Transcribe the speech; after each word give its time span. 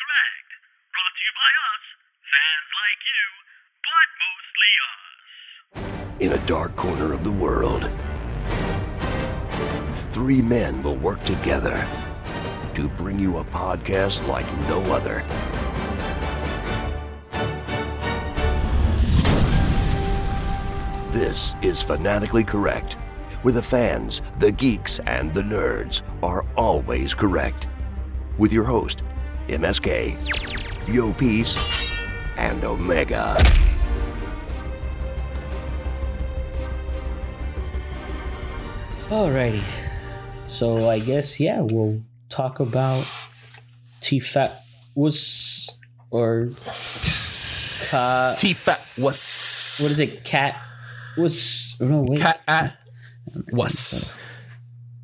Correct. 0.00 0.48
Brought 0.92 1.14
to 1.16 1.22
you 1.24 1.32
by 1.42 1.50
us, 1.70 1.84
fans 2.32 2.68
like 2.82 3.02
you, 3.12 3.24
but 3.88 4.08
mostly 4.24 4.70
us. 4.90 5.04
In 6.20 6.32
a 6.32 6.46
dark 6.46 6.76
corner 6.76 7.12
of 7.12 7.24
the 7.24 7.32
world, 7.32 7.88
three 10.12 10.42
men 10.42 10.82
will 10.82 10.96
work 10.96 11.22
together 11.24 11.86
to 12.74 12.88
bring 12.88 13.18
you 13.18 13.38
a 13.38 13.44
podcast 13.44 14.26
like 14.28 14.46
no 14.68 14.80
other. 14.92 15.24
This 21.12 21.54
is 21.62 21.82
Fanatically 21.82 22.44
Correct, 22.44 22.94
where 23.42 23.52
the 23.52 23.62
fans, 23.62 24.22
the 24.38 24.50
geeks, 24.52 24.98
and 25.00 25.32
the 25.34 25.42
nerds 25.42 26.02
are 26.22 26.44
always 26.56 27.14
correct. 27.14 27.68
With 28.42 28.52
your 28.52 28.64
host, 28.64 29.04
MSK, 29.46 30.18
Yo 30.92 31.12
Peace, 31.12 31.92
and 32.36 32.64
Omega. 32.64 33.36
Alrighty. 39.02 39.62
So 40.44 40.90
I 40.90 40.98
guess 40.98 41.38
yeah, 41.38 41.60
we'll 41.60 42.02
talk 42.30 42.58
about 42.58 43.06
T-Fat 44.00 44.60
was 44.96 45.78
or 46.10 46.50
Ka, 47.90 48.34
T-Fat 48.36 49.04
was. 49.04 49.78
what 49.80 49.90
is 49.92 50.00
it? 50.00 50.24
Cat 50.24 50.60
was 51.16 51.76
oh, 51.80 51.86
no 51.86 52.04
wait. 52.08 52.18
Cat 52.18 52.40
at 52.48 52.76
was. 53.52 54.12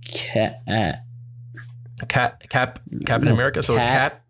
Cat 0.05 0.61
Cat 2.07 2.49
Cap 2.49 2.81
Captain 3.07 3.29
No, 3.29 3.35
America. 3.35 3.63
So 3.63 3.77
Cat- 3.77 4.13
cat 4.13 4.23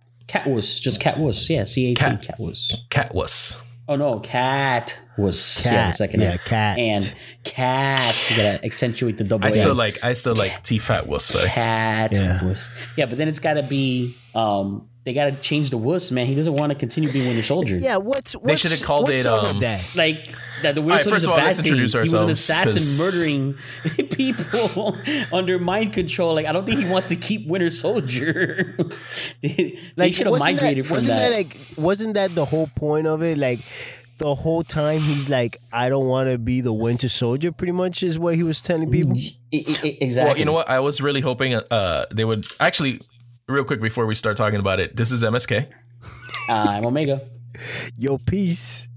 Cat 0.44 0.47
was 0.50 0.78
just 0.80 1.00
cat 1.00 1.19
was 1.19 1.48
yeah 1.50 1.64
C 1.64 1.86
A 1.86 1.88
T 1.91 1.94
Cat. 1.94 2.22
cat 2.22 2.38
was 2.41 2.77
cat 2.91 3.14
was. 3.14 3.61
oh 3.88 3.97
no 3.97 4.20
cat 4.20 4.98
was 5.16 5.64
yeah 5.64 5.91
second 5.92 6.20
yeah, 6.20 6.36
cat. 6.36 6.78
and 6.78 7.14
cat 7.44 8.27
you 8.30 8.36
gotta 8.36 8.64
accentuate 8.64 9.16
the 9.19 9.24
double 9.24 9.46
I 9.46 9.50
A. 9.50 9.52
still 9.52 9.74
like 9.74 9.98
I 10.05 10.12
still 10.12 10.36
like 10.36 10.62
T-Fat 10.62 11.06
was. 11.06 11.30
But 11.33 11.46
cat 11.46 12.12
Yeah. 12.12 12.44
was 12.44 12.69
yeah 12.96 13.06
but 13.06 13.16
then 13.19 13.28
it's 13.28 13.39
gotta 13.39 13.62
be 13.62 14.14
um 14.34 14.89
they 15.05 15.14
gotta 15.14 15.33
change 15.33 15.70
the 15.70 15.78
wuss 15.78 16.11
man 16.11 16.27
he 16.27 16.34
doesn't 16.34 16.52
want 16.52 16.70
to 16.70 16.78
continue 16.78 17.11
being 17.11 17.27
Winter 17.27 17.42
Soldier 17.42 17.77
Yeah, 17.78 17.96
what's, 17.96 18.34
what's 18.34 18.61
should 18.61 18.72
have 18.72 18.83
called 18.83 19.11
it, 19.11 19.24
um, 19.27 19.61
that? 19.61 19.83
like 19.94 20.28
that 20.62 20.75
the 20.75 20.81
All 20.81 20.87
Winter 20.87 20.97
right, 20.97 21.05
Soldier's 21.05 21.12
first 21.12 21.25
of 21.27 21.28
a 21.28 21.33
all, 21.33 21.37
bad 21.39 21.45
let's 21.47 21.56
thing. 21.61 21.67
introduce 21.67 21.92
he 21.92 21.98
was 22.01 22.12
an 22.12 22.31
assassin 22.31 22.77
assassin 22.77 23.55
'cause- 23.55 23.97
murdering 23.97 24.09
people 24.11 24.97
under 25.33 25.59
mind 25.59 25.92
control. 25.92 26.34
Like 26.34 26.47
I 26.47 26.53
don't 26.53 26.64
think 26.67 26.81
he 26.81 26.87
wants 26.89 27.09
to 27.09 27.17
keep 27.17 27.47
Winter 27.47 27.70
Soldier. 27.70 28.77
they 29.42 29.79
they 29.97 30.11
should 30.11 30.27
have 30.27 30.39
migrated 30.39 30.84
that, 30.84 30.89
from 30.89 30.95
wasn't 30.97 31.19
that. 31.19 31.31
like 31.33 31.56
wasn't 31.77 32.14
that 32.14 32.34
the 32.34 32.45
whole 32.47 32.69
point 32.75 33.06
of 33.06 33.23
it? 33.23 33.39
Like 33.39 33.61
the 34.19 34.34
whole 34.34 34.64
time 34.64 34.98
he's 35.01 35.29
like, 35.29 35.59
I 35.73 35.89
don't 35.89 36.06
want 36.06 36.29
to 36.29 36.39
be 36.39 36.61
the 36.61 36.73
Winter 36.73 37.09
Soldier. 37.09 37.53
Pretty 37.53 37.70
much 37.73 38.03
is 38.03 38.19
what 38.19 38.34
he 38.34 38.42
was 38.42 38.61
telling 38.61 38.91
people. 38.91 39.17
Exactly. 39.53 40.29
well, 40.31 40.36
you 40.39 40.45
know 40.45 40.53
what? 40.53 40.69
I 40.69 40.81
was 40.81 41.01
really 41.01 41.20
hoping 41.20 41.55
uh 41.55 42.05
they 42.12 42.25
would 42.25 42.45
actually 42.59 43.01
real 43.47 43.64
quick 43.64 43.81
before 43.81 44.06
we 44.06 44.14
start 44.14 44.36
talking 44.36 44.59
about 44.61 44.81
it. 44.81 44.97
This 44.97 45.12
is 45.12 45.23
MSK. 45.23 45.69
I'm 46.48 46.84
Omega. 46.84 47.20
Yo, 47.98 48.19
peace. 48.19 48.89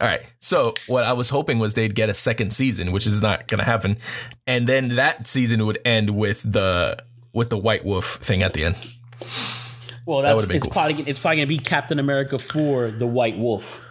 All 0.00 0.06
right. 0.06 0.22
So 0.40 0.74
what 0.86 1.04
I 1.04 1.12
was 1.12 1.28
hoping 1.30 1.58
was 1.58 1.74
they'd 1.74 1.94
get 1.94 2.08
a 2.08 2.14
second 2.14 2.52
season, 2.52 2.90
which 2.92 3.06
is 3.06 3.20
not 3.20 3.46
going 3.48 3.58
to 3.58 3.64
happen, 3.64 3.98
and 4.46 4.66
then 4.66 4.96
that 4.96 5.26
season 5.26 5.66
would 5.66 5.78
end 5.84 6.10
with 6.10 6.40
the 6.50 7.02
with 7.32 7.50
the 7.50 7.58
White 7.58 7.84
Wolf 7.84 8.16
thing 8.16 8.42
at 8.42 8.54
the 8.54 8.64
end. 8.64 8.76
Well, 10.06 10.22
that's, 10.22 10.34
would've 10.34 10.48
been 10.48 10.56
it's 10.56 10.64
cool. 10.66 10.72
probably 10.72 11.02
it's 11.06 11.18
probably 11.18 11.36
gonna 11.36 11.46
be 11.46 11.58
Captain 11.58 11.98
America 11.98 12.38
for 12.38 12.90
the 12.90 13.06
White 13.06 13.38
Wolf. 13.38 13.82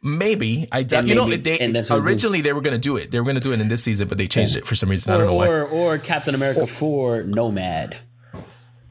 Maybe 0.00 0.68
I 0.70 0.84
doubt. 0.84 1.00
And 1.00 1.08
You 1.08 1.14
know, 1.16 1.28
they 1.36 1.58
and 1.58 1.74
that's 1.74 1.90
what 1.90 1.96
we'll 1.96 2.04
do. 2.04 2.10
originally 2.10 2.40
they 2.40 2.52
were 2.52 2.60
going 2.60 2.74
to 2.74 2.78
do 2.78 2.96
it. 2.96 3.10
They 3.10 3.18
were 3.18 3.24
going 3.24 3.34
to 3.34 3.40
do 3.40 3.52
it 3.52 3.60
in 3.60 3.66
this 3.66 3.82
season, 3.82 4.06
but 4.06 4.16
they 4.16 4.28
changed 4.28 4.56
it 4.56 4.64
for 4.64 4.76
some 4.76 4.88
reason. 4.90 5.12
I 5.12 5.16
Or, 5.16 5.18
don't 5.18 5.26
know 5.28 5.34
why. 5.34 5.48
or 5.48 5.64
or 5.66 5.98
Captain 5.98 6.36
America 6.36 6.66
for 6.68 7.24
Nomad. 7.24 7.96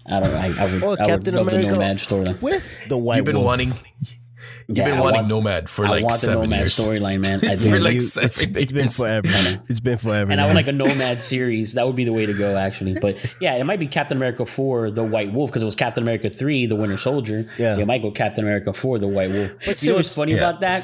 I 0.06 0.20
don't. 0.20 0.34
I, 0.34 0.64
I 0.66 0.74
would. 0.74 0.84
Or 0.84 1.02
I 1.02 1.06
Captain 1.06 1.36
would 1.36 1.44
America 1.48 1.66
the 1.68 1.72
Nomad 1.72 1.98
storyline. 2.00 2.42
with 2.42 2.76
the 2.90 2.98
White 2.98 3.16
Wolf. 3.16 3.18
You've 3.18 3.26
been 3.26 3.36
Wolf. 3.36 3.46
wanting. 3.46 3.74
You've 4.68 4.78
Yeah, 4.80 4.86
been 4.86 4.94
I 4.96 5.00
wanting 5.02 5.16
want- 5.22 5.28
Nomad 5.30 5.70
for 5.70 5.86
I 5.86 5.90
like 5.90 6.04
want 6.04 6.14
the 6.14 6.18
seven 6.20 6.42
Nomad 6.50 6.60
years. 6.60 6.78
storyline, 6.78 7.22
man. 7.22 7.40
I 7.50 7.56
For 7.56 7.80
like 7.80 7.94
You- 7.96 8.00
seven 8.02 8.30
it's, 8.30 8.42
it's 8.44 8.72
been 8.74 8.82
years. 8.84 8.98
forever. 8.98 9.28
It's 9.70 9.80
been 9.80 9.98
forever. 9.98 10.30
and 10.32 10.42
I 10.42 10.44
now. 10.44 10.48
would 10.50 10.56
like 10.58 10.68
a 10.68 10.74
Nomad 10.74 11.22
series. 11.22 11.74
That 11.76 11.88
would 11.88 11.96
be 11.96 12.04
the 12.04 12.12
way 12.12 12.26
to 12.26 12.34
go, 12.34 12.58
actually. 12.58 13.00
But 13.00 13.16
yeah, 13.40 13.56
it 13.56 13.64
might 13.64 13.80
be 13.80 13.88
Captain 13.88 14.18
America 14.18 14.46
for 14.46 14.92
the 14.92 15.04
White 15.04 15.32
Wolf 15.32 15.50
because 15.52 15.62
it 15.62 15.66
was 15.66 15.76
Captain 15.76 16.04
America 16.04 16.30
three, 16.30 16.66
the 16.66 16.76
Winter 16.76 16.98
Soldier. 16.98 17.50
Yeah. 17.58 17.78
it 17.78 17.88
might 17.88 18.02
go 18.02 18.12
Captain 18.12 18.44
America 18.44 18.74
for 18.74 19.00
the 19.00 19.08
White 19.08 19.32
Wolf. 19.32 19.52
But 19.66 19.82
you 19.82 19.90
know 19.92 19.96
what's 19.96 20.14
funny 20.14 20.34
Yeah. 20.34 20.40
about 20.50 20.60
that? 20.60 20.84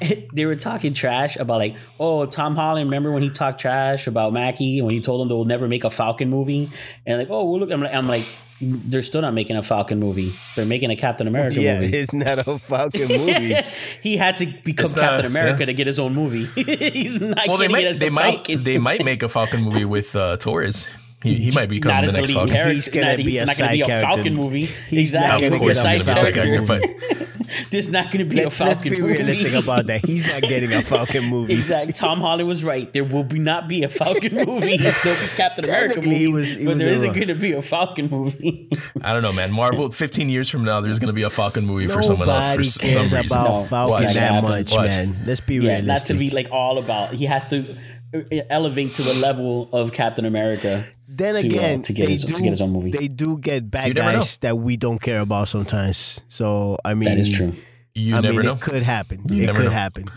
they 0.32 0.44
were 0.44 0.56
talking 0.56 0.92
trash 0.94 1.36
about 1.36 1.58
like, 1.58 1.76
oh, 2.00 2.26
Tom 2.26 2.56
Holland. 2.56 2.86
Remember 2.86 3.12
when 3.12 3.22
he 3.22 3.30
talked 3.30 3.60
trash 3.60 4.06
about 4.06 4.32
Mackie 4.32 4.80
when 4.82 4.92
he 4.94 5.00
told 5.00 5.22
him 5.22 5.28
they'll 5.28 5.44
never 5.44 5.68
make 5.68 5.84
a 5.84 5.90
Falcon 5.90 6.30
movie? 6.30 6.70
And 7.06 7.18
like, 7.18 7.30
oh, 7.30 7.44
well, 7.50 7.60
look, 7.60 7.70
I'm 7.70 7.80
like, 7.80 7.94
I'm 7.94 8.08
like, 8.08 8.26
they're 8.60 9.02
still 9.02 9.20
not 9.22 9.34
making 9.34 9.56
a 9.56 9.62
Falcon 9.62 9.98
movie. 9.98 10.32
They're 10.56 10.64
making 10.66 10.90
a 10.90 10.96
Captain 10.96 11.26
America 11.26 11.60
yeah, 11.60 11.80
movie. 11.80 11.96
it's 11.96 12.12
not 12.12 12.38
a 12.46 12.58
Falcon 12.58 13.08
movie. 13.08 13.56
he 14.02 14.16
had 14.16 14.36
to 14.38 14.46
become 14.46 14.86
It's 14.86 14.96
not- 14.96 15.10
Captain 15.10 15.26
America 15.26 15.60
yeah. 15.60 15.66
to 15.66 15.74
get 15.74 15.86
his 15.86 15.98
own 15.98 16.14
movie. 16.14 16.44
He's 16.54 17.20
not 17.20 17.38
Well, 17.48 17.56
they 17.58 17.66
getting 17.68 17.70
it 17.70 17.72
might. 17.72 17.84
as 17.86 17.98
They 17.98 18.06
the 18.06 18.10
might. 18.12 18.34
Falcon. 18.36 18.62
They 18.64 18.78
might 18.78 19.04
make 19.04 19.22
a 19.22 19.28
Falcon 19.28 19.62
movie 19.62 19.84
with 19.84 20.14
uh, 20.16 20.36
Torres. 20.36 20.88
He, 21.24 21.34
he 21.36 21.50
might 21.52 21.68
become 21.68 21.90
not 21.92 22.04
the 22.04 22.12
the 22.12 22.18
next 22.18 22.32
Falcon. 22.32 22.54
character. 22.54 22.74
He's 22.74 22.88
gonna 22.88 23.06
not, 23.08 23.16
be 23.16 23.22
he's 23.24 23.42
a 23.42 23.46
not 23.46 23.56
going 23.58 23.70
to 23.70 23.74
be 23.76 23.80
a 23.82 23.86
side 23.88 24.00
Falcon 24.02 24.24
character. 24.24 24.30
movie. 24.42 24.64
He's 24.88 25.12
not 25.14 25.22
exactly. 25.40 25.46
Of 25.46 25.50
gonna 25.52 25.58
course, 25.64 25.82
he's 25.82 25.82
gonna 25.82 26.04
be 26.04 26.10
a 26.10 26.16
side 26.16 26.34
character, 26.34 26.66
Falcon 26.66 26.96
but 27.00 27.28
There's 27.70 27.88
not 27.88 28.06
going 28.06 28.18
to 28.18 28.24
be 28.24 28.36
let's, 28.42 28.58
a 28.60 28.64
let's 28.64 28.74
Falcon 28.80 28.92
be 28.94 29.00
movie. 29.00 29.12
realistic 29.22 29.54
about 29.62 29.86
that. 29.86 30.04
He's 30.04 30.26
not 30.26 30.42
getting 30.42 30.72
a 30.72 30.82
Falcon 30.82 31.24
movie. 31.30 31.54
Exactly. 31.54 31.92
Tom 31.92 32.20
Holland 32.20 32.48
was 32.48 32.64
right. 32.64 32.92
There 32.92 33.04
will 33.04 33.22
be 33.24 33.38
not 33.38 33.68
be 33.68 33.84
a 33.84 33.88
Falcon 33.88 34.34
movie. 34.34 34.76
There'll 34.78 35.20
be 35.20 35.26
Captain 35.36 35.64
America 35.64 35.96
movie, 36.02 36.14
he 36.16 36.28
was- 36.28 36.52
he 36.54 36.64
but 36.64 36.74
was 36.74 36.78
there 36.78 36.88
in 36.88 36.94
isn't 36.96 37.12
going 37.12 37.28
to 37.28 37.34
be 37.34 37.52
a 37.52 37.62
Falcon 37.62 38.10
movie. 38.10 38.68
I 39.02 39.12
don't 39.12 39.22
know, 39.22 39.32
man. 39.32 39.52
Marvel. 39.52 39.90
Fifteen 39.92 40.28
years 40.28 40.48
from 40.50 40.64
now, 40.64 40.80
there's 40.80 40.98
going 40.98 41.08
to 41.08 41.12
be 41.14 41.22
a 41.22 41.30
Falcon 41.30 41.64
movie 41.64 41.86
for 41.86 42.02
someone 42.02 42.28
else 42.28 42.46
for 42.46 42.52
Nobody 42.56 42.68
cares 42.78 42.92
some 42.92 43.02
reason. 43.02 43.26
about 43.38 43.50
No, 43.50 43.64
Falcon 43.64 44.02
watch. 44.04 44.14
that 44.14 44.32
Watch. 44.32 44.42
much, 44.42 44.72
Watch. 44.72 44.86
man. 44.88 45.16
Let's 45.26 45.40
be 45.40 45.54
yeah, 45.56 45.60
not 45.60 45.68
realistic. 45.84 46.16
to 46.16 46.18
be 46.18 46.30
like 46.30 46.48
all 46.50 46.78
about. 46.78 47.14
He 47.14 47.26
has 47.26 47.46
to 47.48 47.76
uh, 48.14 48.20
elevate 48.50 48.94
to 48.94 49.02
the 49.02 49.14
level 49.14 49.68
of 49.72 49.92
Captain 49.92 50.24
America. 50.24 50.84
Then 51.08 51.34
to, 51.34 51.40
uh, 51.40 51.44
again, 51.44 51.82
to 51.82 51.92
get 51.92 52.06
they 52.06 52.12
his- 52.12 52.22
to 52.22 52.26
do, 52.28 52.38
get 52.42 52.50
his 52.50 52.60
own 52.60 52.70
movie. 52.70 52.90
They 52.90 53.08
do 53.08 53.38
get 53.38 53.70
bad 53.70 53.88
You 53.88 53.94
never 53.94 54.12
know. 54.12 54.18
guys 54.18 54.38
that 54.38 54.56
we 54.58 54.76
don't 54.76 54.98
care 55.00 55.20
about 55.20 55.48
sometimes. 55.48 56.20
So 56.28 56.78
I 56.84 56.94
mean, 56.94 57.08
That 57.08 57.18
is 57.18 57.30
true. 57.30 57.52
You 57.94 58.16
I 58.16 58.20
never 58.20 58.38
mean, 58.38 58.46
know. 58.46 58.54
it 58.54 58.60
could 58.60 58.82
happen. 58.82 59.22
You 59.28 59.42
it 59.42 59.46
never 59.46 59.58
could 59.60 59.64
know. 59.66 59.70
happen. 59.70 60.10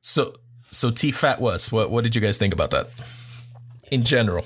So, 0.00 0.34
so 0.72 0.90
T 0.90 1.12
Fat 1.12 1.40
was. 1.40 1.70
What 1.70 1.90
What 1.90 2.02
did 2.04 2.14
you 2.14 2.20
guys 2.20 2.38
think 2.38 2.52
about 2.54 2.70
that? 2.70 2.88
In 3.90 4.02
general, 4.02 4.44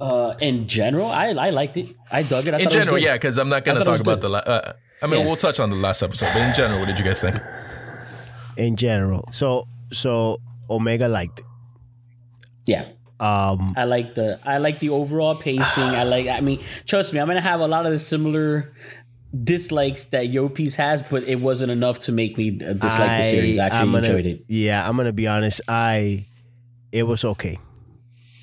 Uh, 0.00 0.34
in 0.40 0.66
general, 0.68 1.06
I 1.06 1.28
I 1.30 1.50
liked 1.50 1.76
it. 1.76 1.94
I 2.10 2.22
dug 2.22 2.46
it. 2.48 2.54
I 2.54 2.58
in 2.58 2.64
thought 2.64 2.74
it 2.74 2.78
general, 2.78 2.98
yeah. 2.98 3.14
Because 3.14 3.38
I'm 3.38 3.48
not 3.48 3.64
gonna 3.64 3.82
talk 3.84 4.00
about 4.00 4.20
the. 4.20 4.28
La- 4.28 4.38
uh, 4.46 4.72
I 5.02 5.06
mean, 5.06 5.20
Yeah. 5.20 5.26
we'll 5.26 5.36
touch 5.36 5.58
on 5.60 5.70
the 5.70 5.76
last 5.76 6.02
episode, 6.02 6.30
but 6.34 6.42
in 6.42 6.54
general, 6.54 6.80
what 6.80 6.86
did 6.86 6.98
you 6.98 7.04
guys 7.04 7.20
think? 7.20 7.36
In 8.56 8.76
general, 8.76 9.28
so 9.32 9.66
so 9.92 10.40
Omega 10.70 11.08
liked 11.08 11.38
it. 11.40 11.44
Yeah. 12.66 12.84
Um, 13.18 13.74
I 13.76 13.84
like 13.84 14.14
the 14.14 14.38
I 14.44 14.58
like 14.58 14.80
the 14.80 14.90
overall 14.90 15.34
pacing. 15.34 15.82
I 15.82 16.02
like 16.02 16.26
I 16.28 16.40
mean, 16.40 16.62
trust 16.86 17.14
me, 17.14 17.20
I'm 17.20 17.26
gonna 17.26 17.40
have 17.40 17.60
a 17.60 17.68
lot 17.68 17.86
of 17.86 17.92
the 17.92 17.98
similar 17.98 18.74
dislikes 19.44 20.06
that 20.06 20.28
Yo 20.28 20.48
Peace 20.48 20.74
has, 20.76 21.02
but 21.02 21.22
it 21.24 21.40
wasn't 21.40 21.72
enough 21.72 22.00
to 22.00 22.12
make 22.12 22.36
me 22.36 22.58
uh, 22.62 22.74
dislike 22.74 23.22
the 23.22 23.30
series. 23.30 23.58
I 23.58 23.66
I'm 23.66 23.72
actually 23.72 23.92
gonna, 23.92 23.98
enjoyed 23.98 24.26
it. 24.26 24.44
Yeah, 24.48 24.86
I'm 24.86 24.96
gonna 24.96 25.12
be 25.12 25.26
honest. 25.26 25.60
I 25.66 26.26
it 26.92 27.04
was 27.04 27.24
okay. 27.24 27.58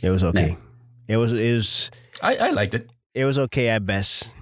It 0.02 0.10
was 0.10 0.24
okay. 0.24 0.58
It 1.08 1.18
was 1.18 1.34
it 1.34 1.54
was 1.54 1.92
I, 2.22 2.36
I 2.38 2.50
liked 2.50 2.74
it. 2.74 2.90
it 3.14 3.26
was 3.26 3.38
okay 3.38 3.69
at 3.69 3.86
best. 3.86 4.34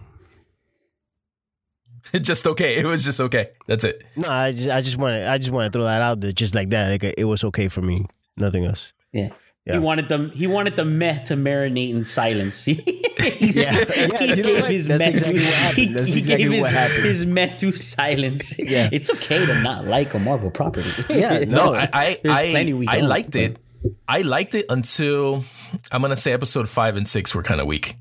It 2.13 2.19
just 2.21 2.45
okay. 2.47 2.77
It 2.77 2.85
was 2.85 3.03
just 3.03 3.19
okay. 3.21 3.51
That's 3.67 3.83
it. 3.83 4.03
No, 4.15 4.29
I 4.29 4.51
just 4.51 4.69
I 4.69 4.81
just 4.81 4.97
want 4.97 5.15
to 5.15 5.29
I 5.29 5.37
just 5.37 5.51
want 5.51 5.71
to 5.71 5.77
throw 5.77 5.85
that 5.85 6.01
out 6.01 6.19
there 6.19 6.31
just 6.31 6.55
like 6.55 6.69
that. 6.69 6.89
Like 6.89 7.15
it 7.17 7.25
was 7.25 7.43
okay 7.45 7.67
for 7.67 7.81
me. 7.81 8.05
Nothing 8.37 8.65
else. 8.65 8.93
Yeah. 9.11 9.29
Yeah. 9.65 9.73
He 9.73 9.79
wanted 9.79 10.09
them. 10.09 10.31
He 10.31 10.47
wanted 10.47 10.75
the 10.75 10.85
meh 10.85 11.19
to 11.25 11.35
marinate 11.35 11.91
in 11.91 12.05
silence. 12.05 12.67
Yeah, 13.21 13.83
yeah, 13.95 14.19
he 14.19 14.27
you 14.29 14.35
know 14.37 14.43
gave 14.43 14.61
what? 14.61 14.71
his 14.71 14.87
That's 14.87 14.99
meh 14.99 15.09
exactly 15.09 15.37
through- 15.37 15.45
what 15.45 15.53
happened. 15.55 15.95
That's 15.95 16.15
exactly 16.15 16.43
gave 16.43 16.51
his, 16.51 16.61
what 16.61 16.71
happened. 16.73 17.03
His 17.05 17.25
meh 17.25 17.47
through 17.49 17.71
silence. 17.73 18.57
Yeah. 18.57 18.89
it's 18.91 19.11
okay 19.11 19.45
to 19.45 19.61
not 19.61 19.85
like 19.85 20.13
a 20.15 20.19
Marvel 20.19 20.49
property. 20.49 20.89
Yeah, 21.09 21.39
No, 21.47 21.71
No, 21.71 21.73
I 21.73 21.89
I 21.93 22.19
I, 22.29 22.49
plenty 22.51 22.73
we 22.73 22.87
I 22.87 22.97
don't, 22.99 23.09
liked 23.09 23.35
it. 23.35 23.59
I 24.07 24.21
liked 24.21 24.55
it 24.55 24.65
until 24.69 25.43
I'm 25.91 26.01
gonna 26.01 26.15
say 26.15 26.31
episode 26.33 26.67
five 26.67 26.95
and 26.97 27.07
six 27.07 27.35
were 27.35 27.43
kind 27.43 27.61
of 27.61 27.67
weak. 27.67 27.97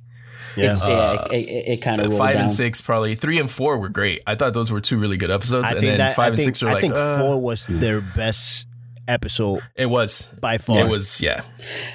Yeah. 0.57 0.73
It's, 0.73 0.83
yeah, 0.83 1.25
it, 1.27 1.33
it, 1.33 1.69
it 1.73 1.77
kind 1.83 2.01
of 2.01 2.17
five 2.17 2.35
down. 2.35 2.43
and 2.45 2.53
six 2.53 2.81
probably 2.81 3.15
three 3.15 3.39
and 3.39 3.51
four 3.51 3.77
were 3.79 3.89
great. 3.91 4.23
I 4.27 4.37
thought 4.37 4.55
those 4.55 4.73
were 4.73 4.81
two 4.81 4.99
really 4.99 5.17
good 5.19 5.31
episodes, 5.31 5.67
I 5.67 5.71
and 5.73 5.81
think 5.81 5.91
then 5.91 5.99
that 5.99 6.17
five 6.17 6.25
I 6.25 6.29
and 6.29 6.37
think, 6.39 6.47
six 6.57 6.63
were 6.63 6.71
I 6.71 6.73
like 6.75 6.81
think 6.81 6.95
uh, 6.97 7.19
four 7.19 7.41
was 7.41 7.67
their 7.69 8.01
best 8.01 8.67
episode 9.11 9.61
It 9.75 9.87
was 9.87 10.29
by 10.41 10.59
far. 10.59 10.79
It 10.79 10.89
was 10.89 11.21
yeah. 11.21 11.43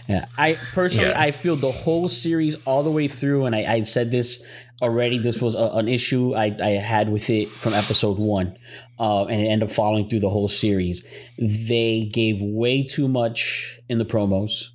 Yeah, 0.07 0.25
I 0.37 0.57
personally 0.73 1.09
Yeah. 1.09 1.19
I 1.21 1.31
feel 1.31 1.55
the 1.55 1.71
whole 1.71 2.09
series 2.09 2.55
all 2.65 2.83
the 2.83 2.91
way 2.91 3.07
through, 3.07 3.45
and 3.45 3.55
I, 3.55 3.73
I 3.75 3.83
said 3.83 4.11
this 4.11 4.43
already 4.81 5.17
this 5.17 5.41
was 5.41 5.55
a, 5.55 5.69
an 5.73 5.87
issue 5.87 6.35
I, 6.35 6.55
I 6.61 6.71
had 6.71 7.09
with 7.09 7.29
it 7.29 7.49
from 7.49 7.73
episode 7.73 8.19
one, 8.19 8.57
uh, 8.99 9.25
and 9.25 9.41
it 9.41 9.45
ended 9.45 9.69
up 9.69 9.75
following 9.75 10.09
through 10.09 10.19
the 10.19 10.29
whole 10.29 10.47
series. 10.47 11.05
They 11.37 12.09
gave 12.11 12.41
way 12.41 12.83
too 12.83 13.07
much 13.07 13.79
in 13.89 13.97
the 13.97 14.05
promos. 14.05 14.69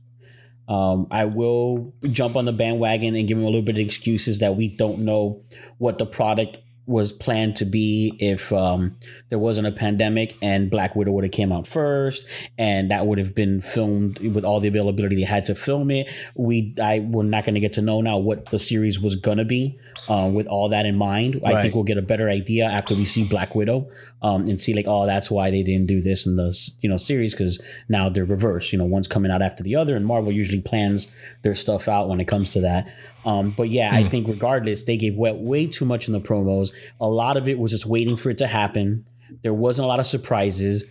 Um, 0.68 1.08
I 1.10 1.24
will 1.24 1.92
jump 2.04 2.36
on 2.36 2.44
the 2.44 2.52
bandwagon 2.52 3.16
and 3.16 3.26
give 3.26 3.36
them 3.36 3.44
a 3.44 3.48
little 3.48 3.62
bit 3.62 3.74
of 3.74 3.80
excuses 3.80 4.38
that 4.38 4.56
we 4.56 4.68
don't 4.68 5.00
know 5.00 5.42
what 5.78 5.98
the 5.98 6.06
product 6.06 6.58
was 6.90 7.12
planned 7.12 7.54
to 7.54 7.64
be 7.64 8.16
if 8.18 8.52
um, 8.52 8.96
there 9.28 9.38
wasn't 9.38 9.64
a 9.64 9.70
pandemic 9.70 10.36
and 10.42 10.68
Black 10.68 10.96
Widow 10.96 11.12
would 11.12 11.22
have 11.22 11.32
came 11.32 11.52
out 11.52 11.68
first 11.68 12.26
and 12.58 12.90
that 12.90 13.06
would 13.06 13.18
have 13.18 13.32
been 13.32 13.60
filmed 13.60 14.18
with 14.18 14.44
all 14.44 14.58
the 14.58 14.66
availability 14.66 15.14
they 15.14 15.22
had 15.22 15.44
to 15.44 15.54
film 15.54 15.92
it. 15.92 16.08
We 16.34 16.74
I 16.82 16.98
we're 16.98 17.22
not 17.22 17.44
going 17.44 17.54
to 17.54 17.60
get 17.60 17.74
to 17.74 17.82
know 17.82 18.00
now 18.00 18.18
what 18.18 18.46
the 18.46 18.58
series 18.58 18.98
was 18.98 19.14
gonna 19.14 19.44
be 19.44 19.78
uh, 20.10 20.28
with 20.28 20.46
all 20.48 20.68
that 20.70 20.84
in 20.86 20.96
mind. 20.96 21.40
I 21.44 21.52
Right. 21.52 21.62
think 21.62 21.74
we'll 21.74 21.84
get 21.92 21.98
a 21.98 22.02
better 22.12 22.28
idea 22.28 22.64
after 22.66 22.94
we 22.96 23.04
see 23.04 23.22
Black 23.24 23.54
Widow 23.54 23.88
um, 24.22 24.40
and 24.48 24.60
see 24.60 24.74
like 24.74 24.86
oh 24.88 25.06
that's 25.06 25.30
why 25.30 25.50
they 25.50 25.62
didn't 25.62 25.86
do 25.86 26.02
this 26.02 26.26
in 26.26 26.34
the 26.36 26.48
you 26.82 26.88
know 26.90 26.96
series 26.96 27.32
because 27.32 27.60
now 27.88 28.08
they're 28.08 28.24
reversed. 28.24 28.72
You 28.72 28.78
know 28.80 28.84
one's 28.96 29.08
coming 29.08 29.30
out 29.30 29.40
after 29.42 29.62
the 29.62 29.76
other 29.76 29.94
and 29.96 30.04
Marvel 30.04 30.32
usually 30.32 30.60
plans 30.60 31.10
their 31.42 31.54
stuff 31.54 31.86
out 31.88 32.08
when 32.08 32.20
it 32.20 32.26
comes 32.26 32.52
to 32.54 32.60
that. 32.62 32.82
Um, 33.24 33.54
but 33.56 33.68
yeah, 33.70 33.90
I 33.94 34.02
think 34.04 34.26
regardless, 34.28 34.82
they 34.84 34.96
gave 34.96 35.14
way, 35.16 35.32
way 35.32 35.66
too 35.66 35.84
much 35.84 36.08
in 36.08 36.12
the 36.14 36.20
promos. 36.20 36.70
A 37.00 37.08
lot 37.08 37.36
of 37.36 37.48
it 37.48 37.58
was 37.58 37.70
just 37.70 37.86
waiting 37.86 38.16
for 38.16 38.30
it 38.30 38.38
to 38.38 38.46
happen. 38.46 39.04
There 39.42 39.54
wasn't 39.54 39.84
a 39.84 39.88
lot 39.88 40.00
of 40.00 40.06
surprises. 40.06 40.86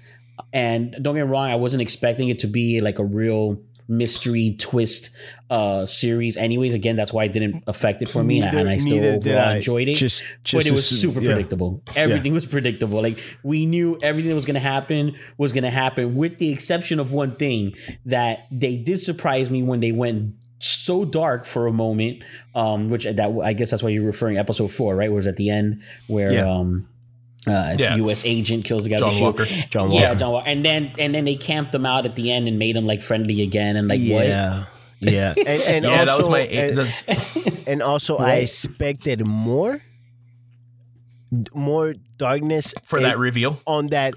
And 0.54 0.92
don't 1.02 1.16
get 1.16 1.26
me 1.26 1.32
wrong, 1.32 1.50
I 1.50 1.56
wasn't 1.56 1.82
expecting 1.82 2.30
it 2.30 2.40
to 2.40 2.48
be 2.48 2.80
like 2.80 2.98
a 3.00 3.04
real 3.04 3.60
mystery 3.90 4.56
twist 4.60 5.10
uh 5.50 5.86
series 5.86 6.38
anyways 6.38 6.74
again 6.76 6.96
that's 6.96 7.12
why 7.12 7.24
it 7.24 7.34
didn't 7.34 7.64
affect 7.68 8.02
it 8.04 8.10
for 8.10 8.24
me 8.24 8.40
and 8.42 8.56
I- 8.56 8.60
and 8.62 8.70
i 8.70 8.78
still 8.78 9.04
overall 9.16 9.38
I. 9.40 9.56
enjoyed 9.58 9.88
it 9.88 9.96
Just- 9.96 10.24
but 10.54 10.66
it 10.66 10.72
was 10.72 10.92
assume- 10.92 11.12
super 11.14 11.22
yeah. 11.26 11.32
predictable 11.34 11.82
everything 11.96 12.34
was 12.34 12.46
predictable 12.46 13.02
like 13.02 13.18
we 13.44 13.66
knew 13.66 13.98
everything 14.04 14.30
that 14.30 14.36
was 14.36 14.46
going 14.46 14.54
to 14.54 14.60
happen 14.60 15.16
was 15.38 15.52
going 15.54 15.64
to 15.64 15.70
happen 15.72 16.16
with 16.16 16.38
the 16.38 16.52
exception 16.52 17.00
of 17.00 17.12
one 17.12 17.36
thing 17.36 17.74
that 18.06 18.42
they 18.52 18.78
did 18.78 19.00
surprise 19.00 19.50
me 19.50 19.64
when 19.64 19.80
they 19.80 19.92
went 19.92 20.36
so 20.60 21.04
dark 21.06 21.46
for 21.46 21.66
a 21.68 21.74
moment 21.74 22.22
um 22.54 22.90
which 22.90 23.06
that 23.06 23.32
i 23.44 23.54
guess 23.54 23.72
that's 23.72 23.82
why 23.82 23.90
you're 23.90 24.06
referring 24.06 24.38
episode 24.38 24.68
four 24.70 24.96
right 24.96 25.10
where 25.10 25.16
it 25.16 25.22
was 25.22 25.28
at 25.28 25.38
the 25.38 25.50
end 25.50 25.82
where 26.08 26.32
Yeah. 26.32 26.48
um 26.52 26.88
uh, 27.48 27.76
Yeah. 27.78 27.96
U.S. 27.98 28.24
agent 28.26 28.66
kills 28.66 28.84
the 28.84 28.90
guy. 28.90 28.96
with 28.96 29.00
John 29.02 29.10
the 29.10 29.16
shield. 29.16 29.40
Walker. 29.40 29.54
Yeah, 29.94 30.14
John 30.16 30.32
Walker. 30.34 30.48
And 30.50 30.66
then 30.66 30.92
and 31.00 31.14
then 31.16 31.26
they 31.26 31.36
camped 31.36 31.72
them 31.72 31.86
out 31.86 32.06
at 32.06 32.16
the 32.16 32.32
end 32.32 32.48
and 32.48 32.58
made 32.60 32.76
them 32.76 32.86
like 32.86 33.02
friendly 33.02 33.42
again 33.42 33.76
and 33.76 33.88
like 33.88 34.00
what? 34.02 34.28
yeah. 34.28 34.66
Yeah, 35.02 35.34
and, 35.38 35.48
and 35.48 35.86
yeah, 35.86 35.92
also, 36.02 36.06
that 36.06 36.18
was 36.18 36.30
my. 36.30 36.40
and, 36.42 36.78
that's, 36.78 37.08
and 37.68 37.82
also 37.82 38.18
I 38.18 38.36
expected 38.44 39.26
more, 39.26 39.80
more 41.54 41.94
darkness 42.18 42.74
for 42.86 42.98
in- 42.98 43.04
that 43.04 43.18
reveal. 43.18 43.62
on 43.66 43.88
that 43.88 44.16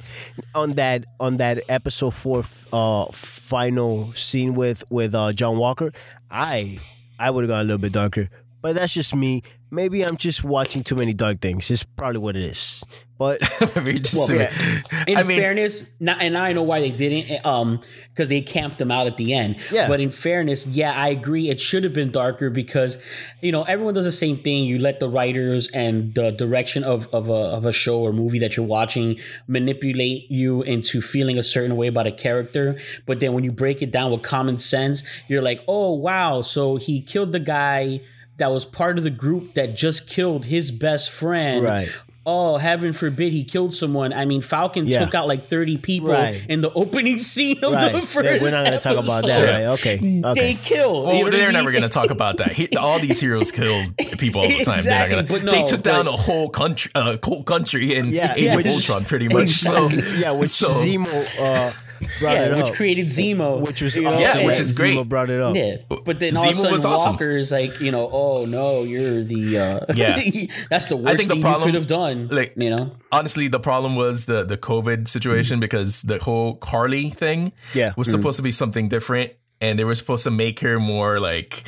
on 0.56 0.72
that 0.72 1.04
on 1.20 1.36
that 1.36 1.62
episode 1.68 2.14
four 2.14 2.42
uh 2.72 3.06
final 3.12 4.12
scene 4.14 4.54
with 4.54 4.82
with 4.90 5.14
uh 5.14 5.32
John 5.32 5.56
Walker 5.58 5.92
i 6.30 6.80
i 7.18 7.30
would 7.30 7.44
have 7.44 7.48
gone 7.50 7.60
a 7.60 7.64
little 7.64 7.78
bit 7.78 7.92
darker 7.92 8.28
but 8.62 8.74
that's 8.74 8.94
just 8.94 9.14
me 9.14 9.42
maybe 9.72 10.04
i'm 10.04 10.16
just 10.16 10.44
watching 10.44 10.84
too 10.84 10.94
many 10.94 11.12
dark 11.12 11.40
things 11.40 11.70
it's 11.70 11.82
probably 11.82 12.18
what 12.18 12.36
it 12.36 12.44
is 12.44 12.84
but 13.18 13.40
Maybe 13.76 14.00
just- 14.00 14.16
Well, 14.30 14.40
yeah. 14.40 14.80
In 15.06 15.16
I 15.16 15.22
mean- 15.22 15.38
fairness, 15.38 15.88
now, 16.00 16.16
and 16.18 16.36
I 16.36 16.52
know 16.54 16.64
why 16.64 16.80
they 16.80 16.90
didn't, 16.90 17.46
um, 17.46 17.80
because 18.08 18.28
they 18.28 18.40
camped 18.40 18.78
them 18.78 18.90
out 18.90 19.06
at 19.06 19.16
the 19.16 19.32
end. 19.32 19.58
Yeah. 19.70 19.86
But 19.86 20.00
in 20.00 20.10
fairness, 20.10 20.66
yeah, 20.66 20.92
I 20.92 21.10
agree. 21.10 21.48
It 21.48 21.60
should 21.60 21.84
have 21.84 21.92
been 21.92 22.10
darker 22.10 22.50
because, 22.50 22.98
you 23.40 23.52
know, 23.52 23.62
everyone 23.62 23.94
does 23.94 24.06
the 24.06 24.10
same 24.10 24.38
thing. 24.38 24.64
You 24.64 24.80
let 24.80 24.98
the 24.98 25.08
writers 25.08 25.68
and 25.72 26.12
the 26.16 26.32
direction 26.32 26.82
of 26.82 27.06
of 27.12 27.30
a 27.30 27.32
of 27.58 27.64
a 27.64 27.70
show 27.70 28.00
or 28.00 28.12
movie 28.12 28.40
that 28.40 28.56
you're 28.56 28.66
watching 28.66 29.20
manipulate 29.46 30.28
you 30.28 30.62
into 30.62 31.00
feeling 31.00 31.38
a 31.38 31.44
certain 31.44 31.76
way 31.76 31.86
about 31.86 32.08
a 32.08 32.12
character. 32.12 32.76
But 33.06 33.20
then 33.20 33.34
when 33.34 33.44
you 33.44 33.52
break 33.52 33.82
it 33.82 33.92
down 33.92 34.10
with 34.10 34.22
common 34.22 34.58
sense, 34.58 35.04
you're 35.28 35.42
like, 35.42 35.60
oh 35.68 35.92
wow, 35.94 36.40
so 36.42 36.74
he 36.76 37.00
killed 37.00 37.30
the 37.30 37.38
guy 37.40 38.00
that 38.38 38.50
was 38.50 38.64
part 38.64 38.98
of 38.98 39.04
the 39.04 39.10
group 39.10 39.54
that 39.54 39.76
just 39.76 40.08
killed 40.08 40.46
his 40.46 40.70
best 40.70 41.10
friend 41.10 41.64
Right. 41.64 41.88
oh 42.24 42.56
heaven 42.56 42.92
forbid 42.92 43.32
he 43.32 43.42
killed 43.44 43.74
someone 43.74 44.12
i 44.12 44.24
mean 44.24 44.40
falcon 44.40 44.86
Yeah. 44.86 45.04
took 45.04 45.14
out 45.14 45.26
like 45.28 45.44
30 45.44 45.76
people 45.76 46.10
Right. 46.10 46.40
in 46.48 46.60
the 46.60 46.72
opening 46.72 47.18
scene 47.18 47.62
of 47.64 47.72
right 47.74 47.92
the 47.92 47.98
Yeah, 47.98 48.04
first 48.04 48.42
we're 48.42 48.50
not 48.50 48.64
gonna 48.64 48.78
talk 48.80 48.96
about 48.96 49.24
that 49.26 49.42
episode. 49.42 49.52
right 49.52 49.64
okay 49.78 49.96
they 50.34 50.54
killed 50.54 51.06
Well, 51.06 51.16
you 51.16 51.24
know 51.24 51.30
they're 51.30 51.46
mean? 51.48 51.52
never 51.54 51.70
going 51.72 51.82
to 51.82 51.88
talk 51.88 52.10
about 52.10 52.36
that. 52.38 52.52
He, 52.52 52.68
all 52.76 52.98
these 53.00 53.20
heroes 53.20 53.50
killed 53.50 53.96
people 54.18 54.40
all 54.42 54.48
the 54.48 54.64
time. 54.64 54.82
they're 54.84 54.98
not 54.98 55.04
Exactly, 55.12 55.16
gonna, 55.16 55.28
but 55.28 55.44
no, 55.44 55.52
they 55.52 55.62
took 55.64 55.82
down 55.82 56.06
a 56.08 56.12
whole 56.12 56.48
country, 56.48 56.90
uh, 56.94 57.16
whole 57.22 57.42
country 57.42 57.94
in 57.94 58.06
Yeah, 58.06 58.34
Age 58.36 58.54
which 58.56 58.66
of 58.66 58.70
is- 58.72 58.88
Ultron, 58.90 59.04
pretty 59.04 59.28
much. 59.36 59.48
So, 59.50 59.88
yeah 60.16 60.30
which 60.32 60.50
so, 60.50 60.68
zemo 60.68 61.40
uh 61.40 61.72
brought 62.20 62.32
yeah 62.34 62.44
it 62.46 62.56
which 62.56 62.66
up 62.66 62.74
created 62.74 63.06
zemo 63.06 63.60
which 63.60 63.80
was 63.82 63.96
you 63.96 64.06
awesome 64.06 64.20
Yeah, 64.20 64.46
which 64.46 64.60
is 64.60 64.72
great. 64.72 64.94
Zemo 64.96 65.08
brought 65.08 65.30
it 65.30 65.40
up 65.40 65.54
yeah, 65.54 65.76
but 66.04 66.18
then 66.20 66.36
all 66.36 66.44
of 66.44 66.50
a 66.50 66.54
sudden 66.54 66.72
was 66.72 66.84
awesome. 66.84 67.12
Walker 67.12 67.36
is 67.36 67.52
like, 67.52 67.80
you 67.80 67.90
know, 67.90 68.08
oh 68.12 68.44
no, 68.46 68.82
you're 68.82 69.22
the 69.24 69.58
uh 69.58 69.80
Yeah. 69.94 70.20
that's 70.70 70.86
the 70.86 70.96
worst 70.96 71.16
think 71.16 71.28
the 71.28 71.34
thing 71.34 71.42
problem- 71.42 71.68
you 71.68 71.72
could 71.72 71.80
have 71.80 71.86
done. 71.88 72.28
like- 72.28 72.54
you 72.56 72.70
know, 72.70 72.92
honestly, 73.10 73.48
the 73.48 73.60
problem 73.60 73.96
was 73.96 74.26
the 74.26 74.44
the 74.44 74.56
COVID 74.56 75.08
situation 75.08 75.60
because 75.60 76.02
the 76.02 76.18
whole 76.18 76.56
Karli 76.56 77.10
thing 77.10 77.52
Yeah. 77.74 77.92
was 77.96 78.08
supposed 78.10 78.36
to 78.36 78.42
be 78.42 78.52
something 78.52 78.88
different, 78.88 79.32
and 79.60 79.78
they 79.78 79.84
were 79.84 79.94
supposed 79.94 80.24
to 80.24 80.30
make 80.30 80.60
her 80.60 80.78
more 80.80 81.20
like 81.20 81.64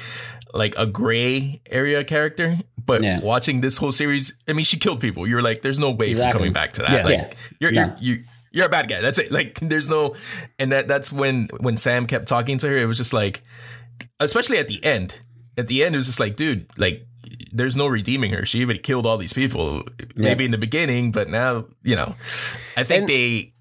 like 0.53 0.75
a 0.79 0.87
gray 0.87 1.61
area 1.71 2.05
character. 2.05 2.59
But 2.87 3.03
Yeah. 3.03 3.21
watching 3.21 3.61
this 3.63 3.79
whole 3.79 3.93
series, 3.93 4.37
I 4.47 4.53
mean, 4.53 4.65
she 4.67 4.79
killed 4.79 5.01
people. 5.01 5.27
You're 5.27 5.41
like, 5.43 5.63
there's 5.63 5.81
no 5.81 5.91
way 5.91 6.11
Exactly. 6.11 6.33
for 6.33 6.39
coming 6.39 6.53
back 6.53 6.73
to 6.75 6.83
that. 6.83 6.93
Yeah. 6.93 7.05
Like, 7.05 7.13
Yeah. 7.19 7.31
you're 7.61 7.73
No. 7.73 7.81
you're 7.81 7.97
you. 8.19 8.25
You're 8.55 8.67
a 8.67 8.71
bad 8.71 8.89
guy. 8.89 9.01
That's 9.01 9.19
it. 9.19 9.33
Like, 9.33 9.59
there's 9.61 9.89
no, 9.89 10.15
and 10.59 10.71
that 10.73 10.87
that's 10.89 11.11
when 11.13 11.49
when 11.59 11.77
Sam 11.77 12.07
kept 12.07 12.27
talking 12.29 12.57
to 12.59 12.69
her. 12.69 12.79
It 12.79 12.87
was 12.87 12.97
just 12.99 13.13
like, 13.13 13.43
especially 14.21 14.59
at 14.59 14.69
the 14.69 14.83
end. 14.85 15.21
At 15.59 15.67
the 15.67 15.85
end, 15.85 15.95
it 15.95 15.99
was 15.99 16.07
just 16.07 16.21
like, 16.21 16.37
dude, 16.37 16.67
like, 16.77 17.07
there's 17.53 17.77
no 17.77 17.87
redeeming 17.87 18.33
her. 18.33 18.45
She 18.45 18.61
even 18.61 18.79
killed 18.79 19.07
all 19.07 19.17
these 19.19 19.33
people. 19.33 19.83
Maybe 20.17 20.45
in 20.45 20.51
the 20.51 20.59
beginning, 20.59 21.11
but 21.13 21.29
now, 21.29 21.67
you 21.83 21.97
know, 21.97 22.15
I 22.77 22.85
think 22.85 23.01
And- 23.03 23.09
they 23.09 23.53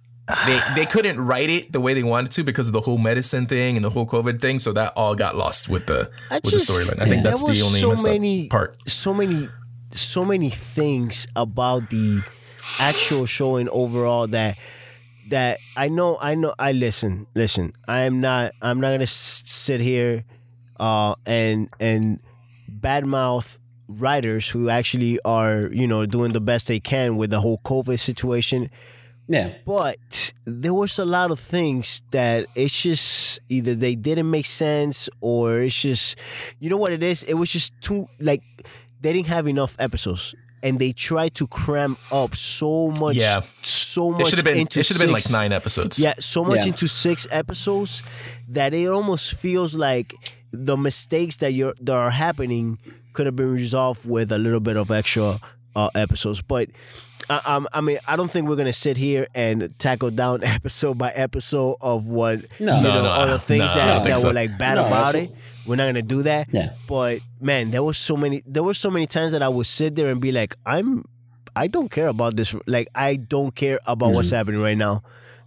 they 0.45 0.61
they 0.75 0.85
couldn't 0.85 1.19
write 1.19 1.49
it 1.49 1.71
the 1.73 1.81
way 1.81 1.93
they 1.93 2.03
wanted 2.03 2.31
to 2.31 2.43
because 2.43 2.67
of 2.67 2.73
the 2.73 2.79
whole 2.81 2.97
medicine 2.97 3.45
thing 3.45 3.75
and 3.75 3.83
the 3.83 3.89
whole 3.89 4.05
COVID 4.05 4.39
thing. 4.39 4.57
So 4.59 4.71
that 4.73 4.93
all 4.95 5.15
got 5.15 5.35
lost 5.35 5.69
with 5.69 5.85
the 5.87 6.09
I 6.31 6.35
with 6.35 6.45
just- 6.45 6.67
the 6.67 6.73
storyline. 6.73 7.01
I 7.01 7.09
think 7.09 7.23
that's 7.23 7.43
the 7.43 7.61
only 7.61 7.79
so 7.79 7.95
many 8.03 8.47
part. 8.47 8.77
so 8.87 9.13
many 9.13 9.49
so 9.91 10.23
many 10.23 10.49
things 10.49 11.27
about 11.35 11.89
the 11.89 12.23
actual 12.79 13.25
show 13.25 13.57
and 13.57 13.69
overall 13.69 14.27
that 14.27 14.57
that 15.29 15.59
I 15.75 15.87
know 15.89 16.17
I 16.21 16.35
know 16.35 16.53
I 16.59 16.71
listen 16.71 17.27
listen. 17.35 17.73
I 17.87 18.01
am 18.01 18.21
not 18.21 18.53
I'm 18.61 18.79
not 18.79 18.91
gonna 18.91 19.07
sit 19.07 19.79
here 19.81 20.25
uh 20.79 21.15
and 21.25 21.69
and 21.79 22.19
badmouth 22.69 23.59
writers 23.87 24.49
who 24.49 24.69
actually 24.69 25.19
are 25.25 25.69
you 25.71 25.87
know 25.87 26.05
doing 26.05 26.33
the 26.33 26.41
best 26.41 26.67
they 26.67 26.79
can 26.79 27.17
with 27.17 27.29
the 27.29 27.41
whole 27.41 27.59
COVID 27.63 27.99
situation. 27.99 28.69
Yeah, 29.27 29.53
but 29.65 30.33
there 30.45 30.73
was 30.73 30.99
a 30.99 31.05
lot 31.05 31.31
of 31.31 31.39
things 31.39 32.03
that 32.11 32.45
it's 32.55 32.81
just 32.81 33.39
either 33.47 33.73
they 33.73 33.95
didn't 33.95 34.29
make 34.29 34.45
sense 34.45 35.07
or 35.21 35.61
it's 35.61 35.81
just 35.81 36.17
you 36.59 36.69
know 36.69 36.77
what 36.77 36.91
it 36.91 37.01
is? 37.01 37.23
It 37.23 37.35
was 37.35 37.51
just 37.51 37.73
too 37.81 38.07
like 38.19 38.43
they 38.99 39.13
didn't 39.13 39.27
have 39.27 39.47
enough 39.47 39.75
episodes 39.79 40.35
and 40.63 40.79
they 40.79 40.91
tried 40.93 41.35
to 41.35 41.45
cram 41.45 41.97
up 42.11 42.35
so 42.35 42.89
much 42.99 43.17
Yeah. 43.17 43.41
so 43.61 44.11
It 44.13 44.17
much 44.19 44.29
should 44.29 44.39
have 44.39 44.45
been 44.45 44.57
into 44.57 44.79
it 44.79 44.85
should 44.85 44.97
have 44.97 45.05
been 45.05 45.13
like 45.13 45.29
nine 45.29 45.51
episodes. 45.51 45.99
yeah 45.99 46.13
so 46.19 46.43
much 46.43 46.61
Yeah. 46.61 46.67
into 46.67 46.87
six 46.87 47.27
episodes 47.29 48.01
that 48.47 48.73
it 48.73 48.87
almost 48.87 49.35
feels 49.35 49.75
like 49.75 50.15
the 50.51 50.77
mistakes 50.77 51.37
that 51.37 51.51
you're 51.53 51.73
that 51.81 51.93
are 51.95 52.09
happening 52.11 52.79
could 53.13 53.25
have 53.27 53.35
been 53.35 53.51
resolved 53.53 54.07
with 54.07 54.31
a 54.31 54.37
little 54.39 54.59
bit 54.59 54.77
of 54.77 54.89
extra 54.89 55.39
uh, 55.75 55.89
episodes 55.95 56.41
but 56.41 56.69
I, 57.29 57.39
um, 57.45 57.67
I 57.73 57.79
mean, 57.79 57.99
I 58.05 58.17
don't 58.17 58.29
think 58.29 58.49
we're 58.49 58.57
gonna 58.57 58.73
sit 58.73 58.97
here 58.97 59.27
and 59.33 59.73
tackle 59.79 60.11
down 60.11 60.43
episode 60.57 60.97
by 60.97 61.09
episode 61.11 61.77
of 61.79 62.07
what 62.07 62.39
No. 62.59 62.75
you 62.77 62.83
know 62.83 63.01
no, 63.03 63.09
all 63.09 63.27
the 63.27 63.39
things 63.39 63.59
no, 63.59 63.75
that, 63.75 63.93
don't 63.93 64.03
that 64.07 64.19
so. 64.19 64.27
were 64.27 64.33
like 64.33 64.57
bad 64.57 64.75
No, 64.75 64.85
about 64.87 65.13
that's- 65.13 65.29
it. 65.29 65.35
We're 65.65 65.75
not 65.77 65.85
gonna 65.85 66.01
do 66.01 66.23
that. 66.23 66.47
Yeah. 66.51 66.73
But 66.87 67.19
man, 67.39 67.71
there 67.71 67.83
was 67.83 67.97
so 67.97 68.17
many. 68.17 68.43
There 68.45 68.63
were 68.63 68.73
so 68.73 68.89
many 68.91 69.07
times 69.07 69.31
that 69.31 69.41
I 69.41 69.49
would 69.49 69.65
sit 69.67 69.95
there 69.95 70.09
and 70.09 70.19
be 70.21 70.31
like, 70.31 70.55
I'm, 70.65 71.05
I 71.55 71.67
don't 71.67 71.89
care 71.89 72.07
about 72.07 72.35
this. 72.35 72.55
Like 72.67 72.87
I 72.95 73.15
don't 73.15 73.55
care 73.55 73.79
about 73.85 74.11
what's 74.13 74.27
Mm-hmm. 74.27 74.35
happening 74.35 74.61
right 74.61 74.77
now. 74.77 75.03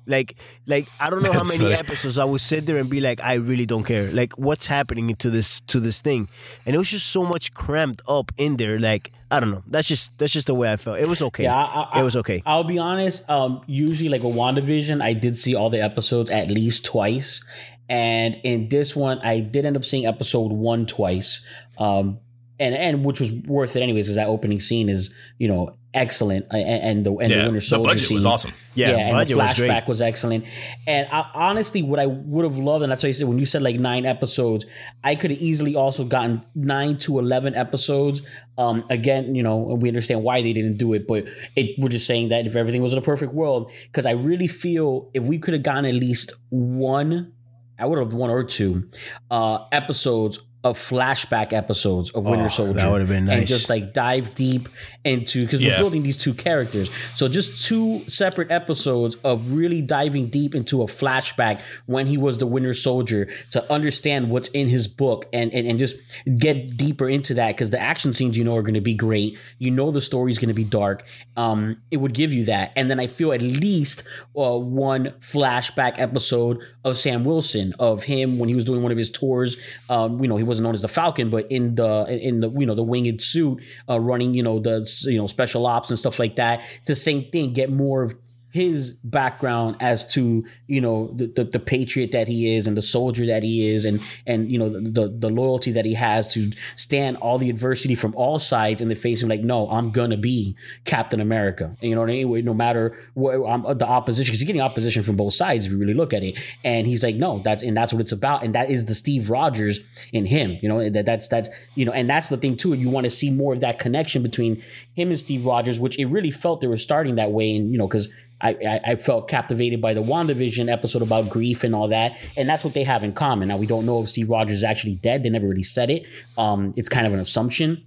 Like, 0.09 0.37
like 0.67 0.87
I 1.01 1.11
don't 1.11 1.25
know 1.25 1.33
how 1.33 1.43
many 1.49 1.75
episodes 1.75 2.17
I 2.17 2.25
would 2.25 2.41
sit 2.41 2.65
there 2.65 2.77
and 2.79 2.89
be 2.89 3.01
like, 3.01 3.21
I 3.25 3.35
really 3.35 3.67
don't 3.67 3.83
care. 3.83 4.09
Like, 4.13 4.39
what's 4.39 4.67
happening 4.67 5.13
to 5.17 5.31
this 5.31 5.59
to 5.63 5.81
this 5.81 6.01
thing? 6.01 6.29
And 6.65 6.77
it 6.77 6.79
was 6.79 6.89
just 6.93 7.09
so 7.09 7.25
much 7.25 7.53
cramped 7.55 8.03
up 8.07 8.31
in 8.37 8.57
there. 8.57 8.79
Like, 8.79 9.11
I 9.33 9.41
don't 9.41 9.51
know. 9.51 9.65
That's 9.67 9.89
just 9.89 10.17
that's 10.17 10.33
just 10.33 10.47
the 10.47 10.55
way 10.55 10.71
I 10.73 10.77
felt. 10.77 11.01
It 11.01 11.09
was 11.09 11.21
okay. 11.23 11.43
Yeah, 11.43 11.57
I, 11.57 11.89
I, 11.95 12.01
it 12.01 12.05
was 12.05 12.15
okay. 12.19 12.41
I'll 12.47 12.63
be 12.63 12.79
honest. 12.79 13.29
Um, 13.29 13.63
usually, 13.67 14.09
like 14.09 14.23
a 14.23 14.27
WandaVision, 14.27 15.03
I 15.03 15.13
did 15.13 15.37
see 15.37 15.57
all 15.57 15.71
the 15.71 15.83
episodes 15.83 16.31
at 16.31 16.47
least 16.47 16.85
twice, 16.85 17.45
and 17.88 18.37
in 18.43 18.69
this 18.69 18.97
one, 18.97 19.19
I 19.21 19.40
did 19.40 19.64
end 19.64 19.76
up 19.76 19.85
seeing 19.85 20.07
episode 20.07 20.52
one 20.52 20.87
twice. 20.87 21.45
Um, 21.78 22.21
and 22.59 22.75
and 22.75 23.05
which 23.05 23.21
was 23.21 23.33
worth 23.33 23.76
it 23.76 23.83
anyways, 23.83 24.07
because 24.07 24.16
that 24.16 24.28
opening 24.28 24.61
scene 24.61 24.88
is 24.88 25.14
you 25.38 25.49
know 25.49 25.76
excellent, 25.93 26.47
and, 26.50 26.62
and 26.62 27.07
the 27.07 27.12
and 27.16 27.31
the 27.31 27.37
Yeah, 27.37 27.45
Winter 27.45 27.61
the 27.61 27.66
Soldier 27.66 27.88
budget 27.88 28.07
scene 28.07 28.14
was 28.14 28.26
awesome. 28.26 28.52
Yeah, 28.75 28.90
yeah 28.90 28.97
and 28.97 29.09
the 29.09 29.12
budget 29.12 29.37
was 29.37 29.47
flashback 29.47 29.88
was, 29.88 30.02
excellent. 30.02 30.45
And 30.87 31.09
I, 31.11 31.31
honestly, 31.35 31.83
what 31.83 31.99
I 32.00 32.07
would 32.07 32.45
have 32.45 32.59
loved, 32.59 32.83
and 32.83 32.90
that's 32.90 33.02
why 33.02 33.09
you 33.09 33.12
said 33.12 33.28
when 33.28 33.38
you 33.38 33.47
said 33.47 33.62
like 33.62 33.76
nine 33.78 34.07
episodes, 34.07 34.64
I 35.05 35.16
could 35.16 35.31
have 35.31 35.40
easily 35.40 35.76
also 35.76 36.05
gotten 36.05 36.43
nine 36.55 36.99
to 36.99 37.19
eleven 37.19 37.55
episodes. 37.55 38.23
Um, 38.59 38.85
again, 38.88 39.35
you 39.35 39.43
know, 39.43 39.57
we 39.59 39.88
understand 39.88 40.23
why 40.23 40.40
they 40.40 40.55
didn't 40.55 40.78
do 40.78 40.95
it, 40.95 41.07
but 41.07 41.26
it 41.57 41.78
we're 41.78 41.90
just 41.90 42.07
saying 42.07 42.31
that 42.31 42.47
if 42.47 42.57
everything 42.57 42.83
was 42.83 42.93
in 42.93 42.99
a 42.99 43.02
perfect 43.02 43.35
world, 43.35 43.71
because 43.93 44.07
I 44.07 44.12
really 44.12 44.49
feel 44.49 45.11
if 45.12 45.25
we 45.25 45.38
could 45.38 45.52
have 45.52 45.62
gotten 45.62 45.85
at 45.85 45.95
least 45.95 46.33
one, 46.49 47.33
I 47.78 47.87
would 47.87 47.99
have 47.99 48.14
one 48.14 48.30
or 48.30 48.42
two 48.42 48.88
uh, 49.30 49.66
episodes 49.73 50.38
of 50.67 50.77
flashback 50.77 51.53
episodes 51.53 52.11
of 52.11 52.25
Winter 52.25 52.47
Oh, 52.47 52.49
Soldier. 52.49 52.73
that 52.75 52.91
would 52.91 53.01
have 53.01 53.09
been 53.09 53.27
nice. 53.27 53.39
And 53.39 53.47
just 53.47 53.69
like 53.71 53.93
dive 53.93 54.35
deep 54.35 54.69
into 55.05 55.45
because 55.45 55.63
we're 55.63 55.79
building 55.79 56.03
these 56.03 56.17
two 56.17 56.35
characters. 56.35 56.91
So 57.15 57.29
just 57.29 57.65
two 57.67 58.01
separate 58.09 58.51
episodes 58.51 59.15
of 59.23 59.53
really 59.53 59.81
diving 59.81 60.27
deep 60.29 60.55
into 60.55 60.83
a 60.83 60.87
flashback 60.87 61.61
when 61.87 62.07
he 62.07 62.17
was 62.17 62.39
the 62.39 62.47
Winter 62.49 62.75
Soldier 62.75 63.29
to 63.53 63.73
understand 63.73 64.31
what's 64.31 64.49
in 64.49 64.69
his 64.69 64.89
book 64.89 65.27
and 65.33 65.53
and, 65.53 65.67
and 65.69 65.79
just 65.79 65.95
get 66.39 66.77
deeper 66.77 67.09
into 67.09 67.35
that 67.35 67.49
because 67.55 67.71
the 67.71 67.81
action 67.81 68.13
scenes 68.13 68.37
you 68.37 68.43
know 68.43 68.57
are 68.57 68.63
going 68.63 68.75
to 68.75 68.81
be 68.81 68.95
great. 68.95 69.39
You 69.59 69.71
know 69.71 69.93
the 69.93 70.01
story's 70.01 70.39
going 70.39 70.49
to 70.49 70.55
be 70.55 70.65
dark. 70.65 71.05
Um, 71.37 71.81
it 71.93 71.99
would 71.99 72.13
give 72.15 72.33
you 72.33 72.45
that, 72.47 72.73
and 72.75 72.91
then 72.91 72.99
I 72.99 73.07
feel 73.07 73.33
at 73.33 73.43
least 73.43 74.03
uh, 74.37 74.59
one 74.59 75.13
flashback 75.21 75.99
episode 75.99 76.59
of 76.85 76.97
Sam 76.97 77.25
Wilson 77.25 77.73
of 77.79 78.05
him 78.05 78.39
when 78.41 78.49
he 78.49 78.55
was 78.57 78.65
doing 78.65 78.83
one 78.83 78.91
of 78.91 78.99
his 78.99 79.11
tours. 79.11 79.57
Um, 79.89 80.21
you 80.21 80.29
know 80.29 80.37
he 80.37 80.43
wasn't 80.57 80.65
known 80.65 80.75
as 80.75 80.83
the 80.83 80.89
Falcon, 80.89 81.31
but 81.31 81.51
in 81.51 81.75
the 81.75 82.07
in 82.09 82.41
the 82.41 82.51
you 82.51 82.67
know 82.67 82.75
the 82.75 82.83
winged 82.83 83.23
suit, 83.23 83.63
uh, 83.89 84.01
running 84.01 84.35
you 84.35 84.43
know 84.43 84.59
the 84.59 84.89
you 85.05 85.19
know 85.19 85.27
special 85.27 85.67
ops 85.67 85.91
and 85.91 85.99
stuff 85.99 86.19
like 86.19 86.37
that. 86.37 86.65
It's 86.79 86.87
the 86.87 86.97
same 86.97 87.25
thing. 87.31 87.53
Get 87.53 87.71
more 87.71 88.03
of 88.03 88.15
his 88.57 88.93
background 89.05 89.77
as 89.81 90.11
to 90.15 90.45
you 90.67 90.81
know 90.81 91.13
the, 91.15 91.27
the, 91.27 91.45
the 91.45 91.59
patriot 91.59 92.11
that 92.13 92.27
he 92.27 92.57
is 92.57 92.67
and 92.67 92.77
the 92.77 92.83
soldier 92.83 93.27
that 93.27 93.43
he 93.43 93.69
is 93.69 93.85
and 93.85 94.03
and 94.27 94.51
you 94.51 94.59
know 94.59 94.71
the, 94.71 94.81
the 94.81 95.09
the 95.09 95.29
loyalty 95.29 95.71
that 95.71 95.85
he 95.85 95.93
has 95.93 96.33
to 96.33 96.51
stand 96.75 97.19
all 97.19 97.37
the 97.37 97.51
adversity 97.51 97.95
from 97.95 98.15
all 98.15 98.39
sides 98.39 98.81
in 98.81 98.89
the 98.89 98.95
face 98.95 99.23
of 99.23 99.29
like 99.29 99.43
no 99.43 99.69
I'm 99.71 99.91
gonna 99.91 100.17
be 100.17 100.57
Captain 100.85 101.21
America. 101.21 101.65
And 101.81 101.91
you 101.91 101.95
know 101.95 102.01
what 102.01 102.11
I 102.11 102.25
mean? 102.25 102.45
No 102.45 102.55
matter 102.55 102.97
what 103.15 103.35
I'm 103.47 103.67
uh, 103.67 103.75
the 103.75 103.87
opposition 103.87 104.31
because 104.31 104.41
he's 104.41 104.47
getting 104.47 104.63
opposition 104.63 105.03
from 105.03 105.17
both 105.17 105.35
sides 105.35 105.67
if 105.67 105.73
you 105.73 105.79
really 105.79 105.95
look 105.95 106.15
at 106.15 106.23
it. 106.23 106.39
And 106.65 106.87
he's 106.87 107.03
like 107.03 107.17
no 107.17 107.41
that's 107.41 107.63
and 107.63 107.77
that's 107.77 107.93
what 107.93 108.01
it's 108.01 108.13
about. 108.13 108.43
And 108.43 108.55
that 108.55 108.71
is 108.71 108.87
the 108.87 108.95
Steve 108.95 109.31
Rogers 109.31 109.81
in 110.13 110.27
him 110.27 110.59
you 110.63 110.69
know 110.69 110.89
that 110.91 111.05
that's 111.05 111.29
that's 111.29 111.49
you 111.75 111.85
know 111.85 111.93
and 111.93 112.09
that's 112.09 112.29
the 112.29 112.37
thing 112.37 112.57
too 112.57 112.73
you 112.73 112.91
want 112.91 113.05
to 113.05 113.11
see 113.11 113.31
more 113.31 113.53
of 113.53 113.61
that 113.61 113.79
connection 113.79 114.23
between 114.23 114.63
him 114.95 115.09
and 115.09 115.19
Steve 115.19 115.45
Rogers 115.47 115.79
which 115.79 115.99
it 115.99 116.07
really 116.07 116.31
felt 116.31 116.61
they 116.61 116.67
were 116.67 116.77
starting 116.77 117.17
that 117.17 117.33
way 117.33 117.55
and 117.55 117.71
you 117.71 117.79
know 117.79 117.87
because 117.87 118.09
I, 118.40 118.50
I, 118.50 118.81
I 118.93 118.97
felt 118.97 119.28
captivated 119.28 119.81
by 119.81 119.95
the 119.95 120.02
WandaVision 120.02 120.71
episode 120.71 121.02
about 121.02 121.31
grief 121.31 121.64
and 121.64 121.75
all 121.75 121.88
that. 121.88 122.19
And 122.37 122.49
that's 122.49 122.64
what 122.64 122.75
they 122.75 122.85
have 122.85 123.02
in 123.02 123.12
common. 123.12 123.49
Now, 123.49 123.57
we 123.57 123.66
don't 123.66 123.87
know 123.87 124.02
if 124.02 124.09
Steve 124.09 124.28
Rogers 124.28 124.59
is 124.59 124.64
actually 124.64 124.97
dead. 124.97 125.23
They 125.23 125.31
never 125.31 125.49
really 125.49 125.62
said 125.62 125.90
it. 125.90 126.05
Um, 126.37 126.75
it's 126.76 126.88
kind 126.88 127.07
of 127.07 127.14
an 127.14 127.21
assumption 127.21 127.83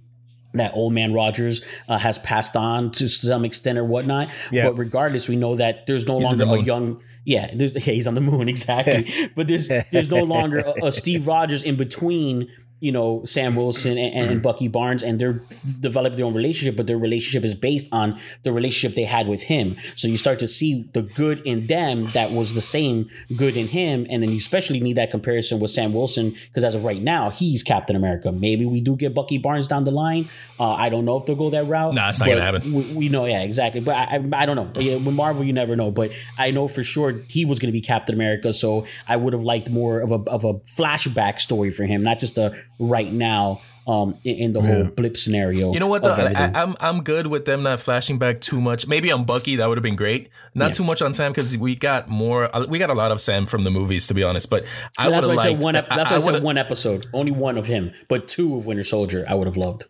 that 0.54 0.74
old 0.74 0.92
man 0.92 1.12
Rogers 1.12 1.62
uh, 1.88 1.98
has 1.98 2.18
passed 2.18 2.56
on 2.56 2.90
to 2.92 3.08
some 3.08 3.44
extent 3.44 3.78
or 3.78 3.84
whatnot. 3.84 4.28
Yeah. 4.50 4.66
But 4.66 4.78
regardless, 4.78 5.28
we 5.28 5.36
know 5.36 5.56
that 5.56 5.86
there's 5.86 6.06
no 6.06 6.16
on 6.16 6.22
longer 6.38 6.44
a 6.44 6.62
young. 6.62 7.02
Yeah, 7.24 7.50
yeah, 7.54 7.78
he's 7.78 8.06
on 8.06 8.14
the 8.14 8.20
moon 8.20 8.48
exactly. 8.48 9.30
but 9.36 9.46
there's 9.46 9.68
there's 9.68 10.10
no 10.10 10.24
longer 10.24 10.58
a, 10.58 10.86
a 10.86 10.92
Steve 10.92 11.26
Rogers 11.26 11.62
in 11.62 11.76
between. 11.76 12.48
You 12.80 12.92
know 12.92 13.24
Sam 13.24 13.56
Wilson 13.56 13.98
and, 13.98 14.30
and 14.30 14.42
Bucky 14.50 14.68
Barnes, 14.68 15.02
and 15.02 15.20
they're 15.20 15.40
developed 15.80 16.16
their 16.16 16.26
own 16.26 16.34
relationship, 16.34 16.76
but 16.76 16.86
their 16.86 16.98
relationship 16.98 17.44
is 17.44 17.54
based 17.54 17.88
on 17.92 18.18
the 18.42 18.52
relationship 18.52 18.96
they 18.96 19.04
had 19.04 19.28
with 19.28 19.42
him. 19.42 19.76
So 19.96 20.08
you 20.08 20.16
start 20.16 20.38
to 20.40 20.48
see 20.48 20.88
the 20.92 21.02
good 21.02 21.40
in 21.40 21.66
them 21.66 22.06
that 22.10 22.32
was 22.32 22.54
the 22.54 22.60
same 22.60 23.08
good 23.36 23.56
in 23.56 23.68
him, 23.68 24.06
and 24.10 24.22
then 24.22 24.30
you 24.30 24.38
especially 24.38 24.80
need 24.80 24.96
that 24.96 25.10
comparison 25.10 25.60
with 25.60 25.70
Sam 25.70 25.92
Wilson 25.92 26.34
because 26.48 26.64
as 26.64 26.74
of 26.74 26.84
right 26.84 27.02
now, 27.02 27.30
he's 27.30 27.62
Captain 27.62 27.96
America. 27.96 28.32
Maybe 28.32 28.66
we 28.66 28.80
do 28.80 28.96
get 28.96 29.14
Bucky 29.14 29.38
Barnes 29.38 29.68
down 29.68 29.84
the 29.84 29.90
line. 29.90 30.28
Uh, 30.58 30.72
I 30.72 30.88
don't 30.88 31.04
know 31.04 31.16
if 31.16 31.26
they'll 31.26 31.36
go 31.36 31.50
that 31.50 31.66
route. 31.66 31.94
Nah, 31.94 32.08
it's 32.08 32.20
not 32.20 32.28
gonna 32.28 32.42
happen. 32.42 32.72
We, 32.72 32.82
we 32.94 33.08
know, 33.08 33.24
yeah, 33.26 33.42
exactly. 33.42 33.80
But 33.80 33.96
I, 33.96 34.16
I, 34.16 34.42
I 34.42 34.46
don't 34.46 34.56
know. 34.56 34.80
Yeah, 34.80 34.96
with 34.96 35.14
Marvel, 35.14 35.44
you 35.44 35.52
never 35.52 35.76
know. 35.76 35.90
But 35.90 36.10
I 36.38 36.50
know 36.50 36.68
for 36.68 36.82
sure 36.82 37.12
he 37.28 37.44
was 37.44 37.58
going 37.58 37.68
to 37.68 37.72
be 37.72 37.80
Captain 37.80 38.14
America. 38.14 38.52
So 38.52 38.86
I 39.06 39.16
would 39.16 39.32
have 39.32 39.42
liked 39.42 39.70
more 39.70 40.00
of 40.00 40.12
a 40.12 40.30
of 40.30 40.44
a 40.44 40.54
flashback 40.54 41.40
story 41.40 41.70
for 41.70 41.84
him, 41.84 42.02
not 42.02 42.18
just 42.18 42.38
a 42.38 42.56
right 42.80 43.12
now 43.12 43.60
um, 43.86 44.16
in, 44.24 44.36
in 44.36 44.52
the 44.52 44.60
whole 44.60 44.90
blip 44.90 45.16
scenario. 45.16 45.72
You 45.72 45.80
know 45.80 45.86
what? 45.86 46.02
Though? 46.02 46.10
I, 46.12 46.20
everything. 46.20 46.56
I'm 46.56 46.76
I'm 46.80 47.02
good 47.02 47.26
with 47.26 47.44
them 47.44 47.62
not 47.62 47.80
flashing 47.80 48.18
back 48.18 48.40
too 48.40 48.60
much. 48.60 48.86
Maybe 48.86 49.12
on 49.12 49.24
Bucky 49.24 49.56
that 49.56 49.68
would 49.68 49.78
have 49.78 49.82
been 49.82 49.96
great. 49.96 50.30
Not 50.54 50.68
Yeah. 50.68 50.72
too 50.72 50.84
much 50.84 51.02
on 51.02 51.12
Sam 51.14 51.32
because 51.32 51.56
we 51.58 51.76
got 51.76 52.08
more. 52.08 52.54
uh, 52.54 52.66
We 52.68 52.78
got 52.78 52.90
a 52.90 52.94
lot 52.94 53.10
of 53.12 53.20
Sam 53.20 53.46
from 53.46 53.62
the 53.62 53.70
movies, 53.70 54.06
to 54.08 54.14
be 54.14 54.22
honest. 54.22 54.48
But 54.50 54.64
I 54.98 55.06
would 55.08 55.14
that's 55.14 55.26
have 55.26 55.36
why 55.36 55.42
I 55.42 55.46
liked. 55.46 55.56
said 55.60 55.62
one. 55.64 55.76
Ep- 55.76 55.86
I- 55.90 55.96
that's 55.96 56.10
I 56.10 56.18
why 56.18 56.18
I, 56.18 56.32
said 56.34 56.42
one 56.42 56.58
episode, 56.58 57.06
only 57.12 57.32
one 57.32 57.58
of 57.58 57.66
him, 57.66 57.92
but 58.08 58.28
two 58.28 58.56
of 58.56 58.66
Winter 58.66 58.84
Soldier. 58.84 59.24
I 59.28 59.34
would 59.34 59.46
have 59.46 59.56
loved, 59.56 59.84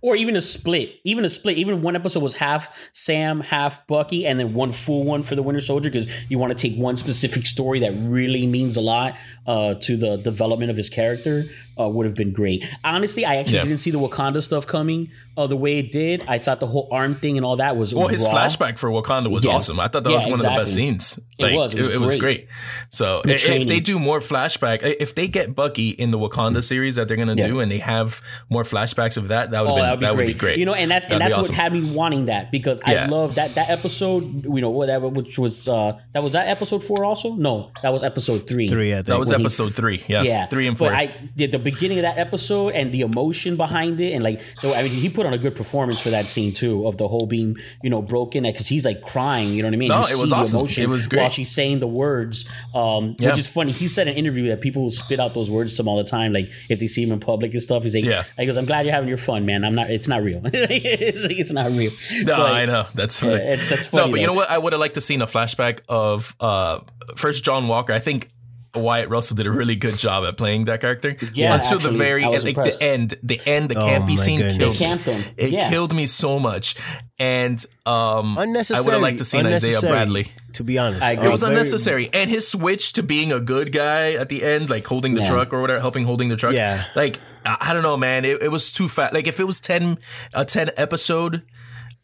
or 0.00 0.16
even 0.16 0.36
a 0.36 0.40
split, 0.40 0.94
even 1.04 1.24
a 1.24 1.30
split. 1.30 1.56
Even 1.58 1.74
if 1.76 1.80
one 1.80 1.96
episode 1.96 2.22
was 2.22 2.34
half 2.34 2.68
Sam, 2.92 3.40
half 3.40 3.86
Bucky, 3.86 4.26
and 4.26 4.38
then 4.40 4.54
one 4.54 4.72
full 4.72 5.04
one 5.04 5.22
for 5.22 5.34
the 5.36 5.42
Winter 5.42 5.60
Soldier, 5.60 5.88
because 5.90 6.06
you 6.28 6.38
want 6.38 6.56
to 6.56 6.68
take 6.70 6.78
one 6.78 6.96
specific 6.96 7.46
story 7.46 7.80
that 7.80 7.92
really 7.92 8.46
means 8.46 8.76
a 8.76 8.80
lot 8.80 9.16
uh, 9.46 9.74
to 9.74 9.96
the 9.96 10.16
development 10.18 10.70
of 10.70 10.76
his 10.76 10.88
character. 10.90 11.44
Uh, 11.78 11.88
would 11.88 12.04
have 12.04 12.14
been 12.14 12.32
great. 12.32 12.68
Honestly, 12.84 13.24
I 13.24 13.36
actually 13.36 13.54
Yeah. 13.56 13.62
didn't 13.62 13.78
see 13.78 13.90
the 13.90 13.98
Wakanda 13.98 14.42
stuff 14.42 14.66
coming 14.66 15.10
uh, 15.40 15.46
the 15.46 15.56
way 15.56 15.78
it 15.78 15.90
did. 15.92 16.24
I 16.28 16.38
thought 16.38 16.60
the 16.60 16.66
whole 16.66 16.88
arm 16.92 17.14
thing 17.14 17.36
and 17.36 17.44
all 17.46 17.56
that 17.56 17.76
was 17.76 17.94
Well, 17.94 18.08
his 18.08 18.24
raw. 18.26 18.34
flashback 18.34 18.78
for 18.78 18.90
Wakanda 18.90 19.30
was 19.30 19.44
Yeah. 19.44 19.52
awesome. 19.52 19.80
I 19.80 19.88
thought 19.88 20.04
that 20.04 20.10
Yeah, 20.10 20.16
was 20.16 20.24
one 20.26 20.34
of 20.34 20.40
the 20.40 20.48
best 20.48 20.72
exactly. 20.72 20.82
scenes. 20.86 21.20
It 21.38 21.42
Like, 21.44 21.54
was. 21.54 21.74
It 21.74 21.98
was 22.00 22.16
great. 22.16 22.20
great. 22.20 22.48
So 22.90 23.20
The 23.24 23.30
if, 23.30 23.36
if 23.36 23.46
training. 23.46 23.68
they 23.68 23.80
do 23.80 23.98
more 23.98 24.18
flashback, 24.20 24.82
if 25.00 25.14
they 25.14 25.28
get 25.28 25.54
Bucky 25.54 25.90
in 25.90 26.10
the 26.10 26.18
Wakanda 26.18 26.62
series 26.62 26.96
that 26.96 27.08
they're 27.08 27.16
gonna 27.16 27.34
Yeah. 27.38 27.46
do, 27.48 27.60
and 27.60 27.70
they 27.72 27.78
have 27.78 28.20
more 28.48 28.62
flashbacks 28.62 29.16
of 29.16 29.28
that, 29.28 29.50
that 29.52 29.62
would 29.62 29.70
Oh, 29.70 29.74
been, 29.76 29.82
that 29.84 29.90
would 29.92 30.00
be, 30.00 30.06
that 30.06 30.14
great. 30.14 30.26
would 30.26 30.32
be 30.34 30.38
great. 30.38 30.58
You 30.58 30.66
know, 30.66 30.74
and 30.74 30.90
that's 30.90 31.06
That'd 31.06 31.18
be 31.18 31.24
that's 31.24 31.36
awesome. 31.38 31.54
what 31.54 31.62
had 31.62 31.72
me 31.72 31.80
wanting 31.90 32.26
that 32.26 32.50
because 32.52 32.80
I 32.84 33.06
love 33.06 33.36
that 33.36 33.54
that 33.54 33.70
episode. 33.70 34.44
You 34.44 34.60
know, 34.60 34.70
whatever, 34.70 35.08
which 35.08 35.38
was 35.38 35.66
uh 35.68 35.92
that 36.12 36.22
was 36.22 36.32
that 36.34 36.48
episode 36.48 36.84
four 36.84 37.04
also. 37.04 37.34
No, 37.34 37.70
that 37.82 37.92
was 37.92 38.02
episode 38.02 38.46
three. 38.46 38.68
Three, 38.68 38.92
I 38.92 38.96
think. 38.96 39.06
that 39.06 39.18
was 39.18 39.28
when 39.30 39.40
he- 39.40 39.44
episode 39.44 39.74
three. 39.74 40.02
Yeah, 40.08 40.22
Yeah, 40.22 40.46
three 40.46 40.66
and 40.66 40.76
four. 40.76 40.90
But 40.90 40.96
I 40.98 41.14
did 41.36 41.52
the 41.52 41.58
beginning 41.58 41.98
of 41.98 42.02
that 42.02 42.18
episode 42.18 42.74
and 42.74 42.92
the 42.92 43.00
emotion 43.02 43.56
behind 43.56 44.00
it, 44.00 44.12
and 44.12 44.22
like, 44.22 44.40
so, 44.60 44.74
I 44.74 44.82
mean, 44.82 44.92
he 44.92 45.08
put 45.08 45.24
on 45.32 45.34
a 45.34 45.38
good 45.38 45.54
performance 45.56 46.00
for 46.00 46.10
that 46.10 46.26
scene 46.26 46.52
too, 46.52 46.86
of 46.86 46.96
the 46.96 47.08
whole 47.08 47.26
being, 47.26 47.56
you 47.82 47.90
know, 47.90 48.02
broken 48.02 48.42
because 48.44 48.66
he's 48.68 48.84
like 48.84 49.00
crying. 49.02 49.52
You 49.52 49.62
know 49.62 49.68
what 49.68 49.74
I 49.74 49.78
mean? 49.78 49.88
No, 49.88 50.00
You 50.00 50.16
it 50.16 50.20
was 50.20 50.32
awesome. 50.32 50.66
It 50.76 50.88
was 50.88 51.06
great. 51.06 51.20
while 51.20 51.28
she's 51.30 51.50
saying 51.50 51.80
the 51.80 51.86
words, 51.86 52.44
um, 52.74 53.16
Yeah. 53.18 53.30
which 53.30 53.38
is 53.38 53.46
funny. 53.48 53.72
He 53.72 53.88
said 53.88 54.06
in 54.08 54.12
an 54.14 54.18
interview 54.18 54.48
that 54.48 54.60
people 54.60 54.90
spit 54.90 55.20
out 55.20 55.34
those 55.34 55.48
words 55.50 55.74
to 55.76 55.82
him 55.82 55.88
all 55.88 55.96
the 55.96 56.04
time, 56.04 56.32
like 56.32 56.50
if 56.68 56.80
they 56.80 56.86
see 56.86 57.02
him 57.02 57.12
in 57.12 57.20
public 57.20 57.52
and 57.52 57.62
stuff. 57.62 57.82
He's 57.84 57.94
like, 57.94 58.04
Yeah. 58.04 58.24
he 58.38 58.46
goes, 58.46 58.56
"I'm 58.56 58.64
glad 58.66 58.86
you're 58.86 58.94
having 58.94 59.08
your 59.08 59.16
fun, 59.18 59.46
man. 59.46 59.64
I'm 59.64 59.74
not. 59.74 59.90
It's 59.90 60.08
not 60.08 60.22
real. 60.22 60.40
it's, 60.44 61.22
like, 61.22 61.38
it's 61.38 61.52
not 61.52 61.70
real." 61.70 61.92
No, 62.22 62.36
But- 62.36 62.52
I 62.52 62.64
know 62.66 62.86
that's 62.94 63.22
Yeah, 63.22 63.30
funny. 63.30 63.42
it's- 63.42 63.68
that's 63.70 63.92
no, 63.92 64.00
funny, 64.00 64.12
but 64.12 64.20
you 64.20 64.26
know 64.26 64.32
what? 64.32 64.50
I 64.50 64.58
would 64.58 64.72
have 64.72 64.80
liked 64.80 64.94
to 64.94 65.00
seen 65.00 65.22
a 65.22 65.26
flashback 65.26 65.80
of 65.88 66.34
uh 66.40 66.80
first 67.16 67.44
John 67.44 67.68
Walker. 67.68 67.92
I 67.92 67.98
think 67.98 68.28
Wyatt 68.74 69.08
Russell 69.08 69.36
did 69.36 69.46
a 69.46 69.50
really 69.50 69.74
good 69.74 69.96
job 69.98 70.24
at 70.24 70.36
playing 70.36 70.66
that 70.66 70.80
character. 70.80 71.16
Yeah, 71.34 71.54
until 71.56 71.78
actually, 71.78 71.92
the 71.92 71.98
very 71.98 72.24
I 72.24 72.28
was 72.28 72.44
like 72.44 72.54
the 72.54 72.76
end, 72.82 73.18
the 73.22 73.40
end, 73.44 73.68
the 73.70 73.76
Oh 73.78 73.86
campy 73.86 74.08
my 74.10 74.14
scene 74.14 74.40
goodness. 74.40 74.78
killed 74.78 75.06
me. 75.06 75.24
It 75.36 75.50
Yeah. 75.50 75.68
killed 75.68 75.94
me 75.94 76.06
so 76.06 76.38
much, 76.38 76.76
and 77.18 77.64
um, 77.84 78.38
I 78.38 78.46
would 78.46 78.66
have 78.66 79.02
liked 79.02 79.18
to 79.18 79.24
see 79.24 79.38
Isaiah 79.38 79.80
Bradley. 79.80 80.32
To 80.54 80.64
be 80.64 80.78
honest, 80.78 81.02
I 81.02 81.12
agree. 81.12 81.26
It 81.28 81.32
was 81.32 81.40
Very- 81.42 81.54
unnecessary, 81.54 82.10
and 82.12 82.30
his 82.30 82.46
switch 82.46 82.92
to 82.94 83.02
being 83.02 83.32
a 83.32 83.40
good 83.40 83.72
guy 83.72 84.12
at 84.12 84.28
the 84.28 84.42
end, 84.44 84.70
like 84.70 84.86
holding 84.86 85.14
the 85.14 85.22
Yeah. 85.22 85.28
truck 85.30 85.52
or 85.52 85.60
whatever, 85.60 85.80
helping 85.80 86.04
holding 86.04 86.28
the 86.28 86.36
truck. 86.36 86.54
Yeah. 86.54 86.84
like 86.94 87.18
I, 87.44 87.56
I 87.60 87.74
don't 87.74 87.82
know, 87.82 87.96
man. 87.96 88.24
It, 88.24 88.42
it 88.42 88.50
was 88.52 88.72
too 88.72 88.86
fast. 88.88 89.14
Like 89.14 89.26
if 89.26 89.40
it 89.40 89.44
was 89.44 89.58
ten 89.60 89.98
a 90.34 90.44
ten 90.44 90.70
episode 90.76 91.42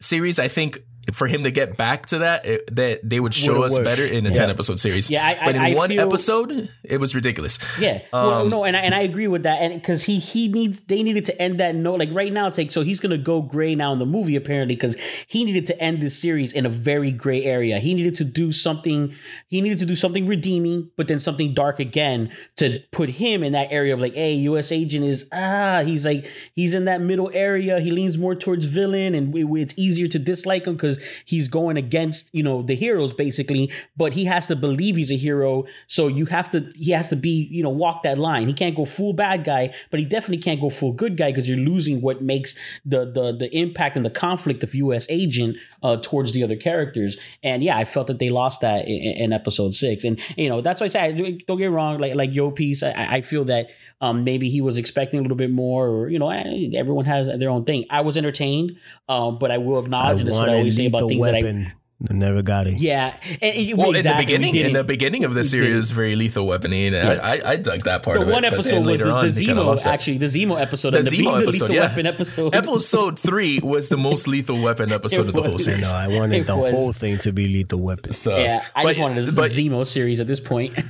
series, 0.01 0.37
I 0.39 0.47
think 0.47 0.79
for 1.13 1.27
him 1.27 1.43
to 1.43 1.51
get 1.51 1.77
back 1.77 2.05
to 2.07 2.19
that, 2.19 2.45
it, 2.45 2.75
that 2.75 2.99
they 3.07 3.19
would 3.19 3.33
show 3.33 3.53
Would've 3.53 3.63
us 3.65 3.73
worked. 3.73 3.85
better 3.85 4.05
in 4.05 4.25
a 4.25 4.29
Yeah. 4.29 4.33
ten 4.35 4.49
episode 4.49 4.79
series. 4.79 5.09
Yeah, 5.09 5.25
I- 5.25 5.45
but 5.45 5.55
in 5.55 5.61
I- 5.61 5.71
I 5.71 5.75
one 5.75 5.89
feel- 5.89 6.07
episode, 6.07 6.69
it 6.83 6.99
was 6.99 7.15
ridiculous. 7.15 7.59
Yeah, 7.79 8.01
well, 8.13 8.33
Um, 8.41 8.49
no, 8.49 8.63
and 8.65 8.75
I, 8.75 8.81
and 8.81 8.93
I 8.95 9.01
agree 9.01 9.27
with 9.27 9.43
that, 9.43 9.61
and 9.61 9.73
because 9.73 10.03
he 10.03 10.19
he 10.19 10.47
needs 10.47 10.79
they 10.87 11.03
needed 11.03 11.25
to 11.25 11.41
end 11.41 11.59
that 11.59 11.75
note. 11.75 11.99
Like 11.99 12.09
right 12.11 12.31
now, 12.33 12.47
it's 12.47 12.57
like 12.57 12.71
so 12.71 12.81
he's 12.81 12.99
gonna 12.99 13.17
go 13.17 13.41
gray 13.41 13.75
now 13.75 13.93
in 13.93 13.99
the 13.99 14.05
movie 14.05 14.35
apparently 14.35 14.75
because 14.75 14.97
he 15.27 15.43
needed 15.45 15.65
to 15.67 15.81
end 15.81 16.01
this 16.01 16.17
series 16.17 16.51
in 16.51 16.65
a 16.65 16.69
very 16.69 17.11
gray 17.11 17.43
area. 17.43 17.79
He 17.79 17.93
needed 17.93 18.15
to 18.15 18.23
do 18.23 18.51
something. 18.51 19.13
He 19.47 19.61
needed 19.61 19.79
to 19.79 19.85
do 19.85 19.95
something 19.95 20.27
redeeming, 20.27 20.89
but 20.97 21.07
then 21.07 21.19
something 21.19 21.53
dark 21.53 21.79
again 21.79 22.31
to 22.57 22.79
put 22.91 23.09
him 23.09 23.43
in 23.43 23.53
that 23.53 23.71
area 23.71 23.93
of 23.93 24.01
like, 24.01 24.13
hey, 24.15 24.33
U.S. 24.33 24.71
agent 24.71 25.05
is 25.05 25.25
ah, 25.31 25.83
he's 25.85 26.05
like 26.05 26.25
he's 26.53 26.73
in 26.73 26.85
that 26.85 27.01
middle 27.01 27.31
area. 27.33 27.79
He 27.79 27.91
leans 27.91 28.17
more 28.17 28.35
towards 28.35 28.65
villain, 28.65 29.15
and 29.15 29.33
we, 29.33 29.43
we- 29.43 29.61
it's 29.61 29.73
easier 29.77 30.07
to 30.07 30.19
dislike 30.19 30.65
him 30.65 30.73
because 30.75 30.96
because 30.97 31.13
he's 31.25 31.47
going 31.47 31.77
against 31.77 32.33
you 32.33 32.43
know 32.43 32.61
the 32.61 32.75
heroes 32.75 33.13
basically, 33.13 33.71
but 33.95 34.13
he 34.13 34.25
has 34.25 34.47
to 34.47 34.55
believe 34.55 34.95
he's 34.95 35.11
a 35.11 35.17
hero. 35.17 35.65
So 35.87 36.07
you 36.07 36.25
have 36.25 36.51
to 36.51 36.71
he 36.75 36.91
has 36.91 37.09
to 37.09 37.15
be 37.15 37.47
you 37.51 37.63
know 37.63 37.69
walk 37.69 38.03
that 38.03 38.17
line. 38.17 38.47
He 38.47 38.53
can't 38.53 38.75
go 38.75 38.85
full 38.85 39.13
bad 39.13 39.43
guy, 39.43 39.73
but 39.91 39.99
he 39.99 40.05
definitely 40.05 40.39
can't 40.39 40.61
go 40.61 40.69
full 40.69 40.93
good 40.93 41.17
guy 41.17 41.31
because 41.31 41.47
you're 41.49 41.57
losing 41.57 42.01
what 42.01 42.21
makes 42.21 42.57
the 42.85 43.05
the 43.05 43.35
the 43.37 43.55
impact 43.57 43.95
and 43.95 44.05
the 44.05 44.09
conflict 44.09 44.63
of 44.63 44.73
U.S. 44.75 45.07
agent 45.09 45.57
uh, 45.83 45.97
towards 45.97 46.31
the 46.31 46.43
other 46.43 46.55
characters. 46.55 47.17
And 47.43 47.63
yeah, 47.63 47.77
I 47.77 47.85
felt 47.85 48.07
that 48.07 48.19
they 48.19 48.29
lost 48.29 48.61
that 48.61 48.87
in, 48.87 49.23
in 49.23 49.33
episode 49.33 49.73
six. 49.73 50.03
And 50.03 50.19
you 50.35 50.49
know 50.49 50.61
that's 50.61 50.81
why 50.81 50.85
I 50.85 50.89
say 50.89 51.39
don't 51.47 51.57
get 51.57 51.71
wrong. 51.71 51.99
Like 51.99 52.15
like 52.15 52.33
Yo 52.33 52.51
Peace, 52.51 52.83
I, 52.83 53.17
I 53.17 53.21
feel 53.21 53.45
that 53.45 53.67
um, 54.01 54.23
maybe 54.23 54.49
he 54.49 54.61
was 54.61 54.77
expecting 54.77 55.19
a 55.19 55.21
little 55.23 55.37
bit 55.37 55.51
more, 55.51 55.87
or 55.87 56.09
you 56.09 56.19
know, 56.19 56.29
eh, 56.29 56.69
everyone 56.75 57.05
has 57.05 57.27
their 57.27 57.49
own 57.49 57.65
thing. 57.65 57.85
I 57.89 58.01
was 58.01 58.17
entertained, 58.17 58.77
um, 59.09 59.37
but 59.39 59.51
I 59.51 59.57
will 59.57 59.79
acknowledge, 59.79 60.19
and 60.19 60.27
this 60.27 60.35
is 60.35 60.39
what 60.39 60.49
I 60.49 60.57
always 60.57 60.75
say 60.75 60.87
about 60.87 61.09
things 61.09 61.25
that 61.25 61.35
I 61.35 61.41
Weapon. 61.41 61.71
I 62.09 62.13
never 62.13 62.43
got 62.43 62.67
it. 62.67 62.75
yeah. 62.79 63.15
And, 63.41 63.55
and- 63.55 63.77
Well, 63.77 63.95
exactly, 63.95 64.35
in 64.35 64.41
the 64.41 64.47
beginning, 64.47 64.65
in 64.67 64.73
the 64.73 64.83
beginning 64.83 65.23
of 65.23 65.33
the 65.33 65.43
series, 65.43 65.73
was 65.75 65.89
very 65.91 66.15
lethal 66.15 66.45
weapony, 66.45 66.87
and 66.87 66.95
I, 66.95 67.37
I, 67.37 67.51
I 67.53 67.55
dug 67.55 67.85
that 67.85 68.03
part 68.03 68.17
the 68.17 68.21
of 68.21 68.29
it. 68.29 68.31
one 68.33 68.43
but 68.43 68.53
episode 68.53 68.85
was 68.85 68.85
later 68.85 69.05
the, 69.05 69.15
on, 69.15 69.25
the 69.25 69.31
Zemo, 69.31 69.85
actually, 69.87 70.19
the 70.19 70.27
Zemo 70.27 70.61
episode, 70.61 70.91
The 70.91 70.97
and 70.99 71.07
the, 71.07 71.11
Zemo 71.17 71.39
the 71.39 71.43
episode, 71.47 71.69
Lethal 71.69 71.75
yeah. 71.75 71.81
Weapon 71.87 72.05
episode. 72.05 72.55
Episode 72.55 73.17
three 73.19 73.59
was 73.63 73.89
the 73.89 73.97
most 73.97 74.27
lethal 74.33 74.61
weapon 74.61 74.91
episode 74.91 75.27
of 75.27 75.33
the 75.33 75.41
whole 75.41 75.57
series. 75.57 75.91
No, 75.91 75.97
I 75.97 76.07
wanted 76.07 76.41
It 76.41 76.45
the 76.47 76.55
was- 76.55 76.71
whole 76.71 76.93
thing 76.93 77.17
to 77.19 77.33
be 77.33 77.47
Lethal 77.47 77.79
Weapon. 77.79 78.13
So, 78.13 78.37
yeah, 78.37 78.63
I 78.75 78.83
but- 78.83 78.89
just 78.89 79.01
wanted 79.01 79.27
a 79.27 79.31
but- 79.31 79.49
Zemo 79.49 79.83
series 79.85 80.19
at 80.21 80.27
this 80.27 80.39
point. 80.39 80.77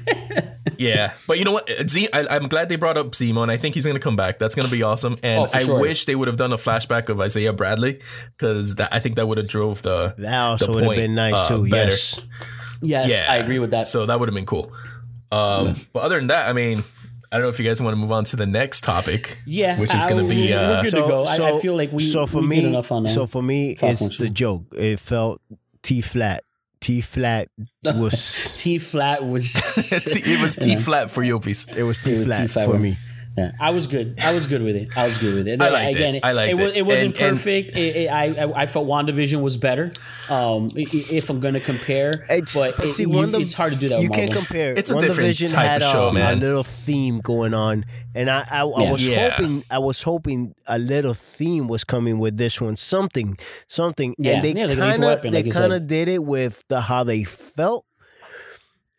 Yeah, 0.78 1.14
but 1.26 1.40
you 1.40 1.46
know 1.46 1.54
what? 1.54 1.72
Uh, 1.72 1.88
Z- 1.88 2.10
I, 2.14 2.28
I'm 2.30 2.50
glad 2.50 2.70
they 2.70 2.76
brought 2.76 2.98
up 2.98 3.12
Zemo, 3.14 3.42
and 3.42 3.50
I 3.50 3.58
think 3.58 3.74
he's 3.74 3.86
going 3.86 3.96
to 3.96 4.02
come 4.02 4.16
back. 4.16 4.38
That's 4.38 4.54
going 4.54 4.66
to 4.66 4.72
be 4.72 4.84
awesome. 4.84 5.16
And 5.24 5.40
Oh, 5.42 5.48
I 5.52 5.64
sure. 5.64 5.80
wish 5.80 6.06
they 6.06 6.14
would 6.16 6.28
have 6.28 6.38
done 6.38 6.52
a 6.54 6.58
flashback 6.58 7.10
of 7.10 7.20
Isaiah 7.20 7.54
Bradley 7.54 8.00
because 8.38 8.78
I 8.80 9.00
think 9.00 9.16
that 9.16 9.28
would 9.28 9.38
have 9.40 9.48
drove 9.48 9.82
the 9.82 10.14
That 10.20 10.40
also 10.40 10.74
the 10.74 10.86
would 10.98 11.02
have 11.02 11.08
been 11.10 11.16
nice 11.16 11.34
uh, 11.36 11.48
too. 11.50 11.70
better. 11.70 11.92
Yes. 11.92 12.20
yes, 12.82 13.10
Yeah. 13.10 13.32
I 13.34 13.38
agree 13.38 13.60
with 13.60 13.72
that. 13.72 13.88
So 13.88 14.06
that 14.06 14.20
would 14.20 14.28
have 14.30 14.36
been 14.36 14.46
cool. 14.46 14.72
Um, 15.32 15.76
But 15.94 16.04
other 16.04 16.18
than 16.18 16.28
that, 16.28 16.48
I 16.48 16.54
mean, 16.54 16.84
I 17.32 17.36
don't 17.38 17.44
know 17.44 17.50
if 17.50 17.60
you 17.60 17.66
guys 17.68 17.82
want 17.82 17.94
to 17.94 17.98
move 18.00 18.12
on 18.12 18.24
to 18.26 18.36
the 18.38 18.46
next 18.46 18.84
topic. 18.84 19.40
Yeah, 19.46 19.78
which 19.80 19.94
is 19.94 20.06
going 20.06 20.24
to 20.24 20.30
be. 20.30 20.50
we're 20.52 20.58
Uh, 20.58 20.82
good. 20.84 20.92
to 20.92 20.98
go. 21.02 21.24
I- 21.26 21.58
I 21.58 21.60
feel 21.60 21.76
like 21.76 21.92
we- 21.92 22.04
so 22.04 22.26
for 22.26 22.42
we 22.42 22.48
me 22.48 22.66
enough 22.66 22.92
on 22.92 23.04
that. 23.04 23.10
so 23.10 23.26
for 23.28 23.42
me 23.44 23.76
Falcon 23.76 24.08
it's 24.08 24.18
the 24.18 24.30
joke. 24.30 24.64
It 24.76 25.00
felt 25.00 25.42
T 25.84 26.02
flat. 26.02 26.44
T 26.80 27.02
flat 27.02 27.50
was 27.84 28.54
T 28.58 28.78
flat 28.78 29.26
was 29.28 29.56
it 30.16 30.40
was 30.40 30.56
T 30.56 30.76
flat 30.78 31.10
for 31.12 31.24
your 31.24 31.38
it 31.38 31.46
was 31.46 31.66
It 31.76 31.84
was 31.84 32.00
T-flat 32.00 32.52
for 32.52 32.78
me. 32.78 32.98
Yeah, 33.38 33.52
I 33.60 33.70
was 33.70 33.86
good. 33.86 34.20
I 34.24 34.34
was 34.34 34.48
good 34.48 34.64
with 34.64 34.76
it. 34.76 34.98
I 34.98 35.06
was 35.08 35.18
good 35.20 35.36
with 35.36 35.48
it. 35.48 35.62
I 35.62 35.70
liked 35.70 35.96
it. 35.96 36.00
Again, 36.00 36.20
I 36.24 36.32
liked 36.32 36.58
was, 36.60 36.72
it. 36.72 36.78
It 36.78 36.82
wasn't 36.88 37.16
And- 37.18 37.22
and- 37.24 37.38
perfect. 37.38 37.72
It, 37.78 37.96
it, 37.96 38.08
I, 38.08 38.24
I 38.34 38.62
I 38.64 38.66
felt 38.66 38.88
Wandavision 38.88 39.42
was 39.42 39.58
better. 39.58 39.92
Um, 40.28 40.72
i- 40.76 40.80
i- 40.82 41.06
if 41.12 41.30
I'm 41.30 41.40
gonna 41.40 41.60
compare, 41.60 42.26
It's, 42.30 42.56
but 42.56 42.80
it, 42.84 42.92
see, 42.94 43.04
you- 43.04 43.10
Wanda- 43.10 43.40
it's 43.40 43.54
hard 43.54 43.74
to 43.74 43.80
do 43.80 43.90
that. 43.90 44.02
You 44.02 44.10
can't 44.10 44.30
Marvel. 44.32 44.44
compare. 44.46 44.74
It's 44.74 44.90
a 44.90 44.96
One 44.96 45.02
different 45.04 45.18
Division 45.38 45.50
type 45.50 45.66
had 45.68 45.84
of 45.84 45.92
show, 45.92 46.08
a, 46.08 46.14
man. 46.14 46.34
a 46.34 46.42
little 46.42 46.64
theme 46.64 47.20
going 47.20 47.54
on, 47.54 47.86
and 48.16 48.28
I 48.30 48.44
I, 48.50 48.62
I 48.66 48.84
Yeah. 48.84 48.92
was 48.92 49.08
Yeah. 49.08 49.30
hoping 49.30 49.64
I 49.70 49.78
was 49.80 50.02
hoping 50.02 50.56
a 50.66 50.80
little 50.80 51.14
theme 51.14 51.68
was 51.68 51.84
coming 51.84 52.18
with 52.18 52.38
this 52.38 52.60
one, 52.60 52.76
something, 52.76 53.38
something, 53.70 54.16
Yeah. 54.18 54.34
and 54.34 54.44
they 54.46 54.54
Yeah, 54.54 54.74
kind 54.76 55.04
of 55.04 55.22
they 55.22 55.44
like 55.44 55.52
kind 55.54 55.74
of 55.74 55.86
did 55.86 56.08
it 56.08 56.24
with 56.24 56.64
the 56.70 56.82
how 56.82 57.04
they 57.04 57.24
felt. 57.24 57.86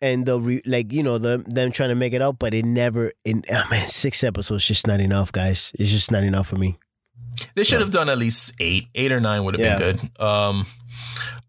And 0.00 0.26
the 0.26 0.40
re, 0.40 0.62
like 0.64 0.92
you 0.92 1.02
know 1.02 1.18
the 1.18 1.42
them 1.46 1.72
trying 1.72 1.88
to 1.88 1.94
make 1.96 2.12
it 2.12 2.22
up, 2.22 2.38
but 2.38 2.54
it 2.54 2.64
never. 2.64 3.10
In 3.24 3.42
oh 3.50 3.64
man, 3.70 3.88
six 3.88 4.22
episodes 4.22 4.64
just 4.66 4.86
not 4.86 5.00
enough, 5.00 5.32
guys. 5.32 5.72
It's 5.78 5.90
just 5.90 6.10
not 6.12 6.22
enough 6.22 6.46
for 6.46 6.56
me. 6.56 6.78
They 7.54 7.64
should 7.64 7.80
have 7.80 7.90
done 7.92 8.08
at 8.08 8.18
least 8.18 8.54
eight, 8.60 8.86
eight 8.96 9.12
or 9.12 9.20
nine 9.20 9.44
would 9.44 9.54
have 9.54 9.60
Yeah. 9.60 9.78
been 9.78 9.96
good. 9.96 10.20
Um, 10.20 10.66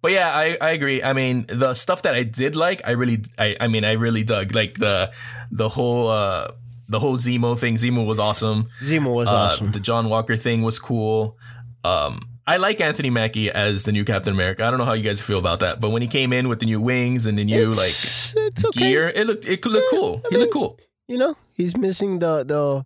but 0.02 0.12
yeah, 0.12 0.30
I, 0.30 0.56
I 0.62 0.70
agree. 0.72 1.02
I 1.02 1.14
mean, 1.14 1.46
the 1.48 1.74
stuff 1.74 2.04
that 2.04 2.14
I 2.14 2.22
did 2.24 2.56
like, 2.56 2.82
I 2.88 2.92
really, 2.92 3.24
I, 3.40 3.56
I 3.60 3.68
mean, 3.68 3.84
I 3.84 3.94
really 3.94 4.24
dug 4.24 4.54
like 4.54 4.76
the 4.76 5.12
the 5.52 5.68
whole 5.70 6.08
uh 6.10 6.50
the 6.88 7.00
whole 7.00 7.18
Zemo 7.18 7.58
thing. 7.58 7.76
Zemo 7.76 8.06
was 8.06 8.18
awesome. 8.20 8.70
Zemo 8.82 9.14
was 9.14 9.30
Uh, 9.30 9.36
awesome. 9.36 9.72
The 9.72 9.80
John 9.80 10.10
Walker 10.10 10.38
thing 10.38 10.62
was 10.62 10.80
cool. 10.80 11.38
Um, 11.84 12.29
I 12.50 12.58
like 12.58 12.82
Anthony 12.82 13.12
Mackie 13.12 13.52
as 13.52 13.84
the 13.84 13.92
new 13.92 14.04
Captain 14.04 14.34
America. 14.34 14.66
I 14.66 14.72
don't 14.72 14.80
know 14.80 14.86
how 14.86 14.94
you 14.94 15.04
guys 15.04 15.22
feel 15.22 15.38
about 15.38 15.60
that, 15.60 15.80
but 15.80 15.92
when 15.92 16.02
he 16.02 16.08
came 16.08 16.34
in 16.34 16.50
with 16.50 16.58
the 16.58 16.66
new 16.66 16.82
wings 16.82 17.28
and 17.28 17.38
the 17.38 17.44
new 17.46 17.70
like 17.70 17.90
it's, 17.90 18.34
it's 18.36 18.66
okay. 18.66 18.90
gear, 18.90 19.10
it 19.14 19.28
looked 19.28 19.46
it 19.46 19.64
looked 19.64 19.92
cool. 19.92 20.24
he 20.32 20.38
looked 20.38 20.54
cool. 20.54 20.80
you 21.08 21.16
know 21.16 21.36
he's 21.56 21.78
missing 21.78 22.18
the 22.18 22.44
the 22.44 22.84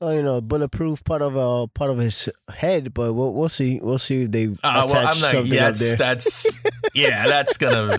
uh, 0.00 0.10
you 0.10 0.22
know 0.22 0.40
bulletproof 0.40 1.02
part 1.04 1.22
of 1.22 1.36
uh 1.36 1.66
part 1.74 1.90
of 1.90 1.98
his 1.98 2.28
head 2.54 2.94
but 2.94 3.12
we'll, 3.14 3.32
we'll 3.34 3.48
see 3.48 3.80
we'll 3.82 3.98
see 3.98 4.22
if 4.22 4.30
they 4.30 4.46
Uh, 4.46 4.52
attach 4.86 4.88
well, 4.90 4.98
I'm 4.98 5.04
not. 5.04 5.14
something 5.16 5.52
Yeah, 5.52 5.68
up 5.68 5.74
there 5.74 5.96
that's, 5.96 6.58
that's 6.58 6.60
yeah, 6.94 7.26
that's 7.26 7.56
gonna. 7.56 7.98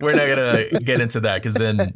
We're 0.00 0.14
not 0.14 0.26
gonna 0.28 0.80
get 0.80 1.00
into 1.00 1.20
that 1.20 1.36
because 1.42 1.54
then 1.54 1.94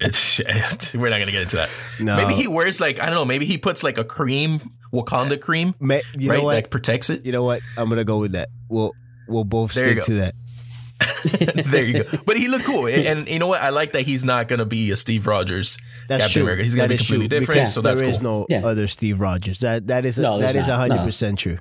it's, 0.00 0.40
we're 0.94 1.10
not 1.10 1.18
gonna 1.18 1.32
get 1.32 1.42
into 1.42 1.56
that. 1.56 1.68
No. 1.98 2.16
Maybe 2.16 2.34
he 2.34 2.46
wears 2.46 2.80
like 2.80 3.00
I 3.00 3.06
don't 3.06 3.14
know. 3.16 3.24
Maybe 3.24 3.44
he 3.46 3.58
puts 3.58 3.82
like 3.82 3.98
a 3.98 4.04
cream, 4.04 4.60
Wakanda 4.92 5.40
cream, 5.40 5.74
Ma- 5.80 5.98
you 6.16 6.30
right? 6.30 6.38
know 6.38 6.44
what 6.44 6.54
Like 6.54 6.70
protects 6.70 7.10
it. 7.10 7.24
you 7.26 7.32
know 7.32 7.42
what 7.42 7.60
i'm 7.76 7.88
gonna 7.88 8.04
go 8.04 8.18
with 8.18 8.32
that 8.32 8.48
we'll 8.68 8.92
we'll 9.28 9.44
both 9.44 9.74
There 9.74 9.90
stick 9.92 10.04
to 10.04 10.14
that 10.14 10.34
there 11.66 11.84
you 11.84 12.04
go. 12.04 12.18
But 12.26 12.36
he 12.36 12.48
looked 12.48 12.64
cool, 12.64 12.86
and, 12.86 13.06
and 13.06 13.28
you 13.28 13.38
know 13.38 13.46
what? 13.46 13.60
I 13.62 13.70
like 13.70 13.92
that 13.92 14.02
he's 14.02 14.24
not 14.24 14.48
gonna 14.48 14.64
be 14.66 14.90
a 14.90 14.96
Steve 14.96 15.26
Rogers 15.26 15.78
that's 16.08 16.24
Captain 16.24 16.32
true 16.32 16.42
America. 16.42 16.62
He's 16.62 16.74
gonna 16.74 16.88
be 16.88 16.96
completely 16.98 17.28
true, 17.28 17.38
different. 17.40 17.60
because 17.60 17.74
So 17.74 17.80
that's 17.82 18.00
there 18.00 18.08
cool. 18.08 18.14
is 18.16 18.22
no 18.22 18.46
Yeah. 18.48 18.66
other 18.66 18.86
steve 18.86 19.20
rogers 19.20 19.60
that 19.60 19.86
that 19.88 20.04
is 20.04 20.18
No, 20.18 20.38
that 20.38 20.52
there's 20.52 20.64
is 20.64 20.68
not. 20.68 20.88
100% 20.90 21.36
true 21.38 21.58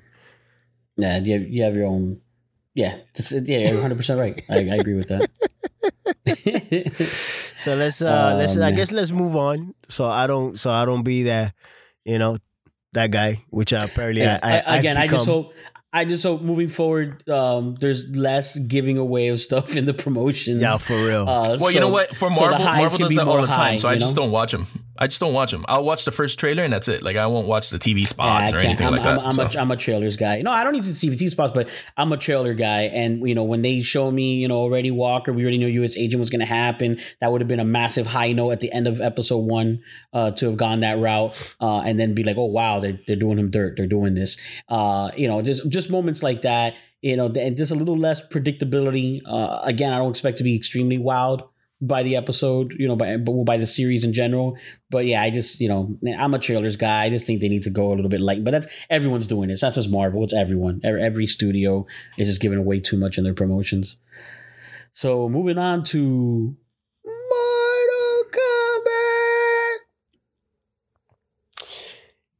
Yeah, 0.98 1.20
you 1.20 1.34
have, 1.34 1.50
you 1.50 1.64
have 1.64 1.76
your 1.76 1.86
own. 1.88 2.20
Yeah, 2.76 2.96
it's- 3.16 3.32
yeah, 3.32 3.60
you're 3.60 3.74
100 3.76 3.96
percent 3.98 4.20
right. 4.20 4.42
I, 4.50 4.56
I 4.56 4.76
agree 4.76 4.96
with 4.96 5.08
that. 5.10 5.30
so 7.58 7.76
let's 7.76 8.02
uh 8.02 8.32
Oh, 8.34 8.38
let's 8.38 8.58
i 8.58 8.72
guess 8.72 8.92
let's 8.92 9.12
move 9.12 9.36
on 9.36 9.74
so 9.88 10.06
i 10.06 10.28
don't 10.28 10.60
so 10.60 10.70
i 10.72 10.86
don't 10.86 11.04
be 11.04 11.24
that 11.24 11.54
you 12.06 12.18
know 12.20 12.38
that 12.94 13.12
guy 13.12 13.44
which 13.52 13.72
I 13.72 13.84
apparently 13.84 14.22
Yeah, 14.24 14.40
I, 14.42 14.52
I, 14.52 14.60
I- 14.62 14.78
again, 14.78 14.98
I've 14.98 15.12
just 15.12 15.26
become. 15.28 15.44
hope. 15.44 15.54
I 15.92 16.06
just 16.06 16.22
hope 16.24 16.42
moving 16.44 16.68
forward, 16.70 17.28
um, 17.28 17.76
there's 17.80 18.06
less 18.10 18.58
giving 18.60 18.98
away 19.00 19.30
of 19.30 19.40
stuff 19.42 19.76
in 19.76 19.86
the 19.86 19.94
promotions. 19.94 20.62
yeah 20.62 20.78
for 20.78 20.94
real 20.94 21.28
Uh, 21.28 21.58
Well, 21.60 21.72
you 21.72 21.80
know 21.80 21.90
what? 21.90 22.10
For 22.16 22.30
so 22.30 22.36
the 22.36 22.42
Marvel, 22.42 22.58
highs 22.66 22.78
Marvel 22.80 23.00
does 23.00 23.16
that 23.16 23.28
all 23.28 23.38
more 23.38 23.42
the 23.48 23.52
time. 23.52 23.56
high, 23.72 23.76
so 23.78 23.90
I 23.90 23.96
just 23.96 24.16
know? 24.16 24.24
don't 24.24 24.32
watch 24.32 24.52
them. 24.52 24.68
I 25.02 25.08
just 25.08 25.22
don't 25.22 25.34
watch 25.34 25.52
them. 25.52 25.66
I'll 25.70 25.86
watch 25.86 26.04
the 26.04 26.12
first 26.12 26.38
trailer 26.40 26.64
and 26.64 26.74
that's 26.74 26.90
it. 26.90 27.02
Like 27.02 27.16
I 27.16 27.26
won't 27.28 27.48
watch 27.48 27.70
the 27.70 27.80
TV 27.80 28.02
Yeah, 28.02 28.08
spots 28.08 28.52
or 28.52 28.58
anything 28.58 28.88
I'm, 28.88 28.92
like 28.92 29.06
I'm, 29.06 29.16
that. 29.16 29.26
I'm, 29.26 29.32
so. 29.32 29.44
a, 29.46 29.62
I'm 29.62 29.72
a 29.72 29.78
trailers 29.78 30.18
guy. 30.18 30.42
No, 30.42 30.52
I 30.52 30.66
don't 30.66 30.74
need 30.74 30.84
to 30.84 30.94
see 30.94 31.10
TV 31.10 31.30
spots, 31.30 31.54
but 31.54 31.70
I'm 31.96 32.12
a 32.12 32.18
trailer 32.18 32.54
guy. 32.54 32.84
And 32.84 33.26
you 33.28 33.34
know, 33.34 33.46
when 33.46 33.62
they 33.62 33.82
show 33.82 34.12
me, 34.12 34.36
you 34.36 34.50
know, 34.50 34.58
already 34.58 34.92
Walker, 34.92 35.32
we 35.32 35.44
already 35.44 35.58
knew 35.58 35.68
U.S. 35.68 35.96
Agent 35.96 36.20
was 36.20 36.30
going 36.30 36.42
to 36.42 36.46
happen. 36.46 37.00
That 37.22 37.32
would 37.32 37.40
have 37.40 37.48
been 37.48 37.62
a 37.62 37.66
massive 37.66 38.08
high 38.08 38.34
note 38.34 38.52
at 38.52 38.60
the 38.60 38.74
end 38.74 38.88
of 38.88 39.00
episode 39.00 39.38
one 39.38 39.84
uh, 40.12 40.32
to 40.32 40.48
have 40.48 40.58
gone 40.58 40.82
that 40.82 41.00
route, 41.00 41.56
uh, 41.62 41.80
and 41.80 41.98
then 41.98 42.14
be 42.14 42.24
like, 42.24 42.36
oh 42.38 42.46
wow, 42.46 42.82
they're 42.82 43.00
they're 43.08 43.16
doing 43.16 43.40
him 43.40 43.52
dirt. 43.52 43.76
They're 43.78 43.88
doing 43.88 44.16
this. 44.16 44.36
Uh, 44.68 45.12
you 45.16 45.30
know, 45.30 45.42
just 45.42 45.68
just 45.70 45.90
moments 45.90 46.22
like 46.22 46.42
that. 46.42 46.74
You 47.02 47.16
know, 47.16 47.28
and 47.28 47.56
just 47.56 47.72
a 47.72 47.76
little 47.76 47.98
less 47.98 48.22
predictability. 48.22 49.22
Uh, 49.26 49.62
again, 49.64 49.94
I 49.94 50.00
don't 50.00 50.10
expect 50.10 50.40
to 50.40 50.44
be 50.44 50.58
extremely 50.58 50.98
wowed 50.98 51.48
by 51.82 52.04
the 52.04 52.16
episode, 52.18 52.74
you 52.78 52.88
know, 52.88 52.96
by 52.98 53.16
but 53.18 53.32
by 53.46 53.58
the 53.58 53.66
series 53.66 54.04
in 54.04 54.12
general. 54.14 54.58
But 54.90 55.06
yeah, 55.06 55.22
I 55.22 55.30
just 55.30 55.60
you 55.62 55.70
know 55.70 55.98
I'm 56.18 56.34
a 56.34 56.40
trailers 56.40 56.76
guy. 56.76 57.06
I 57.06 57.10
just 57.10 57.26
think 57.26 57.40
they 57.42 57.48
need 57.50 57.64
to 57.64 57.70
go 57.70 57.88
a 57.92 57.96
little 57.96 58.10
bit 58.10 58.20
light. 58.22 58.44
But 58.44 58.52
that's 58.52 58.68
everyone's 58.90 59.28
doing 59.28 59.48
this. 59.50 59.62
That's 59.62 59.76
just 59.76 59.90
Marvel. 59.90 60.24
It's 60.24 60.34
everyone. 60.34 60.82
Every, 60.84 61.02
every 61.04 61.26
studio 61.28 61.86
is 62.18 62.28
just 62.28 62.42
giving 62.42 62.58
away 62.60 62.80
too 62.82 62.98
much 62.98 63.18
in 63.18 63.24
their 63.24 63.34
promotions. 63.34 63.96
So 64.94 65.30
moving 65.30 65.58
on 65.58 65.84
to 65.84 66.56
Mortal 67.06 68.24
Kombat. 68.32 69.78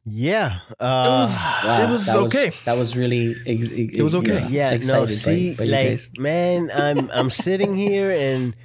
yeah 0.06 0.60
uh 0.80 1.06
It 1.06 1.10
was- 1.22 1.60
Wow, 1.64 1.84
it 1.84 1.90
was 1.92 2.06
that 2.08 2.18
okay. 2.18 2.52
that 2.66 2.78
was 2.78 2.96
really. 2.98 3.36
Ex- 3.46 3.72
It 3.72 4.02
was 4.02 4.16
okay. 4.16 4.46
yeah 4.50 4.72
no 4.72 4.76
excited 4.76 5.08
by- 5.08 5.14
see 5.14 5.56
by 5.56 5.64
you 5.66 5.72
like 5.72 5.88
guys. 5.90 6.10
man 6.18 6.72
i'm 6.74 7.10
i'm 7.12 7.30
sitting 7.30 7.76
here 7.76 8.10
and 8.12 8.56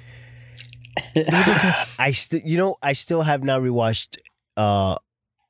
i 1.99 2.11
still 2.13 2.39
you 2.45 2.57
know 2.57 2.75
i 2.81 2.93
still 2.93 3.21
have 3.23 3.43
not 3.43 3.61
rewatched 3.61 4.17
uh 4.57 4.95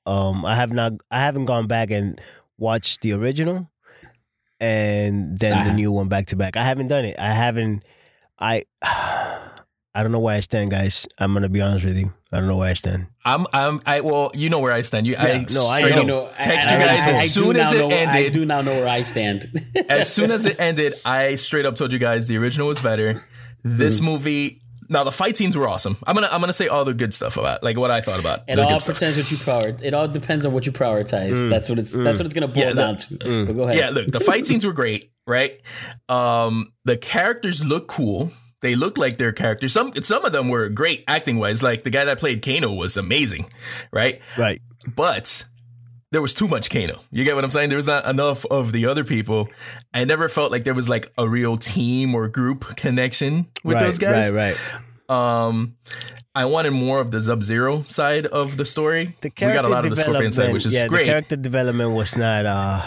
um 0.05 0.45
i 0.45 0.55
have 0.55 0.71
not 0.71 0.93
i 1.11 1.19
haven't 1.19 1.45
gone 1.45 1.67
back 1.67 1.91
and 1.91 2.19
watched 2.57 3.01
the 3.01 3.13
original 3.13 3.69
and 4.59 5.37
then 5.37 5.65
the 5.65 5.71
Ah. 5.71 5.75
new 5.75 5.91
one 5.91 6.07
back 6.07 6.27
to 6.27 6.35
back 6.35 6.55
i 6.57 6.63
haven't 6.63 6.87
done 6.87 7.05
it 7.05 7.17
i 7.19 7.31
haven't 7.31 7.83
i 8.39 8.63
i 8.83 10.01
don't 10.03 10.11
know 10.11 10.19
where 10.19 10.35
i 10.35 10.39
stand 10.39 10.71
guys 10.71 11.07
i'm 11.19 11.33
gonna 11.33 11.49
be 11.49 11.61
honest 11.61 11.85
with 11.85 11.97
you 11.97 12.13
i 12.31 12.37
don't 12.37 12.47
know 12.47 12.57
where 12.57 12.69
i 12.69 12.73
stand 12.73 13.07
I'm, 13.27 13.47
I'm, 13.53 13.81
I 13.87 14.01
well, 14.01 14.29
you 14.35 14.49
know 14.49 14.59
where 14.59 14.71
I 14.71 14.81
stand. 14.83 15.07
You, 15.07 15.15
I 15.17 15.47
no, 15.51 15.65
I 15.65 15.79
straight 15.89 16.05
know. 16.05 16.29
text 16.37 16.69
I- 16.69 16.73
you 16.77 16.85
guys 16.85 17.07
I- 17.07 17.11
as 17.13 17.19
I 17.21 17.23
do 17.23 17.27
soon 17.29 17.55
as 17.55 17.71
it 17.73 17.77
know- 17.79 17.89
I 17.89 18.29
do 18.29 18.45
now 18.45 18.61
know 18.61 18.73
where 18.75 18.87
I 18.87 19.01
stand. 19.01 19.49
as 19.89 20.13
soon 20.13 20.29
as 20.29 20.45
it 20.51 20.59
ended, 20.59 20.93
I 21.03 21.33
straight 21.33 21.65
up 21.65 21.73
told 21.75 21.91
you 21.91 21.97
guys 21.97 22.27
the 22.27 22.37
original 22.37 22.67
was 22.67 22.81
better. 22.81 23.25
This 23.63 23.95
Mm-hmm. 23.97 24.05
movie 24.05 24.61
now 24.89 25.03
the 25.03 25.11
fight 25.11 25.37
scenes 25.37 25.57
were 25.57 25.67
awesome. 25.67 25.97
I'm 26.05 26.15
gonna 26.15 26.29
I'm 26.31 26.39
gonna 26.39 26.53
say 26.53 26.67
all 26.67 26.85
the 26.85 26.93
good 26.93 27.13
stuff 27.13 27.37
about 27.37 27.63
like 27.63 27.77
what 27.77 27.91
I 27.91 28.01
thought 28.01 28.19
about 28.19 28.41
It 28.47 28.59
all 28.59 28.69
good 28.69 28.81
stuff. 28.81 28.95
depends 28.95 29.17
what 29.17 29.31
you 29.31 29.37
prioritize. 29.37 29.83
It 29.83 29.93
all 29.93 30.07
depends 30.07 30.45
on 30.45 30.53
what 30.53 30.65
you 30.65 30.71
prioritize. 30.71 31.33
Mm, 31.33 31.49
that's 31.49 31.69
what 31.69 31.79
it's. 31.79 31.91
That's 31.91 32.19
what 32.19 32.25
it's 32.25 32.33
gonna 32.33 32.47
mm. 32.47 32.53
boil 32.53 32.63
Yeah, 32.63 32.69
the- 32.69 32.81
down 32.81 32.97
to. 32.97 33.07
Mm. 33.15 33.47
But 33.47 33.53
go 33.53 33.63
ahead. 33.63 33.77
Yeah, 33.77 33.89
look, 33.89 34.07
the 34.11 34.19
fight 34.19 34.45
scenes 34.45 34.65
were 34.65 34.73
great, 34.73 35.11
right? 35.27 35.59
Um, 36.09 36.73
the 36.85 36.97
characters 36.97 37.65
look 37.65 37.87
cool. 37.87 38.31
They 38.61 38.75
look 38.75 38.97
like 38.97 39.17
their 39.17 39.31
characters. 39.31 39.73
Some 39.73 39.93
some 40.01 40.25
of 40.25 40.31
them 40.31 40.49
were 40.49 40.69
great 40.69 41.03
acting 41.07 41.37
wise. 41.37 41.61
Like 41.61 41.83
the 41.83 41.89
guy 41.89 42.05
that 42.05 42.19
played 42.19 42.43
Kano 42.43 42.73
was 42.73 42.97
amazing, 42.97 43.45
right? 43.91 44.21
Right. 44.37 44.61
But 44.95 45.45
there 46.11 46.21
was 46.21 46.33
too 46.33 46.47
much 46.47 46.69
Kano. 46.69 47.01
You 47.11 47.23
get 47.23 47.35
what 47.35 47.43
I'm 47.43 47.51
saying? 47.51 47.69
There 47.69 47.77
was 47.77 47.87
not 47.87 48.05
enough 48.05 48.45
of 48.45 48.71
the 48.71 48.85
other 48.85 49.03
people. 49.03 49.47
I 49.93 50.05
never 50.05 50.29
felt 50.29 50.51
like 50.51 50.63
there 50.63 50.73
was 50.73 50.87
like 50.87 51.11
a 51.17 51.27
real 51.27 51.57
team 51.57 52.15
or 52.15 52.27
group 52.27 52.75
connection 52.75 53.47
with 53.63 53.75
right, 53.75 53.83
those 53.83 53.97
guys. 53.97 54.31
Right. 54.31 54.55
Right. 55.09 55.47
Um, 55.47 55.75
I 56.33 56.45
wanted 56.45 56.71
more 56.71 56.99
of 56.99 57.11
the 57.11 57.21
Sub 57.21 57.43
Zero 57.43 57.83
side 57.83 58.25
of 58.27 58.57
the 58.57 58.65
story. 58.65 59.15
The 59.21 59.31
we 59.41 59.53
got 59.53 59.65
a 59.65 59.69
lot 59.69 59.85
of 59.85 59.91
the 59.91 59.95
Scorpion 59.95 60.31
side, 60.31 60.53
which 60.53 60.65
is 60.65 60.73
yeah, 60.73 60.87
great. 60.87 61.01
The 61.01 61.05
character 61.05 61.35
development 61.35 61.91
was 61.91 62.17
not. 62.17 62.45
uh 62.45 62.81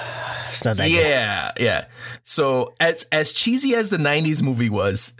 It's 0.50 0.64
not 0.64 0.76
that. 0.76 0.88
good. 0.88 0.94
Yeah, 0.94 1.52
yeah. 1.58 1.84
So 2.24 2.74
as 2.80 3.04
as 3.12 3.32
cheesy 3.32 3.74
as 3.74 3.90
the 3.90 3.96
'90s 3.96 4.42
movie 4.42 4.70
was, 4.70 5.16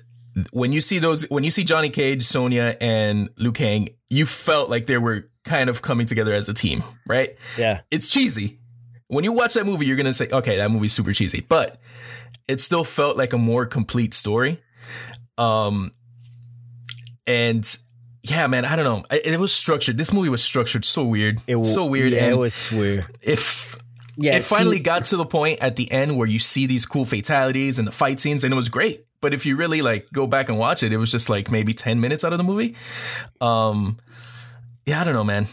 when 0.51 0.73
you 0.73 0.81
see 0.81 0.99
those, 0.99 1.29
when 1.31 1.45
you 1.45 1.51
see 1.51 1.65
Johnny 1.65 1.91
Cage, 1.91 2.23
Sonya, 2.23 2.77
and 2.81 3.31
Liu 3.37 3.53
Kang, 3.53 3.89
you 4.11 4.27
felt 4.27 4.69
like 4.71 4.87
there 4.87 5.01
were 5.01 5.31
kind 5.49 5.69
of 5.69 5.83
coming 5.83 6.07
together 6.07 6.33
as 6.33 6.49
a 6.49 6.55
team, 6.55 6.85
right? 7.07 7.37
Yeah. 7.57 7.81
It's 7.91 8.09
cheesy. 8.09 8.59
When 9.09 9.25
you 9.25 9.33
watch 9.33 9.55
that 9.55 9.65
movie, 9.65 9.87
you're 9.87 9.97
gonna 9.97 10.13
say, 10.13 10.29
"Okay, 10.31 10.57
that 10.57 10.71
movie's 10.71 10.93
super 10.93 11.13
cheesy," 11.13 11.41
but 11.41 11.81
it 12.47 12.61
still 12.61 12.85
felt 12.85 13.17
like 13.17 13.33
a 13.33 13.39
more 13.39 13.67
complete 13.67 14.13
story. 14.15 14.61
Um, 15.39 15.93
and 17.27 17.79
yeah, 18.23 18.47
man, 18.47 18.65
I 18.65 18.77
don't 18.77 18.85
know. 18.85 19.05
It, 19.11 19.39
was 19.39 19.53
structured. 19.55 19.97
This 19.97 20.13
movie 20.13 20.29
was 20.29 20.43
structured 20.43 20.85
so 20.85 21.05
weird, 21.05 21.41
It 21.47 21.53
w- 21.53 21.65
so 21.65 21.87
weird. 21.87 22.13
Yeah, 22.13 22.25
and 22.25 22.33
it 22.33 22.37
was 22.37 22.71
weird. 22.73 23.07
if 23.23 23.77
Yeah, 24.17 24.37
it 24.37 24.45
finally 24.45 24.81
got 24.81 25.07
to 25.07 25.17
the 25.17 25.25
point 25.25 25.61
at 25.61 25.77
the 25.77 25.91
end 25.91 26.17
where 26.17 26.27
you 26.29 26.39
see 26.39 26.67
these 26.67 26.85
cool 26.85 27.05
fatalities 27.05 27.79
and 27.79 27.87
the 27.87 27.93
fight 27.93 28.19
scenes, 28.21 28.45
and 28.45 28.53
it 28.53 28.57
was 28.57 28.69
great. 28.69 29.05
But 29.21 29.35
if 29.35 29.47
you 29.47 29.57
really 29.57 29.83
like 29.83 30.09
go 30.13 30.27
back 30.27 30.49
and 30.49 30.59
watch 30.59 30.83
it, 30.83 30.93
it 30.93 30.97
was 30.97 31.11
just 31.11 31.31
like 31.31 31.51
maybe 31.51 31.73
ten 31.75 32.01
minutes 32.01 32.25
out 32.25 32.33
of 32.33 32.39
the 32.39 32.45
movie. 32.45 32.77
Um, 33.41 33.97
yeah, 34.89 35.01
I 35.01 35.05
don't 35.05 35.15
know, 35.15 35.25
man. 35.25 35.47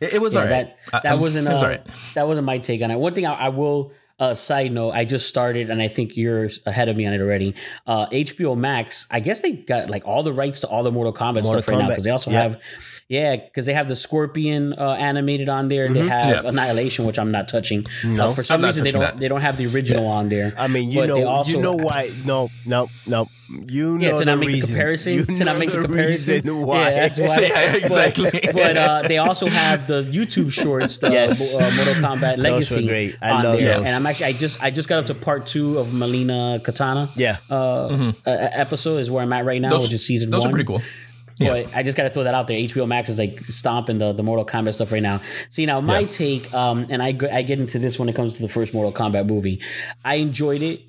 It, 0.00 0.14
it 0.14 0.20
was 0.20 0.34
Yeah, 0.34 0.42
alright. 0.42 0.66
that 0.90 0.96
I- 0.96 1.00
that 1.02 1.12
um, 1.14 1.20
wasn't. 1.20 1.48
It 1.48 1.52
was 1.52 1.62
uh, 1.62 1.66
alright. 1.66 1.86
That 2.14 2.26
wasn't 2.26 2.44
my 2.46 2.58
take 2.58 2.82
on 2.82 2.90
it. 2.90 2.96
One 2.98 3.14
thing 3.14 3.26
I, 3.26 3.34
I 3.34 3.48
will. 3.48 3.92
Uh, 4.20 4.34
side 4.34 4.70
note, 4.70 4.92
I 4.92 5.04
just 5.04 5.28
started, 5.28 5.68
and 5.68 5.82
I 5.82 5.88
think 5.88 6.16
you're 6.16 6.48
ahead 6.64 6.88
of 6.88 6.96
me 6.96 7.06
on 7.06 7.12
it 7.12 7.20
already. 7.20 7.56
Uh, 7.88 8.06
HBO 8.06 8.56
Max, 8.56 9.04
I 9.10 9.18
guess 9.18 9.40
they 9.40 9.50
got 9.50 9.90
like 9.90 10.06
all 10.06 10.22
the 10.22 10.32
rights 10.32 10.60
to 10.60 10.68
all 10.68 10.84
the 10.84 10.92
Mortal 10.92 11.12
Kombat 11.12 11.42
Mortal 11.42 11.50
stuff 11.50 11.68
right 11.68 11.78
now 11.78 11.88
because 11.88 12.04
they 12.04 12.10
also 12.10 12.30
yeah. 12.30 12.42
have, 12.42 12.60
yeah, 13.08 13.36
because 13.36 13.66
they 13.66 13.74
have 13.74 13.88
the 13.88 13.96
Scorpion 13.96 14.72
uh, 14.74 14.92
animated 14.92 15.48
on 15.48 15.68
there. 15.68 15.92
They 15.92 16.00
have 16.00 16.22
Mm-hmm. 16.22 16.44
Yeah. 16.44 16.48
Annihilation, 16.50 17.04
which 17.04 17.18
I'm 17.18 17.30
not 17.30 17.48
touching. 17.48 17.86
No. 18.04 18.28
Uh, 18.30 18.32
for 18.32 18.42
some 18.42 18.62
reason 18.62 18.84
they 18.84 18.92
don't 18.92 19.00
that. 19.00 19.18
they 19.18 19.28
don't 19.28 19.40
have 19.40 19.56
the 19.56 19.66
original 19.66 20.06
on 20.06 20.28
there. 20.28 20.54
I 20.56 20.68
mean, 20.68 20.90
you 20.92 21.06
know, 21.06 21.26
also- 21.26 21.50
you 21.52 21.60
know 21.60 21.74
why? 21.74 22.10
No, 22.24 22.48
no, 22.66 22.88
no. 23.06 23.28
You 23.66 23.98
know 23.98 24.04
Yeah, 24.06 24.12
to 24.12 24.18
the 24.20 24.24
not 24.24 24.38
make 24.38 24.48
the 24.48 24.54
reason. 24.54 24.70
comparison. 24.70 25.12
You 25.12 25.24
to 25.26 25.44
not 25.44 25.58
make 25.58 25.70
the, 25.70 25.82
comparison. 25.82 26.42
why. 26.66 26.90
Yeah, 26.90 27.08
that's 27.08 27.18
why. 27.36 27.42
Yeah, 27.42 27.72
exactly. 27.74 28.30
But, 28.32 28.54
but, 28.54 28.76
uh, 28.78 29.02
they 29.08 29.18
also 29.18 29.46
have 29.46 29.86
the 29.86 30.02
YouTube 30.04 30.50
shorts, 30.52 30.96
the 30.98 31.10
Yes. 31.10 31.54
uh, 31.54 31.58
Mortal 31.60 31.94
Kombat 32.02 32.38
Legacy. 32.38 32.86
great. 32.86 33.16
I 33.20 33.30
on 33.30 33.44
love 33.44 33.58
there. 33.58 33.78
those. 33.78 33.86
And 33.86 33.94
I'm 33.96 34.06
actually, 34.06 34.26
I 34.26 34.32
just, 34.32 34.62
I 34.62 34.70
just 34.70 34.88
got 34.88 35.00
up 35.00 35.06
to 35.06 35.14
part 35.14 35.44
two 35.44 35.78
of 35.78 35.88
Mileena 35.88 36.60
Kitana. 36.62 37.10
Yeah. 37.14 37.36
Uh, 37.50 38.12
uh, 38.26 38.30
episode 38.30 38.98
is 38.98 39.10
where 39.10 39.22
I'm 39.22 39.32
at 39.34 39.44
right 39.44 39.60
now, 39.60 39.68
Mm-hmm. 39.68 39.74
Those, 39.76 39.82
which 39.88 39.92
is 39.94 40.06
season 40.06 40.30
those 40.30 40.42
one. 40.42 40.48
are 40.48 40.52
pretty 40.52 40.66
cool. 40.66 40.80
But 41.38 41.74
I 41.76 41.82
just 41.82 41.96
got 41.96 42.04
to 42.04 42.10
throw 42.10 42.24
that 42.24 42.34
out 42.34 42.46
there. 42.46 42.56
HBO 42.58 42.86
Max 42.86 43.08
is 43.08 43.18
like 43.18 43.44
stomping 43.44 43.98
the, 43.98 44.12
the 44.12 44.22
Mortal 44.22 44.44
Kombat 44.46 44.74
stuff 44.74 44.92
right 44.92 45.02
now. 45.02 45.20
See, 45.50 45.66
now 45.66 45.80
my 45.80 46.00
Yeah. 46.00 46.06
take, 46.08 46.54
um, 46.54 46.86
and 46.90 47.02
I, 47.02 47.08
I 47.32 47.42
get 47.42 47.58
into 47.60 47.78
this 47.78 47.98
when 47.98 48.08
it 48.08 48.14
comes 48.14 48.36
to 48.36 48.42
the 48.42 48.48
first 48.48 48.72
Mortal 48.74 48.92
Kombat 48.92 49.26
movie. 49.26 49.60
I 50.04 50.16
enjoyed 50.16 50.62
it. 50.62 50.82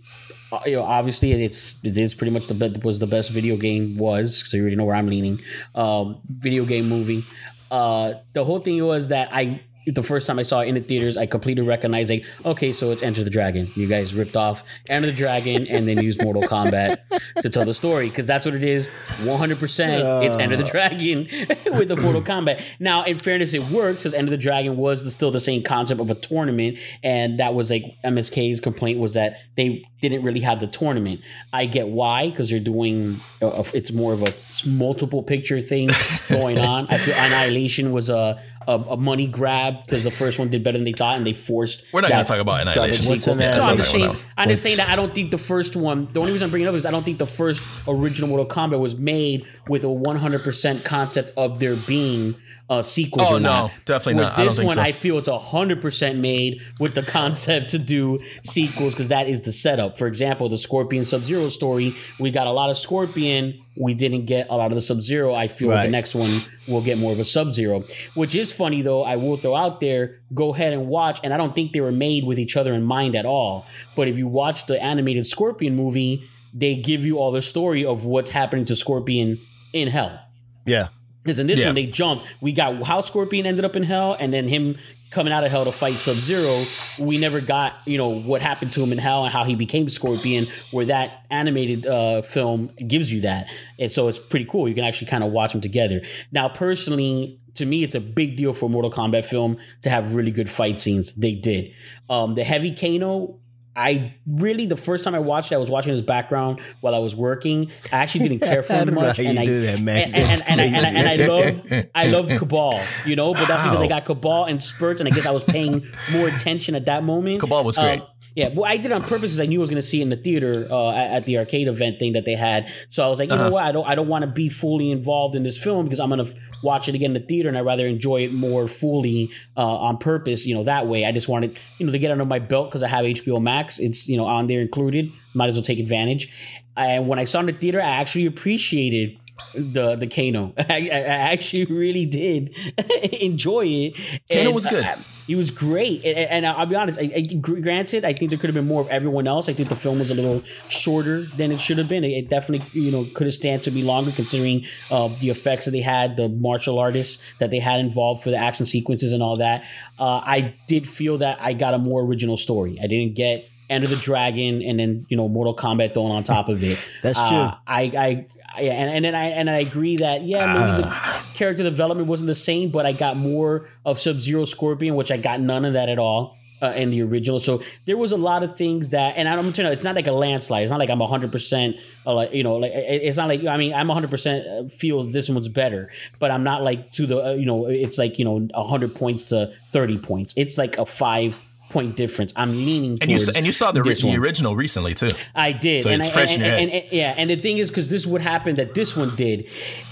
Uh, 0.51 0.59
you 0.65 0.75
know, 0.75 0.83
obviously, 0.83 1.31
it's 1.43 1.83
it 1.83 1.97
is 1.97 2.13
pretty 2.13 2.31
much 2.31 2.45
the 2.47 2.53
be- 2.53 2.79
was 2.83 2.99
the 2.99 3.07
best 3.07 3.31
video 3.31 3.57
game 3.57 3.97
was. 3.97 4.47
So 4.47 4.57
you 4.57 4.61
already 4.63 4.75
know 4.75 4.85
where 4.85 4.95
I'm 4.95 5.07
leaning. 5.07 5.41
Um, 5.73 6.19
video 6.29 6.63
game 6.65 6.87
movie. 6.89 7.23
Uh, 7.71 8.13
the 8.33 8.45
whole 8.45 8.59
thing 8.59 8.83
was 8.85 9.07
that 9.07 9.29
I 9.31 9.61
the 9.85 10.03
first 10.03 10.27
time 10.27 10.39
I 10.39 10.43
saw 10.43 10.61
it 10.61 10.67
in 10.67 10.75
the 10.75 10.81
theaters, 10.81 11.17
I 11.17 11.25
completely 11.25 11.63
recognized 11.63 12.09
like, 12.09 12.25
okay, 12.45 12.71
so 12.71 12.91
it's 12.91 13.03
Enter 13.03 13.23
the 13.23 13.29
Dragon. 13.29 13.69
You 13.75 13.87
guys 13.87 14.13
ripped 14.13 14.35
off 14.35 14.63
Enter 14.89 15.07
the 15.07 15.13
Dragon 15.13 15.67
and 15.67 15.87
then 15.87 16.01
used 16.01 16.23
Mortal 16.23 16.43
Kombat 16.43 16.99
to 17.41 17.49
tell 17.49 17.65
the 17.65 17.73
story 17.73 18.09
because 18.09 18.25
that's 18.25 18.45
what 18.45 18.55
it 18.55 18.63
is. 18.63 18.87
100%. 19.23 20.23
It's 20.25 20.35
Enter 20.35 20.55
the 20.57 20.63
uh. 20.63 20.69
Dragon 20.69 21.27
with 21.77 21.87
the 21.87 21.97
Mortal 21.97 22.21
Kombat. 22.21 22.61
Now, 22.79 23.03
in 23.03 23.17
fairness, 23.17 23.53
it 23.53 23.63
works 23.69 24.03
because 24.03 24.13
Enter 24.13 24.31
the 24.31 24.37
Dragon 24.37 24.77
was 24.77 25.03
the, 25.03 25.11
still 25.11 25.31
the 25.31 25.39
same 25.39 25.63
concept 25.63 25.99
of 25.99 26.09
a 26.09 26.15
tournament, 26.15 26.77
and 27.03 27.39
that 27.39 27.53
was 27.53 27.69
like 27.69 27.97
MSK's 28.03 28.59
complaint 28.59 28.99
was 28.99 29.13
that 29.13 29.37
they 29.55 29.85
didn't 30.01 30.23
really 30.23 30.41
have 30.41 30.59
the 30.59 30.67
tournament. 30.67 31.21
I 31.51 31.65
get 31.65 31.87
why 31.87 32.29
because 32.29 32.51
you're 32.51 32.59
doing 32.59 33.17
a- 33.41 33.65
it's 33.73 33.91
more 33.91 34.13
of 34.13 34.21
a 34.23 34.33
multiple 34.65 35.23
picture 35.23 35.61
thing 35.61 35.87
going 36.29 36.59
on. 36.59 36.87
I 36.87 36.97
feel 36.97 37.15
Annihilation 37.15 37.91
was 37.91 38.09
a 38.09 38.41
a, 38.67 38.73
a 38.91 38.97
money 38.97 39.27
grab 39.27 39.83
because 39.83 40.03
the 40.03 40.11
first 40.11 40.39
one 40.39 40.49
did 40.49 40.63
better 40.63 40.77
than 40.77 40.85
they 40.85 40.93
thought, 40.93 41.17
and 41.17 41.25
they 41.25 41.33
forced. 41.33 41.85
We're 41.91 42.01
not 42.01 42.09
gonna 42.09 42.23
talk 42.23 42.39
about 42.39 42.57
double 42.57 42.71
Annihilation. 42.71 43.07
What's 43.07 43.23
sequel. 43.25 43.35
No, 43.35 43.49
I'm 43.49 43.77
just 43.77 43.91
saying. 43.91 44.15
I'm 44.37 44.49
just 44.49 44.63
saying 44.63 44.77
that 44.77 44.89
I 44.89 44.95
don't 44.95 45.13
think 45.13 45.31
the 45.31 45.37
first 45.37 45.75
one. 45.75 46.07
The 46.13 46.19
only 46.19 46.31
reason 46.31 46.45
I'm 46.45 46.51
bringing 46.51 46.67
it 46.67 46.69
up 46.69 46.75
is 46.75 46.85
I 46.85 46.91
don't 46.91 47.03
think 47.03 47.17
the 47.17 47.25
first 47.25 47.63
original 47.87 48.29
Mortal 48.29 48.45
Kombat 48.47 48.79
was 48.79 48.95
made 48.95 49.45
with 49.67 49.83
a 49.83 49.87
100% 49.87 50.83
concept 50.83 51.37
of 51.37 51.59
there 51.59 51.75
being 51.75 52.35
uh, 52.69 52.81
sequels. 52.81 53.27
Oh, 53.29 53.35
or 53.35 53.39
no, 53.39 53.49
not. 53.49 53.71
definitely 53.85 54.15
with 54.23 54.29
not. 54.29 54.39
I 54.39 54.45
This 54.45 54.55
think 54.57 54.67
one, 54.67 54.75
so. 54.75 54.81
I 54.81 54.91
feel 54.93 55.17
it's 55.17 55.27
100% 55.29 56.17
made 56.17 56.61
with 56.79 56.95
the 56.95 57.03
concept 57.03 57.69
to 57.69 57.77
do 57.79 58.19
sequels 58.43 58.93
because 58.93 59.09
that 59.09 59.27
is 59.27 59.41
the 59.41 59.51
setup. 59.51 59.97
For 59.97 60.07
example, 60.07 60.49
the 60.49 60.57
Scorpion 60.57 61.05
Sub 61.05 61.21
Zero 61.21 61.49
story, 61.49 61.93
we 62.19 62.31
got 62.31 62.47
a 62.47 62.51
lot 62.51 62.69
of 62.69 62.77
Scorpion. 62.77 63.59
We 63.75 63.93
didn't 63.93 64.25
get 64.27 64.47
a 64.49 64.55
lot 64.55 64.67
of 64.71 64.75
the 64.75 64.81
Sub 64.81 65.01
Zero. 65.01 65.33
I 65.33 65.47
feel 65.47 65.69
Right. 65.69 65.85
the 65.85 65.91
next 65.91 66.15
one 66.15 66.31
will 66.67 66.81
get 66.81 66.97
more 66.99 67.11
of 67.11 67.19
a 67.19 67.25
Sub 67.25 67.53
Zero, 67.53 67.83
which 68.15 68.33
is 68.35 68.51
funny 68.51 68.81
though. 68.81 69.03
I 69.03 69.15
will 69.17 69.35
throw 69.37 69.55
out 69.55 69.79
there, 69.79 70.19
go 70.33 70.53
ahead 70.53 70.73
and 70.73 70.87
watch. 70.87 71.19
And 71.23 71.33
I 71.33 71.37
don't 71.37 71.53
think 71.55 71.73
they 71.73 71.81
were 71.81 71.91
made 71.91 72.23
with 72.23 72.39
each 72.39 72.55
other 72.55 72.73
in 72.73 72.83
mind 72.83 73.15
at 73.15 73.25
all. 73.25 73.65
But 73.95 74.07
if 74.07 74.17
you 74.17 74.27
watch 74.27 74.67
the 74.67 74.81
animated 74.81 75.27
Scorpion 75.27 75.75
movie, 75.75 76.23
they 76.53 76.75
give 76.75 77.05
you 77.05 77.17
all 77.17 77.31
the 77.31 77.41
story 77.41 77.83
of 77.85 78.05
what's 78.05 78.29
happening 78.29 78.65
to 78.65 78.75
Scorpion 78.75 79.39
in 79.73 79.87
hell. 79.89 80.19
Yeah. 80.65 80.87
Because 81.23 81.39
in 81.39 81.47
this 81.47 81.59
Yeah. 81.59 81.67
one, 81.67 81.75
they 81.75 81.85
jumped. 81.85 82.25
We 82.41 82.51
got 82.51 82.83
how 82.83 83.01
Scorpion 83.01 83.45
ended 83.45 83.63
up 83.65 83.75
in 83.75 83.83
hell, 83.83 84.17
and 84.19 84.33
then 84.33 84.47
him 84.47 84.77
coming 85.09 85.31
out 85.31 85.43
of 85.43 85.51
hell 85.51 85.63
to 85.63 85.71
fight 85.71 85.93
Sub 85.95 86.15
Zero. 86.15 86.63
We 86.99 87.17
never 87.19 87.39
got, 87.39 87.73
you 87.85 87.97
know, 87.99 88.09
what 88.09 88.41
happened 88.41 88.71
to 88.73 88.81
him 88.81 88.91
in 88.91 88.97
hell 88.97 89.23
and 89.23 89.31
how 89.31 89.43
he 89.43 89.53
became 89.55 89.87
Scorpion, 89.87 90.47
where 90.71 90.85
that 90.87 91.25
animated 91.29 91.85
uh, 91.85 92.23
film 92.23 92.71
gives 92.87 93.13
you 93.13 93.21
that. 93.21 93.45
And 93.79 93.91
so 93.91 94.07
it's 94.07 94.17
pretty 94.19 94.45
cool. 94.45 94.67
You 94.67 94.73
can 94.75 94.83
actually 94.83 95.07
kind 95.07 95.23
of 95.23 95.31
watch 95.31 95.51
them 95.51 95.61
together. 95.61 96.01
Now, 96.31 96.49
personally, 96.49 97.39
to 97.53 97.65
me, 97.67 97.83
it's 97.83 97.93
a 97.93 97.99
big 98.01 98.35
deal 98.35 98.51
for 98.53 98.65
a 98.65 98.69
Mortal 98.69 98.91
Kombat 98.91 99.25
film 99.25 99.57
to 99.83 99.89
have 99.91 100.15
really 100.15 100.31
good 100.31 100.49
fight 100.49 100.79
scenes. 100.79 101.13
They 101.13 101.35
did. 101.35 101.71
Um, 102.09 102.33
the 102.33 102.43
Heavy 102.43 102.73
Kano. 102.73 103.35
I 103.75 104.13
really 104.27 104.65
the 104.67 104.75
first 104.77 105.03
time 105.03 105.15
I 105.15 105.19
watched 105.19 105.51
it, 105.51 105.55
I 105.55 105.57
was 105.57 105.69
watching 105.69 105.91
his 105.93 106.01
background 106.03 106.59
while 106.81 106.93
I 106.93 106.99
was 106.99 107.15
working. 107.15 107.71
I 107.91 107.97
actually 107.97 108.27
didn't 108.29 108.41
care 108.41 108.61
for 108.61 108.73
him 108.73 108.93
much, 108.95 109.17
and 109.19 109.39
I 109.39 109.45
do 109.45 109.61
that, 109.61 109.79
man. 109.81 109.97
and, 109.97 110.15
and, 110.15 110.25
That's 110.29 110.41
and, 110.41 110.61
I- 110.61 110.63
and, 110.65 110.75
I- 110.75 111.11
and 111.13 111.27
loved 111.29 111.87
I 111.95 112.07
loved 112.07 112.29
Kabal, 112.37 112.79
you 113.05 113.15
know, 113.15 113.33
but 113.33 113.47
that's 113.47 113.63
because 113.63 113.81
I 113.81 113.87
got 113.87 114.05
Kabal 114.05 114.45
and 114.45 114.63
spurts, 114.63 114.99
and 115.01 115.07
I 115.09 115.11
guess 115.11 115.25
I 115.25 115.31
was 115.31 115.43
paying 115.43 115.87
more 116.11 116.27
attention 116.27 116.75
at 116.75 116.85
that 116.85 117.03
moment. 117.03 117.39
Kabal 117.39 117.63
was 117.63 117.77
great. 117.77 118.01
Um, 118.01 118.07
yeah, 118.35 118.49
well, 118.53 118.65
I 118.65 118.77
did 118.77 118.87
it 118.87 118.91
on 118.91 119.01
purpose 119.01 119.31
because 119.31 119.39
I 119.39 119.45
knew 119.45 119.59
I 119.59 119.61
was 119.61 119.69
going 119.69 119.81
to 119.81 119.87
see 119.87 119.99
it 119.99 120.03
in 120.03 120.09
the 120.09 120.15
theater 120.15 120.67
uh, 120.69 120.91
at, 120.91 121.25
the 121.25 121.37
arcade 121.37 121.67
event 121.67 121.99
thing 121.99 122.13
that 122.13 122.25
they 122.25 122.35
had. 122.35 122.71
So 122.89 123.03
I 123.03 123.07
was 123.07 123.19
like, 123.19 123.29
you 123.29 123.35
know 123.35 123.51
what, 123.51 123.63
I 123.63 123.71
don't, 123.71 123.87
I 123.87 123.95
don't 123.95 124.07
want 124.07 124.23
to 124.23 124.31
be 124.31 124.49
fully 124.49 124.91
involved 124.91 125.35
in 125.35 125.43
this 125.43 125.57
film 125.57 125.85
because 125.85 125.99
I'm 125.99 126.09
going 126.09 126.25
to 126.25 126.33
watch 126.63 126.89
it 126.89 126.95
again 126.95 127.15
in 127.15 127.21
the 127.21 127.27
theater, 127.27 127.49
and 127.49 127.57
I'd 127.57 127.65
rather 127.65 127.85
enjoy 127.85 128.23
it 128.23 128.33
more 128.33 128.67
fully 128.67 129.29
uh, 129.55 129.61
on 129.61 129.97
purpose. 129.97 130.45
You 130.45 130.55
know, 130.55 130.63
that 130.63 130.87
way. 130.87 131.05
I 131.05 131.11
just 131.11 131.27
wanted, 131.27 131.57
you 131.77 131.85
know, 131.85 131.91
to 131.91 131.99
get 131.99 132.09
under 132.09 132.25
my 132.25 132.39
belt 132.39 132.69
because 132.69 132.81
I 132.81 132.87
have 132.87 133.05
HBO 133.05 133.41
Max. 133.41 133.77
It's 133.79 134.07
you 134.07 134.17
know 134.17 134.25
on 134.25 134.47
there 134.47 134.61
included. 134.61 135.11
Might 135.35 135.49
as 135.49 135.55
well 135.55 135.63
take 135.63 135.79
advantage. 135.79 136.31
And 136.75 137.07
when 137.07 137.19
I 137.19 137.25
saw 137.25 137.37
it 137.37 137.41
in 137.41 137.45
the 137.47 137.53
theater, 137.53 137.79
I 137.79 137.85
actually 137.85 138.25
appreciated 138.25 139.19
the 139.55 139.95
the 139.95 140.07
Kano. 140.07 140.53
I, 140.57 140.89
I 140.91 141.31
actually 141.33 141.65
really 141.65 142.05
did 142.05 142.55
enjoy 143.21 143.65
it. 143.65 143.95
Kano 144.29 144.45
And, 144.45 144.53
was 144.55 144.65
good. 144.65 144.83
uh, 144.83 144.95
he 145.25 145.35
was 145.35 145.51
great, 145.51 146.03
and, 146.03 146.17
and 146.17 146.45
I'll 146.45 146.65
be 146.65 146.75
honest. 146.75 146.99
I, 146.99 147.11
I, 147.15 147.21
granted, 147.35 148.03
I 148.03 148.13
think 148.13 148.31
there 148.31 148.37
could 148.37 148.49
have 148.49 148.55
been 148.55 148.67
more 148.67 148.81
of 148.81 148.89
everyone 148.89 149.25
else. 149.27 149.47
I 149.47 149.53
think 149.53 149.69
the 149.69 149.75
film 149.75 149.99
was 149.99 150.11
a 150.11 150.15
little 150.15 150.43
shorter 150.67 151.23
than 151.37 151.51
it 151.51 151.59
should 151.59 151.77
have 151.77 151.87
been. 151.87 152.03
It, 152.03 152.11
it 152.11 152.29
definitely, 152.29 152.67
you 152.79 152.91
know, 152.91 153.05
could 153.13 153.27
have 153.27 153.33
stand 153.33 153.63
to 153.63 153.71
be 153.71 153.83
longer 153.83 154.11
considering 154.11 154.65
uh, 154.91 155.09
the 155.21 155.29
effects 155.29 155.65
that 155.65 155.71
they 155.71 155.81
had, 155.81 156.17
the 156.17 156.27
martial 156.29 156.77
artists 156.77 157.23
that 157.39 157.51
they 157.51 157.59
had 157.59 157.79
involved 157.79 158.23
for 158.23 158.31
the 158.31 158.37
action 158.37 158.65
sequences 158.65 159.13
and 159.13 159.23
all 159.23 159.37
that. 159.37 159.63
Uh, 159.97 160.21
I 160.25 160.55
did 160.67 160.87
feel 160.89 161.19
that 161.19 161.37
I 161.41 161.53
got 161.53 161.73
a 161.73 161.77
more 161.77 162.01
original 162.01 162.35
story. 162.35 162.77
I 162.83 162.87
didn't 162.87 163.15
get 163.15 163.47
Enter 163.73 163.87
the 163.87 163.95
Dragon, 163.97 164.61
and 164.61 164.79
then 164.79 165.05
you 165.09 165.17
know 165.17 165.27
Mortal 165.27 165.55
Kombat 165.55 165.93
thrown 165.93 166.11
on 166.11 166.23
top 166.23 166.49
of 166.49 166.63
it. 166.63 166.77
That's 167.03 167.17
Uh, 167.19 167.29
true. 167.29 167.59
I, 167.67 167.81
I, 167.83 168.25
I 168.55 168.61
and, 168.61 168.89
and 168.91 169.05
then 169.05 169.15
I 169.15 169.25
and 169.29 169.49
I 169.49 169.57
agree 169.59 169.97
that 169.97 170.23
yeah, 170.23 170.53
maybe 170.53 170.83
the 170.83 170.93
character 171.35 171.63
development 171.63 172.07
wasn't 172.07 172.27
the 172.27 172.35
same, 172.35 172.69
but 172.69 172.85
I 172.85 172.93
got 172.93 173.17
more 173.17 173.67
of 173.85 173.99
Sub 173.99 174.19
Zero 174.19 174.45
Scorpion, 174.45 174.95
which 174.95 175.11
I 175.11 175.17
got 175.17 175.39
none 175.39 175.65
of 175.65 175.73
that 175.73 175.89
at 175.89 175.99
all. 175.99 176.37
Uh, 176.61 176.71
in 176.77 176.91
the 176.91 177.01
original, 177.01 177.39
so 177.39 177.61
there 177.87 177.97
was 177.97 178.13
a 178.13 178.15
lot 178.15 178.41
of 178.41 178.55
things 178.55 178.91
that, 178.91 179.17
and 179.17 179.27
I'm 179.27 179.43
you, 179.43 179.65
it's 179.65 179.83
not 179.83 179.95
like 179.95 180.07
a 180.07 180.13
landslide. 180.13 180.63
It's 180.63 180.69
not 180.71 180.79
like 180.79 180.89
I'm 180.89 180.99
100, 180.99 181.29
percent 181.29 181.75
like 182.05 182.33
you 182.33 182.41
know, 182.41 182.55
like 182.55 182.71
it's 182.73 183.17
not 183.17 183.27
like 183.27 183.43
I 183.43 183.57
mean, 183.57 183.73
I'm 183.73 183.89
100 183.89 184.09
percent 184.09 184.71
feel 184.71 185.03
this 185.03 185.27
one's 185.27 185.49
better, 185.49 185.91
but 186.19 186.31
I'm 186.31 186.45
not 186.45 186.61
like 186.63 186.89
to 186.93 187.05
the 187.05 187.21
uh, 187.21 187.33
you 187.33 187.45
know, 187.45 187.65
it's 187.65 187.97
like 187.97 188.17
you 188.17 188.23
know, 188.23 188.47
100 188.53 188.95
points 188.95 189.25
to 189.25 189.51
30 189.71 189.97
points. 189.97 190.33
It's 190.37 190.57
like 190.57 190.77
a 190.77 190.85
five 190.85 191.37
point 191.73 191.95
difference. 191.97 192.31
I'm 192.35 192.51
leaning 192.51 192.97
And 193.01 193.11
you 193.11 193.19
and 193.35 193.45
you 193.45 193.51
saw 193.51 193.71
the, 193.71 193.81
ri- 193.83 193.95
the 193.95 194.15
original 194.15 194.55
recently 194.55 194.93
too. 194.93 195.09
I 195.35 195.51
did. 195.51 195.81
So 195.81 195.89
and 195.89 195.99
it's 196.01 196.09
I- 196.09 196.13
fresh 196.13 196.33
and, 196.35 196.43
in 196.43 196.47
your 196.49 196.57
and- 196.57 196.71
head. 196.71 196.83
and- 196.83 196.91
yeah, 196.93 197.13
and 197.17 197.29
the 197.29 197.35
thing 197.35 197.57
is, 197.57 197.69
because 197.69 197.87
this 197.89 198.03
is 198.03 198.07
what 198.07 198.21
happened 198.21 198.57
that 198.57 198.75
this 198.75 198.95
one 198.95 199.15
did, 199.15 199.47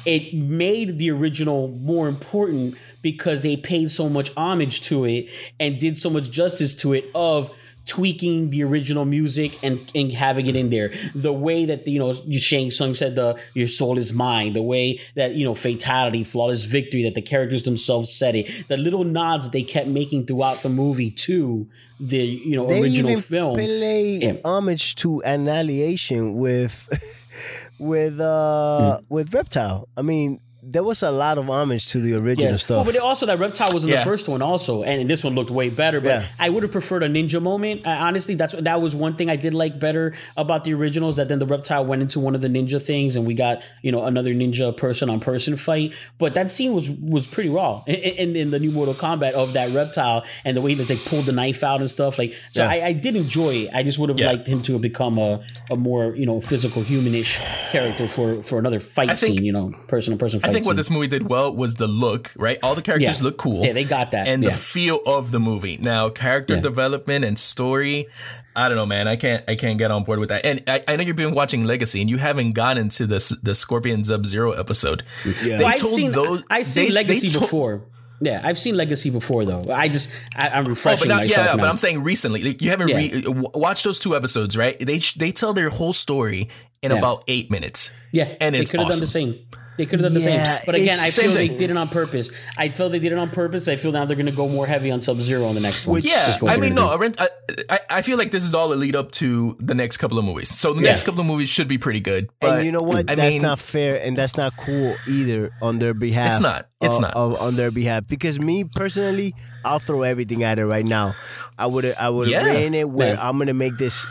it 0.05 0.33
made 0.33 0.97
the 0.99 1.09
original 1.11 1.67
more 1.69 2.07
important 2.07 2.75
because 3.01 3.41
they 3.41 3.57
paid 3.57 3.89
so 3.89 4.07
much 4.07 4.31
homage 4.37 4.81
to 4.81 5.05
it 5.05 5.27
and 5.59 5.79
did 5.79 5.97
so 5.97 6.09
much 6.09 6.29
justice 6.29 6.75
to 6.75 6.93
it 6.93 7.05
of 7.15 7.49
tweaking 7.95 8.49
the 8.53 8.61
original 8.69 9.05
music 9.17 9.51
and, 9.63 9.77
and 9.93 10.11
having 10.13 10.45
it 10.51 10.55
in 10.55 10.69
there. 10.69 10.89
The 11.13 11.33
way 11.47 11.65
that 11.65 11.85
you 11.93 11.99
know 11.99 12.13
Shang 12.49 12.71
Tsung 12.71 12.93
said 13.01 13.15
the 13.15 13.29
your 13.53 13.67
soul 13.67 13.97
is 13.97 14.13
mine. 14.13 14.53
The 14.53 14.61
way 14.73 14.85
that 15.15 15.29
you 15.35 15.43
know 15.47 15.55
fatality, 15.55 16.23
flawless 16.23 16.63
victory, 16.77 17.03
that 17.03 17.15
the 17.15 17.21
characters 17.33 17.63
themselves 17.63 18.07
said 18.21 18.33
it. 18.35 18.45
The 18.69 18.77
little 18.77 19.03
nods 19.03 19.43
that 19.45 19.51
they 19.51 19.63
kept 19.63 19.87
making 19.87 20.25
throughout 20.27 20.57
the 20.63 20.69
movie 20.69 21.11
to 21.27 21.67
the 21.99 22.17
you 22.49 22.55
know 22.55 22.67
They 22.67 22.81
original 22.81 23.11
even 23.11 23.21
film. 23.23 23.55
pay 23.57 24.17
Yeah. 24.25 24.37
homage 24.45 24.95
to 25.03 25.21
Annihilation 25.25 26.35
with 26.35 26.75
with 27.79 28.19
uh 28.19 28.97
Hmm. 28.99 29.05
with 29.09 29.33
Reptile. 29.33 29.87
I 29.97 30.01
mean, 30.01 30.39
there 30.63 30.83
was 30.83 31.01
a 31.01 31.09
lot 31.09 31.39
of 31.39 31.49
homage 31.49 31.87
to 31.89 31.99
the 31.99 32.13
original 32.13 32.51
Yes. 32.51 32.63
stuff. 32.63 32.85
Well, 32.85 32.93
but 32.93 33.01
also 33.01 33.25
that 33.25 33.39
reptile 33.39 33.71
was 33.73 33.83
in 33.83 33.89
Yeah. 33.89 33.97
the 33.97 34.03
first 34.03 34.27
one 34.27 34.43
also, 34.43 34.83
and 34.83 35.09
this 35.09 35.23
one 35.23 35.33
looked 35.33 35.49
way 35.49 35.69
better. 35.69 35.99
But 35.99 36.09
Yeah. 36.09 36.25
I 36.39 36.49
would 36.49 36.61
have 36.61 36.71
preferred 36.71 37.01
a 37.01 37.09
ninja 37.09 37.41
moment. 37.41 37.81
I, 37.85 37.95
honestly, 37.95 38.35
that's 38.35 38.53
that 38.53 38.79
was 38.79 38.93
one 38.95 39.15
thing 39.15 39.27
I 39.29 39.37
did 39.37 39.55
like 39.55 39.79
better 39.79 40.13
about 40.37 40.63
the 40.63 40.73
originals. 40.75 41.15
That 41.15 41.29
then 41.29 41.39
the 41.39 41.47
reptile 41.47 41.83
went 41.85 42.03
into 42.03 42.19
one 42.19 42.35
of 42.35 42.41
the 42.41 42.47
ninja 42.47 42.79
things, 42.79 43.15
and 43.15 43.25
we 43.25 43.33
got 43.33 43.61
you 43.81 43.91
know 43.91 44.03
another 44.03 44.33
ninja 44.35 44.75
person 44.77 45.09
on 45.09 45.19
person 45.19 45.55
fight. 45.57 45.93
But 46.19 46.35
that 46.35 46.51
scene 46.51 46.73
was 46.73 46.91
was 46.91 47.25
pretty 47.25 47.49
raw 47.49 47.81
in, 47.87 47.95
in, 47.95 48.35
in 48.35 48.51
the 48.51 48.59
new 48.59 48.69
Mortal 48.69 48.93
Kombat 48.93 49.31
of 49.31 49.53
that 49.53 49.71
reptile 49.71 50.23
and 50.45 50.55
the 50.55 50.61
way 50.61 50.75
that 50.75 50.87
they 50.87 50.95
pulled 50.97 51.25
the 51.25 51.31
knife 51.31 51.63
out 51.63 51.79
and 51.81 51.89
stuff. 51.89 52.19
Like, 52.19 52.33
so 52.51 52.61
Yeah. 52.63 52.69
I, 52.69 52.85
I 52.89 52.93
did 52.93 53.15
enjoy 53.15 53.55
it. 53.65 53.69
I 53.73 53.81
just 53.81 53.97
would 53.97 54.09
have 54.09 54.19
Yeah. 54.19 54.27
liked 54.31 54.47
him 54.47 54.61
to 54.63 54.73
have 54.73 54.81
become 54.81 55.17
a, 55.17 55.39
a 55.71 55.75
more 55.75 56.15
you 56.15 56.27
know 56.27 56.39
physical 56.39 56.83
humanish 56.83 57.39
character 57.71 58.07
for 58.07 58.43
for 58.43 58.59
another 58.59 58.79
fight 58.79 59.09
I 59.09 59.15
think- 59.15 59.37
scene. 59.37 59.43
You 59.45 59.53
know, 59.53 59.71
person 59.87 60.11
to 60.13 60.17
person 60.17 60.39
fight. 60.39 60.50
I 60.51 60.53
think 60.53 60.65
what 60.67 60.75
this 60.75 60.89
movie 60.89 61.07
did 61.07 61.27
well 61.29 61.55
was 61.55 61.75
the 61.75 61.87
look, 61.87 62.31
right? 62.37 62.57
All 62.61 62.75
the 62.75 62.81
characters 62.81 63.21
Yeah. 63.21 63.25
look 63.25 63.37
cool. 63.37 63.63
Yeah, 63.65 63.73
they 63.73 63.83
got 63.83 64.11
that. 64.11 64.27
And 64.27 64.43
Yeah. 64.43 64.49
the 64.51 64.55
feel 64.55 64.99
of 65.05 65.31
the 65.31 65.39
movie. 65.39 65.77
Now, 65.77 66.09
character 66.09 66.55
Yeah. 66.55 66.61
development 66.61 67.25
and 67.25 67.37
story, 67.39 68.07
I 68.55 68.67
don't 68.67 68.77
know, 68.77 68.85
man. 68.85 69.07
I 69.07 69.15
can't 69.15 69.43
I 69.47 69.55
can't 69.55 69.77
get 69.77 69.91
on 69.91 70.03
board 70.03 70.19
with 70.19 70.29
that. 70.29 70.45
And 70.45 70.61
I, 70.67 70.83
I 70.87 70.95
know 70.97 71.03
you've 71.03 71.15
been 71.15 71.33
watching 71.33 71.63
Legacy 71.65 72.01
and 72.01 72.09
you 72.09 72.17
haven't 72.17 72.51
gotten 72.51 72.89
to 72.89 73.07
this 73.07 73.29
the 73.41 73.55
Scorpion 73.55 74.03
Sub 74.03 74.25
Zero 74.25 74.51
episode. 74.51 75.03
Yeah. 75.43 75.57
They 75.57 75.63
I've 75.65 75.79
told 75.79 75.93
seen 75.93 76.11
those 76.11 76.43
I've 76.49 76.65
seen 76.65 76.85
they- 76.85 76.89
they 76.89 76.95
Legacy 76.95 77.29
told- 77.29 77.43
before. 77.43 77.81
Yeah, 78.23 78.39
I've 78.43 78.59
seen 78.59 78.75
Legacy 78.77 79.09
before 79.09 79.45
though. 79.45 79.65
I 79.73 79.87
just 79.87 80.09
I, 80.35 80.49
I'm 80.49 80.65
Oh, 80.67 80.69
refreshing 80.69 81.07
but 81.07 81.15
not, 81.15 81.21
myself 81.21 81.45
yeah, 81.47 81.51
now. 81.53 81.57
but 81.63 81.69
I'm 81.69 81.77
saying 81.77 82.03
recently. 82.03 82.43
Like, 82.43 82.61
you 82.61 82.69
haven't 82.69 82.89
Yeah. 82.89 82.97
re- 82.97 83.23
watched 83.55 83.83
those 83.83 83.97
two 83.97 84.15
episodes, 84.15 84.55
right? 84.55 84.77
They 84.79 84.99
they 85.17 85.31
tell 85.31 85.53
their 85.53 85.69
whole 85.69 85.93
story 85.93 86.47
in 86.83 86.91
Yeah. 86.91 86.97
about 86.99 87.23
eight 87.27 87.49
minutes. 87.49 87.95
yeah, 88.11 88.27
and 88.39 88.53
they 88.53 88.59
it's 88.59 88.69
could 88.69 88.79
have 88.81 88.89
done 88.89 88.99
the 88.99 89.05
awesome. 89.05 89.33
same. 89.33 89.39
They 89.77 89.85
could 89.85 89.99
have 89.99 90.03
done 90.09 90.13
the 90.13 90.19
same. 90.19 90.45
But 90.65 90.75
again, 90.75 90.99
I 90.99 91.07
it's- 91.07 91.17
feel 91.19 91.31
they 91.31 91.47
did 91.47 91.69
it 91.71 91.77
on 91.77 91.87
purpose. 91.87 92.29
I 92.57 92.69
feel 92.69 92.89
they 92.89 92.99
did 92.99 93.13
it 93.13 93.17
on 93.17 93.29
purpose. 93.29 93.67
I 93.67 93.77
feel 93.77 93.91
now 93.91 94.05
they're 94.05 94.17
going 94.17 94.25
to 94.27 94.31
go 94.31 94.47
more 94.47 94.67
heavy 94.67 94.91
on 94.91 95.01
Sub 95.01 95.17
Zero 95.21 95.45
on 95.45 95.55
the 95.55 95.61
next 95.61 95.87
one. 95.87 96.01
Yeah, 96.03 96.37
I 96.47 96.57
mean, 96.57 96.75
no. 96.75 96.87
I, 96.89 97.29
I, 97.69 97.79
I 97.89 98.01
feel 98.01 98.17
like 98.17 98.31
this 98.31 98.43
is 98.45 98.53
all 98.53 98.73
a 98.73 98.75
lead 98.75 98.95
up 98.95 99.11
to 99.13 99.55
the 99.59 99.73
next 99.73 99.97
couple 99.97 100.19
of 100.19 100.25
movies. 100.25 100.49
So 100.49 100.73
the 100.73 100.81
Yeah. 100.83 100.89
next 100.89 101.03
couple 101.03 101.21
of 101.21 101.25
movies 101.25 101.49
should 101.49 101.67
be 101.69 101.77
pretty 101.77 102.01
good. 102.01 102.29
But 102.41 102.57
and 102.57 102.65
you 102.65 102.71
know 102.71 102.83
what? 102.83 103.09
I 103.09 103.15
that's 103.15 103.33
mean, 103.35 103.41
not 103.41 103.59
fair, 103.59 103.95
and 104.01 104.15
that's 104.17 104.35
not 104.37 104.55
cool 104.57 104.95
either 105.07 105.51
on 105.61 105.79
their 105.79 105.93
behalf. 105.93 106.33
It's 106.33 106.41
not. 106.41 106.67
It's 106.81 106.97
uh, 106.97 107.01
not. 107.01 107.13
of- 107.15 107.41
on 107.41 107.55
their 107.55 107.71
behalf 107.71 108.05
because 108.07 108.39
me 108.39 108.65
personally, 108.65 109.33
I'll 109.63 109.79
throw 109.79 110.03
everything 110.03 110.43
at 110.43 110.59
it 110.59 110.65
right 110.65 110.85
now. 110.85 111.15
I 111.57 111.65
would 111.65 111.85
I 111.85 112.09
would 112.09 112.27
Yeah. 112.27 112.43
written 112.43 112.73
it 112.75 112.89
where 112.89 113.13
Yeah. 113.13 113.27
I'm 113.29 113.37
gonna 113.39 113.53
make 113.53 113.77
this 113.77 114.05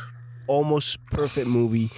almost 0.49 0.99
perfect 1.13 1.47
movie, 1.47 1.91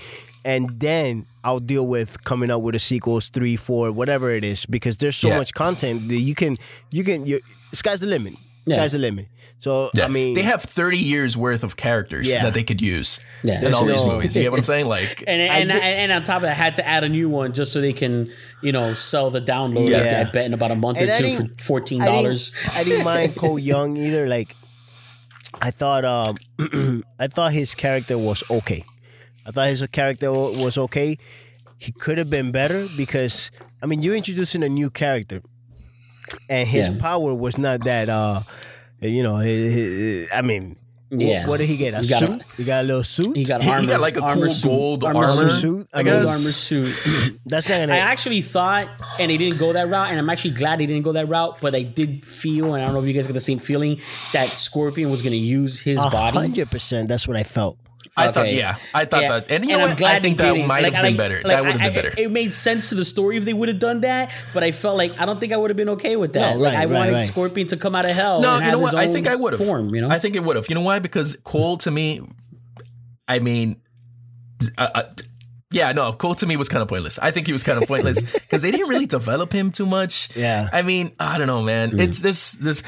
and 0.45 0.79
then 0.81 1.27
I'll 1.45 1.61
deal 1.61 1.87
with 1.87 2.23
coming 2.25 2.51
up 2.51 2.63
with 2.63 2.75
a 2.75 2.79
sequels 2.79 3.29
three, 3.29 3.57
four, 3.57 3.91
whatever 3.93 4.31
it 4.31 4.45
is, 4.45 4.65
because 4.67 4.97
there's 4.99 5.17
so 5.17 5.29
Yeah. 5.29 5.39
much 5.39 5.53
content 5.55 6.09
that 6.09 6.19
you 6.21 6.35
can 6.35 6.57
you 6.91 7.05
can 7.05 7.27
you 7.27 7.41
sky's 7.73 8.01
the 8.01 8.07
limit. 8.07 8.35
Yeah. 8.67 8.77
Sky's 8.77 8.93
the 8.93 8.99
limit. 8.99 9.27
So 9.59 9.91
yeah, 9.95 10.07
I 10.07 10.09
mean, 10.09 10.35
they 10.35 10.43
have 10.43 10.61
30 10.63 10.99
years 10.99 11.37
worth 11.37 11.63
of 11.63 11.77
characters 11.77 12.33
Yeah. 12.33 12.43
that 12.45 12.55
they 12.55 12.65
could 12.65 12.81
use 12.81 13.21
Yeah. 13.45 13.65
in 13.65 13.73
all 13.75 13.85
There's 13.85 13.99
these 13.99 14.05
no- 14.05 14.15
movies. 14.15 14.35
You 14.37 14.43
get 14.43 14.51
what 14.51 14.59
I'm 14.59 14.65
saying? 14.65 14.87
Like, 14.87 15.23
And 15.27 15.41
and, 15.57 15.73
I 15.73 15.77
and, 15.79 16.11
and 16.11 16.13
on 16.13 16.25
top 16.25 16.37
of 16.39 16.43
that, 16.43 16.51
I 16.51 16.55
had 16.55 16.75
to 16.77 16.87
add 16.89 17.05
a 17.05 17.09
new 17.09 17.29
one 17.29 17.53
just 17.55 17.73
so 17.73 17.81
they 17.81 17.93
can, 17.93 18.33
you 18.61 18.73
know, 18.73 18.95
sell 18.95 19.31
the 19.31 19.41
download. 19.41 19.89
Yeah. 19.89 20.25
I 20.27 20.31
bet 20.33 20.47
in 20.47 20.55
about 20.55 20.73
a 20.73 20.77
month 20.77 20.99
And 20.99 21.11
or 21.11 21.13
I 21.13 21.19
two 21.19 21.37
for 21.37 21.49
fourteen 21.63 22.01
dollars 22.01 22.51
I 22.75 22.83
didn't 22.85 23.05
mind 23.15 23.37
Cole 23.37 23.59
Young 23.59 23.97
either. 23.97 24.27
Like, 24.29 24.55
I 25.61 25.71
thought, 25.71 26.05
um, 26.05 26.37
I 27.21 27.29
thought 27.29 27.53
his 27.53 27.75
character 27.75 28.19
was 28.19 28.43
okay. 28.51 28.85
I 29.47 29.51
thought 29.51 29.69
his 29.69 29.85
character 29.93 30.31
was 30.33 30.79
okay. 30.79 31.19
He 31.79 31.91
could 31.93 32.19
have 32.19 32.31
been 32.31 32.53
better 32.53 32.87
because 32.97 33.51
I 33.83 33.87
mean, 33.87 34.03
you're 34.03 34.15
introducing 34.17 34.63
a 34.63 34.69
new 34.69 34.89
character, 34.91 35.43
and 36.49 36.69
his 36.69 36.89
Yeah. 36.89 36.97
power 36.99 37.35
was 37.35 37.59
not 37.59 37.85
that. 37.85 38.09
uh 38.09 38.43
You 39.01 39.25
know, 39.25 39.35
hi- 39.37 39.71
hi- 39.75 40.39
I 40.39 40.43
mean, 40.43 40.77
Yeah. 41.11 41.47
What 41.49 41.59
did 41.59 41.69
he 41.69 41.77
get? 41.77 41.93
A 41.93 42.01
He 42.01 42.09
got 42.09 42.23
a- 42.23 42.27
suit? 42.27 42.43
he 42.57 42.65
got 42.65 42.85
a 42.85 42.87
little 42.87 43.03
suit. 43.05 43.37
He 43.37 43.45
got 43.45 43.61
He- 43.63 43.69
he 43.69 43.75
armor. 43.75 43.87
got 43.89 44.01
like 44.01 44.17
a 44.17 44.23
armor 44.23 44.47
cool 44.47 44.55
suit, 44.55 44.69
gold 44.71 45.05
armor, 45.05 45.25
armor 45.27 45.51
suit, 45.51 45.61
suit, 45.61 45.89
I 45.93 45.99
I 45.99 46.03
guess. 46.05 46.15
gold 46.15 46.29
armor 46.29 46.53
suit. 46.53 46.95
That's 47.47 47.69
not 47.69 47.79
gonna. 47.81 47.93
I 47.93 47.99
actually 47.99 48.41
thought, 48.41 48.89
and 49.19 49.29
they 49.31 49.37
didn't 49.37 49.59
go 49.59 49.73
that 49.75 49.89
route, 49.91 50.09
and 50.11 50.19
I'm 50.21 50.31
actually 50.31 50.53
glad 50.55 50.79
they 50.81 50.87
didn't 50.87 51.03
go 51.03 51.13
that 51.13 51.29
route. 51.29 51.59
But 51.61 51.75
I 51.75 51.83
did 51.83 52.25
feel, 52.25 52.73
and 52.75 52.83
I 52.83 52.87
don't 52.87 52.95
know 52.95 53.01
if 53.03 53.07
you 53.09 53.13
guys 53.13 53.27
got 53.27 53.35
the 53.35 53.41
same 53.41 53.59
feeling, 53.59 53.99
that 54.33 54.59
Scorpion 54.59 55.11
was 55.11 55.21
going 55.21 55.33
to 55.33 55.37
use 55.61 55.83
his 55.83 55.99
a 55.99 56.09
body. 56.09 56.35
hundred 56.37 56.71
percent. 56.71 57.09
That's 57.09 57.27
what 57.29 57.37
I 57.37 57.43
felt. 57.43 57.77
I 58.15 58.31
thought, 58.31 58.53
yeah, 58.53 58.77
I 58.93 59.07
thought 59.07 59.23
Yeah. 59.23 59.29
that. 59.41 59.51
And 59.51 59.65
you 59.65 59.77
know 59.79 59.87
I'm 59.87 59.97
glad 59.97 60.17
I 60.17 60.21
think 60.21 60.37
they 60.39 60.45
that 60.61 60.67
might 60.67 60.85
have 60.85 60.95
I- 60.95 60.97
been 61.03 61.05
like- 61.13 61.17
better. 61.17 61.37
like, 61.37 61.47
that 61.47 61.63
would 61.65 61.73
have 61.73 61.81
been 61.81 61.95
better. 61.95 62.15
I- 62.19 62.21
It 62.23 62.31
made 62.31 62.55
sense 62.55 62.91
to 62.91 62.95
the 62.95 63.05
story 63.07 63.39
if 63.39 63.45
they 63.47 63.55
would 63.55 63.69
have 63.69 63.79
done 63.79 64.03
that, 64.03 64.31
but 64.53 64.63
I 64.63 64.71
felt 64.71 64.99
like 64.99 65.13
I 65.19 65.25
don't 65.25 65.41
think 65.41 65.53
I 65.53 65.57
would 65.57 65.71
have 65.71 65.77
been 65.79 65.89
okay 65.91 66.17
with 66.17 66.35
that. 66.35 66.57
No, 66.57 66.61
like, 66.61 66.75
right, 66.75 66.81
I 66.83 66.85
right, 66.85 66.91
wanted 66.95 67.13
right. 67.15 67.27
Scorpion 67.27 67.67
to 67.69 67.77
come 67.79 67.95
out 67.95 68.05
of 68.05 68.11
hell. 68.15 68.43
No, 68.43 68.51
and 68.57 68.59
you 68.59 68.65
have 68.65 68.73
know 68.73 68.79
what? 68.81 68.95
I 68.95 69.09
think 69.11 69.27
I 69.27 69.35
would 69.35 69.55
have. 69.55 69.65
form. 69.65 69.95
You 69.95 70.03
know, 70.03 70.11
I 70.11 70.19
think 70.19 70.37
it 70.37 70.45
would 70.45 70.57
have. 70.57 70.69
You 70.69 70.75
know 70.75 70.83
why? 70.83 70.99
Because 70.99 71.39
Cole 71.45 71.79
to 71.79 71.91
me, 71.91 72.21
I 73.29 73.39
mean, 73.39 73.81
uh, 74.77 74.89
uh, 74.95 75.03
yeah, 75.73 75.93
no, 75.93 76.13
Cole 76.13 76.35
to 76.37 76.47
me 76.47 76.57
was 76.57 76.69
kind 76.69 76.83
of 76.83 76.89
pointless. 76.89 77.19
I 77.19 77.31
think 77.31 77.47
he 77.47 77.53
was 77.53 77.63
kind 77.63 77.81
of 77.83 77.89
pointless 77.89 78.23
because 78.33 78.63
they 78.63 78.71
didn't 78.71 78.89
really 78.89 79.07
develop 79.07 79.53
him 79.53 79.71
too 79.73 79.87
much. 79.87 80.29
Yeah. 80.37 80.69
I 80.73 80.83
mean, 80.83 81.13
I 81.19 81.39
don't 81.39 81.47
know, 81.47 81.63
man. 81.63 81.93
Mm. 81.93 82.01
It's 82.01 82.21
there's 82.21 82.53
there's 82.53 82.83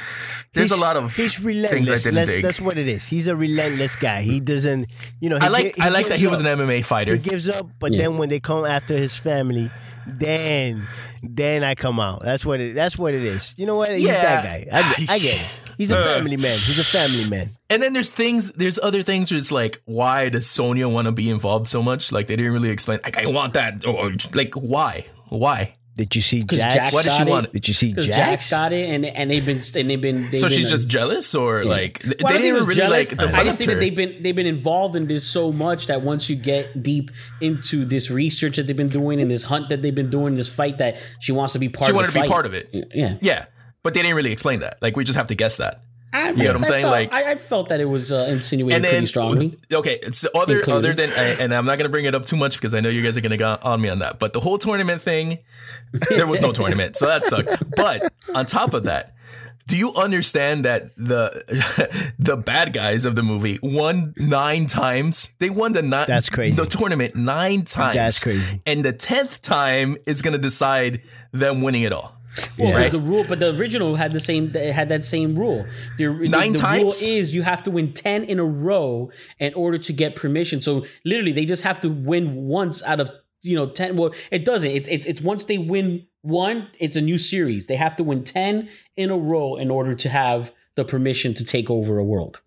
there's 0.53 0.69
He's- 0.71 0.79
a 0.79 0.83
lot 0.83 0.97
of 0.97 1.15
he's 1.17 1.35
things 1.37 1.45
I 1.45 1.49
relentless. 1.49 2.03
didn't 2.05 2.15
That's, 2.15 2.31
dig. 2.31 2.45
that's 2.45 2.61
what 2.61 2.79
it 2.79 2.87
is. 2.89 3.07
He's 3.09 3.27
a 3.29 3.35
relentless 3.35 3.97
guy. 3.97 4.23
He 4.23 4.39
doesn't, 4.41 4.93
you 5.21 5.29
know. 5.29 5.37
He 5.39 5.43
I 5.47 5.49
like 5.49 5.75
gi- 5.75 5.81
I 5.81 5.89
like 5.89 6.09
that 6.09 6.19
he 6.19 6.27
was 6.27 6.41
an. 6.41 6.47
MMA 6.47 6.85
fighter. 6.85 7.13
He 7.15 7.19
gives 7.19 7.49
up, 7.49 7.67
but 7.81 7.93
Yeah. 7.93 8.03
then 8.03 8.19
when 8.19 8.29
they 8.29 8.39
come 8.39 8.65
after 8.65 8.97
his 8.97 9.17
family, 9.19 9.71
then 10.07 10.87
then 11.23 11.65
I 11.65 11.75
come 11.75 11.99
out. 11.99 12.23
That's 12.23 12.45
what 12.47 12.61
it. 12.61 12.75
That's 12.75 12.97
what 12.99 13.15
it 13.15 13.23
is. 13.25 13.55
You 13.57 13.67
know 13.67 13.77
what? 13.77 13.91
He's 13.93 14.03
Yeah. 14.03 14.23
that 14.23 14.45
guy. 14.45 14.69
I, 14.71 15.15
I 15.15 15.19
get 15.19 15.41
it. 15.41 15.47
He's 15.79 15.91
a 15.93 15.99
Uh. 15.99 16.09
family 16.15 16.37
man. 16.37 16.59
He's 16.59 16.79
a 16.79 16.85
family 16.85 17.29
man. 17.29 17.57
And 17.71 17.83
then 17.83 17.93
there's 17.93 18.13
things, 18.13 18.53
there's 18.53 18.79
other 18.79 19.03
things 19.03 19.31
where 19.31 19.39
it's 19.39 19.51
like, 19.53 19.81
why 19.85 20.29
does 20.29 20.47
Sonya 20.47 20.89
want 20.89 21.07
to 21.07 21.13
be 21.13 21.29
involved 21.31 21.69
so 21.69 21.83
much? 21.83 22.13
Like 22.13 22.27
they 22.29 22.37
didn't 22.37 22.53
really 22.53 22.71
explain. 22.71 23.01
Like 23.05 23.17
I 23.19 23.27
want 23.27 23.55
that. 23.55 23.85
Or 23.87 24.13
like 24.33 24.55
why? 24.55 25.07
Why? 25.29 25.75
Did 25.97 26.17
you 26.17 26.23
see 26.23 26.41
Jack? 26.43 26.51
Jax? 26.59 26.75
Jax 26.75 26.93
Why 26.93 27.03
does 27.05 27.17
she 27.17 27.23
want 27.23 27.47
it. 27.47 27.49
it? 27.51 27.53
Did 27.53 27.69
you 27.69 27.75
see 27.75 27.93
Jack? 27.93 28.05
Jax? 28.05 28.17
Jax 28.17 28.51
got 28.51 28.73
it, 28.73 28.91
and 28.91 29.07
and 29.07 29.31
they've 29.31 29.47
been 29.47 29.61
and 29.77 29.89
they've 29.89 30.01
been. 30.01 30.29
They've 30.29 30.41
So 30.41 30.49
been, 30.49 30.57
she's 30.57 30.67
uh, 30.67 30.71
just 30.71 30.89
jealous, 30.89 31.37
or 31.37 31.65
like 31.65 32.01
th- 32.03 32.17
Well, 32.21 32.33
I 32.33 32.33
don't 32.33 32.43
they 32.43 32.49
think 32.49 32.55
didn't 32.57 32.69
really 32.69 32.75
jealous. 32.81 33.13
like 33.23 33.35
I 33.35 33.45
just 33.45 33.59
think 33.59 33.71
her. 33.71 33.77
that 33.77 33.81
they've 33.81 33.95
been 33.95 34.21
they've 34.21 34.35
been 34.35 34.47
involved 34.49 34.97
in 34.97 35.07
this 35.07 35.25
so 35.25 35.53
much 35.53 35.87
that 35.87 36.03
once 36.03 36.29
you 36.29 36.35
get 36.35 36.83
deep 36.83 37.13
into 37.41 37.85
this 37.85 38.11
research 38.11 38.57
that 38.57 38.67
they've 38.67 38.77
been 38.77 38.89
doing 38.89 39.21
and 39.21 39.31
this 39.31 39.45
hunt 39.45 39.69
that 39.69 39.83
they've 39.83 39.95
been 39.95 40.11
doing, 40.11 40.35
this 40.35 40.49
fight 40.53 40.79
that 40.79 40.97
she 41.21 41.31
wants 41.31 41.53
to 41.53 41.61
be 41.61 41.69
part. 41.69 41.87
she 41.87 41.91
of 41.91 41.95
wanted 41.97 42.09
the 42.11 42.19
to 42.19 42.23
be 42.25 42.29
part 42.29 42.47
of 42.47 42.55
it. 42.55 42.71
Yeah, 42.93 43.15
Yeah, 43.23 43.45
but 43.85 43.95
they 43.95 44.03
didn't 44.03 44.17
really 44.17 44.33
explain 44.33 44.59
that. 44.61 44.79
Like 44.83 44.97
we 44.97 45.05
just 45.05 45.17
have 45.17 45.29
to 45.29 45.37
guess 45.37 45.59
that. 45.59 45.83
I, 46.13 46.31
You 46.31 46.37
know 46.37 46.47
what 46.47 46.57
I'm 46.57 46.65
I 46.65 46.67
saying? 46.69 46.83
Felt, 46.85 46.93
Like- 46.93 47.15
I, 47.15 47.31
I 47.33 47.35
felt 47.35 47.69
that 47.71 47.81
it 47.81 47.87
was 47.87 48.13
uh, 48.13 48.27
insinuated 48.31 48.77
And 48.77 48.83
pretty 48.85 48.97
then 48.99 49.07
strongly. 49.07 49.59
okay, 49.73 50.01
so 50.13 50.29
other 50.35 50.59
Included. 50.59 50.93
other 51.01 51.07
than 51.09 51.41
and 51.41 51.55
I'm 51.55 51.65
not 51.67 51.77
gonna 51.79 51.89
bring 51.89 52.05
it 52.05 52.15
up 52.15 52.25
too 52.25 52.37
much 52.37 52.55
because 52.57 52.73
I 52.75 52.81
know 52.81 52.89
you 52.89 53.03
guys 53.03 53.17
are 53.17 53.21
gonna 53.21 53.37
go 53.37 53.59
on 53.63 53.81
me 53.81 53.89
on 53.89 53.99
that. 54.01 54.19
But 54.21 54.33
the 54.33 54.41
whole 54.41 54.59
tournament 54.59 55.03
thing, 55.03 55.39
there 56.11 56.27
was 56.27 56.41
no 56.41 56.53
tournament, 56.61 56.97
so 56.97 57.07
that 57.07 57.25
sucked. 57.25 57.63
But 57.77 58.13
on 58.35 58.47
top 58.47 58.75
of 58.75 58.85
that, 58.85 59.11
Do 59.67 59.77
you 59.79 59.95
understand 59.95 60.65
that 60.67 60.91
the 60.97 62.13
the 62.19 62.37
bad 62.37 62.73
guys 62.75 63.07
of 63.07 63.17
the 63.17 63.23
movie 63.23 63.59
won 63.63 64.13
nine 64.17 64.67
times? 64.67 65.33
They 65.41 65.49
won 65.51 65.73
the 65.73 65.83
ni- 65.83 66.05
That's 66.07 66.29
crazy. 66.31 66.55
The 66.55 66.67
tournament 66.67 67.17
nine 67.17 67.65
times. 67.65 67.97
That's 67.97 68.23
crazy. 68.23 68.61
And 68.67 68.85
the 68.85 68.93
tenth 68.93 69.41
time 69.43 69.97
is 70.07 70.23
gonna 70.23 70.39
decide 70.39 71.01
them 71.33 71.63
winning 71.63 71.83
it 71.83 71.93
all. 71.93 72.15
Well, 72.59 72.69
Yeah. 72.71 72.79
but 72.85 72.93
the 72.93 73.01
rule, 73.01 73.25
but 73.29 73.39
the 73.41 73.55
original 73.57 73.97
had 73.97 74.13
the 74.13 74.21
same 74.21 74.51
it 74.55 74.73
had 74.73 74.89
that 74.89 75.05
same 75.05 75.37
rule. 75.39 75.67
The, 75.99 76.07
the- 76.07 76.29
Nine 76.29 76.53
the 76.53 76.59
rule 76.59 76.91
times? 76.93 77.03
is 77.03 77.35
you 77.35 77.43
have 77.43 77.63
to 77.65 77.71
win 77.71 77.93
ten 77.93 78.25
in 78.25 78.39
a 78.39 78.45
row 78.45 79.11
in 79.39 79.55
order 79.55 79.79
to 79.79 79.93
get 79.93 80.17
permission. 80.17 80.61
So 80.61 80.85
literally, 81.05 81.33
they 81.33 81.45
just 81.45 81.63
have 81.63 81.81
to 81.81 81.89
win 81.91 82.35
once 82.47 82.83
out 82.83 83.01
of 83.01 83.11
you 83.43 83.55
know 83.57 83.67
ten. 83.71 83.97
Well, 83.97 84.13
it 84.31 84.45
doesn't. 84.45 84.71
It's 84.71 84.89
it's, 84.89 85.07
it's 85.07 85.21
once 85.21 85.45
they 85.45 85.59
win 85.59 86.07
one, 86.23 86.69
it's 86.81 86.97
a 86.97 87.01
new 87.01 87.19
series. 87.19 87.67
They 87.67 87.77
have 87.77 87.97
to 87.97 88.05
win 88.05 88.25
ten 88.25 88.69
in 88.97 89.11
a 89.11 89.17
row 89.17 89.57
in 89.57 89.71
order 89.71 89.95
to 89.95 90.09
have 90.09 90.53
the 90.77 90.85
permission 90.85 91.35
to 91.35 91.45
take 91.45 91.71
over 91.71 91.99
a 91.99 92.05
world. 92.05 92.41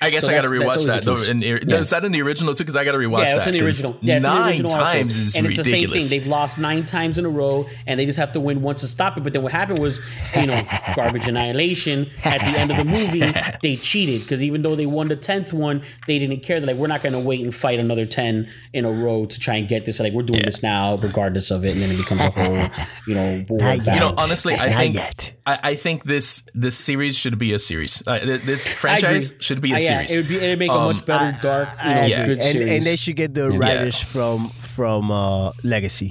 I 0.00 0.10
guess 0.10 0.24
So 0.26 0.32
I 0.32 0.36
gotta 0.36 0.48
that's- 0.48 0.84
that's 0.84 0.84
rewatch 0.84 0.86
that. 0.86 1.04
though. 1.04 1.30
And 1.30 1.42
Yeah. 1.42 1.78
Is 1.80 1.90
that 1.90 2.04
in 2.04 2.12
the 2.12 2.22
original 2.22 2.54
too? 2.54 2.62
Because 2.64 2.76
I 2.76 2.84
gotta 2.84 2.98
rewatch 2.98 3.24
yeah, 3.24 3.30
that. 3.34 3.38
it's 3.38 3.46
in 3.48 3.54
the 3.54 3.62
original. 3.64 3.96
Yeah, 4.00 4.16
it's 4.18 4.26
in 4.26 4.30
the 4.32 4.38
nine 4.38 4.48
original 4.50 4.70
also. 4.72 4.84
times 4.84 5.16
is 5.16 5.34
and 5.36 5.46
ridiculous. 5.46 5.66
it's 5.66 5.74
the 5.74 5.86
same 5.86 6.00
thing. 6.10 6.20
They've 6.20 6.26
lost 6.30 6.58
nine 6.58 6.84
times 6.86 7.18
in 7.18 7.24
a 7.24 7.28
row, 7.28 7.66
and 7.86 7.98
they 7.98 8.06
just 8.06 8.18
have 8.18 8.32
to 8.34 8.40
win 8.40 8.62
once 8.62 8.82
to 8.82 8.88
stop 8.88 9.16
it. 9.18 9.24
But 9.24 9.32
then 9.32 9.42
what 9.42 9.50
happened 9.52 9.80
was, 9.80 9.98
you 10.38 10.46
know, 10.46 10.60
garbage 10.96 11.26
annihilation. 11.26 12.08
At 12.24 12.40
the 12.40 12.58
end 12.58 12.70
of 12.70 12.76
the 12.76 12.84
movie, 12.84 13.20
they 13.62 13.76
cheated 13.76 14.22
because 14.22 14.42
even 14.44 14.62
though 14.62 14.76
they 14.76 14.86
won 14.86 15.08
the 15.08 15.16
tenth 15.16 15.52
one, 15.52 15.82
they 16.06 16.18
didn't 16.18 16.40
care. 16.44 16.60
They're 16.60 16.68
like, 16.68 16.76
we're 16.80 16.86
not 16.86 17.02
going 17.02 17.12
to 17.14 17.20
wait 17.20 17.42
and 17.42 17.54
fight 17.54 17.80
another 17.80 18.06
ten 18.06 18.50
in 18.72 18.84
a 18.84 18.90
row 18.92 19.26
to 19.26 19.38
try 19.40 19.56
and 19.56 19.68
get 19.68 19.84
this. 19.84 19.98
Like 19.98 20.12
we're 20.12 20.22
doing 20.22 20.42
this 20.44 20.62
now, 20.62 20.96
regardless 20.98 21.50
of 21.50 21.64
it, 21.64 21.72
and 21.72 21.82
then 21.82 21.90
it 21.90 21.96
becomes 21.96 22.20
a 22.20 22.30
whole, 22.30 22.86
you 23.06 23.14
know, 23.14 23.44
war 23.48 23.58
Not 23.60 23.78
of 23.78 23.86
yet. 23.86 23.94
you 23.94 24.00
know, 24.00 24.14
honestly, 24.16 24.54
I 24.54 24.68
Not 24.68 24.76
think 24.76 24.94
yet. 24.94 25.32
I, 25.50 25.58
I 25.70 25.74
think 25.74 26.04
this 26.04 26.44
this 26.54 26.76
series 26.76 27.16
should 27.16 27.38
be 27.38 27.52
a 27.54 27.58
series. 27.58 28.02
Uh, 28.06 28.18
this 28.50 28.70
franchise 28.82 29.32
should 29.40 29.60
be 29.60 29.72
a 29.72 29.76
Uh, 29.76 29.78
yeah, 29.78 29.88
series. 29.88 30.10
It 30.12 30.16
would 30.20 30.28
be. 30.28 30.36
It'd 30.36 30.58
make 30.58 30.70
a 30.70 30.74
Um, 30.74 30.92
much 30.92 31.04
better, 31.06 31.30
dark, 31.42 31.68
you 31.84 31.94
know, 31.94 32.06
Yeah. 32.06 32.26
good 32.26 32.38
and, 32.38 32.52
series. 32.52 32.68
and 32.74 32.80
they 32.86 32.96
should 32.96 33.16
get 33.16 33.32
the 33.34 33.48
writers 33.50 33.98
from 34.12 34.48
from 34.50 35.10
uh, 35.10 35.52
Legacy. 35.64 36.10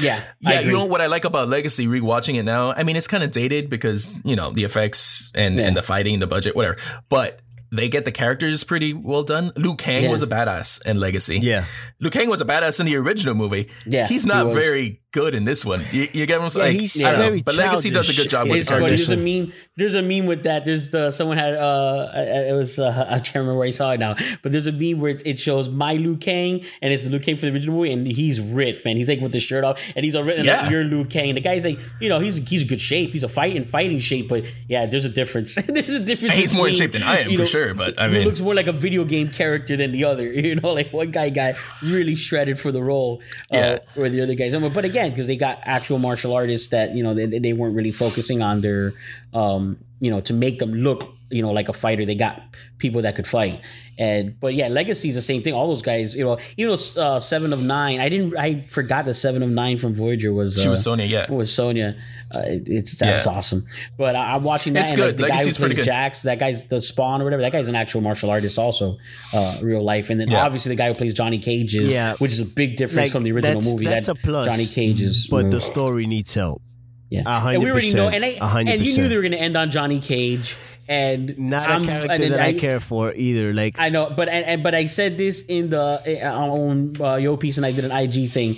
yeah, 0.00 0.22
Yeah, 0.40 0.60
you 0.60 0.72
know 0.72 0.84
what 0.84 1.00
I 1.00 1.06
like 1.06 1.24
about 1.24 1.48
Legacy 1.48 1.86
rewatching 1.86 2.36
it 2.38 2.42
now? 2.44 2.72
I 2.76 2.82
mean, 2.82 2.96
it's 2.96 3.06
kind 3.06 3.22
of 3.24 3.30
dated 3.30 3.70
because, 3.70 4.18
you 4.24 4.36
know, 4.36 4.50
the 4.50 4.64
effects 4.64 5.30
and, 5.34 5.56
Yeah. 5.56 5.66
and 5.66 5.76
the 5.76 5.82
fighting, 5.82 6.18
the 6.20 6.26
budget, 6.26 6.54
whatever. 6.56 6.76
But 7.08 7.40
they 7.70 7.88
get 7.88 8.04
the 8.04 8.12
characters 8.12 8.64
pretty 8.64 8.92
well 8.94 9.22
done. 9.22 9.52
Liu 9.56 9.74
Kang 9.76 10.04
Yeah. 10.04 10.10
was 10.10 10.22
a 10.22 10.26
badass 10.26 10.84
in 10.86 10.98
Legacy. 10.98 11.38
Yeah. 11.38 11.64
Liu 12.00 12.10
Kang 12.10 12.28
was 12.30 12.40
a 12.40 12.44
badass 12.44 12.80
in 12.80 12.86
the 12.86 12.96
original 12.96 13.34
movie. 13.34 13.68
Yeah, 13.86 14.06
He's 14.06 14.24
not 14.26 14.46
was. 14.46 14.54
very 14.54 15.00
good 15.12 15.34
in 15.34 15.44
this 15.44 15.64
one. 15.64 15.82
You, 15.90 16.06
you 16.12 16.26
get 16.26 16.38
what 16.38 16.44
I'm 16.44 16.50
saying? 16.50 16.74
Yeah, 16.76 16.80
he's 16.80 16.94
don't 17.00 17.16
very 17.16 17.42
But 17.42 17.54
Legacy 17.56 17.90
does 17.90 18.08
a 18.10 18.20
good 18.22 18.28
job 18.30 18.46
in 18.46 18.52
with 18.52 18.60
the 18.66 18.72
funny. 18.72 18.80
characters. 18.86 19.06
There's 19.08 19.18
a 19.18 19.22
meme. 19.22 19.52
There's 19.76 19.94
a 19.94 20.02
meme 20.02 20.26
with 20.26 20.42
that. 20.44 20.64
There's 20.64 20.90
the 20.90 21.10
someone 21.10 21.38
had. 21.38 21.54
Uh, 21.54 22.10
it 22.14 22.54
was 22.54 22.78
uh, 22.78 23.06
I 23.10 23.18
can't 23.20 23.36
remember 23.36 23.58
where 23.58 23.66
I 23.68 23.70
saw 23.70 23.90
it 23.92 24.00
now, 24.00 24.16
but 24.42 24.52
there's 24.52 24.66
a 24.66 24.72
meme 24.72 25.00
where 25.00 25.10
it, 25.10 25.22
it 25.26 25.38
shows 25.38 25.68
my 25.68 25.94
Liu 25.94 26.16
Kang 26.16 26.64
and 26.82 26.92
it's 26.92 27.02
the 27.04 27.10
Liu 27.10 27.20
Kang 27.20 27.36
for 27.36 27.46
the 27.46 27.52
original 27.52 27.74
movie, 27.76 27.92
and 27.92 28.06
he's 28.06 28.40
ripped, 28.40 28.84
man. 28.84 28.96
He's 28.96 29.08
like 29.08 29.20
with 29.20 29.32
the 29.32 29.40
shirt 29.40 29.64
off, 29.64 29.78
and 29.96 30.04
he's 30.04 30.14
already 30.14 30.42
Yeah. 30.42 30.62
like 30.62 30.70
you're 30.70 30.84
Liu 30.84 31.04
Kang. 31.04 31.34
The 31.34 31.40
guy's 31.40 31.64
like, 31.64 31.78
you 32.00 32.08
know, 32.08 32.20
he's 32.20 32.36
he's 32.36 32.62
a 32.62 32.66
good 32.66 32.80
shape. 32.80 33.12
He's 33.12 33.24
a 33.24 33.28
fighting 33.28 33.64
fighting 33.64 33.98
shape, 34.00 34.28
but 34.28 34.44
yeah, 34.68 34.86
there's 34.86 35.04
a 35.06 35.08
difference. 35.10 35.54
there's 35.66 35.94
a 35.94 36.00
difference. 36.00 36.34
He's 36.34 36.54
more 36.54 36.68
in 36.68 36.74
shape 36.74 36.92
than 36.92 37.02
I 37.02 37.18
am, 37.20 37.30
you 37.30 37.38
for 37.38 37.46
sure, 37.46 37.57
but, 37.74 38.00
I 38.00 38.08
mean- 38.08 38.24
looks 38.24 38.40
more 38.40 38.54
like 38.54 38.66
a 38.66 38.72
video 38.72 39.04
game 39.04 39.28
character 39.28 39.76
than 39.76 39.92
the 39.92 40.04
other. 40.04 40.24
You 40.48 40.54
know, 40.54 40.72
like 40.72 40.92
one 40.92 41.10
guy 41.10 41.28
got 41.30 41.56
really 41.82 42.14
shredded 42.14 42.58
for 42.58 42.72
the 42.72 42.80
role, 42.80 43.20
uh, 43.52 43.56
Yeah. 43.56 43.78
where 43.94 44.08
the 44.08 44.22
other 44.22 44.34
guys. 44.34 44.52
But 44.78 44.84
again, 44.84 45.10
because 45.10 45.26
they 45.26 45.36
got 45.36 45.58
actual 45.64 45.98
martial 45.98 46.32
artists 46.34 46.68
that 46.68 46.94
you 46.94 47.02
know 47.02 47.12
they, 47.14 47.26
they 47.38 47.52
weren't 47.52 47.74
really 47.74 47.92
focusing 47.92 48.40
on 48.40 48.60
their, 48.62 48.92
um, 49.34 49.76
you 50.00 50.10
know, 50.10 50.20
to 50.22 50.32
make 50.32 50.58
them 50.58 50.72
look 50.74 51.14
you 51.30 51.42
know 51.42 51.52
like 51.52 51.68
a 51.68 51.72
fighter. 51.72 52.04
They 52.04 52.14
got 52.14 52.42
people 52.78 53.02
that 53.02 53.16
could 53.16 53.26
fight. 53.26 53.60
And 54.00 54.38
but 54.38 54.54
yeah, 54.54 54.68
Legacy 54.68 55.08
is 55.08 55.16
the 55.16 55.20
same 55.22 55.42
thing. 55.42 55.54
All 55.54 55.66
those 55.68 55.82
guys, 55.82 56.14
you 56.14 56.24
know, 56.24 56.38
even 56.56 56.76
though 56.94 57.02
uh, 57.02 57.18
Seven 57.20 57.52
of 57.52 57.60
Nine, 57.62 57.98
I 58.00 58.08
didn't, 58.08 58.36
I 58.38 58.60
forgot 58.68 59.06
that 59.06 59.14
Seven 59.14 59.42
of 59.42 59.48
Nine 59.50 59.76
from 59.78 59.92
Voyager 59.94 60.32
was 60.32 60.54
She 60.60 60.68
uh, 60.68 60.70
was 60.70 60.84
Sonya, 60.84 61.04
yeah. 61.06 61.28
was 61.30 61.52
Sonya. 61.52 61.96
Uh, 62.32 62.38
it- 62.46 62.68
it's 62.68 62.96
that's 62.96 63.26
Yeah. 63.26 63.32
awesome. 63.32 63.66
But 63.96 64.14
I, 64.14 64.34
I'm 64.36 64.44
watching 64.44 64.74
that. 64.74 64.82
It's 64.84 64.92
and 64.92 65.00
like, 65.00 65.08
good. 65.08 65.16
the 65.16 65.22
guy 65.22 65.28
who 65.30 65.32
Legacy's 65.38 65.58
pretty 65.58 65.74
plays 65.74 65.86
good. 65.86 65.90
Jax, 65.90 66.22
that 66.22 66.38
guy's 66.38 66.64
the 66.66 66.80
Spawn 66.80 67.20
or 67.20 67.24
whatever. 67.24 67.42
That 67.42 67.50
guy's 67.50 67.66
an 67.68 67.74
actual 67.74 68.00
martial 68.02 68.30
artist, 68.30 68.56
also, 68.56 68.98
uh, 69.34 69.58
real 69.62 69.82
life. 69.82 70.10
And 70.10 70.20
then 70.20 70.30
Yeah. 70.30 70.44
obviously 70.44 70.68
the 70.70 70.76
guy 70.76 70.88
who 70.88 70.94
plays 70.94 71.14
Johnny 71.14 71.38
Cage 71.40 71.74
is, 71.74 71.90
Yeah. 71.90 72.14
which 72.18 72.30
is 72.32 72.38
a 72.38 72.44
big 72.44 72.76
difference 72.76 73.06
Like, 73.08 73.10
from 73.12 73.24
the 73.24 73.32
original 73.32 73.54
that's- 73.60 73.72
movie. 73.74 73.86
that's 73.86 74.06
that 74.06 74.16
a 74.18 74.20
plus, 74.22 74.46
Johnny 74.46 74.66
Cage 74.66 75.02
is, 75.02 75.26
But 75.26 75.46
uh, 75.46 75.50
the 75.50 75.60
story 75.60 76.06
needs 76.06 76.32
help. 76.34 76.62
yeah, 77.10 77.22
a 77.26 77.40
hundred 77.40 77.54
and 77.56 77.64
we 77.64 77.70
already 77.72 77.92
know, 77.94 78.06
percent, 78.10 78.14
and 78.14 78.24
I, 78.24 78.28
a 78.40 78.46
hundred 78.46 78.72
and 78.74 78.86
you 78.86 78.96
knew 78.96 79.08
they 79.08 79.16
were 79.16 79.22
going 79.22 79.32
to 79.32 79.38
end 79.40 79.56
on 79.56 79.70
Johnny 79.70 79.98
Cage, 79.98 80.56
and 80.88 81.38
Not 81.38 81.68
I'm- 81.68 81.82
a 81.82 81.86
character 81.86 82.28
that 82.30 82.40
I, 82.40 82.54
care 82.54 82.80
for 82.80 83.12
either. 83.14 83.52
Like 83.52 83.76
I 83.78 83.90
know, 83.90 84.10
but 84.10 84.28
and, 84.28 84.44
and 84.44 84.62
but 84.62 84.74
I 84.74 84.86
said 84.86 85.18
this 85.18 85.42
in 85.42 85.70
the 85.70 86.20
uh, 86.24 86.32
on 86.32 87.00
uh, 87.00 87.16
Yo 87.16 87.36
Peace, 87.36 87.56
and 87.58 87.66
I 87.66 87.72
did 87.72 87.84
an 87.84 87.92
IG 87.92 88.30
thing. 88.30 88.56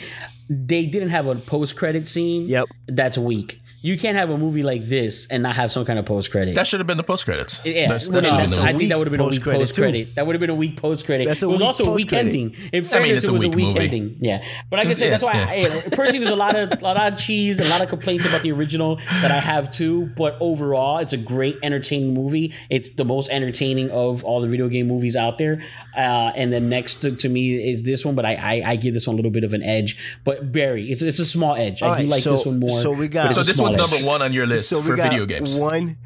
They 0.48 0.86
didn't 0.86 1.10
have 1.10 1.26
a 1.26 1.36
post 1.36 1.76
credit 1.76 2.08
scene. 2.08 2.48
Yep. 2.48 2.68
that's 2.88 3.16
weak. 3.18 3.59
You 3.82 3.96
can't 3.98 4.16
have 4.16 4.28
a 4.30 4.36
movie 4.36 4.62
like 4.62 4.82
this 4.84 5.26
and 5.28 5.42
not 5.42 5.56
have 5.56 5.72
some 5.72 5.84
kind 5.86 5.98
of 5.98 6.04
post 6.04 6.30
credit. 6.30 6.54
That 6.54 6.66
should 6.66 6.80
have 6.80 6.86
been 6.86 6.96
the 6.98 7.02
post 7.02 7.24
credits. 7.24 7.64
Yeah, 7.64 7.88
That's- 7.88 8.08
that 8.08 8.14
no, 8.14 8.20
should 8.22 8.30
have 8.32 8.40
that's 8.40 8.56
been 8.56 8.66
I 8.66 8.76
think 8.76 8.90
that 8.90 8.98
would 8.98 9.06
have 9.06 9.12
been 9.12 9.20
a 9.20 9.26
weak 9.28 9.42
post-credit. 9.42 10.14
That 10.16 10.26
would 10.26 10.34
have 10.34 10.40
been 10.40 10.50
a 10.50 10.54
weak 10.54 10.76
post 10.76 11.06
credit. 11.06 11.28
It 11.28 11.42
was 11.46 11.62
also 11.62 11.84
a 11.84 11.92
weak 11.92 12.06
post-credit. 12.10 12.28
ending. 12.28 12.56
In 12.72 12.84
fairness, 12.84 13.10
it's 13.18 13.28
it 13.28 13.32
was 13.32 13.42
a 13.44 13.48
weak 13.48 13.56
weak 13.56 13.66
movie. 13.68 13.80
ending. 13.80 14.16
Yeah, 14.20 14.44
but 14.68 14.78
like 14.80 14.86
I 14.88 14.90
said, 14.90 15.04
yeah, 15.06 15.10
that's 15.12 15.22
why. 15.24 15.32
yeah. 15.34 15.66
I, 15.86 15.88
personally, 15.96 16.18
there's 16.20 16.30
a 16.30 16.36
lot 16.36 16.56
of 16.56 16.72
a 16.72 16.84
lot 16.84 16.96
of 17.12 17.18
cheese 17.18 17.58
and 17.58 17.66
a 17.66 17.70
lot 17.70 17.80
of 17.80 17.88
complaints 17.88 18.28
about 18.28 18.42
the 18.42 18.52
original 18.52 18.96
that 19.22 19.30
I 19.30 19.40
have 19.40 19.70
too. 19.70 20.06
But 20.16 20.36
overall, 20.40 20.98
it's 20.98 21.12
a 21.12 21.16
great 21.16 21.56
entertaining 21.62 22.12
movie. 22.12 22.52
It's 22.68 22.90
the 22.90 23.04
most 23.04 23.30
entertaining 23.30 23.90
of 23.90 24.24
all 24.24 24.40
the 24.42 24.48
video 24.48 24.68
game 24.68 24.88
movies 24.88 25.16
out 25.16 25.38
there. 25.38 25.64
Uh, 25.96 26.30
and 26.36 26.52
then 26.52 26.68
next 26.68 26.96
to, 26.96 27.16
to 27.16 27.28
me 27.28 27.70
is 27.70 27.82
this 27.82 28.04
one, 28.04 28.14
but 28.14 28.24
I, 28.24 28.34
I 28.34 28.70
I 28.72 28.76
give 28.76 28.94
this 28.94 29.06
one 29.06 29.14
a 29.14 29.16
little 29.16 29.30
bit 29.32 29.42
of 29.44 29.54
an 29.54 29.62
edge, 29.62 29.96
but 30.24 30.42
very 30.44 30.90
it's 30.92 31.02
it's 31.02 31.18
a 31.18 31.24
small 31.26 31.54
edge. 31.56 31.82
I 31.82 31.86
All 31.88 31.94
do 31.94 32.00
right, 32.02 32.08
like 32.08 32.22
so- 32.22 32.36
this 32.36 32.46
one 32.46 32.60
more. 32.60 32.80
so 32.80 32.92
we 32.92 33.08
got- 33.08 33.32
So 33.32 33.42
this 33.42 33.56
small 33.56 33.69
one's 33.70 33.82
edge. 33.82 33.90
number 34.00 34.06
one 34.06 34.22
on 34.22 34.32
your 34.32 34.46
list 34.46 34.68
so 34.68 34.82
for 34.82 34.96
video 34.96 35.26
games. 35.26 35.56
One. 35.56 35.98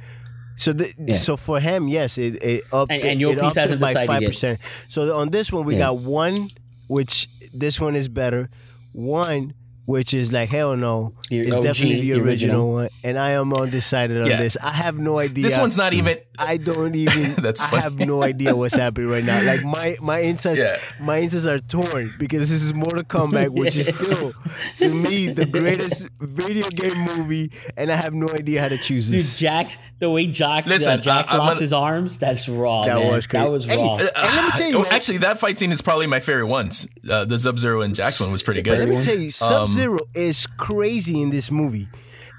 So 0.57 0.73
the, 0.73 1.13
so 1.13 1.37
for 1.37 1.59
him, 1.59 1.89
yes, 1.89 2.17
it, 2.17 2.41
it 2.43 2.65
upped 2.73 2.93
And- 2.93 3.03
it, 3.05 3.09
and 3.09 3.21
your 3.21 3.33
it 3.33 3.41
piece 3.41 3.45
upped 3.45 3.57
it 3.57 3.61
hasn't 3.61 3.81
by 3.81 4.07
five 4.07 4.23
percent. 4.23 4.61
So 4.89 5.17
on 5.17 5.31
this 5.31 5.53
one, 5.53 5.65
we 5.65 5.75
Yeah. 5.75 5.87
got 5.87 5.99
one, 5.99 6.49
which 6.89 7.29
this 7.53 7.81
one 7.81 7.97
is 7.97 8.09
better. 8.09 8.49
One, 8.93 9.55
which 9.87 10.15
is 10.15 10.33
like 10.33 10.49
hell 10.49 10.77
no, 10.77 11.13
The 11.31 11.41
it's 11.41 11.53
OG, 11.53 11.63
definitely 11.63 12.01
the 12.01 12.13
the 12.13 12.21
original, 12.21 12.27
original. 12.27 12.73
one, 12.73 12.89
and 13.03 13.19
I 13.19 13.31
am 13.33 13.53
undecided 13.53 14.21
on 14.21 14.27
Yeah. 14.29 14.39
this. 14.41 14.57
I 14.63 14.71
have 14.73 14.99
no 14.99 15.19
idea. 15.19 15.45
This 15.45 15.59
one's 15.59 15.77
not 15.77 15.93
even. 15.93 16.19
I 16.39 16.57
don't 16.57 16.95
even. 17.05 17.35
That's 17.35 17.63
I 17.63 17.81
have 17.81 17.99
no 17.99 18.23
idea 18.23 18.57
what's 18.57 18.75
happening 18.75 19.09
right 19.11 19.25
now. 19.25 19.43
Like 19.43 19.65
my 19.65 19.97
my 20.01 20.19
insides, 20.21 20.61
Yeah. 20.61 20.79
my 21.01 21.19
insides 21.19 21.47
are 21.47 21.59
torn 21.59 22.15
because 22.19 22.41
this 22.51 22.63
is 22.63 22.75
Mortal 22.75 23.05
Kombat, 23.05 23.51
which 23.61 23.77
is 23.77 23.89
still 23.89 24.33
to 24.79 24.89
me 24.89 25.29
the 25.29 25.47
greatest 25.47 26.09
video 26.21 26.69
game 26.71 26.99
movie, 26.99 27.53
and 27.77 27.91
I 27.93 27.97
have 27.97 28.15
no 28.15 28.29
idea 28.31 28.61
how 28.63 28.69
to 28.69 28.79
choose 28.79 29.09
this. 29.09 29.15
Dude, 29.15 29.21
this. 29.25 29.39
Jax, 29.39 29.79
the 29.99 30.11
way 30.11 30.27
Jax, 30.27 30.69
Listen, 30.69 30.95
uh, 30.99 31.03
Jax 31.03 31.31
I- 31.31 31.37
lost 31.37 31.55
gonna- 31.55 31.61
his 31.61 31.73
arms, 31.73 32.19
that's 32.19 32.49
raw. 32.49 32.85
That 32.85 32.99
man. 32.99 33.13
was 33.13 33.27
crazy. 33.27 33.45
That 33.45 33.53
was 33.53 33.65
Hey, 33.65 33.77
raw. 33.77 33.95
uh, 33.95 34.09
And 34.17 34.37
let 34.37 34.45
me 34.45 34.51
tell 34.57 34.71
you, 34.71 34.87
actually, 34.87 35.19
that 35.19 35.39
fight 35.39 35.59
scene 35.59 35.71
is 35.73 35.83
probably 35.83 36.07
my 36.07 36.21
favorite 36.21 36.47
ones. 36.49 36.89
Uh, 37.09 37.25
the 37.25 37.39
Sub 37.39 37.59
Zero 37.59 37.83
and 37.83 37.95
Jax 37.95 38.21
one 38.21 38.33
was 38.33 38.43
pretty 38.43 38.63
But 38.63 38.79
let 38.79 38.89
me 38.89 39.01
tell 39.03 39.19
you, 39.19 39.31
Sub 39.31 39.69
Zero 39.75 40.01
is 40.15 40.47
crazy 40.47 41.21
in 41.21 41.31
this 41.31 41.51
movie. 41.51 41.89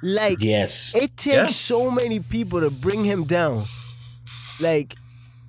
Like, 0.01 0.39
yes. 0.39 0.93
it 0.95 1.17
takes 1.17 1.35
Yeah. 1.35 1.47
so 1.47 1.91
many 1.91 2.19
people 2.19 2.59
to 2.61 2.69
bring 2.69 3.03
him 3.03 3.23
down. 3.25 3.65
Like, 4.59 4.95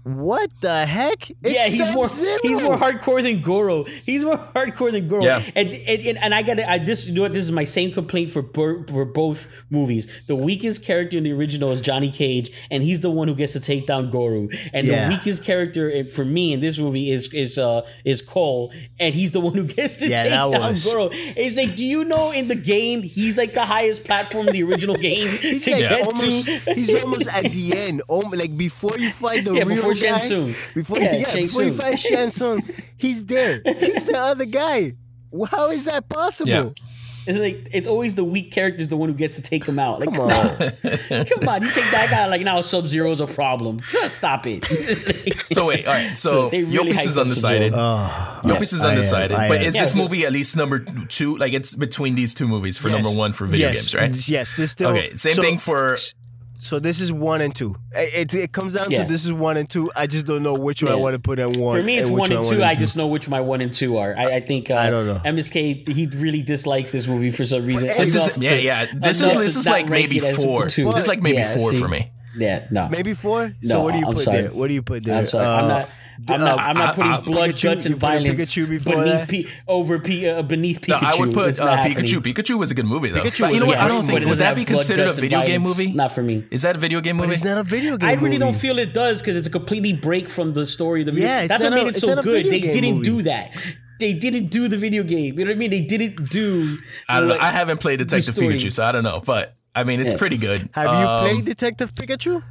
what 0.07 0.51
the 0.61 0.87
heck? 0.87 1.29
It's 1.31 1.37
yeah, 1.42 1.64
he's 1.69 1.92
more 1.95 2.07
Sub-Zero. 2.07 2.38
he's 2.42 2.62
more 2.62 2.77
hardcore 2.77 3.23
than 3.25 3.42
Goro. 3.42 3.83
He's 3.85 4.23
more 4.23 4.38
hardcore 4.38 4.92
than 4.92 5.09
Goro. 5.09 5.25
Yeah. 5.25 5.42
And, 5.57 5.69
and, 5.71 6.07
and, 6.07 6.19
and 6.19 6.33
I 6.35 6.42
got 6.42 6.61
I 6.61 6.79
this 6.79 7.09
you 7.09 7.14
know 7.14 7.23
what 7.23 7.33
this 7.33 7.45
is 7.45 7.51
my 7.51 7.64
same 7.64 7.90
complaint 7.90 8.31
for 8.31 8.40
bur- 8.40 8.87
for 8.87 9.05
both 9.05 9.49
movies. 9.69 10.07
The 10.29 10.37
weakest 10.37 10.85
character 10.85 11.16
in 11.19 11.25
the 11.25 11.33
original 11.33 11.73
is 11.73 11.81
Johnny 11.81 12.12
Cage, 12.12 12.53
and 12.71 12.85
he's 12.85 13.01
the 13.01 13.11
one 13.11 13.27
who 13.27 13.35
gets 13.35 13.55
to 13.55 13.61
take 13.61 13.87
down 13.87 14.11
Goro. 14.12 14.49
And 14.73 14.87
Yeah. 14.87 15.09
the 15.09 15.16
weakest 15.16 15.42
character 15.42 16.05
for 16.05 16.25
me 16.25 16.53
in 16.53 16.61
this 16.61 16.79
movie 16.79 17.11
is 17.11 17.33
is 17.35 17.59
uh 17.59 17.83
is 18.05 18.23
Cole, 18.23 18.73
and 19.01 19.12
he's 19.12 19.33
the 19.33 19.40
one 19.40 19.55
who 19.55 19.64
gets 19.64 19.95
to 19.95 20.07
Yeah, 20.09 20.23
take 20.23 20.31
down 20.31 20.51
was- 20.53 20.85
Goro. 20.85 21.11
It's 21.12 21.57
like, 21.57 21.75
do 21.75 21.85
you 21.85 22.05
know 22.05 22.31
in 22.31 22.47
the 22.47 22.55
game 22.55 23.03
he's 23.03 23.37
like 23.37 23.55
the 23.55 23.64
highest 23.66 24.05
platform 24.05 24.47
in 24.47 24.53
the 24.53 24.62
original 24.62 24.95
game 25.09 25.27
He's 25.27 25.64
to 25.64 25.73
like 25.73 25.88
get 25.88 26.03
almost, 26.03 26.47
to? 26.47 26.75
he's 26.75 26.95
almost 26.95 27.27
at 27.29 27.51
the 27.53 27.77
end. 27.77 28.03
Um, 28.09 28.31
like 28.31 28.57
before 28.57 28.97
you 28.99 29.11
fight 29.11 29.45
the 29.45 29.55
Yeah, 29.55 29.64
real 29.64 29.96
before 30.01 30.11
guy, 30.11 30.19
Shang 30.21 30.29
Tsung. 30.53 30.73
Before 30.75 30.99
Yeah, 30.99 31.17
yeah, 31.17 31.31
Shang 31.31 31.43
before 31.47 31.63
you 31.63 31.69
Tsung. 31.71 31.79
fight 31.79 32.01
Shang 32.01 32.31
Tsung, 32.31 32.63
he's 32.97 33.25
there. 33.27 33.63
He's 33.65 34.07
the 34.07 34.19
other 34.19 34.45
guy. 34.45 34.93
How 35.51 35.70
is 35.70 35.85
that 35.87 36.09
possible? 36.09 36.51
Yeah. 36.51 36.68
It's 37.29 37.37
like 37.41 37.68
it's 37.73 37.89
always 37.89 38.14
the 38.14 38.23
weak 38.23 38.53
character 38.53 38.81
is 38.83 38.89
the 38.89 38.97
one 38.97 39.09
who 39.09 39.14
gets 39.16 39.35
to 39.35 39.43
take 39.43 39.64
him 39.64 39.81
out. 39.81 39.99
Like, 39.99 40.14
Come 40.14 40.29
come 40.29 40.31
on. 40.31 40.47
on, 41.11 41.25
come 41.27 41.49
on, 41.49 41.62
you 41.62 41.70
take 41.73 41.91
that 41.91 42.07
guy 42.09 42.27
like 42.27 42.43
now 42.43 42.61
Sub 42.61 42.87
Zero 42.87 43.11
is 43.11 43.18
a 43.18 43.27
problem. 43.27 43.81
Just 43.81 44.14
stop 44.14 44.47
it. 44.47 44.64
So 45.51 45.66
wait, 45.66 45.87
all 45.89 45.95
right. 45.95 46.16
So, 46.16 46.51
So 46.51 46.57
really 46.57 46.93
piece 46.93 47.05
oh, 47.07 47.09
is 47.09 47.18
undecided. 47.18 47.73
Oh, 47.75 48.41
Yo 48.45 48.57
Peace 48.59 48.73
is 48.75 48.83
I 48.85 48.89
am, 48.89 48.91
undecided. 48.91 49.33
I 49.37 49.49
but 49.49 49.61
am. 49.61 49.66
is 49.66 49.75
Yeah, 49.75 49.81
this 49.81 49.93
so- 49.93 50.03
movie 50.03 50.25
at 50.27 50.33
least 50.33 50.57
number 50.57 50.81
two? 51.09 51.37
Like 51.39 51.53
it's 51.53 51.75
between 51.75 52.14
these 52.14 52.33
two 52.35 52.47
movies 52.47 52.79
for 52.79 52.89
Yes. 52.91 53.03
number 53.03 53.18
one 53.18 53.33
for 53.33 53.47
video 53.47 53.70
yes, 53.70 53.93
games, 53.93 53.95
right? 53.95 54.29
Yes, 54.29 54.59
it's 54.59 54.73
still 54.73 54.91
Okay, 54.91 55.16
same 55.16 55.35
so- 55.35 55.43
thing 55.43 55.59
for 55.59 55.97
so 56.59 56.79
this 56.79 57.01
is 57.01 57.13
one 57.13 57.41
and 57.41 57.55
two. 57.55 57.77
It, 57.93 58.35
it, 58.35 58.35
it 58.35 58.53
comes 58.53 58.75
down 58.75 58.91
Yeah. 58.91 59.03
to 59.03 59.09
this 59.09 59.25
is 59.25 59.33
one 59.33 59.57
and 59.57 59.69
two. 59.69 59.91
I 59.95 60.07
just 60.07 60.27
don't 60.27 60.43
know 60.43 60.55
which 60.55 60.83
one 60.83 60.93
I 60.93 60.97
want 60.97 61.15
to 61.15 61.19
put 61.19 61.39
in 61.39 61.53
one. 61.61 61.77
For 61.77 61.83
me, 61.83 61.99
it's 61.99 62.09
and 62.09 62.19
one 62.19 62.33
and 62.33 62.45
two. 62.45 62.51
wanna 62.59 62.65
I 62.67 62.75
just 62.75 62.97
know 62.97 63.07
which 63.07 63.29
my 63.29 63.41
one 63.41 63.61
and 63.61 63.73
two 63.73 63.97
are. 63.99 64.15
I, 64.17 64.37
I 64.37 64.41
think 64.41 64.71
uh, 64.71 64.75
I 64.75 64.91
don't 64.91 65.07
know. 65.07 65.21
MSK 65.25 65.89
he 65.89 66.07
really 66.07 66.43
dislikes 66.43 66.93
this 66.93 67.07
movie 67.07 67.31
for 67.31 67.45
some 67.47 67.65
reason. 67.67 67.87
This 67.89 68.13
This 68.13 68.15
Enough 68.15 68.37
is 68.37 68.43
yeah, 68.43 68.51
to- 68.57 68.63
yeah. 68.63 68.87
This 68.95 69.21
is 69.21 69.35
this 69.35 69.57
is 69.57 69.67
like 69.67 69.89
maybe 69.89 70.21
four. 70.21 70.69
two. 70.69 70.85
This 70.93 71.03
is 71.03 71.09
like 71.09 71.23
maybe 71.23 71.39
Yeah, 71.39 71.57
four 71.57 71.71
see? 71.73 71.79
for 71.79 71.89
me. 71.89 72.11
Yeah, 72.39 72.67
no. 72.71 72.89
maybe 72.91 73.15
four. 73.15 73.49
So 73.63 73.69
No, 73.69 73.81
what 73.83 73.93
do 73.95 73.99
you 74.01 74.07
I'm 74.07 74.13
put 74.15 74.25
sorry. 74.25 74.43
there? 74.43 74.51
What 74.51 74.69
do 74.69 74.75
you 74.75 74.83
put 74.83 75.05
there? 75.05 75.17
I'm 75.17 75.27
sorry. 75.27 75.47
I'm 75.47 75.65
Uh, 75.65 75.69
not. 75.69 75.89
I'm 76.29 76.41
not. 76.41 76.59
I'm 76.59 76.77
not 76.77 76.95
putting 76.95 77.12
I- 77.12 77.21
blood, 77.21 77.51
Pikachu- 77.51 77.62
guts, 77.62 77.87
and 77.87 77.97
violence 77.97 78.35
Pikachu 78.35 78.69
before 78.69 78.95
beneath 78.97 79.12
that? 79.12 79.29
P, 79.29 79.49
over 79.69 79.99
P, 79.99 80.27
uh, 80.29 80.43
beneath 80.43 80.81
Pikachu. 80.81 81.03
No, 81.03 81.09
I 81.09 81.19
would 81.21 81.35
put 81.35 81.49
It's 81.49 81.61
uh, 81.61 81.64
not. 81.67 81.87
Pikachu. 81.87 82.21
Pikachu 82.23 82.59
was 82.59 82.71
a 82.71 82.75
good 82.75 82.87
movie 82.87 83.11
though. 83.11 83.23
Pikachu 83.23 83.53
you 83.53 83.61
know 83.61 83.67
what? 83.67 83.75
good 83.77 83.85
I 83.85 83.89
don't 83.89 84.07
think 84.07 84.25
would 84.27 84.39
that 84.39 84.55
be 84.55 84.61
have 84.62 84.69
blood, 84.69 84.79
considered 84.79 85.09
a 85.09 85.12
video 85.12 85.45
game 85.47 85.62
movie? 85.62 85.93
Not 85.93 86.12
for 86.12 86.23
me. 86.23 86.45
Is 86.51 86.62
that 86.62 86.77
a 86.77 86.79
video 86.79 87.01
game 87.01 87.17
But 87.19 87.25
movie? 87.25 87.35
it's 87.35 87.45
not 87.45 87.59
a 87.59 87.62
video 87.62 87.97
game. 87.97 88.09
I 88.09 88.14
really 88.14 88.39
don't 88.39 88.57
feel 88.57 88.79
it 88.79 88.95
does 88.95 89.21
because 89.21 89.37
it's 89.37 89.49
a 89.49 89.51
completely 89.51 89.93
break 89.93 90.29
from 90.29 90.53
the 90.53 90.64
story 90.64 91.01
of 91.01 91.07
the 91.07 91.12
video. 91.12 91.29
Yeah, 91.29 91.47
That's 91.47 91.62
what 91.62 91.71
not 91.71 91.79
a- 91.79 91.83
made 91.83 91.89
it 91.89 91.91
it's 91.97 92.01
so 92.01 92.09
not 92.14 92.19
a 92.19 92.23
good. 92.23 92.45
video 92.45 92.61
They 92.73 92.81
didn't 92.81 93.03
do 93.03 93.23
that. 93.23 93.51
They 93.99 94.12
didn't 94.12 94.49
do 94.49 94.69
the 94.69 94.77
video 94.77 95.03
game. 95.03 95.39
You 95.39 95.45
know 95.45 95.51
what 95.51 95.57
I 95.57 95.59
mean? 95.59 95.71
They 95.71 95.81
didn't 95.81 96.29
do. 96.31 96.79
I 97.09 97.21
don't 97.21 97.29
know. 97.31 97.39
I 97.41 97.51
haven't 97.51 97.79
played 97.81 97.99
Detective. 97.99 98.35
Pikachu, 98.35 98.71
so 98.73 98.85
I 98.85 98.93
don't 98.93 99.05
know. 99.05 99.23
But 99.25 99.55
I 99.75 99.85
mean, 99.85 100.01
it's 100.01 100.12
Yeah. 100.12 100.19
pretty 100.19 100.37
good. 100.37 100.69
Have 100.75 100.87
you 100.87 101.09
Um, 101.09 101.21
played 101.31 101.45
Detective 101.47 101.95
Pikachu? 101.95 102.43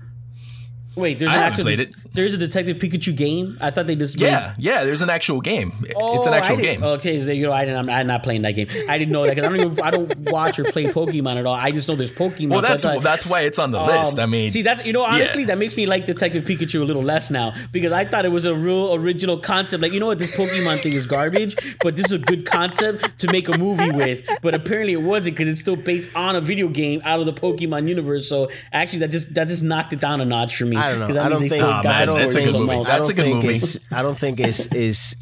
Wait, 0.96 1.20
there's 1.20 1.32
I 1.32 1.36
an 1.36 1.40
haven't 1.42 1.52
actual. 1.54 1.64
played 1.66 1.80
it. 1.82 1.96
There's 2.14 2.34
a 2.34 2.38
Detective 2.38 2.78
Pikachu 2.78 3.14
game. 3.16 3.58
I 3.60 3.72
thought 3.72 3.88
they 3.88 3.96
just 3.98 4.18
Yeah, 4.20 4.56
yeah. 4.58 4.86
There's 4.86 5.02
an 5.02 5.10
actual 5.10 5.42
game. 5.42 5.74
Oh, 5.98 6.18
it's 6.18 6.28
an 6.28 6.34
actual 6.34 6.58
game. 6.58 6.82
Okay, 6.84 7.24
so, 7.26 7.32
you 7.32 7.46
know, 7.46 7.52
I 7.52 7.66
didn't, 7.66 7.78
I'm, 7.80 7.90
I'm 7.90 8.08
not 8.08 8.24
playing 8.24 8.44
that 8.44 8.52
game. 8.54 8.68
I 8.90 8.98
didn't 8.98 9.12
know 9.12 9.24
that 9.26 9.36
because 9.36 9.44
I 9.50 9.50
don't 9.58 9.60
even 9.72 9.82
I 9.84 9.90
don't 9.90 10.18
watch 10.32 10.58
or 10.58 10.64
play 10.64 10.86
Pokemon 10.86 11.36
at 11.36 11.46
all. 11.46 11.54
I 11.54 11.72
just 11.72 11.90
know 11.90 11.96
there's 11.96 12.12
Pokemon. 12.14 12.50
well, 12.52 12.62
so 12.62 12.68
that's 12.68 12.84
thought- 12.84 13.04
that's 13.04 13.26
why 13.26 13.42
it's 13.42 13.60
on 13.60 13.72
the 13.72 13.80
Um, 13.80 13.88
list. 13.90 14.20
I 14.20 14.26
mean, 14.26 14.50
see, 14.50 14.62
that's 14.62 14.86
you 14.86 14.94
know, 14.94 15.04
honestly, 15.04 15.42
yeah. 15.42 15.48
that 15.48 15.58
makes 15.58 15.76
me 15.76 15.86
like 15.88 16.06
Detective 16.06 16.46
Pikachu 16.46 16.82
a 16.82 16.86
little 16.86 17.04
less 17.04 17.30
now 17.30 17.54
because 17.74 17.92
I 17.92 18.06
thought 18.06 18.24
it 18.26 18.30
was 18.32 18.46
a 18.46 18.56
real 18.56 18.94
original 18.94 19.38
concept. 19.38 19.84
Like, 19.84 19.92
you 19.92 20.00
know 20.00 20.06
what, 20.06 20.20
this 20.20 20.32
Pokemon 20.32 20.80
thing 20.82 20.94
is 20.94 21.06
garbage, 21.08 21.58
but 21.84 21.98
this 21.98 22.06
is 22.06 22.12
a 22.14 22.18
good 22.20 22.46
concept 22.46 23.20
to 23.20 23.32
make 23.32 23.50
a 23.50 23.58
movie 23.58 23.92
with. 23.92 24.22
But 24.42 24.56
apparently, 24.56 24.94
it 24.94 25.02
wasn't 25.02 25.36
because 25.36 25.50
it's 25.52 25.60
still 25.60 25.76
based 25.76 26.10
on 26.16 26.38
a 26.38 26.42
video 26.42 26.70
game 26.70 27.02
out 27.04 27.20
of 27.20 27.26
the 27.26 27.34
Pokemon 27.34 27.90
universe. 27.90 28.30
So 28.30 28.50
actually, 28.72 29.00
that 29.00 29.12
just 29.12 29.34
that 29.34 29.50
just 29.50 29.64
knocked 29.64 29.92
it 29.92 30.00
down 30.00 30.22
a 30.22 30.26
notch 30.26 30.56
for 30.56 30.66
me. 30.66 30.78
I 30.78 30.85
don't 30.90 31.00
know. 31.00 31.08
'Cause 31.08 31.16
that 31.16 31.26
I 31.26 31.30
don't 31.30 31.40
means 31.42 31.52
think- 31.52 31.62
still 31.62 31.72
Nah, 31.72 31.84
man, 31.84 32.08
the 32.08 32.14
that's 32.16 32.36
a 32.36 32.44
good 32.44 32.54
movie. 32.54 32.72
I 32.74 32.84
That's 32.84 33.08
don't 33.08 33.10
a 33.12 33.14
good 33.14 33.26
think 33.26 33.44
movie. 33.44 33.80
I 33.92 34.02
don't 34.02 34.18
think 34.18 34.40
it's 34.40 34.66
is. 34.68 35.16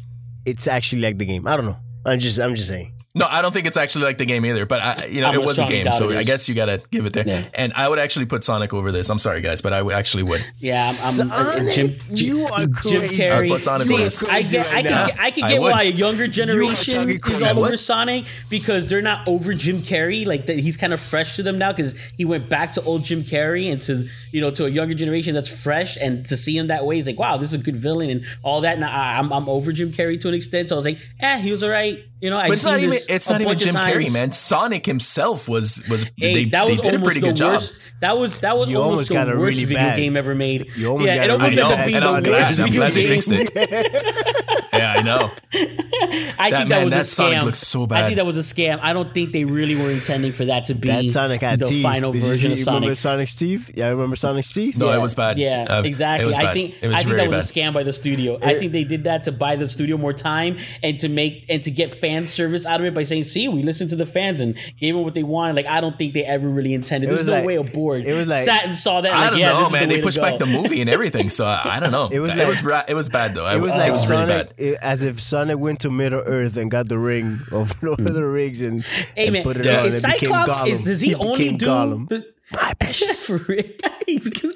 It's 0.44 0.66
actually 0.68 1.02
like 1.02 1.18
the 1.18 1.24
game. 1.26 1.46
I 1.46 1.56
don't 1.56 1.66
know. 1.66 1.78
I'm 2.06 2.18
just. 2.18 2.38
I'm 2.38 2.54
just 2.54 2.68
saying. 2.68 2.92
No, 3.16 3.26
I 3.30 3.42
don't 3.42 3.52
think 3.52 3.68
it's 3.68 3.76
actually 3.76 4.06
like 4.06 4.18
the 4.18 4.24
game 4.24 4.44
either. 4.44 4.66
But 4.66 4.80
I, 4.80 5.06
you 5.06 5.20
know, 5.20 5.28
I'm 5.28 5.34
it 5.34 5.42
was 5.46 5.60
a 5.60 5.66
game, 5.66 5.92
so 5.92 6.10
I 6.10 6.24
guess 6.24 6.48
you 6.48 6.54
gotta 6.56 6.82
give 6.90 7.06
it 7.06 7.12
there. 7.12 7.22
Yeah. 7.24 7.44
And 7.54 7.72
I 7.74 7.88
would 7.88 8.00
actually 8.00 8.26
put 8.26 8.42
Sonic 8.42 8.74
over 8.74 8.90
this. 8.90 9.08
I'm 9.08 9.20
sorry, 9.20 9.40
guys, 9.40 9.62
but 9.62 9.72
I 9.72 9.88
actually 9.92 10.24
would. 10.24 10.44
Yeah, 10.56 10.82
I'm, 11.04 11.30
I'm 11.30 11.52
Sonic, 11.52 11.74
Jim, 11.74 11.96
you 12.08 12.44
are 12.46 12.66
Jim 12.66 12.72
crazy. 12.72 13.22
Carrey. 13.22 13.44
I'd 13.44 13.48
put 13.50 13.60
Sonic 13.60 13.86
See, 13.86 13.94
over 13.94 14.02
this. 14.02 14.24
I 14.24 14.42
get, 14.42 14.66
Right 14.66 14.84
can, 14.84 14.92
now. 14.92 15.06
get, 15.06 15.20
I 15.20 15.30
can 15.30 15.48
get 15.48 15.60
would. 15.60 15.70
why 15.70 15.82
a 15.84 15.92
younger 15.92 16.26
generation 16.26 16.94
talking 16.94 17.20
is 17.34 17.42
all 17.42 17.64
over 17.64 17.76
Sonic 17.76 18.24
because 18.50 18.88
they're 18.88 19.00
not 19.00 19.28
over 19.28 19.54
Jim 19.54 19.78
Carrey. 19.82 20.26
Like 20.26 20.46
that, 20.46 20.58
he's 20.58 20.76
kind 20.76 20.92
of 20.92 20.98
fresh 20.98 21.36
to 21.36 21.44
them 21.44 21.56
now 21.56 21.70
because 21.70 21.94
he 22.16 22.24
went 22.24 22.48
back 22.48 22.72
to 22.72 22.82
old 22.82 23.04
Jim 23.04 23.22
Carrey 23.22 23.70
and 23.70 23.80
to 23.82 24.08
you 24.32 24.40
know 24.40 24.50
to 24.50 24.64
a 24.66 24.68
younger 24.68 24.94
generation 24.94 25.34
that's 25.34 25.48
fresh 25.48 25.96
and 25.96 26.26
to 26.26 26.36
see 26.36 26.58
him 26.58 26.66
that 26.66 26.84
way 26.84 26.98
is 26.98 27.06
like 27.06 27.18
wow, 27.18 27.36
this 27.36 27.50
is 27.50 27.54
a 27.54 27.58
good 27.58 27.76
villain 27.76 28.10
and 28.10 28.24
all 28.42 28.62
that. 28.62 28.74
And 28.74 28.84
I, 28.84 29.18
I'm 29.18 29.32
I'm 29.32 29.48
over 29.48 29.70
Jim 29.70 29.92
Carrey 29.92 30.20
to 30.20 30.28
an 30.28 30.34
extent. 30.34 30.70
So 30.70 30.74
I 30.74 30.78
was 30.78 30.84
like, 30.84 30.98
eh, 31.20 31.38
he 31.38 31.52
was 31.52 31.62
alright. 31.62 32.04
You 32.24 32.30
know, 32.30 32.36
I 32.36 32.48
But 32.48 32.52
it's 32.54 32.64
not 32.64 32.80
even 32.80 32.96
it's 33.06 33.28
not 33.28 33.42
even 33.42 33.58
Jim 33.58 33.74
Carrey, 33.74 34.10
man. 34.10 34.32
Sonic 34.32 34.86
himself 34.86 35.46
was 35.46 35.86
was 35.90 36.04
Hey, 36.16 36.32
they, 36.32 36.44
that 36.46 36.66
was 36.66 36.78
they 36.80 36.90
did 36.90 36.98
a 37.02 37.04
pretty 37.04 37.20
the 37.20 37.26
good 37.26 37.36
job. 37.36 37.52
worst. 37.52 37.82
That 38.00 38.16
was 38.16 38.38
that 38.38 38.56
was 38.56 38.70
You 38.70 38.78
almost, 38.78 39.10
almost 39.10 39.12
got 39.12 39.24
the 39.26 39.32
it 39.32 39.36
worst 39.36 39.56
really 39.58 39.64
video 39.66 39.76
bad. 39.90 39.96
game 39.98 40.16
ever 40.16 40.34
made. 40.34 40.70
You 40.74 40.86
almost 40.88 41.06
yeah, 41.06 41.16
got 41.16 41.24
it 41.24 41.28
it 41.28 41.30
almost 41.32 41.50
really 41.50 41.62
ended 41.62 41.76
bad. 41.76 41.80
up 41.80 41.86
being 41.86 42.02
I'm 42.02 42.22
the 42.22 42.30
glad, 42.30 42.48
worst 42.48 42.60
I'm 42.60 42.64
video 42.64 42.80
glad 42.80 42.92
they 42.94 43.02
game. 43.02 43.10
fixed 43.10 43.30
it. 43.34 44.63
yeah, 44.76 44.94
I 44.96 45.02
know. 45.02 45.30
I 45.52 46.50
That- 46.50 46.58
think 46.58 46.68
that 46.68 46.68
man, 46.68 46.84
was 46.84 46.92
that 46.92 47.00
a 47.00 47.04
Sonic 47.04 47.38
scam. 47.38 47.42
looks 47.44 47.58
so 47.58 47.86
I 47.90 48.02
think 48.02 48.16
that 48.16 48.26
was 48.26 48.36
a 48.36 48.40
scam. 48.40 48.78
I 48.82 48.92
don't 48.92 49.12
think 49.14 49.32
they 49.32 49.44
really 49.44 49.76
were 49.76 49.90
intending 49.90 50.32
for 50.32 50.44
that 50.46 50.66
to 50.66 50.74
be 50.74 50.88
That 50.88 51.04
Sonic 51.06 51.40
had 51.42 51.60
the 51.60 51.66
teeth. 51.66 51.82
final 51.82 52.12
Did 52.12 52.22
you 52.22 52.28
version 52.28 52.56
see- 52.56 52.62
of 52.62 52.66
Remember 52.68 52.94
Sonic. 52.94 53.28
Sonic's 53.28 53.34
teeth? 53.34 53.70
Yeah, 53.76 53.86
I 53.86 53.90
remember 53.90 54.16
Sonic's 54.16 54.52
teeth. 54.52 54.76
No, 54.78 54.90
yeah, 54.90 54.96
it 54.96 55.00
was 55.00 55.14
bad. 55.14 55.38
Yeah, 55.38 55.66
Uh, 55.68 55.82
exactly. 55.82 56.24
it 56.24 56.26
was 56.28 56.38
I 56.38 56.42
bad. 56.44 56.54
think 56.54 56.74
It 56.80 56.88
was 56.88 56.98
I 56.98 57.02
think 57.04 57.16
that 57.16 57.28
was 57.28 57.52
bad. 57.52 57.62
a 57.64 57.66
scam 57.68 57.72
by 57.72 57.82
the 57.82 57.92
studio. 57.92 58.38
I 58.42 58.54
think 58.54 58.72
they 58.72 58.84
did 58.84 59.04
that 59.04 59.24
to 59.24 59.32
buy 59.32 59.56
the 59.56 59.68
studio 59.68 59.96
more 59.96 60.12
time 60.12 60.58
and 60.82 60.98
to 61.00 61.08
make 61.08 61.44
and 61.48 61.62
to 61.62 61.70
get 61.70 61.94
fan 61.94 62.26
service 62.26 62.66
out 62.66 62.80
of 62.80 62.86
it 62.86 62.94
by 62.94 63.02
saying, 63.04 63.24
"See, 63.24 63.48
we 63.48 63.62
listened 63.62 63.90
to 63.90 63.96
the 63.96 64.06
fans 64.06 64.40
and 64.40 64.54
gave 64.80 64.94
them 64.94 65.04
what 65.04 65.14
they 65.14 65.22
wanted." 65.22 65.56
Like 65.56 65.66
I 65.66 65.80
don't 65.80 65.96
think 65.98 66.14
they 66.14 66.24
ever 66.24 66.48
really 66.48 66.74
intended. 66.74 67.10
There's 67.10 67.26
no 67.26 67.32
like- 67.32 67.46
way 67.46 67.56
a 67.56 67.62
board 67.62 68.04
it 68.06 68.12
was 68.14 68.28
like- 68.28 68.44
sat 68.44 68.64
and 68.64 68.76
saw 68.76 69.00
that. 69.00 69.12
I 69.14 69.20
like, 69.22 69.30
don't 69.30 69.38
yeah, 69.40 69.52
know, 69.52 69.70
man. 69.70 69.88
the 69.88 69.96
They 69.96 70.02
pushed 70.02 70.20
back 70.20 70.38
the 70.38 70.46
movie 70.46 70.80
and 70.80 70.90
everything, 70.90 71.30
so 71.30 71.46
I, 71.46 71.76
I 71.76 71.80
don't 71.80 71.92
know. 71.92 72.08
It 72.14 72.18
was 72.20 72.30
it 72.34 72.46
was 72.46 72.60
it 72.88 72.94
was 72.94 73.08
bad 73.08 73.34
though. 73.34 73.46
It 73.48 73.60
was 73.60 73.70
like 73.72 73.92
really 73.92 74.06
Sonic, 74.06 74.28
bad. 74.28 74.54
it- 74.58 74.63
as 74.82 75.02
if 75.02 75.20
Sonic 75.20 75.58
went 75.58 75.80
to 75.80 75.90
Middle 75.90 76.20
Earth 76.24 76.56
and 76.56 76.70
got 76.70 76.88
the 76.88 76.98
ring 76.98 77.40
of 77.52 77.74
Lord 77.82 78.00
of 78.00 78.14
the 78.14 78.24
Rings 78.26 78.60
and, 78.60 78.82
Hey 79.16 79.28
and 79.28 79.44
put 79.44 79.56
it 79.58 79.64
Yeah. 79.66 79.80
on. 79.80 79.86
is 79.88 80.04
and 80.04 80.12
became 80.14 80.30
Cyclops 80.30 80.52
Gollum. 80.62 80.68
is 80.68 80.80
does 80.80 81.00
he, 81.00 81.14
only 81.14 81.52
do 81.52 81.66
Gollum. 81.66 82.08
the 82.08 82.26
For 83.26 83.38
real. 83.48 83.64
He 84.06 84.18
becomes 84.18 84.54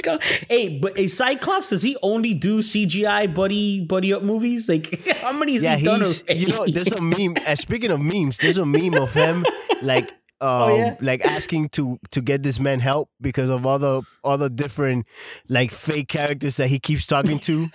hey, 0.48 0.78
but 0.78 0.98
a 0.98 1.06
Cyclops 1.08 1.70
does 1.70 1.80
he 1.82 1.96
only 2.02 2.34
do 2.34 2.58
CGI 2.60 3.32
buddy 3.34 3.80
buddy 3.80 4.12
up 4.12 4.22
movies? 4.22 4.68
Like 4.68 5.06
how 5.22 5.32
many 5.32 5.54
has 5.54 5.62
Yeah, 5.62 5.76
he 5.76 5.84
done 5.86 6.02
already? 6.02 6.34
You 6.34 6.48
know, 6.48 6.66
there's 6.66 6.92
a 6.92 7.00
meme. 7.00 7.36
Uh, 7.46 7.54
speaking 7.54 7.90
of 7.90 8.00
memes, 8.00 8.36
there's 8.38 8.58
a 8.58 8.66
meme 8.66 8.94
of 8.94 9.12
him 9.14 9.44
like. 9.82 10.10
Um, 10.10 10.14
Oh, 10.40 10.76
yeah? 10.76 10.94
like 11.00 11.24
asking 11.26 11.70
to 11.70 11.98
to 12.12 12.20
get 12.20 12.44
this 12.44 12.60
man 12.60 12.78
help 12.78 13.10
because 13.20 13.50
of 13.50 13.66
all 13.66 13.80
the 13.80 14.02
all 14.22 14.38
the 14.38 14.48
different 14.48 15.04
like 15.48 15.72
fake 15.72 16.06
characters 16.06 16.58
that 16.58 16.68
he 16.68 16.78
keeps 16.78 17.08
talking 17.08 17.40
to. 17.40 17.68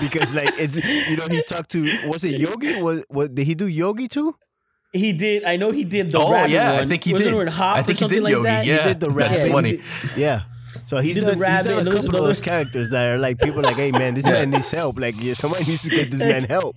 Because 0.00 0.32
like 0.34 0.54
it's 0.58 0.76
you 0.84 1.16
know 1.16 1.28
he 1.28 1.42
talked 1.42 1.70
to 1.72 2.08
was 2.08 2.24
it 2.24 2.40
Yogi? 2.40 2.80
Was 2.80 3.04
what 3.08 3.34
did 3.34 3.46
he 3.46 3.54
do 3.54 3.66
Yogi 3.66 4.08
too? 4.08 4.34
He 4.92 5.12
did. 5.12 5.42
I 5.44 5.56
know 5.56 5.72
he 5.72 5.84
did 5.84 6.12
the 6.12 6.18
Oh 6.18 6.32
rabbit 6.32 6.50
yeah, 6.52 6.74
I 6.74 6.84
think 6.86 7.02
he 7.04 7.12
Wasn't 7.12 7.30
did. 7.32 7.36
It 7.38 7.40
in 7.42 7.48
Hop 7.48 7.76
I 7.76 7.82
think 7.82 7.98
he 7.98 8.06
did 8.06 8.22
like 8.22 8.30
Yogi. 8.32 8.44
that? 8.44 8.64
Yeah, 8.66 8.78
He 8.82 8.88
did 8.90 9.00
the 9.00 9.10
that's 9.10 9.40
funny. 9.48 9.72
Did- 9.72 9.80
yeah. 10.16 10.42
So 10.86 10.98
he's 10.98 11.14
did 11.14 11.24
the 11.24 11.30
done, 11.32 11.38
rabbit 11.40 11.66
he's 11.66 11.70
done 11.72 11.78
and 11.80 11.88
a 11.88 11.92
couple 11.92 12.06
of 12.10 12.12
those- 12.12 12.26
those 12.36 12.40
characters 12.40 12.90
that 12.90 13.06
are 13.06 13.18
like 13.18 13.38
people 13.38 13.62
like, 13.62 13.76
hey 13.76 13.90
man, 13.90 14.14
this 14.14 14.24
man 14.24 14.50
needs 14.50 14.70
help. 14.70 14.98
Like 14.98 15.14
yeah, 15.18 15.34
somebody 15.34 15.64
needs 15.64 15.82
to 15.82 15.90
get 15.90 16.10
this 16.10 16.20
man 16.32 16.44
help. 16.44 16.76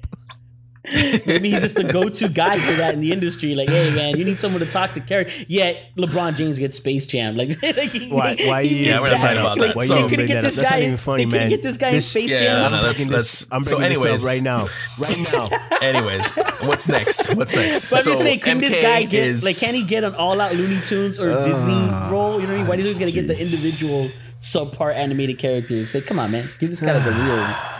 Maybe 1.26 1.52
he's 1.52 1.62
just 1.62 1.76
the 1.76 1.84
go-to 1.84 2.30
guy 2.30 2.58
for 2.60 2.72
that 2.78 2.94
in 2.94 3.02
the 3.02 3.12
industry. 3.12 3.56
Like, 3.56 3.70
hey 3.70 3.94
man, 3.94 4.18
you 4.18 4.24
need 4.26 4.40
someone 4.40 4.60
to 4.62 4.66
talk 4.66 4.94
to. 4.94 5.02
Carry. 5.02 5.32
Yet 5.48 5.78
LeBron 5.98 6.36
James 6.36 6.60
gets 6.60 6.78
Space 6.78 7.06
Jam. 7.06 7.36
Like, 7.36 7.50
like 7.64 7.90
he, 7.92 8.10
Why? 8.10 8.36
Why 8.40 8.64
he 8.66 8.80
you? 8.80 8.86
Yeah, 8.88 9.02
we're 9.02 9.12
not 9.12 9.22
talking 9.22 9.38
about 9.38 9.58
Like, 9.58 9.70
that. 9.70 9.76
Why 9.76 9.86
So- 9.86 9.96
you 9.96 10.02
they 10.10 10.16
bring 10.16 10.28
couldn't 10.28 10.28
that 10.28 10.34
get 10.34 10.38
up? 10.38 10.44
this 10.44 10.56
That's 10.56 10.70
guy. 10.70 10.76
not 10.78 10.84
even 10.84 10.98
funny, 10.98 11.26
they 11.26 11.32
man. 11.32 11.50
get 11.50 11.62
this 11.62 11.78
guy 11.78 11.90
in 11.90 12.02
Space 12.02 12.32
Yeah, 12.32 12.40
Jam. 12.40 12.48
no, 12.48 12.58
no, 12.60 12.66
I'm 12.66 12.72
that's- 12.84 12.98
bringing 12.98 13.14
this. 13.14 13.40
that's- 13.46 13.48
I'm 13.52 13.64
so 13.64 13.78
bringing 13.78 14.02
this 14.04 14.24
up 14.24 14.28
right 14.28 14.42
now. 14.44 14.68
Right 14.98 15.20
now. 15.20 15.50
Anyways, 15.82 16.32
what's 16.62 16.88
next? 16.88 17.36
What's 17.36 17.56
next? 17.56 17.90
But 17.90 18.00
I'm 18.00 18.04
so 18.04 18.12
just 18.12 18.24
saying, 18.24 18.40
couldn't 18.40 18.62
this 18.62 18.78
guy 18.82 19.04
get 19.04 19.26
is 19.28 19.44
like? 19.44 19.58
Can 19.60 19.74
he 19.76 19.84
get 19.84 20.04
an 20.04 20.16
all-out 20.16 20.56
Looney 20.56 20.80
Tunes 20.86 21.20
or 21.20 21.30
Disney 21.44 21.74
Ah, 21.74 22.10
role? 22.12 22.40
You 22.42 22.48
know 22.48 22.54
what 22.54 22.56
I 22.56 22.58
mean? 22.60 22.68
Why 22.68 22.76
does 22.78 22.86
he 22.86 22.92
always 22.92 23.00
got 23.00 23.06
to 23.06 23.12
get 23.12 23.28
the 23.28 23.40
individual 23.40 24.10
subpart 24.42 24.96
animated 24.96 25.38
characters? 25.40 25.94
Like, 25.94 26.06
come 26.06 26.20
on, 26.20 26.32
man, 26.32 26.48
give 26.60 26.70
this 26.70 26.80
guy 26.80 26.94
like 26.98 27.06
a 27.06 27.12
real, 27.12 27.48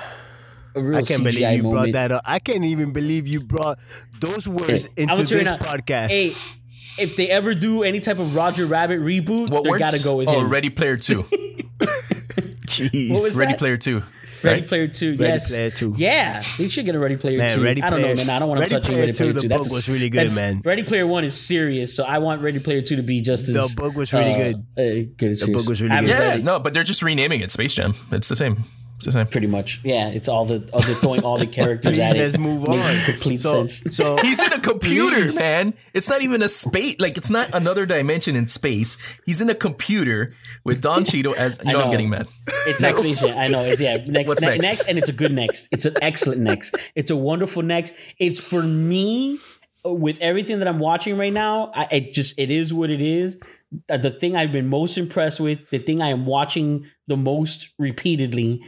a 0.78 0.82
real 0.84 0.98
I 1.00 1.02
can't 1.04 1.22
CGI 1.22 1.24
believe 1.24 1.40
you 1.58 1.64
moment. 1.64 1.72
brought 1.72 1.92
that 1.94 2.12
up. 2.12 2.22
I 2.26 2.40
can't 2.40 2.64
even 2.64 2.92
believe 2.94 3.28
you 3.28 3.42
brought 3.42 3.80
those 4.20 4.48
words 4.48 4.86
Hey, 4.86 4.90
into 5.04 5.14
I'm 5.14 5.20
this 5.20 5.30
gonna 5.32 5.44
tell 5.44 5.54
you 5.54 5.60
now, 5.60 5.66
podcast. 5.66 6.08
Hey, 6.10 6.36
if 7.00 7.16
they 7.16 7.30
ever 7.30 7.54
do 7.54 7.84
any 7.84 8.00
type 8.00 8.20
of 8.20 8.36
Roger 8.36 8.66
Rabbit 8.66 9.00
reboot, 9.00 9.50
what 9.50 9.64
they 9.64 9.70
words? 9.70 9.84
gotta 9.84 10.04
go 10.04 10.16
with 10.18 10.28
oh, 10.30 10.40
him. 10.42 10.50
Ready 10.50 10.70
Player 10.70 10.98
Two. 10.98 11.24
Jeez. 12.68 13.12
What 13.12 13.24
was 13.24 13.36
Ready 13.36 13.54
that? 13.54 13.60
Player 13.60 13.78
Two. 13.78 14.04
Ready 14.44 14.62
Right? 14.62 14.68
Player 14.68 14.88
Two. 14.88 15.12
Ready 15.12 15.24
yes. 15.24 15.50
Player 15.50 15.70
Two. 15.72 15.96
Yeah, 15.98 16.44
they 16.58 16.68
should 16.70 16.86
get 16.86 16.94
a 16.96 17.00
Ready 17.00 17.18
Player 17.18 17.40
Man, 17.40 17.58
Two. 17.58 17.64
Ready 17.64 17.82
I 17.82 17.90
don't 17.90 18.00
Player- 18.02 18.16
know, 18.16 18.26
man. 18.26 18.30
I 18.30 18.40
don't 18.40 18.50
want 18.50 18.58
to 18.60 18.62
Ready 18.62 18.74
touch 18.76 18.84
Player 18.84 19.00
Ready 19.00 19.12
Two, 19.14 19.18
Player 19.18 19.34
the 19.34 19.42
Two. 19.42 19.48
book 19.50 19.58
That's 19.58 19.72
was 19.74 19.90
really 19.90 20.10
good, 20.12 20.36
man. 20.36 20.62
Ready 20.64 20.84
Player 20.84 21.08
One 21.08 21.24
is 21.24 21.40
serious, 21.40 21.96
so 21.96 22.04
I 22.04 22.20
want 22.20 22.42
Ready 22.44 22.60
Player 22.60 22.82
Two 22.84 22.98
to 22.98 23.02
be 23.04 23.22
just 23.22 23.48
as 23.50 23.74
The 23.74 23.82
book 23.82 23.96
was 23.96 24.14
really 24.14 24.34
uh, 24.34 24.38
good. 24.38 24.56
uh, 24.78 25.12
good 25.18 25.30
as 25.32 25.40
The 25.40 25.52
book 25.52 25.68
was 25.68 25.82
really 25.82 25.96
I 25.96 26.02
good. 26.02 26.10
Yeah, 26.10 26.34
it. 26.36 26.44
no, 26.44 26.60
but 26.60 26.74
they're 26.74 26.84
just 26.84 27.02
renaming 27.02 27.42
it 27.42 27.52
Space 27.52 27.74
Jam. 27.74 27.96
It's 28.12 28.28
the 28.30 28.36
same. 28.36 28.64
It's 28.98 29.06
the 29.06 29.12
same. 29.12 29.28
pretty 29.28 29.48
much. 29.48 29.80
Yeah, 29.84 30.08
it's 30.10 30.28
all 30.28 30.46
the 30.46 30.68
all 30.74 30.82
the 30.82 30.96
throwing 30.96 31.24
all 31.24 31.38
the 31.38 31.46
characters 31.60 31.94
Please 31.94 32.00
at 32.02 32.16
it. 32.16 32.20
let's 32.20 32.38
move 32.38 32.66
on. 32.66 32.80
Complete 33.06 33.42
so, 33.42 33.68
sense. 33.68 33.96
So 33.96 34.18
He's 34.24 34.42
in 34.42 34.52
a 34.52 34.60
computer, 34.60 35.16
Please. 35.26 35.36
man. 35.36 35.74
It's 35.94 36.10
not 36.10 36.22
even 36.24 36.42
a 36.42 36.50
space. 36.50 36.96
Like 37.00 37.16
it's 37.18 37.30
not 37.30 37.50
another 37.54 37.86
dimension 37.86 38.36
in 38.36 38.48
space. 38.48 38.98
He's 39.26 39.40
in 39.40 39.50
a 39.52 39.56
computer 39.56 40.34
with 40.64 40.82
Don 40.82 41.06
Cheadle 41.06 41.36
as. 41.38 41.60
You 41.64 41.70
I 41.70 41.74
know, 41.74 41.82
I'm 41.84 41.92
getting 41.92 42.10
mad. 42.10 42.28
It's 42.66 42.82
next. 42.82 43.04
Next. 43.06 43.24
I 43.24 43.48
know. 43.48 43.64
It's 43.66 43.80
yeah. 43.80 43.98
Next, 44.08 44.28
What's 44.30 44.42
ne- 44.42 44.48
next? 44.58 44.64
next, 44.66 44.86
and 44.88 44.98
it's 44.98 45.10
a 45.10 45.14
good 45.14 45.32
next. 45.32 45.68
It's 45.72 45.86
an 45.86 45.96
excellent 46.02 46.42
next. 46.42 46.76
It's 46.96 47.12
a 47.12 47.16
wonderful 47.16 47.62
next. 47.62 47.94
It's 48.18 48.40
for 48.40 48.64
me 48.64 49.38
uh, 49.86 49.92
with 49.92 50.18
everything 50.22 50.58
that 50.60 50.68
I'm 50.68 50.80
watching 50.80 51.18
right 51.20 51.32
now. 51.34 51.72
I 51.76 51.88
it 51.92 52.14
just 52.14 52.40
it 52.40 52.50
is 52.50 52.74
what 52.74 52.90
it 52.90 53.02
is. 53.02 53.38
Uh, 53.90 53.98
The 53.98 54.10
thing 54.12 54.36
I've 54.36 54.52
been 54.54 54.68
most 54.68 54.98
impressed 54.98 55.40
with, 55.40 55.70
the 55.70 55.78
thing 55.78 56.02
I 56.02 56.10
am 56.10 56.26
watching 56.26 56.88
the 57.08 57.18
most 57.18 57.70
repeatedly, 57.78 58.62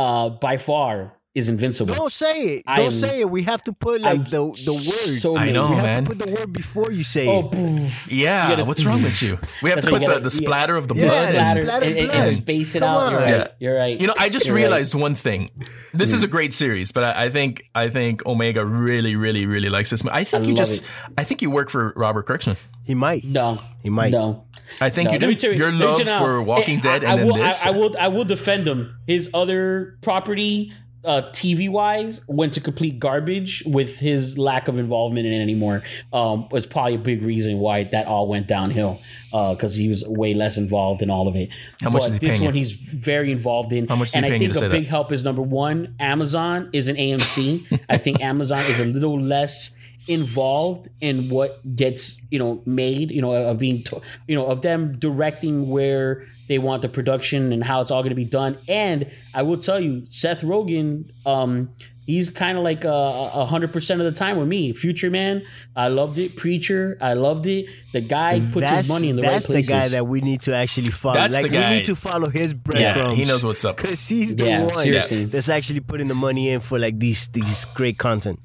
uh, 0.00 0.30
by 0.30 0.56
far 0.56 1.12
is 1.32 1.48
invincible. 1.48 1.94
Don't 1.94 2.10
say 2.10 2.56
it. 2.56 2.64
I 2.66 2.76
Don't 2.78 2.86
am- 2.86 2.90
say 2.90 3.20
it. 3.20 3.30
We 3.30 3.44
have 3.44 3.62
to 3.64 3.72
put 3.72 4.00
like 4.00 4.18
I'm 4.18 4.24
the 4.24 4.30
the 4.64 4.72
word. 4.72 5.20
so 5.20 5.36
I 5.36 5.46
mad. 5.46 5.54
know, 5.54 5.68
you 5.68 5.74
have 5.76 5.84
man. 5.84 6.04
to 6.04 6.10
put 6.16 6.18
the 6.26 6.32
word 6.34 6.52
before 6.52 6.90
you 6.90 7.04
say 7.04 7.28
Oh, 7.28 7.48
it. 7.52 7.92
Yeah, 8.10 8.48
gotta- 8.48 8.64
what's 8.64 8.84
wrong 8.84 9.00
with 9.02 9.22
you? 9.22 9.38
We 9.62 9.70
have 9.70 9.76
That's 9.76 9.86
to 9.86 9.92
put 9.92 10.00
the, 10.00 10.06
gotta- 10.06 10.20
the 10.20 10.30
splatter 10.30 10.74
of 10.74 10.88
the 10.88 10.94
Yeah, 10.96 11.06
blood. 11.06 11.14
the 11.14 11.38
and- 11.38 11.46
Splatter 11.46 11.62
splatter 11.62 11.86
and, 11.86 11.98
and- 11.98 12.10
and 12.10 12.28
space 12.28 12.74
it 12.74 12.80
Come 12.80 12.88
out. 12.90 13.10
You're 13.12 13.20
right. 13.20 13.28
Yeah. 13.30 13.46
You're 13.60 13.76
right. 13.76 14.00
You 14.00 14.06
know, 14.08 14.14
I 14.18 14.28
just 14.28 14.46
You're 14.46 14.56
right. 14.56 14.62
realized 14.62 14.94
one 14.96 15.14
thing. 15.14 15.50
This 15.94 16.12
is 16.12 16.24
a 16.24 16.28
mm. 16.28 16.32
great 16.32 16.52
series, 16.52 16.90
but 16.90 17.04
I, 17.04 17.26
I 17.26 17.30
think 17.30 17.62
I 17.76 17.88
think 17.90 18.26
Omega 18.26 18.64
really, 18.64 19.14
really, 19.14 19.46
really 19.46 19.68
likes 19.68 19.90
this. 19.90 20.04
I 20.06 20.24
think 20.24 20.46
I 20.46 20.48
you 20.48 20.54
just 20.54 20.82
it. 20.82 20.88
I 21.16 21.22
think 21.22 21.42
you 21.42 21.50
work 21.50 21.70
for 21.70 21.92
Robert 21.94 22.26
Kirkman. 22.26 22.56
He 22.84 22.96
might. 22.96 23.22
No, 23.24 23.60
He 23.84 23.88
might. 23.90 24.10
No, 24.10 24.46
I 24.80 24.90
think 24.90 25.10
no. 25.10 25.12
you 25.14 25.18
Let 25.20 25.28
me 25.28 25.34
do. 25.34 25.40
tell 25.40 25.52
you- 25.52 25.58
Your 25.58 25.70
let 25.72 25.88
love 25.90 25.98
you 26.00 26.04
now, 26.06 26.18
for 26.18 26.42
Walking 26.42 26.78
I- 26.78 26.80
Dead 26.80 27.04
I, 27.04 27.06
and 27.06 27.06
I 27.12 27.16
then 27.18 27.26
will, 27.26 27.34
this. 27.34 27.64
I, 27.66 27.68
I 27.68 27.72
will. 27.72 27.94
I 28.00 28.08
will 28.08 28.24
defend 28.24 28.66
him. 28.66 28.96
His 29.06 29.30
other 29.32 29.96
property, 30.02 30.72
uh, 31.04 31.22
TV 31.32 31.68
wise, 31.68 32.20
went 32.26 32.54
to 32.54 32.60
complete 32.60 32.98
garbage 32.98 33.62
with 33.66 33.98
his 33.98 34.36
lack 34.36 34.68
of 34.68 34.78
involvement 34.78 35.26
in 35.26 35.32
it 35.32 35.40
anymore. 35.40 35.82
Um, 36.12 36.48
was 36.50 36.66
probably 36.66 36.96
a 36.96 36.98
big 36.98 37.22
reason 37.22 37.58
why 37.58 37.84
that 37.84 38.06
all 38.06 38.28
went 38.28 38.46
downhill. 38.46 39.00
Because 39.30 39.76
he 39.76 39.88
was 39.88 40.04
way 40.08 40.34
less 40.34 40.56
involved 40.56 41.02
in 41.02 41.10
all 41.10 41.28
of 41.28 41.36
it. 41.36 41.50
How 41.80 41.90
much 41.90 42.02
but 42.02 42.08
is 42.08 42.12
he 42.14 42.18
this 42.18 42.40
one 42.40 42.52
you? 42.52 42.58
he's 42.58 42.72
very 42.72 43.30
involved 43.30 43.72
in. 43.72 43.86
How 43.86 43.94
much 43.94 44.16
and 44.16 44.26
I 44.26 44.38
think 44.38 44.56
a 44.56 44.60
big 44.68 44.70
that? 44.70 44.86
help 44.86 45.12
is 45.12 45.22
number 45.22 45.42
one. 45.42 45.94
Amazon 46.00 46.68
is 46.72 46.88
an 46.88 46.96
AMC. 46.96 47.80
I 47.88 47.96
think 47.96 48.20
Amazon 48.22 48.58
is 48.58 48.80
a 48.80 48.84
little 48.84 49.20
less 49.20 49.76
involved 50.08 50.88
in 51.00 51.28
what 51.28 51.60
gets 51.76 52.20
you 52.30 52.38
know 52.38 52.62
made 52.66 53.10
you 53.10 53.20
know 53.22 53.32
of 53.32 53.58
being 53.58 53.82
to, 53.84 54.00
you 54.26 54.34
know 54.34 54.46
of 54.46 54.62
them 54.62 54.98
directing 54.98 55.68
where 55.70 56.26
they 56.48 56.58
want 56.58 56.82
the 56.82 56.88
production 56.88 57.52
and 57.52 57.62
how 57.62 57.80
it's 57.80 57.90
all 57.90 58.02
going 58.02 58.10
to 58.10 58.16
be 58.16 58.24
done 58.24 58.56
and 58.68 59.10
i 59.34 59.42
will 59.42 59.58
tell 59.58 59.78
you 59.80 60.02
seth 60.06 60.40
rogen 60.42 61.10
um 61.26 61.68
he's 62.06 62.28
kind 62.30 62.58
of 62.58 62.64
like 62.64 62.82
a 62.84 63.46
hundred 63.46 63.72
percent 63.72 64.00
of 64.00 64.04
the 64.12 64.18
time 64.18 64.36
with 64.36 64.48
me 64.48 64.72
future 64.72 65.10
man 65.10 65.42
i 65.76 65.86
loved 65.86 66.18
it 66.18 66.34
preacher 66.34 66.98
i 67.00 67.12
loved 67.12 67.46
it 67.46 67.66
the 67.92 68.00
guy 68.00 68.40
puts 68.40 68.66
that's 68.66 68.78
his 68.78 68.88
money 68.88 69.10
in 69.10 69.16
the 69.16 69.22
that's 69.22 69.48
right 69.48 69.52
places 69.54 69.68
That's 69.68 69.90
the 69.90 69.96
guy 69.96 69.98
that 70.00 70.04
we 70.06 70.20
need 70.22 70.42
to 70.42 70.54
actually 70.54 70.90
follow. 70.90 71.14
That's 71.14 71.34
like 71.34 71.42
the 71.42 71.48
guy. 71.50 71.70
we 71.70 71.76
need 71.76 71.84
to 71.86 71.94
follow 71.94 72.28
his 72.28 72.54
breadcrumbs. 72.54 73.16
he 73.18 73.24
knows 73.24 73.44
what's 73.44 73.64
up. 73.64 73.76
Cause 73.76 74.06
he's 74.08 74.34
the 74.34 74.46
Yeah, 74.46 74.64
one 74.64 74.84
seriously. 74.84 75.24
that's 75.26 75.48
actually 75.48 75.80
putting 75.80 76.08
the 76.08 76.14
money 76.14 76.50
in 76.50 76.60
for 76.60 76.78
like 76.78 76.98
these 76.98 77.28
these 77.28 77.64
great 77.74 77.98
content. 77.98 78.38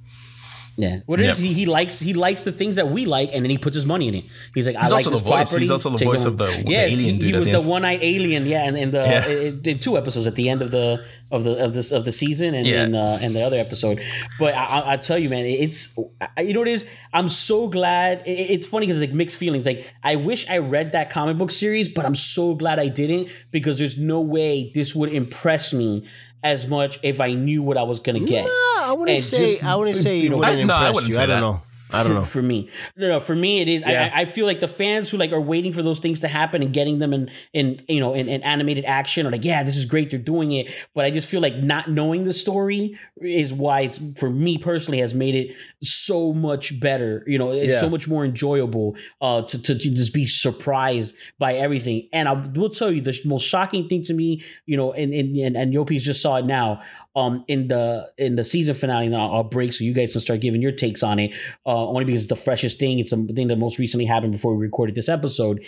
Yeah, 0.78 1.00
what 1.06 1.22
it 1.22 1.28
is, 1.28 1.42
Yep. 1.42 1.48
he, 1.48 1.54
he 1.54 1.66
likes 1.66 2.00
he 2.02 2.14
likes 2.14 2.44
the 2.44 2.52
things 2.52 2.76
that 2.76 2.90
we 2.90 3.06
like, 3.06 3.30
and 3.34 3.46
then 3.46 3.50
he 3.50 3.58
puts 3.58 3.76
his 3.76 3.86
money 3.86 4.10
in 4.10 4.16
it. 4.16 4.26
He's 4.54 4.68
like, 4.68 4.76
He's 4.76 4.92
I 4.92 4.96
like 4.96 5.06
also 5.06 5.12
this 5.12 5.22
the 5.22 5.30
voice. 5.30 5.36
property, 5.50 5.60
He's 5.62 5.72
also 5.72 5.90
the 5.92 5.98
take 6.00 6.08
voice 6.08 6.26
of 6.26 6.38
the- 6.38 6.52
home. 6.52 6.66
the 6.66 6.72
yes, 6.72 6.92
alien 6.94 7.16
he, 7.16 7.20
dude 7.22 7.32
he 7.34 7.38
was 7.40 7.48
the 7.48 7.54
the 7.54 7.62
one 7.62 7.86
eyed 7.86 8.00
alien. 8.04 8.46
Yeah, 8.46 8.66
and 8.68 8.78
in 8.78 8.92
the 8.92 8.98
Yeah. 8.98 9.28
in, 9.28 9.62
in 9.64 9.80
two 9.80 9.98
episodes 9.98 10.28
at 10.28 10.36
the 10.36 10.50
end 10.50 10.62
of 10.62 10.72
the 10.72 11.06
of 11.32 11.46
the 11.46 11.64
of 11.64 11.74
this 11.74 11.94
of 11.94 12.04
the 12.04 12.12
season, 12.12 12.54
and 12.56 12.68
Yeah. 12.68 12.76
then 12.76 12.96
uh, 12.96 13.20
and 13.22 13.34
the 13.34 13.42
other 13.42 13.58
episode. 13.58 14.02
But 14.38 14.54
I, 14.54 14.64
I, 14.66 14.94
I 14.94 14.98
tell 14.98 15.18
you, 15.18 15.30
man, 15.30 15.46
it's 15.46 15.98
I- 16.38 16.42
you 16.42 16.54
know 16.54 16.60
what 16.60 16.68
it 16.68 16.74
is. 16.74 16.86
I'm 17.14 17.30
so 17.30 17.70
glad. 17.70 18.24
it- 18.26 18.50
it's 18.56 18.68
funny 18.68 18.86
because 18.86 19.02
it's 19.02 19.10
like 19.10 19.16
mixed 19.16 19.38
feelings. 19.38 19.66
Like 19.66 19.86
I 20.04 20.18
wish 20.18 20.46
I 20.50 20.58
read 20.58 20.92
that 20.92 21.10
comic 21.10 21.38
book 21.38 21.52
series, 21.52 21.88
but 21.88 22.06
I'm 22.06 22.16
so 22.16 22.54
glad 22.54 22.80
I 22.80 22.90
didn't 22.90 23.30
because 23.52 23.80
there's 23.80 23.98
no 23.98 24.20
way 24.20 24.72
this 24.76 24.94
would 24.94 25.14
impress 25.14 25.72
me 25.74 26.06
as 26.46 26.68
much 26.68 27.00
if 27.04 27.20
I 27.20 27.34
knew 27.34 27.62
what 27.64 27.78
I 27.78 27.84
was 27.84 28.00
gonna 28.00 28.20
get. 28.22 28.46
Nah, 28.46 28.50
I 28.52 28.92
wouldn't 28.98 29.16
And 29.18 29.24
say 29.24 29.46
just, 29.48 29.64
I 29.66 29.76
wouldn't 29.76 29.98
say 29.98 30.18
you 30.20 30.28
it 30.28 30.30
know, 30.30 30.38
wouldn't 30.38 30.60
I- 30.62 30.64
no, 30.64 30.74
I 30.76 30.92
wouldn't 30.92 31.08
you. 31.08 31.14
say 31.14 31.24
I 31.24 31.26
don't 31.26 31.36
that. 31.36 31.42
know. 31.42 31.62
I 31.92 32.00
don't 32.04 32.08
for, 32.08 32.14
know. 32.16 32.24
For 32.26 32.42
me, 32.42 32.70
no, 32.98 33.08
no. 33.10 33.20
For 33.20 33.36
me, 33.36 33.62
it 33.62 33.68
is. 33.70 33.84
Yeah. 33.86 34.12
I, 34.14 34.22
I 34.22 34.26
feel 34.26 34.48
like 34.48 34.60
the 34.60 34.68
fans 34.68 35.10
who 35.12 35.18
like 35.18 35.32
are 35.32 35.40
waiting 35.40 35.72
for 35.72 35.84
those 35.84 36.00
things 36.00 36.20
to 36.22 36.28
happen 36.28 36.64
and 36.64 36.74
getting 36.74 36.98
them 36.98 37.14
in, 37.14 37.30
in 37.54 37.80
you 37.88 38.00
know, 38.00 38.16
in, 38.16 38.28
in 38.28 38.42
animated 38.42 38.86
action 38.86 39.26
are 39.28 39.32
like, 39.32 39.46
yeah, 39.46 39.64
this 39.64 39.78
is 39.78 39.86
great. 39.86 40.10
They're 40.10 40.20
doing 40.20 40.52
it, 40.52 40.68
but 40.96 41.06
I 41.06 41.12
just 41.12 41.30
feel 41.30 41.42
like 41.42 41.56
not 41.58 41.88
knowing 41.88 42.26
the 42.26 42.34
story 42.34 42.98
is 43.22 43.54
why 43.54 43.82
it's 43.82 44.00
for 44.18 44.30
me 44.32 44.58
personally 44.58 45.00
has 45.00 45.14
made 45.14 45.36
it 45.36 45.56
so 45.84 46.34
much 46.34 46.80
better. 46.80 47.24
You 47.28 47.38
know, 47.38 47.52
it's 47.52 47.72
Yeah. 47.74 47.80
so 47.80 47.90
much 47.90 48.08
more 48.08 48.26
enjoyable 48.26 48.96
uh, 49.22 49.42
to, 49.44 49.62
to 49.62 49.76
to 49.78 49.90
just 49.92 50.14
be 50.14 50.26
surprised 50.26 51.16
by 51.40 51.56
everything. 51.56 52.08
And 52.14 52.28
I 52.28 52.34
will 52.34 52.70
tell 52.70 52.92
you 52.92 53.02
the 53.02 53.18
most 53.26 53.44
shocking 53.44 53.88
thing 53.90 54.04
to 54.04 54.14
me, 54.14 54.44
you 54.66 54.78
know, 54.78 54.94
and 54.94 55.14
and 55.14 55.36
and, 55.38 55.56
and 55.58 55.74
Yo 55.74 55.86
Peace 55.86 56.04
just 56.04 56.22
saw 56.22 56.38
it 56.38 56.46
now 56.46 56.82
um 57.18 57.46
in 57.48 57.70
the 57.70 58.12
in 58.18 58.36
the 58.36 58.44
season 58.44 58.76
finale 58.76 59.06
and 59.06 59.16
I'll 59.16 59.44
break 59.44 59.72
so 59.72 59.86
you 59.86 59.94
guys 59.94 60.12
can 60.12 60.20
start 60.20 60.42
giving 60.42 60.62
your 60.62 60.74
takes 60.74 61.02
on 61.02 61.18
it 61.18 61.32
uh 61.66 61.88
only 61.88 62.04
because 62.04 62.24
it's 62.24 62.30
the 62.30 62.36
freshest 62.36 62.78
thing 62.78 63.00
it's 63.00 63.12
the 63.12 63.26
thing 63.34 63.48
that 63.48 63.56
most 63.56 63.80
recently 63.80 64.04
happened 64.06 64.34
before 64.34 64.54
we 64.54 64.62
recorded 64.66 64.96
this 64.96 65.08
episode 65.08 65.64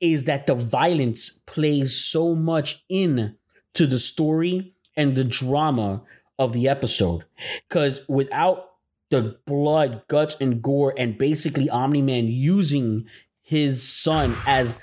is 0.00 0.24
that 0.24 0.46
the 0.46 0.54
violence 0.54 1.40
plays 1.46 1.96
so 1.96 2.36
much 2.36 2.84
in 2.88 3.34
to 3.74 3.84
the 3.86 3.98
story 3.98 4.74
and 4.96 5.16
the 5.16 5.24
drama 5.24 6.02
of 6.38 6.52
the 6.52 6.68
episode 6.68 7.24
because 7.68 8.02
without 8.08 8.70
the 9.12 9.36
blood 9.46 10.02
guts 10.08 10.34
and 10.40 10.62
gore 10.62 10.94
and 10.96 11.18
basically 11.18 11.68
omni-man 11.68 12.26
using 12.26 13.04
his 13.42 13.86
son 13.86 14.32
as 14.48 14.74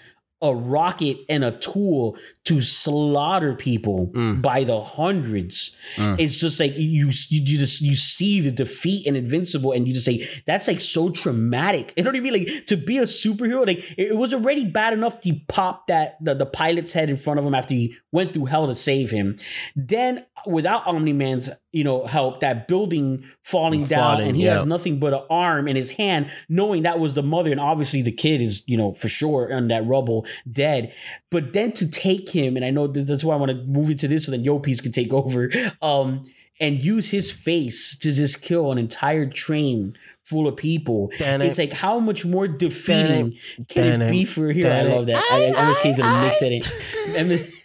a 0.41 0.55
rocket 0.55 1.17
and 1.27 1.43
a 1.43 1.51
tool 1.51 2.17
to 2.45 2.61
slaughter 2.61 3.53
people 3.55 4.07
mm. 4.13 4.41
by 4.41 4.63
the 4.63 4.79
hundreds. 4.79 5.77
Mm. 5.97 6.17
It's 6.17 6.39
just 6.39 6.59
like 6.59 6.77
you, 6.77 7.07
you 7.07 7.45
just 7.45 7.81
you 7.81 7.93
see 7.93 8.39
the 8.39 8.51
defeat 8.51 9.05
and 9.05 9.17
invincible, 9.17 9.73
and 9.73 9.85
you 9.85 9.93
just 9.93 10.05
say 10.05 10.29
that's 10.45 10.67
like 10.67 10.79
so 10.79 11.09
traumatic. 11.09 11.93
You 11.97 12.03
know 12.03 12.11
what 12.11 12.17
I 12.17 12.21
mean? 12.21 12.33
Like 12.33 12.67
to 12.67 12.77
be 12.77 12.99
a 12.99 13.03
superhero, 13.03 13.67
like 13.67 13.79
it, 13.97 14.11
it 14.11 14.15
was 14.15 14.33
already 14.33 14.65
bad 14.65 14.93
enough 14.93 15.21
he 15.21 15.43
popped 15.49 15.87
that 15.87 16.17
the, 16.23 16.33
the 16.33 16.45
pilot's 16.45 16.93
head 16.93 17.09
in 17.09 17.17
front 17.17 17.39
of 17.39 17.45
him 17.45 17.53
after 17.53 17.73
he 17.73 17.95
went 18.13 18.33
through 18.33 18.45
hell 18.45 18.67
to 18.67 18.75
save 18.75 19.11
him. 19.11 19.37
Then 19.75 20.25
without 20.45 20.87
Omni 20.87 21.13
Man's 21.13 21.49
you 21.71 21.83
know 21.83 22.05
help, 22.05 22.39
that 22.39 22.67
building 22.67 23.23
falling 23.43 23.85
down, 23.85 24.21
and 24.21 24.35
he 24.35 24.45
yeah. 24.45 24.55
has 24.55 24.65
nothing 24.65 24.99
but 24.99 25.13
an 25.13 25.21
arm 25.29 25.67
in 25.67 25.75
his 25.75 25.91
hand, 25.91 26.31
knowing 26.47 26.83
that 26.83 26.99
was 26.99 27.13
the 27.13 27.23
mother, 27.23 27.51
and 27.51 27.59
obviously 27.59 28.01
the 28.01 28.11
kid 28.11 28.41
is, 28.41 28.63
you 28.67 28.77
know, 28.77 28.93
for 28.93 29.07
sure 29.07 29.53
on 29.53 29.67
that 29.67 29.85
rubble, 29.85 30.25
dead. 30.51 30.93
But 31.31 31.53
then 31.53 31.71
to 31.73 31.89
take 31.89 32.29
him, 32.29 32.55
and 32.55 32.65
I 32.65 32.69
know 32.69 32.87
that 32.87 33.07
that's 33.07 33.23
why 33.23 33.35
I 33.35 33.37
want 33.37 33.51
to 33.51 33.63
move 33.65 33.89
into 33.89 34.07
this 34.07 34.25
so 34.25 34.31
then 34.31 34.43
Yo 34.43 34.59
Peace 34.59 34.81
can 34.81 34.91
take 34.91 35.13
over, 35.13 35.51
um, 35.81 36.25
and 36.59 36.83
use 36.83 37.09
his 37.11 37.31
face 37.31 37.97
to 37.99 38.11
just 38.11 38.41
kill 38.41 38.71
an 38.71 38.77
entire 38.77 39.25
train 39.25 39.97
full 40.23 40.47
of 40.47 40.55
people. 40.55 41.09
Damn 41.17 41.41
it's 41.41 41.57
it. 41.57 41.69
like 41.69 41.73
how 41.73 41.99
much 41.99 42.25
more 42.25 42.47
defeating 42.47 43.37
can 43.67 43.99
Damn 43.99 44.01
it 44.03 44.11
be 44.11 44.25
for 44.25 44.49
a 44.49 44.53
hero? 44.53 44.69
I 44.69 44.81
love 44.83 45.07
that. 45.07 45.17
I, 45.31 45.47
I, 45.47 45.73
MSK's 45.73 45.97
gonna 45.97 46.25
mix 46.25 46.39
that 46.39 46.51
in. 46.51 47.27
MS 47.27 47.43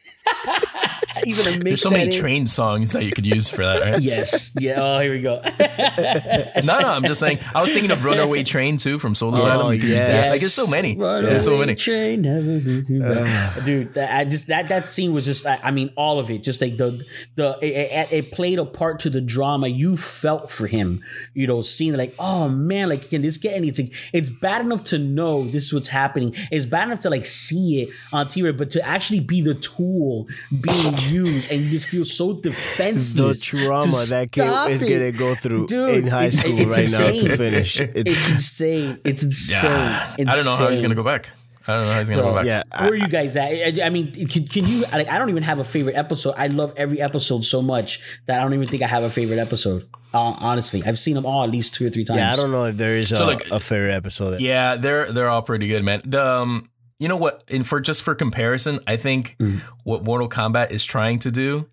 He's 1.22 1.36
gonna 1.38 1.56
mix 1.58 1.64
There's 1.64 1.82
so 1.82 1.90
many 1.90 2.04
in. 2.04 2.10
train 2.12 2.46
songs 2.46 2.92
that 2.92 3.04
you 3.04 3.12
could 3.12 3.26
use 3.26 3.48
for 3.50 3.62
that, 3.64 3.82
right? 3.82 4.00
Yes. 4.02 4.52
Yeah. 4.58 4.80
Oh, 4.80 5.00
here 5.00 5.12
we 5.12 5.20
go. 5.20 5.42
No, 6.64 6.80
no, 6.80 6.88
I'm 6.88 7.04
just 7.04 7.20
saying. 7.20 7.40
I 7.54 7.60
was 7.60 7.72
thinking 7.72 7.90
of 7.90 8.04
Runaway 8.04 8.42
Train 8.42 8.76
too 8.76 8.98
from 8.98 9.14
Soul 9.14 9.34
Asylum. 9.34 9.72
You 9.74 9.80
could 9.80 9.88
use 9.90 10.06
that. 10.06 10.12
yes. 10.12 10.30
Like, 10.30 10.40
there's 10.40 10.54
so 10.54 10.66
many. 10.66 10.96
Runaway 10.96 11.30
There's 11.30 11.44
so 11.44 11.58
many. 11.58 11.74
Train, 11.74 12.22
never 12.22 12.40
leave 12.40 12.88
me. 12.88 13.62
Dude, 13.64 13.94
that, 13.94 14.14
I 14.16 14.24
just 14.24 14.46
that 14.48 14.68
that 14.68 14.86
scene 14.88 15.12
was 15.12 15.24
just 15.24 15.46
I, 15.46 15.58
I 15.62 15.70
mean 15.70 15.92
all 15.96 16.18
of 16.18 16.30
it 16.30 16.42
just 16.42 16.60
like 16.60 16.76
the 16.76 17.04
the 17.36 17.58
it, 17.60 17.66
it, 17.92 18.12
it 18.12 18.30
played 18.32 18.58
a 18.58 18.64
part 18.64 19.00
to 19.00 19.10
the 19.10 19.20
drama 19.20 19.68
you 19.68 19.96
felt 19.96 20.50
for 20.50 20.66
him 20.66 21.02
you 21.34 21.46
know 21.46 21.60
seeing 21.60 21.94
like 21.94 22.14
oh 22.18 22.48
man 22.48 22.88
like 22.88 23.10
can 23.10 23.22
this 23.22 23.36
get 23.36 23.54
anything? 23.54 23.90
it's 24.12 24.28
bad 24.28 24.60
enough 24.62 24.84
to 24.84 24.98
know 24.98 25.44
this 25.44 25.64
is 25.64 25.74
what's 25.74 25.88
happening 25.88 26.34
it's 26.50 26.64
bad 26.64 26.88
enough 26.88 27.00
to 27.00 27.10
like 27.10 27.24
see 27.26 27.82
it 27.82 27.88
on 28.12 28.26
TV 28.26 28.56
but 28.56 28.70
to 28.70 28.86
actually 28.86 29.20
be 29.20 29.40
the 29.40 29.54
tool 29.54 30.26
being 30.60 30.94
used 31.10 31.50
and 31.50 31.62
you 31.62 31.70
just 31.70 31.88
feel 31.88 32.04
so 32.04 32.32
defensive. 32.34 33.16
the 33.28 33.34
trauma 33.34 33.86
that 34.10 34.28
kid 34.32 34.70
is 34.70 34.82
it. 34.82 34.88
gonna 34.90 35.12
go 35.12 35.34
through 35.34 35.66
Dude, 35.66 35.90
in 36.04 36.06
high 36.06 36.26
it's- 36.26 36.40
school 36.40 36.58
it's 36.58 36.76
right 36.76 36.90
now 36.90 37.18
to 37.28 37.36
finish. 37.36 37.80
it's 37.80 37.92
It's 38.16 38.30
insane 38.30 39.00
it's 39.04 39.22
insane 39.22 39.70
Yeah. 39.72 40.14
I 40.18 40.24
don't 40.24 40.44
know 40.44 40.56
how 40.56 40.68
he's 40.68 40.80
gonna 40.82 40.94
go 40.94 41.02
back. 41.02 41.30
I 41.66 41.72
don't 41.72 41.86
know 41.86 41.92
how 41.92 41.98
he's 41.98 42.10
gonna 42.10 42.22
go 42.22 42.34
back. 42.34 42.44
yeah. 42.46 42.62
Where 42.78 42.90
are 42.90 42.94
you 42.94 43.08
guys 43.08 43.36
at? 43.36 43.44
I, 43.50 43.86
I 43.86 43.88
mean, 43.90 44.12
can, 44.28 44.46
can 44.46 44.66
you? 44.66 44.82
Like, 44.92 45.08
I 45.08 45.18
don't 45.18 45.30
even 45.30 45.42
have 45.44 45.58
a 45.60 45.64
favorite 45.64 45.96
episode. 45.96 46.34
I 46.36 46.48
love 46.48 46.74
every 46.76 47.00
episode 47.00 47.42
so 47.44 47.62
much 47.62 48.00
that 48.26 48.38
I 48.38 48.42
don't 48.42 48.52
even 48.52 48.68
think 48.68 48.82
I 48.82 48.86
have 48.86 49.02
a 49.02 49.08
favorite 49.08 49.38
episode. 49.38 49.88
Uh, 50.12 50.18
honestly, 50.38 50.82
I've 50.84 50.98
seen 50.98 51.14
them 51.14 51.24
all 51.24 51.42
at 51.42 51.48
least 51.50 51.72
two 51.72 51.86
or 51.86 51.90
three 51.90 52.04
times. 52.04 52.18
Yeah, 52.18 52.34
I 52.34 52.36
don't 52.36 52.50
know 52.52 52.66
if 52.66 52.76
there 52.76 52.96
is 52.96 53.10
a, 53.12 53.24
like- 53.24 53.46
a 53.50 53.60
favorite 53.60 53.94
episode. 53.94 54.40
Yeah, 54.40 54.76
they're 54.76 55.10
they're 55.10 55.30
all 55.30 55.40
pretty 55.40 55.66
good, 55.66 55.82
man. 55.84 56.02
The 56.04 56.22
um, 56.24 56.68
you 57.04 57.08
know 57.08 57.16
what? 57.18 57.44
And 57.48 57.66
for 57.66 57.80
just 57.80 58.02
for 58.02 58.14
comparison, 58.14 58.80
I 58.86 58.96
think 58.96 59.36
Mm. 59.38 59.60
what 59.82 60.02
Mortal 60.04 60.26
Kombat 60.28 60.70
is 60.70 60.84
trying 60.86 61.18
to 61.20 61.30
do 61.30 61.68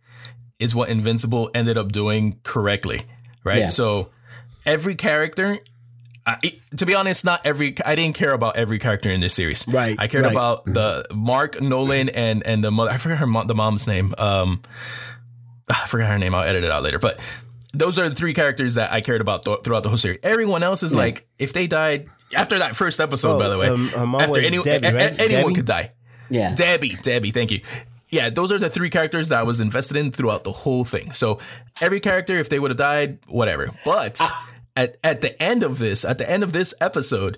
is 0.60 0.76
what 0.76 0.90
Invincible 0.90 1.50
ended 1.54 1.78
up 1.78 1.94
doing 1.94 2.38
correctly, 2.44 3.04
right? 3.46 3.60
Yeah. 3.60 3.68
So 3.70 4.10
every 4.66 4.96
character. 4.96 5.58
I, 6.26 6.38
to 6.78 6.86
be 6.86 6.94
honest, 6.94 7.24
not 7.26 7.40
every. 7.46 7.76
I 7.86 7.96
didn't 7.96 8.16
care 8.16 8.34
about 8.34 8.58
every 8.58 8.78
character 8.78 9.10
in 9.10 9.22
this 9.22 9.34
series. 9.34 9.66
Right, 9.68 9.96
I 9.98 10.08
cared 10.08 10.26
right. 10.26 10.32
about 10.34 10.66
the 10.66 11.06
Mark 11.14 11.60
Nolan 11.62 12.10
and 12.10 12.46
and 12.46 12.62
the 12.64 12.70
mother. 12.72 12.92
I 12.92 12.98
forgot 12.98 13.18
her 13.20 13.26
mom, 13.26 13.48
the 13.48 13.56
mom's 13.56 13.88
name. 13.88 14.14
Um, 14.20 14.62
I 15.70 15.88
forgot 15.88 16.10
her 16.10 16.20
name. 16.20 16.36
I'll 16.36 16.44
edit 16.44 16.64
it 16.64 16.70
out 16.72 16.84
later. 16.84 17.00
But 17.00 17.20
those 17.74 17.98
are 17.98 18.08
the 18.08 18.14
three 18.16 18.34
characters 18.36 18.76
that 18.76 18.92
I 18.92 19.02
cared 19.02 19.22
about 19.22 19.44
th- 19.46 19.60
throughout 19.64 19.82
the 19.84 19.90
whole 19.90 19.98
series. 19.98 20.20
Everyone 20.22 20.62
else 20.62 20.84
is 20.84 20.94
like, 20.94 21.26
if 21.40 21.54
they 21.54 21.66
died 21.68 22.08
after 22.36 22.60
that 22.60 22.76
first 22.76 23.00
episode, 23.00 23.36
Oh, 23.36 23.40
by 23.40 23.50
the 23.50 23.58
way, 23.58 23.68
um, 23.68 23.88
her 23.90 24.00
after 24.22 24.30
was 24.40 24.46
any, 24.46 24.62
Debbie, 24.62 24.88
a- 24.88 24.92
a- 24.92 24.94
right? 24.94 25.20
anyone 25.20 25.44
Debbie? 25.44 25.54
could 25.56 25.66
die. 25.66 25.92
Yeah, 26.30 26.54
Debbie, 26.56 26.98
Debbie, 27.02 27.32
thank 27.32 27.52
you. 27.52 27.62
yeah, 28.10 28.30
those 28.30 28.52
are 28.52 28.58
the 28.58 28.70
three 28.70 28.90
characters 28.90 29.30
that 29.30 29.40
I 29.40 29.44
was 29.44 29.60
invested 29.62 29.98
in 29.98 30.12
throughout 30.12 30.44
the 30.44 30.52
whole 30.52 30.86
thing. 30.86 31.14
So 31.14 31.40
every 31.82 32.00
character, 32.00 32.40
if 32.40 32.50
they 32.50 32.60
would 32.60 32.72
have 32.72 32.78
died, 32.78 33.20
whatever. 33.28 33.70
But 33.86 34.20
at 34.78 34.98
at 35.04 35.22
the 35.22 35.42
end 35.42 35.64
of 35.64 35.80
this, 35.80 36.06
at 36.06 36.18
the 36.18 36.30
end 36.30 36.44
of 36.44 36.54
this 36.54 36.74
episode, 36.80 37.38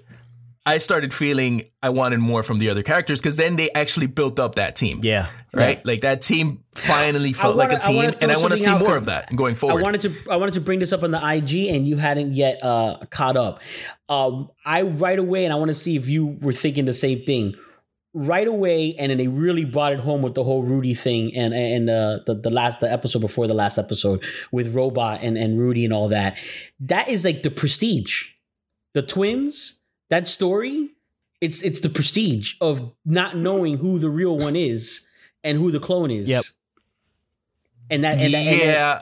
I 0.65 0.77
started 0.77 1.13
feeling 1.13 1.65
I 1.81 1.89
wanted 1.89 2.19
more 2.19 2.41
from 2.43 2.59
the 2.59 2.69
other 2.69 2.83
characters 2.83 3.19
because 3.19 3.35
then 3.35 3.55
they 3.57 3.69
actually 3.71 4.05
built 4.07 4.39
up 4.39 4.55
that 4.55 4.75
team. 4.77 4.99
Yeah. 5.03 5.27
Right? 5.55 5.85
Like 5.85 6.01
that 6.01 6.21
team 6.23 6.63
finally 6.73 7.33
felt 7.33 7.55
wanna- 7.57 7.69
like 7.73 7.77
a 7.83 7.85
team, 7.85 8.09
throw 8.11 8.19
and 8.21 8.31
I 8.31 8.37
want 8.37 8.51
to 8.53 8.57
see 8.57 8.73
more 8.73 8.95
of 8.95 9.05
that 9.05 9.35
going 9.35 9.53
forward. 9.55 9.73
I 9.81 9.83
forward. 9.83 9.83
wanted 9.83 10.01
to 10.25 10.31
I 10.31 10.35
wanted 10.37 10.53
to 10.53 10.61
bring 10.61 10.79
this 10.79 10.93
up 10.93 11.03
on 11.03 11.11
the 11.11 11.19
IG 11.23 11.67
and 11.67 11.85
you 11.87 11.97
hadn't 11.97 12.33
yet 12.33 12.63
uh, 12.63 12.97
caught 13.11 13.37
up. 13.37 13.59
Um, 14.09 14.49
I 14.65 14.81
right 14.83 15.17
away 15.17 15.45
and 15.45 15.53
I 15.53 15.55
want 15.57 15.69
to 15.69 15.75
see 15.75 15.95
if 15.95 16.09
you 16.09 16.37
were 16.41 16.53
thinking 16.53 16.85
the 16.85 16.93
same 16.93 17.23
thing. 17.23 17.55
Right 18.15 18.47
away, 18.47 18.93
and 18.99 19.09
then 19.09 19.17
they 19.17 19.27
really 19.27 19.65
brought 19.65 19.93
it 19.93 19.99
home 19.99 20.21
with 20.21 20.35
the 20.35 20.43
whole 20.43 20.61
Rudy 20.61 20.93
thing 20.93 21.33
and 21.35 21.51
and 21.51 21.89
uh, 21.89 22.19
the 22.27 22.35
the 22.35 22.51
last 22.51 22.79
the 22.79 22.91
episode 22.91 23.21
before 23.21 23.47
the 23.47 23.55
last 23.55 23.79
episode 23.79 24.23
with 24.51 24.75
Robot 24.75 25.23
and 25.23 25.35
and 25.35 25.57
Rudy 25.57 25.83
and 25.83 25.91
all 25.91 26.09
that. 26.09 26.37
That 26.81 27.07
is 27.09 27.25
like 27.25 27.41
the 27.41 27.49
prestige, 27.49 28.27
the 28.93 29.01
twins. 29.01 29.79
That 30.09 30.27
story, 30.27 30.91
it's 31.41 31.63
it's 31.63 31.79
the 31.79 31.89
prestige 31.89 32.53
of 32.61 32.93
not 33.03 33.35
knowing 33.35 33.77
who 33.79 33.97
the 33.97 34.11
real 34.11 34.37
one 34.37 34.55
is 34.55 35.07
and 35.43 35.57
who 35.57 35.71
the 35.71 35.79
clone 35.79 36.11
is. 36.11 36.27
Yep. 36.27 36.43
And 37.89 38.03
that 38.03 38.19
and 38.19 38.31
that, 38.33 38.37
and 38.37 38.59
that- 38.61 38.65
yeah. 38.65 39.01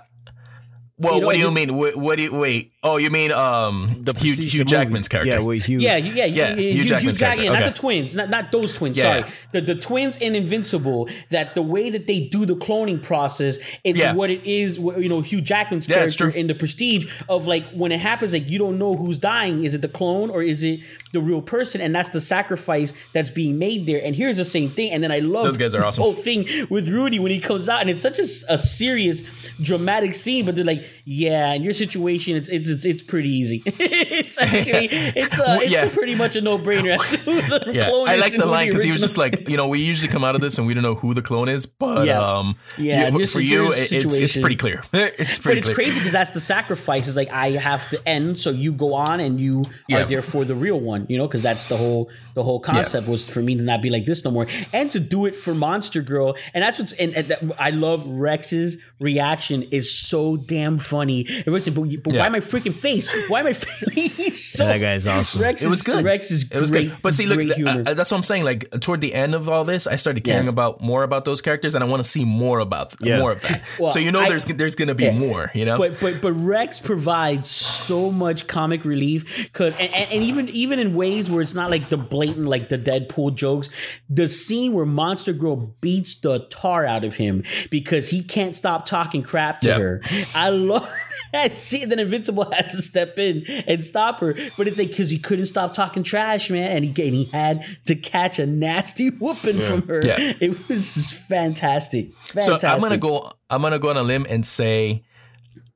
Well, 0.97 1.15
You 1.15 1.19
know, 1.21 1.25
what 1.27 1.33
do 1.33 1.39
you 1.39 1.45
just- 1.45 1.55
mean? 1.55 1.75
What, 1.75 1.95
what 1.97 2.15
do 2.17 2.23
you 2.23 2.33
wait? 2.35 2.71
Oh, 2.83 2.97
you 2.97 3.11
mean 3.11 3.31
um 3.31 3.95
The 4.01 4.13
Hugh, 4.13 4.33
Hugh 4.33 4.45
the 4.49 4.57
movie. 4.57 4.63
Jackman's 4.63 5.07
character? 5.07 5.31
Yeah, 5.31 5.39
with 5.39 5.63
Hugh. 5.65 5.79
Yeah, 5.79 5.97
yeah, 5.97 6.13
yeah, 6.13 6.25
Yeah, 6.25 6.25
yeah. 6.25 6.55
Hugh 6.55 6.63
Hugh, 6.63 6.73
Hugh 6.79 6.83
Jackman's 6.85 7.17
Jackman, 7.19 7.45
character. 7.45 7.53
not 7.53 7.61
Okay. 7.61 7.69
the 7.73 7.77
twins, 7.79 8.15
not 8.15 8.29
not 8.31 8.51
those 8.51 8.73
twins. 8.75 8.97
Yeah. 8.97 9.03
Sorry, 9.21 9.31
the 9.51 9.61
the 9.61 9.75
twins 9.75 10.17
in 10.17 10.33
Invincible. 10.35 11.07
That 11.29 11.53
the 11.53 11.61
way 11.61 11.91
that 11.91 12.07
they 12.07 12.21
do 12.21 12.45
the 12.47 12.55
cloning 12.55 12.99
process, 13.03 13.59
it's 13.83 13.99
Yeah. 13.99 14.13
what 14.13 14.31
it 14.31 14.43
is. 14.45 14.77
You 14.79 15.09
know, 15.09 15.21
Hugh 15.21 15.41
Jackman's 15.41 15.87
Yeah, 15.87 15.97
character 15.97 16.29
in 16.29 16.47
the 16.47 16.55
Prestige 16.55 17.05
of 17.29 17.45
like 17.45 17.69
when 17.71 17.91
it 17.91 17.99
happens, 17.99 18.33
like 18.33 18.49
you 18.49 18.57
don't 18.57 18.79
know 18.79 18.95
who's 18.95 19.19
dying. 19.19 19.63
Is 19.63 19.75
it 19.75 19.83
the 19.83 19.87
clone 19.87 20.31
or 20.31 20.41
is 20.41 20.63
it 20.63 20.79
the 21.13 21.21
real 21.21 21.41
person? 21.43 21.81
And 21.81 21.93
that's 21.93 22.09
the 22.09 22.21
sacrifice 22.21 22.95
that's 23.13 23.29
being 23.29 23.59
made 23.59 23.85
there. 23.85 24.01
And 24.03 24.15
here's 24.15 24.37
the 24.37 24.45
same 24.45 24.71
thing. 24.71 24.89
And 24.91 25.03
then 25.03 25.11
I 25.11 25.19
love 25.19 25.43
Those 25.43 25.57
guys 25.57 25.75
are 25.75 25.85
awesome. 25.85 26.01
whole 26.03 26.13
thing 26.13 26.47
with 26.71 26.89
Rudy 26.89 27.19
when 27.19 27.31
he 27.31 27.39
comes 27.39 27.69
out, 27.69 27.81
and 27.81 27.91
it's 27.91 28.01
such 28.01 28.17
a 28.17 28.57
serious, 28.57 29.21
dramatic 29.61 30.15
scene. 30.15 30.45
But 30.47 30.55
they're 30.55 30.65
like, 30.65 30.83
yeah, 31.05 31.53
in 31.53 31.61
your 31.61 31.73
situation, 31.73 32.35
it's 32.35 32.49
it's 32.49 32.70
it's, 32.71 32.85
it's 32.85 33.01
pretty 33.03 33.29
easy. 33.29 33.61
it's 33.65 34.37
actually 34.41 34.87
it's 34.91 35.39
uh, 35.39 35.43
Well, 35.59 35.63
yeah. 35.63 35.89
pretty 35.89 36.15
much 36.15 36.35
a 36.35 36.41
no 36.41 36.57
brainer. 36.57 36.97
Yeah, 37.73 37.89
clone 37.89 38.09
I 38.09 38.15
like 38.15 38.33
the 38.33 38.45
line 38.45 38.67
because 38.67 38.83
he 38.83 38.91
was 38.91 39.01
just 39.01 39.17
like, 39.17 39.47
you 39.47 39.57
know, 39.57 39.67
we 39.67 39.79
usually 39.79 40.11
come 40.11 40.23
out 40.23 40.35
of 40.35 40.41
this 40.41 40.57
and 40.57 40.65
we 40.67 40.73
don't 40.73 40.83
know 40.83 40.95
who 40.95 41.13
the 41.13 41.21
clone 41.21 41.47
is, 41.49 41.65
but 41.65 42.05
Yeah. 42.07 42.19
um, 42.19 42.55
Yeah, 42.77 43.09
you- 43.09 43.25
for 43.27 43.39
you, 43.39 43.71
it- 43.71 43.91
it's 43.91 44.17
it's 44.17 44.37
pretty 44.37 44.55
clear. 44.55 44.83
it's 44.93 45.37
pretty. 45.39 45.59
But 45.61 45.67
it's 45.67 45.67
clear. 45.67 45.75
crazy 45.75 45.99
because 45.99 46.11
that's 46.13 46.31
the 46.31 46.39
sacrifice. 46.41 47.07
Is 47.07 47.15
like 47.15 47.31
I 47.31 47.51
have 47.51 47.89
to 47.89 48.07
end, 48.07 48.39
so 48.39 48.49
you 48.49 48.71
go 48.71 48.93
on 48.93 49.19
and 49.19 49.39
you 49.39 49.65
Yeah. 49.87 49.99
are 49.99 50.05
there 50.05 50.21
for 50.21 50.43
the 50.45 50.55
real 50.55 50.79
one. 50.79 51.05
You 51.09 51.17
know, 51.17 51.27
because 51.27 51.41
that's 51.41 51.67
the 51.67 51.77
whole 51.77 52.09
the 52.33 52.43
whole 52.43 52.59
concept 52.59 53.07
was 53.07 53.27
for 53.27 53.41
me 53.41 53.55
to 53.55 53.61
not 53.61 53.81
be 53.81 53.89
like 53.89 54.05
this 54.05 54.23
no 54.25 54.31
more, 54.31 54.47
and 54.73 54.89
to 54.91 54.99
do 54.99 55.25
it 55.25 55.35
for 55.35 55.53
Monster 55.53 56.01
Girl. 56.01 56.35
And 56.53 56.63
that's 56.63 56.79
what's 56.79 56.93
and, 56.93 57.13
and 57.15 57.27
that, 57.27 57.39
I 57.59 57.69
love 57.71 58.05
Rex's 58.07 58.77
reaction 59.01 59.63
is 59.63 59.93
so 59.93 60.37
damn 60.37 60.77
funny. 60.77 61.21
It 61.27 61.47
was, 61.47 61.67
but, 61.69 61.81
but 62.03 62.13
Yeah. 62.13 62.21
why 62.21 62.29
my 62.29 62.39
freaking 62.39 62.73
face? 62.73 63.09
Why 63.29 63.41
my 63.41 63.53
face? 63.53 64.51
So, 64.51 64.65
That 64.65 64.79
guy's 64.79 65.07
awesome. 65.07 65.41
Rex 65.41 65.61
It 65.63 65.67
was 65.67 65.77
is, 65.79 65.83
good. 65.83 66.03
Rex 66.05 66.29
is 66.31 66.43
It 66.51 66.59
was 66.61 66.71
great. 66.71 66.89
good. 66.89 66.97
But 67.01 67.13
see, 67.13 67.25
look, 67.25 67.39
uh, 67.67 67.93
that's 67.93 68.11
what 68.11 68.17
I'm 68.17 68.23
saying. 68.23 68.43
Like 68.43 68.69
toward 68.81 69.01
the 69.01 69.13
end 69.13 69.33
of 69.35 69.49
all 69.49 69.63
this, 69.65 69.87
I 69.87 69.95
started 69.95 70.23
caring 70.23 70.45
Yeah. 70.45 70.49
about 70.49 70.81
more 70.81 71.03
about 71.03 71.25
those 71.25 71.41
characters, 71.41 71.73
and 71.75 71.83
I 71.83 71.87
want 71.87 72.03
to 72.03 72.09
see 72.09 72.23
more 72.25 72.59
about 72.59 72.93
more 73.03 73.31
of 73.31 73.41
that. 73.41 73.63
Well, 73.79 73.89
so 73.89 73.99
you 73.99 74.11
know, 74.11 74.19
I- 74.21 74.29
there's 74.29 74.45
there's 74.45 74.75
gonna 74.75 74.95
be 74.95 75.09
more. 75.11 75.51
You 75.55 75.65
know, 75.65 75.77
But 75.77 75.99
but 75.99 76.21
but 76.21 76.33
Rex 76.33 76.79
provides 76.79 77.49
so 77.49 78.11
much 78.11 78.47
comic 78.47 78.85
relief 78.85 79.25
because 79.37 79.75
and, 79.77 79.93
and, 79.93 80.11
and 80.11 80.23
even 80.23 80.49
even 80.49 80.79
in 80.79 80.93
ways 80.95 81.29
where 81.29 81.41
it's 81.41 81.53
not 81.53 81.71
like 81.71 81.89
the 81.89 81.97
blatant 81.97 82.45
like 82.47 82.69
the 82.69 82.77
Deadpool 82.77 83.35
jokes, 83.35 83.69
the 84.09 84.27
scene 84.29 84.73
where 84.73 84.85
Monster 84.85 85.33
Girl 85.33 85.55
beats 85.81 86.15
the 86.15 86.39
tar 86.49 86.85
out 86.85 87.03
of 87.03 87.15
him 87.15 87.43
because 87.69 88.09
he 88.09 88.21
can't 88.21 88.55
stop 88.55 88.85
talking 88.91 89.23
crap 89.23 89.61
to 89.61 89.67
Yeah. 89.69 89.77
her. 89.79 90.01
I 90.35 90.49
love 90.49 90.87
that 91.33 91.57
scene. 91.57 91.89
Then 91.89 91.97
Invincible 91.99 92.51
has 92.51 92.71
to 92.73 92.81
step 92.81 93.17
in 93.17 93.43
and 93.67 93.83
stop 93.83 94.19
her, 94.19 94.33
but 94.57 94.67
it's 94.67 94.77
like 94.77 94.89
because 94.89 95.09
he 95.09 95.17
couldn't 95.17 95.47
stop 95.47 95.73
talking 95.73 96.03
trash, 96.03 96.49
man, 96.49 96.75
and 96.75 96.85
he 96.85 96.89
and 97.07 97.15
he 97.15 97.23
had 97.25 97.65
to 97.85 97.95
catch 97.95 98.37
a 98.37 98.45
nasty 98.45 99.09
whooping 99.09 99.57
from 99.59 99.87
her. 99.87 100.01
Yeah. 100.03 100.33
It 100.39 100.67
was 100.69 100.93
just 100.93 101.13
fantastic. 101.13 102.11
so 102.41 102.57
I'm 102.63 102.79
gonna 102.79 102.97
go. 102.97 103.31
I'm 103.49 103.61
gonna 103.61 103.79
go 103.79 103.89
on 103.89 103.97
a 103.97 104.03
limb 104.03 104.25
and 104.29 104.45
say 104.45 105.03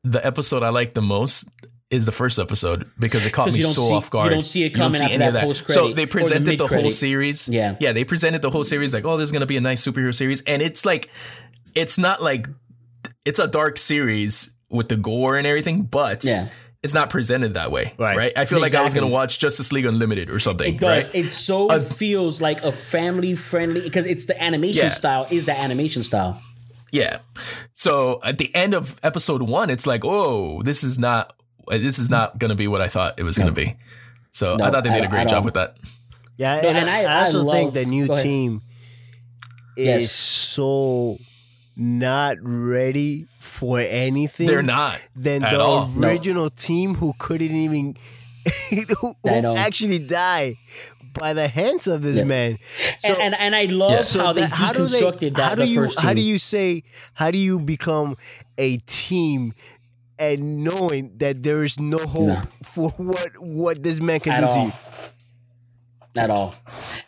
the 0.04 0.24
episode 0.26 0.62
I 0.62 0.70
like 0.70 0.94
the 0.94 1.02
most 1.02 1.50
is 1.92 2.06
the 2.06 2.12
first 2.12 2.40
episode 2.40 2.90
because 3.00 3.26
it 3.26 3.32
caught 3.32 3.48
me 3.48 3.62
so 3.62 3.70
see- 3.88 3.94
off 3.94 4.10
guard. 4.10 4.30
you 4.32 4.36
don't 4.36 4.44
see 4.44 4.64
it 4.64 4.72
coming 4.72 4.94
see 5.00 5.04
after 5.06 5.14
any 5.16 5.26
of 5.26 5.34
that 5.34 5.44
post-credit 5.44 5.80
So 5.80 5.94
they 5.94 6.06
presented 6.08 6.58
the, 6.60 6.68
whole 6.68 6.90
series. 6.92 7.48
Yeah. 7.48 7.76
yeah, 7.80 7.92
they 7.94 8.04
presented 8.04 8.42
the 8.42 8.50
whole 8.50 8.64
series 8.64 8.92
like, 8.94 9.06
oh, 9.06 9.18
this 9.18 9.28
is 9.28 9.32
gonna 9.32 9.46
be 9.46 9.56
a 9.58 9.62
nice 9.62 9.86
superhero 9.86 10.14
series, 10.14 10.42
and 10.42 10.62
it's 10.64 10.84
like, 10.84 11.10
it's 11.76 11.98
not 12.00 12.22
like, 12.24 12.48
it's 13.26 13.40
a 13.40 13.48
dark 13.48 13.78
series 13.78 14.56
with 14.70 14.88
the 14.90 14.96
gore 14.98 15.38
and 15.38 15.46
everything, 15.48 15.84
but 15.84 16.24
Yeah. 16.24 16.48
it's 16.84 16.94
not 16.94 17.10
presented 17.10 17.56
that 17.56 17.72
way, 17.72 17.94
Right. 17.98 18.18
right? 18.18 18.34
I 18.36 18.46
feel 18.46 18.60
like 18.60 18.74
I 18.76 18.82
was 18.84 18.94
gonna 18.94 19.08
watch 19.08 19.40
Justice 19.40 19.72
League 19.72 19.86
Unlimited 19.86 20.30
or 20.30 20.40
something, 20.40 20.76
It 20.76 20.80
does. 20.80 21.06
right? 21.08 21.16
It 21.16 21.34
so 21.34 21.70
Uh, 21.70 21.80
feels 21.80 22.40
like 22.42 22.64
a 22.64 22.72
family 22.72 23.36
friendly 23.36 23.82
because 23.82 24.06
it's 24.06 24.26
the 24.26 24.42
animation 24.42 24.84
Yeah. 24.86 24.90
style. 24.90 25.28
Is 25.30 25.46
the 25.46 25.58
animation 25.60 26.04
style? 26.04 26.42
Yeah. 26.92 27.20
So 27.74 28.20
at 28.24 28.38
the 28.38 28.54
end 28.56 28.74
of 28.74 28.96
episode 29.04 29.42
one, 29.42 29.70
it's 29.70 29.86
like, 29.88 30.06
oh, 30.06 30.62
this 30.64 30.84
is 30.84 30.98
not 31.00 31.34
this 31.68 31.98
is 31.98 32.12
not 32.12 32.38
gonna 32.38 32.54
be 32.56 32.68
what 32.68 32.80
I 32.82 32.88
thought 32.90 33.16
it 33.20 33.24
was 33.24 33.38
gonna 33.40 33.52
be. 33.52 33.76
So 34.32 34.56
No, 34.56 34.66
I 34.66 34.72
thought 34.72 34.84
they 34.84 34.92
did 34.92 35.04
a 35.04 35.08
great 35.08 35.28
job 35.28 35.44
with 35.44 35.56
that. 35.56 35.78
Yeah, 36.38 36.62
No, 36.62 36.70
and, 36.70 36.78
and 36.78 36.90
I, 36.90 37.02
I- 37.02 37.04
I 37.06 37.22
also 37.22 37.50
I 37.50 37.54
think 37.54 37.74
the 37.74 37.86
new 37.86 38.06
Go 38.08 38.14
ahead. 38.14 38.24
team 38.24 38.62
is 39.76 39.86
Yes. 40.04 40.12
so 40.12 41.18
not 41.76 42.38
ready 42.42 43.28
for 43.40 43.80
anything. 43.80 44.48
They're 44.48 44.62
not 44.64 45.00
Than 45.16 45.44
at 45.44 45.52
the 45.52 45.60
all. 45.60 45.88
No. 45.88 46.08
original 46.08 46.50
team 46.50 46.96
who 46.96 47.14
couldn't 47.20 47.52
even 47.52 47.96
who, 48.70 49.14
who 49.24 49.56
actually 49.56 50.00
die 50.00 50.56
by 51.14 51.34
the 51.34 51.48
hands 51.48 51.88
of 51.88 52.02
this 52.02 52.18
Yeah. 52.18 52.24
man. 52.26 52.60
So, 53.00 53.10
and, 53.14 53.34
and 53.34 53.36
and 53.36 53.56
I 53.56 53.64
love 53.66 53.92
Yeah. 53.92 54.02
so 54.02 54.20
how 54.20 54.34
they 54.34 54.42
that- 54.42 54.52
how 54.52 54.74
do 54.74 54.86
they? 54.86 55.00
deconstructed 55.02 55.36
that. 55.36 55.44
How 55.50 55.56
do 55.56 55.62
the 55.64 55.68
you? 55.68 55.82
first 55.82 56.00
How 56.00 56.14
do 56.14 56.22
you 56.22 56.38
say? 56.38 56.84
How 57.14 57.32
do 57.32 57.38
you 57.38 57.60
become 57.60 58.16
a 58.58 58.78
team? 58.86 59.54
And 60.18 60.64
knowing 60.64 61.18
that 61.18 61.44
there 61.44 61.62
is 61.66 61.78
no 61.78 61.98
hope 61.98 62.28
No. 62.28 62.42
for 62.64 62.90
what 62.92 63.38
what 63.38 63.84
this 63.84 64.00
man 64.00 64.22
can 64.22 64.32
at 64.32 64.40
do 64.42 64.48
to 64.48 64.60
you. 64.68 64.74
At 66.18 66.30
all? 66.30 66.56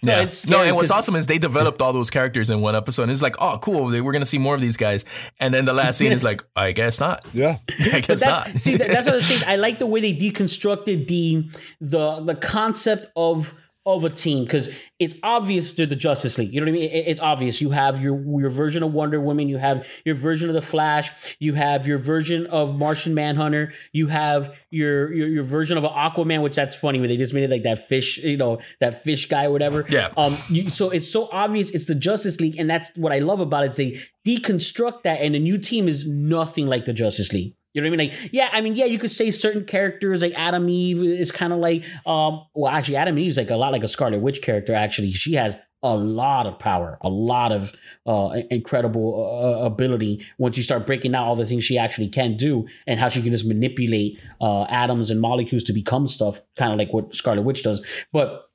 No, 0.01 0.18
Yeah. 0.18 0.24
it's 0.24 0.45
no, 0.47 0.62
and 0.64 0.76
what's 0.76 0.91
awesome 0.91 1.16
is 1.16 1.28
they 1.28 1.38
developed 1.38 1.82
all 1.82 1.93
those 1.93 2.10
characters 2.10 2.49
in 2.49 2.60
one 2.62 2.76
episode. 2.76 3.03
And 3.03 3.12
it's 3.12 3.22
like, 3.22 3.36
oh, 3.39 3.58
cool. 3.60 3.86
We're 3.86 4.12
gonna 4.12 4.26
see 4.26 4.38
more 4.38 4.53
of 4.55 4.62
these 4.62 4.76
guys. 4.78 5.05
And 5.39 5.53
then 5.53 5.66
the 5.66 5.74
last 5.74 5.97
scene 5.97 6.12
is 6.12 6.24
like, 6.24 6.43
I 6.55 6.74
guess 6.74 6.99
not. 6.99 7.26
Yeah. 7.34 7.58
I 7.93 8.01
guess 8.01 8.22
not. 8.22 8.58
see 8.60 8.76
that, 8.78 8.89
that's 8.89 9.08
what 9.08 9.16
I 9.16 9.22
think. 9.22 9.47
I 9.47 9.55
like 9.55 9.80
the 9.80 9.86
way 9.88 10.01
they 10.01 10.14
deconstructed 10.14 11.08
the 11.08 11.49
the 11.82 12.20
the 12.22 12.36
concept 12.36 13.08
of 13.16 13.53
of 13.88 14.03
a 14.03 14.09
team 14.09 14.43
because 14.43 14.69
it's 14.99 15.15
obvious 15.23 15.73
they're 15.73 15.85
the 15.85 15.95
Justice 15.95 16.38
League. 16.38 16.53
You 16.53 16.59
know 16.59 16.65
what 16.65 16.77
I 16.77 16.79
mean? 16.81 16.89
It's 16.91 17.21
obvious. 17.21 17.61
You 17.61 17.69
have 17.69 18.01
your 18.01 18.19
your 18.39 18.49
version 18.49 18.83
of 18.83 18.93
Wonder 18.93 19.21
Woman. 19.21 19.47
You 19.47 19.57
have 19.57 19.88
your 20.03 20.15
version 20.15 20.49
of 20.49 20.55
the 20.55 20.61
Flash. 20.61 21.09
You 21.39 21.53
have 21.53 21.88
your 21.88 21.97
version 21.97 22.47
of 22.47 22.75
Martian 22.75 23.13
Manhunter. 23.13 23.73
You 23.93 24.07
have 24.07 24.53
your 24.69 25.13
your, 25.13 25.27
your 25.27 25.43
version 25.43 25.77
of 25.77 25.85
an 25.85 25.91
Aquaman, 25.91 26.41
which 26.41 26.55
that's 26.55 26.75
funny 26.75 26.99
when 26.99 27.09
they 27.09 27.17
just 27.17 27.33
made 27.33 27.43
it 27.43 27.49
like 27.49 27.63
that 27.63 27.88
fish, 27.88 28.17
you 28.17 28.38
know, 28.38 28.59
that 28.81 29.01
fish 29.01 29.27
guy 29.29 29.45
or 29.45 29.51
whatever. 29.51 29.85
Yeah. 29.89 30.11
Um. 30.17 30.38
You, 30.49 30.69
so 30.69 30.89
it's 30.89 31.09
so 31.09 31.29
obvious 31.31 31.71
it's 31.71 31.85
the 31.85 31.95
Justice 31.95 32.41
League, 32.41 32.59
and 32.59 32.69
that's 32.69 32.91
what 32.95 33.13
I 33.13 33.19
love 33.19 33.39
about 33.39 33.63
it. 33.63 33.71
Is 33.71 33.77
they 33.77 33.99
deconstruct 34.25 35.03
that, 35.03 35.21
and 35.21 35.33
the 35.33 35.39
new 35.39 35.57
team 35.57 35.88
is 35.88 36.05
nothing 36.05 36.67
like 36.67 36.85
the 36.85 36.93
Justice 36.93 37.31
League. 37.31 37.57
You 37.78 37.84
know 37.84 37.89
what 37.89 37.99
I 37.99 38.05
mean? 38.05 38.09
Like, 38.09 38.30
yeah, 38.34 38.49
I 38.51 38.61
mean, 38.61 38.75
yeah, 38.75 38.86
you 38.86 38.97
could 38.97 39.11
say 39.11 39.30
certain 39.30 39.63
characters 39.63 40.21
like 40.21 40.38
Atom 40.38 40.67
Eve 40.67 41.03
is 41.03 41.32
kind 41.32 41.53
of 41.53 41.59
like, 41.59 41.84
um, 42.07 42.43
well, 42.55 42.71
actually, 42.71 42.95
Atom 42.95 43.19
Eve 43.19 43.30
is 43.30 43.38
like 43.38 43.51
a 43.51 43.55
lot 43.55 43.71
like 43.71 43.84
a 43.84 43.88
Scarlet 43.88 44.19
Witch 44.19 44.41
character. 44.41 44.73
Actually, 44.73 45.13
she 45.13 45.36
has 45.36 45.57
a 45.84 45.95
lot 45.95 46.47
of 46.47 46.57
power, 46.57 46.97
a 47.01 47.09
lot 47.09 47.51
of 47.51 47.71
uh, 48.07 48.36
incredible 48.49 49.61
uh, 49.61 49.63
ability 49.63 50.25
once 50.39 50.57
you 50.57 50.63
start 50.63 50.88
breaking 50.88 51.11
down 51.11 51.28
all 51.28 51.36
the 51.36 51.45
things 51.45 51.63
she 51.63 51.78
actually 51.78 52.09
can 52.09 52.36
do 52.36 52.65
and 52.88 52.99
how 52.99 53.09
she 53.09 53.21
can 53.21 53.32
just 53.32 53.45
manipulate 53.45 54.19
uh, 54.41 54.63
atoms 54.63 55.11
and 55.11 55.21
molecules 55.21 55.63
to 55.63 55.73
become 55.73 56.07
stuff, 56.07 56.41
kind 56.55 56.71
of 56.71 56.80
like 56.80 56.91
what 56.91 57.13
Scarlet 57.13 57.43
Witch 57.43 57.61
does. 57.61 57.86
But 58.11 58.49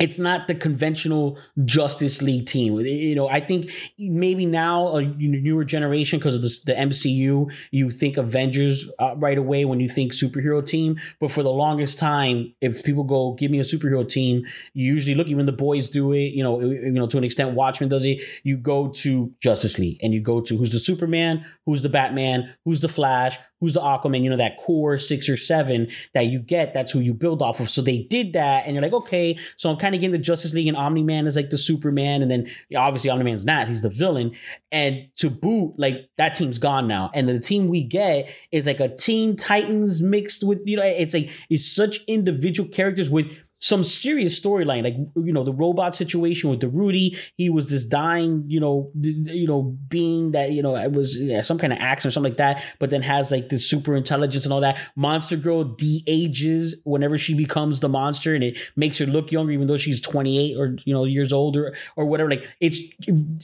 it's 0.00 0.18
not 0.18 0.48
the 0.48 0.56
conventional 0.56 1.38
Justice 1.64 2.20
League 2.20 2.46
team. 2.46 2.80
You 2.80 3.14
know, 3.14 3.28
I 3.28 3.38
think 3.38 3.70
maybe 3.96 4.44
now 4.44 4.96
a 4.96 5.04
newer 5.04 5.64
generation 5.64 6.18
because 6.18 6.34
of 6.34 6.42
the, 6.42 6.60
the, 6.66 6.72
MCU, 6.74 7.52
you 7.70 7.90
think 7.90 8.16
Avengers 8.16 8.90
uh, 8.98 9.14
right 9.16 9.38
away 9.38 9.64
when 9.64 9.78
you 9.78 9.88
think 9.88 10.12
superhero 10.12 10.66
team. 10.66 10.98
But 11.20 11.30
for 11.30 11.44
the 11.44 11.52
longest 11.52 11.96
time, 11.96 12.52
if 12.60 12.82
people 12.82 13.04
go 13.04 13.34
give 13.34 13.52
me 13.52 13.60
a 13.60 13.62
superhero 13.62 14.06
team, 14.06 14.44
you 14.72 14.92
usually 14.92 15.14
look. 15.14 15.28
Even 15.28 15.46
the 15.46 15.52
boys 15.52 15.88
do 15.90 16.12
it. 16.12 16.32
You 16.32 16.42
know, 16.42 16.60
you 16.60 16.90
know 16.90 17.06
to 17.06 17.18
an 17.18 17.24
extent, 17.24 17.54
Watchmen 17.54 17.88
does 17.88 18.04
it. 18.04 18.20
You 18.42 18.56
go 18.56 18.88
to 18.88 19.32
Justice 19.40 19.78
League 19.78 20.00
and 20.02 20.12
you 20.12 20.20
go 20.20 20.40
to 20.40 20.56
who's 20.56 20.72
the 20.72 20.80
Superman, 20.80 21.44
who's 21.66 21.82
the 21.82 21.88
Batman, 21.88 22.52
who's 22.64 22.80
the 22.80 22.88
Flash, 22.88 23.38
who's 23.64 23.74
the 23.74 23.80
Aquaman, 23.80 24.22
you 24.22 24.28
know, 24.28 24.36
that 24.36 24.58
core 24.58 24.98
six 24.98 25.28
or 25.28 25.36
seven 25.38 25.88
that 26.12 26.26
you 26.26 26.38
get, 26.38 26.74
that's 26.74 26.92
who 26.92 27.00
you 27.00 27.14
build 27.14 27.40
off 27.40 27.60
of. 27.60 27.70
So 27.70 27.80
they 27.80 28.02
did 28.02 28.34
that, 28.34 28.66
and 28.66 28.74
you're 28.74 28.82
like, 28.82 28.92
okay, 28.92 29.38
so 29.56 29.70
I'm 29.70 29.76
kind 29.78 29.94
of 29.94 30.00
getting 30.02 30.12
the 30.12 30.18
Justice 30.18 30.52
League, 30.52 30.68
and 30.68 30.76
Omni 30.76 31.02
Man 31.02 31.26
is 31.26 31.34
like 31.36 31.48
the 31.48 31.56
Superman, 31.56 32.20
and 32.20 32.30
then 32.30 32.50
obviously 32.76 33.08
Omni 33.08 33.24
Man's 33.24 33.46
not, 33.46 33.68
he's 33.68 33.80
the 33.80 33.88
villain. 33.88 34.36
And 34.70 35.08
to 35.16 35.30
boot, 35.30 35.74
like 35.78 36.10
that 36.16 36.34
team's 36.34 36.58
gone 36.58 36.86
now. 36.88 37.10
And 37.14 37.28
the 37.28 37.38
team 37.38 37.68
we 37.68 37.82
get 37.82 38.28
is 38.52 38.66
like 38.66 38.80
a 38.80 38.94
Teen 38.94 39.36
Titans 39.36 40.02
mixed 40.02 40.44
with, 40.44 40.60
you 40.64 40.76
know, 40.76 40.84
it's 40.84 41.14
like 41.14 41.30
it's 41.48 41.64
such 41.64 42.04
individual 42.06 42.68
characters 42.68 43.08
with 43.08 43.28
some 43.64 43.82
serious 43.82 44.38
storyline, 44.38 44.84
like 44.84 44.96
you 45.16 45.32
know 45.32 45.42
the 45.42 45.52
robot 45.52 45.94
situation 45.94 46.50
with 46.50 46.60
the 46.60 46.68
Rudy. 46.68 47.16
He 47.38 47.48
was 47.48 47.70
this 47.70 47.86
dying, 47.86 48.44
you 48.46 48.60
know, 48.60 48.90
you 48.94 49.46
know 49.46 49.74
being 49.88 50.32
that 50.32 50.52
you 50.52 50.62
know 50.62 50.76
it 50.76 50.92
was 50.92 51.16
yeah, 51.16 51.40
some 51.40 51.56
kind 51.56 51.72
of 51.72 51.78
accident 51.78 52.10
or 52.10 52.12
something 52.12 52.32
like 52.32 52.36
that, 52.36 52.62
but 52.78 52.90
then 52.90 53.00
has 53.00 53.30
like 53.30 53.48
this 53.48 53.66
super 53.66 53.96
intelligence 53.96 54.44
and 54.44 54.52
all 54.52 54.60
that. 54.60 54.76
Monster 54.96 55.38
Girl 55.38 55.64
de-ages 55.64 56.74
whenever 56.84 57.16
she 57.16 57.32
becomes 57.32 57.80
the 57.80 57.88
monster, 57.88 58.34
and 58.34 58.44
it 58.44 58.58
makes 58.76 58.98
her 58.98 59.06
look 59.06 59.32
younger, 59.32 59.52
even 59.52 59.66
though 59.66 59.78
she's 59.78 59.98
twenty 59.98 60.38
eight 60.38 60.58
or 60.58 60.76
you 60.84 60.92
know 60.92 61.04
years 61.04 61.32
older 61.32 61.74
or 61.96 62.04
whatever. 62.04 62.28
Like 62.28 62.46
it's 62.60 62.80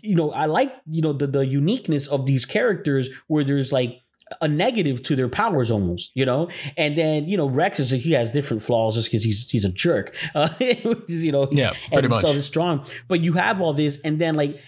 you 0.03 0.15
know 0.17 0.33
I 0.33 0.45
like 0.45 0.71
you 0.87 1.01
know 1.01 1.15
the 1.15 1.29
the 1.29 1.47
uniqueness 1.47 2.07
of 2.09 2.27
these 2.27 2.45
characters 2.45 3.09
where 3.27 3.43
there's 3.43 3.73
like 3.73 4.03
a 4.41 4.49
negative 4.49 5.03
to 5.03 5.17
their 5.17 5.29
powers 5.29 5.71
almost, 5.71 6.13
you 6.15 6.25
know. 6.25 6.49
And 6.77 6.97
then 6.97 7.27
you 7.27 7.37
know 7.37 7.49
Rex 7.49 7.81
is 7.81 7.91
he 7.91 8.13
has 8.13 8.31
different 8.31 8.63
flaws 8.63 8.95
just 8.95 9.09
because 9.09 9.25
he's 9.25 9.49
he's 9.51 9.65
a 9.65 9.71
jerk, 9.71 10.15
uh, 10.35 10.49
you 10.61 11.33
know. 11.33 11.49
Yeah, 11.51 11.71
pretty 11.89 12.07
and 12.07 12.09
much. 12.09 12.23
So 12.23 12.41
strong, 12.41 12.85
but 13.09 13.21
you 13.21 13.33
have 13.35 13.61
all 13.61 13.73
this, 13.73 13.99
and 14.05 14.19
then 14.19 14.37
like 14.37 14.61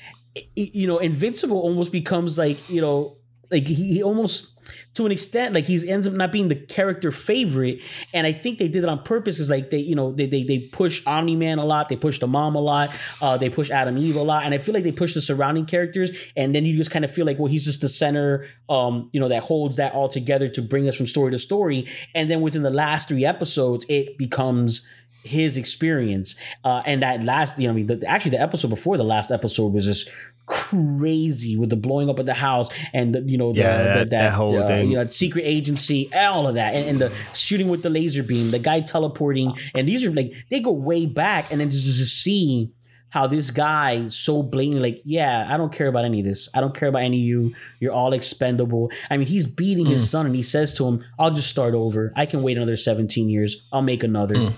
you 0.57 0.87
know, 0.87 0.99
Invincible 0.99 1.59
almost 1.59 1.93
becomes 1.93 2.39
like 2.39 2.69
you 2.71 2.81
know 2.81 3.17
like 3.53 3.67
he, 3.67 3.75
he 3.75 4.03
almost 4.03 4.49
to 4.95 5.07
an 5.07 5.13
extent 5.13 5.55
like 5.55 5.65
he 5.65 5.89
ends 5.89 6.07
up 6.07 6.15
not 6.15 6.33
being 6.33 6.49
the 6.49 6.57
character 6.57 7.11
favorite. 7.11 7.81
And 8.13 8.27
i 8.27 8.33
think 8.33 8.59
they 8.59 8.69
did 8.69 8.83
it 8.83 8.89
on 8.89 9.03
purpose 9.03 9.39
is 9.39 9.51
like 9.51 9.71
they 9.71 9.79
you 9.79 9.95
know 9.95 10.13
they 10.13 10.27
they, 10.27 10.43
they 10.43 10.59
push 10.61 11.03
omni-man 11.07 11.59
a 11.59 11.65
lot. 11.65 11.89
They 11.89 11.97
push 11.97 12.19
the 12.19 12.27
mom 12.27 12.55
a 12.55 12.61
lot. 12.61 12.91
Uh, 13.21 13.37
they 13.37 13.51
push 13.51 13.71
atom 13.71 13.99
eve 13.99 14.17
a 14.17 14.23
lot. 14.23 14.45
And 14.45 14.55
i 14.55 14.59
feel 14.59 14.75
like 14.75 14.85
they 14.85 14.93
push 14.93 15.15
the 15.15 15.21
surrounding 15.21 15.67
characters. 15.67 16.11
And 16.37 16.55
then 16.55 16.65
you 16.65 16.77
just 16.77 16.91
kind 16.91 17.05
of 17.05 17.11
feel 17.11 17.27
like 17.27 17.39
well 17.39 17.51
he's 17.51 17.65
just 17.65 17.81
the 17.81 17.89
center 17.89 18.47
um 18.69 19.11
you 19.13 19.21
know 19.21 19.29
that 19.29 19.43
holds 19.43 19.77
that 19.77 19.93
all 19.95 20.09
together 20.09 20.49
to 20.49 20.63
bring 20.63 20.89
us 20.89 20.97
from 20.97 21.07
story 21.07 21.31
to 21.31 21.39
story. 21.39 21.87
And 22.15 22.31
then 22.31 22.41
within 22.41 22.63
the 22.63 22.71
last 22.71 23.09
three 23.09 23.25
episodes 23.25 23.85
it 23.89 24.19
becomes 24.19 24.87
his 25.25 25.57
experience. 25.57 26.35
Uh, 26.65 26.83
and 26.85 27.03
that 27.03 27.23
last 27.23 27.59
you 27.59 27.67
know 27.67 27.73
i 27.73 27.77
mean 27.77 27.87
the, 27.87 28.05
actually 28.07 28.33
the 28.33 28.41
episode 28.41 28.69
before 28.69 28.97
the 28.97 29.05
last 29.05 29.31
episode 29.31 29.73
was 29.73 29.85
just 29.85 30.11
crazy 30.53 31.57
with 31.57 31.71
the 31.71 31.77
blowing 31.77 32.09
up 32.11 32.19
of 32.19 32.27
the 32.27 32.35
house 32.35 32.69
and 32.93 33.15
the, 33.15 33.21
you 33.23 33.39
know 33.39 33.53
the, 33.53 33.61
Yeah, 33.61 33.79
the- 33.79 33.99
that- 34.01 34.11
that 34.11 34.33
whole 34.33 34.59
uh, 34.63 34.67
thing. 34.67 34.91
you 34.91 34.97
know 34.99 35.09
secret 35.09 35.45
agency 35.47 36.11
all 36.15 36.47
of 36.47 36.55
that 36.57 36.75
and, 36.75 36.85
and 36.91 36.99
the 37.01 37.13
shooting 37.33 37.69
with 37.69 37.83
the 37.83 37.91
laser 37.91 38.23
beam 38.23 38.51
the 38.51 38.59
guy 38.59 38.81
teleporting 38.81 39.55
and 39.75 39.89
these 39.89 40.05
are 40.05 40.13
like 40.13 40.33
they 40.51 40.61
go 40.61 40.73
way 40.73 41.07
back 41.07 41.51
and 41.51 41.61
then 41.61 41.71
just 41.71 41.87
to 41.99 42.05
see 42.05 42.71
how 43.09 43.27
this 43.27 43.51
guy 43.51 44.09
so 44.09 44.43
blatantly 44.43 44.81
like 44.93 45.03
yeah 45.05 45.47
i 45.51 45.57
don't 45.57 45.73
care 45.73 45.87
about 45.89 46.05
any 46.05 46.21
of 46.21 46.27
this. 46.27 46.49
I 46.55 46.61
don't 46.61 46.75
care 46.75 46.89
about 46.89 47.03
any 47.03 47.19
of 47.19 47.25
you. 47.27 47.55
You're 47.81 47.93
all 47.93 48.13
expendable. 48.13 48.91
I 49.11 49.17
mean 49.17 49.27
he's 49.27 49.47
beating 49.47 49.87
his 49.87 50.09
son 50.09 50.27
and 50.27 50.35
he 50.35 50.43
says 50.43 50.75
to 50.75 50.87
him 50.89 51.05
i'll 51.19 51.31
just 51.33 51.49
start 51.51 51.75
over. 51.75 52.13
I 52.17 52.27
can 52.27 52.43
wait 52.43 52.57
another 52.57 52.77
17 52.77 53.29
years. 53.29 53.63
I'll 53.73 53.83
make 53.83 54.03
another. 54.03 54.53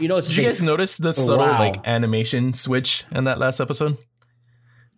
You 0.00 0.06
know 0.08 0.16
it's 0.16 0.28
Did 0.28 0.36
you 0.38 0.44
guys 0.44 0.62
notice 0.62 0.96
the 0.96 1.12
subtle 1.12 1.46
wow. 1.46 1.58
like 1.58 1.76
animation 1.88 2.54
switch 2.54 3.04
in 3.10 3.24
that 3.24 3.38
last 3.38 3.58
episode? 3.60 3.96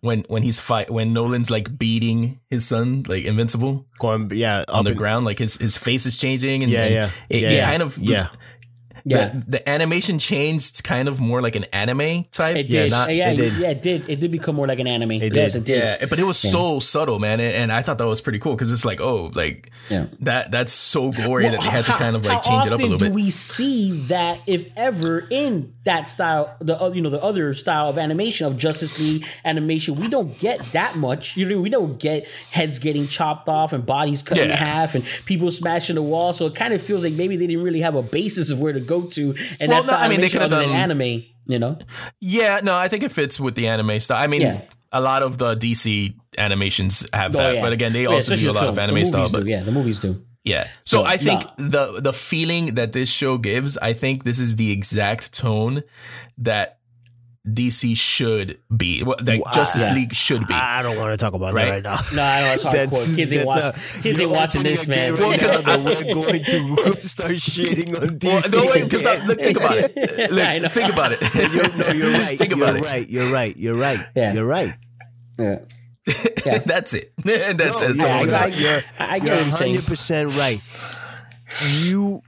When 0.01 0.25
when 0.29 0.41
he's 0.41 0.59
fight 0.59 0.89
when 0.89 1.13
Nolan's 1.13 1.51
like 1.51 1.77
beating 1.77 2.39
his 2.49 2.65
son 2.67 3.03
like 3.07 3.23
invincible 3.23 3.85
Going, 3.99 4.31
yeah, 4.33 4.65
on 4.67 4.83
the 4.83 4.89
and- 4.91 4.97
ground, 4.97 5.25
like 5.25 5.37
his 5.37 5.57
his 5.57 5.77
face 5.77 6.07
is 6.07 6.17
changing 6.17 6.63
and 6.63 6.71
Yeah, 6.71 6.85
and 6.85 6.93
yeah, 6.93 7.09
it, 7.29 7.41
yeah, 7.43 7.49
it 7.49 7.55
yeah. 7.57 7.69
kind 7.69 7.83
of 7.83 7.97
yeah. 7.99 8.27
Yeah 9.05 9.29
the, 9.29 9.43
the 9.51 9.69
animation 9.69 10.19
changed 10.19 10.83
kind 10.83 11.07
of 11.07 11.19
more 11.19 11.41
like 11.41 11.55
an 11.55 11.65
anime 11.65 12.23
type. 12.31 12.57
it 12.57 12.69
did. 12.69 12.91
not- 12.91 13.13
yeah, 13.13 13.31
it 13.31 13.35
did. 13.37 13.53
yeah, 13.57 13.69
it 13.69 13.81
did. 13.81 14.09
It 14.09 14.19
did 14.19 14.31
become 14.31 14.55
more 14.55 14.67
like 14.67 14.79
an 14.79 14.87
anime. 14.87 15.11
It 15.11 15.33
yes, 15.35 15.53
did. 15.53 15.61
it 15.61 15.65
did. 15.65 15.77
Yeah, 16.01 16.05
but 16.07 16.19
it 16.19 16.23
was 16.23 16.37
so 16.37 16.79
subtle, 16.79 17.19
man, 17.19 17.39
and, 17.39 17.71
I 17.71 17.81
thought 17.81 17.97
that 17.99 18.07
was 18.07 18.21
pretty 18.21 18.39
cool 18.39 18.53
because 18.55 18.71
it's 18.71 18.83
like, 18.85 18.99
oh, 18.99 19.31
like 19.33 19.71
Yeah. 19.89 20.07
that 20.21 20.51
that's 20.51 20.73
so 20.73 21.11
gory 21.11 21.43
Well, 21.43 21.53
that 21.53 21.61
they 21.61 21.69
had 21.69 21.85
to 21.85 21.93
kind 21.93 22.15
of 22.15 22.25
like 22.25 22.41
change 22.43 22.65
it 22.65 22.73
up 22.73 22.79
a 22.79 22.81
little 22.81 22.97
do 22.97 23.05
bit. 23.05 23.13
we 23.13 23.29
see 23.29 23.91
that, 24.07 24.41
if 24.45 24.67
ever, 24.75 25.25
in 25.29 25.73
that 25.85 26.09
style, 26.09 26.55
the 26.59 26.79
uh, 26.81 26.89
you 26.91 27.01
know 27.01 27.09
the 27.09 27.21
other 27.23 27.53
style 27.53 27.89
of 27.89 27.97
animation 27.97 28.45
of 28.47 28.57
Justice 28.57 28.99
League 28.99 29.25
animation? 29.45 29.95
We 29.95 30.07
don't 30.09 30.37
get 30.39 30.59
that 30.73 30.95
much. 30.97 31.37
You 31.37 31.47
know, 31.47 31.61
we 31.61 31.69
don't 31.69 31.97
get 31.99 32.27
heads 32.51 32.77
getting 32.79 33.07
chopped 33.07 33.47
off 33.47 33.71
and 33.73 33.85
bodies 33.85 34.21
cut 34.23 34.37
in 34.37 34.49
half 34.49 34.95
and 34.95 35.05
people 35.25 35.49
smashing 35.51 35.95
the 35.95 36.01
wall. 36.03 36.33
So 36.33 36.45
it 36.47 36.55
kind 36.55 36.73
of 36.73 36.81
feels 36.81 37.03
like 37.03 37.13
maybe 37.13 37.37
they 37.37 37.47
didn't 37.47 37.63
really 37.63 37.81
have 37.81 37.95
a 37.95 38.03
basis 38.03 38.49
of 38.49 38.59
where 38.59 38.73
to 38.73 38.79
go 38.81 38.90
to, 38.99 39.21
and 39.59 39.69
Well, 39.69 39.69
that's 39.69 39.87
no, 39.87 39.93
the 39.93 39.99
I 39.99 40.07
mean, 40.09 40.19
they 40.21 40.27
other 40.37 40.59
than 40.59 40.69
done- 40.69 40.91
anime. 40.91 41.23
You 41.47 41.59
know, 41.59 41.77
Yeah, 42.19 42.59
no, 42.63 42.75
I 42.75 42.87
think 42.87 43.03
it 43.03 43.11
fits 43.11 43.39
with 43.39 43.55
the 43.55 43.67
anime 43.67 43.99
style. 43.99 44.21
I 44.21 44.27
mean, 44.27 44.41
Yeah. 44.41 44.61
a 44.91 45.01
lot 45.01 45.23
of 45.23 45.37
the 45.37 45.55
DC 45.55 46.13
animations 46.37 47.05
have 47.13 47.35
Oh, 47.35 47.39
that, 47.39 47.55
yeah. 47.55 47.61
but 47.61 47.73
again, 47.73 47.93
they 47.93 48.05
oh, 48.05 48.13
also 48.13 48.33
especially 48.33 48.43
do 48.43 48.51
a 48.51 48.53
lot 48.53 48.67
of 48.67 48.75
films. 48.75 48.87
The 48.87 48.93
anime 48.93 49.05
style. 49.05 49.21
movies 49.21 49.31
But 49.33 49.45
yeah, 49.47 49.63
the 49.63 49.71
movies 49.71 49.99
do. 49.99 50.21
yeah, 50.43 50.65
so 50.85 50.97
So, 50.99 51.03
I 51.05 51.17
think 51.17 51.41
no. 51.57 51.67
the 51.93 52.01
the 52.01 52.13
feeling 52.13 52.75
that 52.75 52.91
this 52.93 53.09
show 53.11 53.37
gives, 53.37 53.77
I 53.77 53.93
think 53.93 54.23
this 54.23 54.39
is 54.39 54.55
the 54.57 54.71
exact 54.71 55.33
tone 55.33 55.83
that 56.37 56.77
DC 57.47 57.97
should 57.97 58.59
be, 58.75 59.01
what 59.01 59.25
that 59.25 59.39
Wow. 59.39 59.51
Justice 59.51 59.87
Yeah. 59.87 59.95
League 59.95 60.13
should 60.13 60.45
be. 60.47 60.53
I 60.53 60.83
don't 60.83 60.95
want 60.97 61.11
to 61.11 61.17
talk 61.17 61.33
about 61.33 61.55
Right? 61.55 61.65
that 61.65 61.71
right 61.71 61.83
now. 61.83 62.15
No, 62.15 62.21
I 62.21 62.41
know 62.41 62.53
it's 62.53 62.63
hardcore. 62.63 63.15
Kids 63.15 63.33
ain't, 63.33 63.45
watch, 63.47 63.57
uh, 63.57 63.71
kids 63.71 64.05
you're 64.19 64.27
ain't 64.27 64.29
watching 64.37 64.61
opening 64.61 64.75
this, 64.75 64.85
a 64.85 64.89
man. 64.89 65.15
gate 65.15 65.19
Right 65.21 65.41
Well, 65.41 65.61
now 65.63 65.77
that 65.77 65.83
we're 65.83 66.13
going 66.13 66.43
to 66.95 67.01
start 67.07 67.31
shitting 67.31 67.87
on 67.95 68.01
Well, 68.01 68.09
DC. 68.41 68.51
no, 68.53 68.69
wait, 68.69 68.83
because 68.89 69.05
think 69.37 69.57
about 69.57 69.77
it. 69.77 70.31
Look, 70.31 70.71
think 70.71 70.93
about 70.93 71.11
it. 71.13 71.21
You're, 71.51 71.75
no, 71.75 71.87
you're 71.91 72.11
right. 72.19 72.37
Think 72.37 72.55
you're 72.55 72.77
it. 72.77 72.83
right. 72.83 73.09
You're 73.09 73.31
right. 73.31 73.57
You're 73.57 73.75
right. 73.75 74.05
Yeah. 74.15 74.33
You're 74.33 74.45
right. 74.45 74.75
Yeah. 75.39 75.59
That's 76.65 76.93
it. 76.93 77.11
That's 77.23 77.25
No, 77.25 77.33
it. 77.33 77.57
That's 77.57 77.81
you're 77.81 78.07
all 78.07 78.13
I'm 78.13 78.19
I- 78.21 78.25
gonna 78.25 78.31
right. 78.31 78.53
say. 78.53 78.61
You're, 78.61 78.81
I- 78.99 79.13
I 79.15 79.19
get 79.19 79.25
you're 79.25 79.35
what 79.35 79.45
you're 79.47 79.95
saying. 79.95 80.27
100% 80.27 80.37
right. 80.37 80.61
You, 81.85 82.21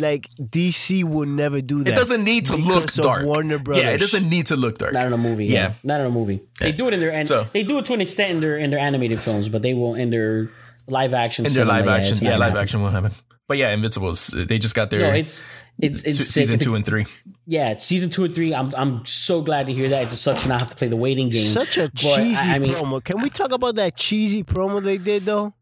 like, 0.00 0.28
DC 0.40 1.04
would 1.04 1.28
never 1.28 1.60
do 1.60 1.82
that. 1.84 1.92
It 1.92 1.96
doesn't 1.96 2.24
need 2.24 2.46
to 2.46 2.56
look 2.56 2.82
because 2.86 2.96
dark. 2.96 3.26
Warner 3.26 3.58
Brothers. 3.58 3.84
Yeah, 3.84 3.90
it 3.90 3.98
doesn't 3.98 4.28
need 4.28 4.46
to 4.46 4.56
look 4.56 4.78
dark. 4.78 4.92
Not 4.92 5.06
in 5.06 5.12
a 5.12 5.18
movie. 5.18 5.46
Yeah. 5.46 5.52
Yeah. 5.60 5.72
Not 5.84 6.00
in 6.00 6.06
a 6.06 6.10
movie. 6.10 6.40
They 6.58 6.72
do 6.72 6.88
it 6.88 6.94
in 6.94 7.00
their 7.00 7.12
and 7.12 7.26
So- 7.26 7.46
they 7.52 7.62
do 7.62 7.78
it 7.78 7.84
to 7.86 7.92
an 7.94 8.00
extent 8.00 8.30
in 8.32 8.40
their 8.40 8.58
in 8.58 8.70
their 8.70 8.78
animated 8.80 9.20
films, 9.20 9.48
but 9.48 9.62
they 9.62 9.74
will 9.74 9.94
in 9.94 10.10
their 10.10 10.50
live 10.86 11.14
action. 11.14 11.46
In 11.46 11.52
their 11.52 11.64
live 11.64 11.86
yeah, 11.86 11.94
action, 11.94 12.12
it's 12.12 12.22
yeah, 12.22 12.30
live 12.32 12.40
happening. 12.48 12.62
action 12.62 12.82
won't 12.82 12.94
happen. 12.94 13.12
But 13.48 13.58
yeah, 13.58 13.70
Invincibles, 13.72 14.28
they 14.28 14.58
just 14.58 14.74
got 14.74 14.90
their 14.90 15.00
No, 15.00 15.10
it's 15.12 15.42
it's 15.80 16.02
it's 16.02 16.16
se- 16.18 16.22
sick. 16.24 16.26
season 16.44 16.58
two 16.58 16.74
and 16.76 16.84
three. 16.86 17.04
Yeah, 17.46 17.78
season 17.78 18.10
two 18.10 18.24
and 18.24 18.32
three. 18.34 18.54
I'm 18.54 18.72
I'm 18.76 19.04
so 19.06 19.42
glad 19.42 19.66
to 19.66 19.72
hear 19.72 19.88
that. 19.88 20.02
It 20.04 20.10
just 20.10 20.22
sucks 20.22 20.42
to 20.42 20.48
not 20.48 20.60
have 20.60 20.70
to 20.70 20.76
play 20.76 20.86
the 20.88 20.96
waiting 20.96 21.30
game. 21.30 21.44
Such 21.44 21.76
a 21.78 21.82
But, 21.88 21.96
cheesy 21.96 22.48
I, 22.48 22.54
I 22.54 22.58
mean, 22.60 22.70
promo. 22.70 23.02
Can 23.02 23.20
we 23.20 23.28
talk 23.30 23.50
about 23.50 23.74
that 23.74 23.96
cheesy 23.96 24.44
promo 24.44 24.80
they 24.82 24.98
did 24.98 25.24
though? 25.24 25.52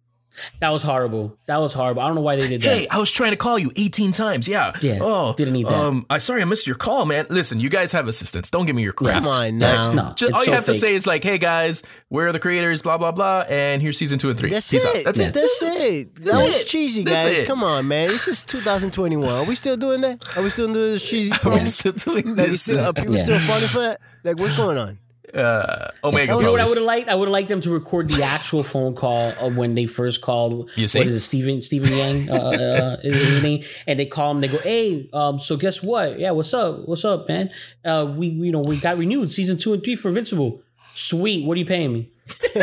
That 0.60 0.70
was 0.70 0.82
horrible. 0.82 1.36
That 1.46 1.58
was 1.58 1.72
horrible. 1.72 2.02
I 2.02 2.06
don't 2.06 2.14
know 2.16 2.20
why 2.22 2.36
they 2.36 2.48
did 2.48 2.62
that. 2.62 2.76
Hey, 2.76 2.88
I 2.88 2.98
was 2.98 3.10
trying 3.12 3.30
to 3.32 3.36
call 3.36 3.58
you 3.58 3.70
18 3.76 4.12
times. 4.12 4.48
Yeah. 4.48 4.72
Yeah, 4.80 4.98
Oh, 5.00 5.34
didn't 5.36 5.54
need 5.54 5.66
that. 5.66 5.74
Um, 5.74 6.06
I 6.10 6.18
sorry 6.18 6.42
I 6.42 6.44
missed 6.44 6.66
your 6.66 6.76
call, 6.76 7.06
man. 7.06 7.26
Listen, 7.30 7.60
you 7.60 7.68
guys 7.68 7.92
have 7.92 8.08
assistants. 8.08 8.50
Don't 8.50 8.66
give 8.66 8.76
me 8.76 8.82
your 8.82 8.92
crap. 8.92 9.22
Come 9.22 9.26
on 9.28 9.58
That's- 9.58 9.94
now. 9.94 10.08
no, 10.08 10.12
Just, 10.14 10.32
all 10.32 10.40
you 10.40 10.46
so 10.46 10.52
have 10.52 10.66
to 10.66 10.74
say 10.74 10.94
is 10.94 11.06
like, 11.06 11.22
"Hey 11.24 11.38
guys, 11.38 11.82
we're 12.10 12.32
the 12.32 12.40
creators, 12.40 12.82
blah 12.82 12.98
blah 12.98 13.12
blah," 13.12 13.44
and 13.48 13.80
here's 13.82 13.98
season 13.98 14.18
two 14.18 14.30
and 14.30 14.38
three. 14.38 14.50
That's 14.50 14.70
Peace 14.70 14.84
it. 14.84 14.96
out. 14.96 15.04
That's 15.04 15.18
it. 15.18 15.34
That's 15.34 15.62
it. 15.62 16.14
That 16.16 16.24
That's 16.24 16.38
was 16.48 16.60
it. 16.60 16.66
cheesy, 16.66 17.04
That's 17.04 17.24
guys. 17.24 17.38
it. 17.40 17.46
Come 17.46 17.62
on, 17.64 17.88
man. 17.88 18.08
This 18.08 18.28
is 18.28 18.42
2021. 18.44 19.28
Are 19.30 19.44
we 19.44 19.54
still 19.54 19.76
doing 19.76 20.00
that? 20.02 20.24
Are 20.36 20.42
we 20.42 20.50
still 20.50 20.66
doing 20.66 20.92
this 20.92 21.02
cheesy 21.02 21.30
We're 21.44 21.52
promo? 21.58 21.66
still 21.66 21.92
doing 21.92 22.36
Like, 22.36 22.48
this. 22.48 22.62
still, 22.62 22.80
are 22.84 22.92
people 22.92 23.16
Yeah. 23.16 23.24
still 23.24 23.38
falling 23.40 23.68
for 23.68 23.78
that? 23.80 24.00
Like, 24.24 24.38
what's 24.38 24.56
going 24.56 24.78
on? 24.78 24.98
Uh, 25.34 25.88
Omega 26.04 26.32
You 26.32 26.38
You 26.38 26.44
know 26.44 26.52
what 26.52 26.60
I 26.60 26.68
would 26.68 26.76
have 26.76 26.86
liked? 26.86 27.08
I 27.08 27.14
would 27.14 27.28
have 27.28 27.32
liked 27.32 27.48
them 27.48 27.60
to 27.62 27.70
record 27.70 28.08
the 28.08 28.22
actual 28.22 28.62
phone 28.62 28.94
call 28.94 29.32
of 29.38 29.56
when 29.56 29.74
they 29.74 29.86
first 29.86 30.20
called. 30.20 30.70
You 30.76 30.86
see? 30.86 31.00
What 31.00 31.08
is 31.08 31.14
it, 31.14 31.20
Stephen 31.20 31.62
Steven 31.62 31.88
Yeun? 31.90 32.28
Uh, 32.30 32.34
uh, 32.34 32.96
is 33.02 33.26
his 33.26 33.42
name? 33.42 33.64
And 33.86 33.98
they 33.98 34.06
call 34.06 34.30
him. 34.32 34.40
They 34.40 34.48
go, 34.48 34.58
"Hey, 34.58 35.08
um, 35.12 35.38
so 35.38 35.56
guess 35.56 35.82
what? 35.82 36.18
Yeah, 36.18 36.30
what's 36.32 36.52
up? 36.54 36.86
What's 36.86 37.04
up, 37.04 37.28
man? 37.28 37.50
Uh, 37.84 38.12
we 38.16 38.28
you 38.28 38.52
know 38.52 38.60
we 38.60 38.78
got 38.78 38.98
renewed 38.98 39.30
season 39.30 39.58
two 39.58 39.72
and 39.74 39.82
three 39.82 39.96
for 39.96 40.08
Invincible. 40.08 40.62
Sweet. 40.94 41.44
What 41.46 41.56
are 41.56 41.60
you 41.60 41.66
paying 41.66 41.92
me? 41.92 42.10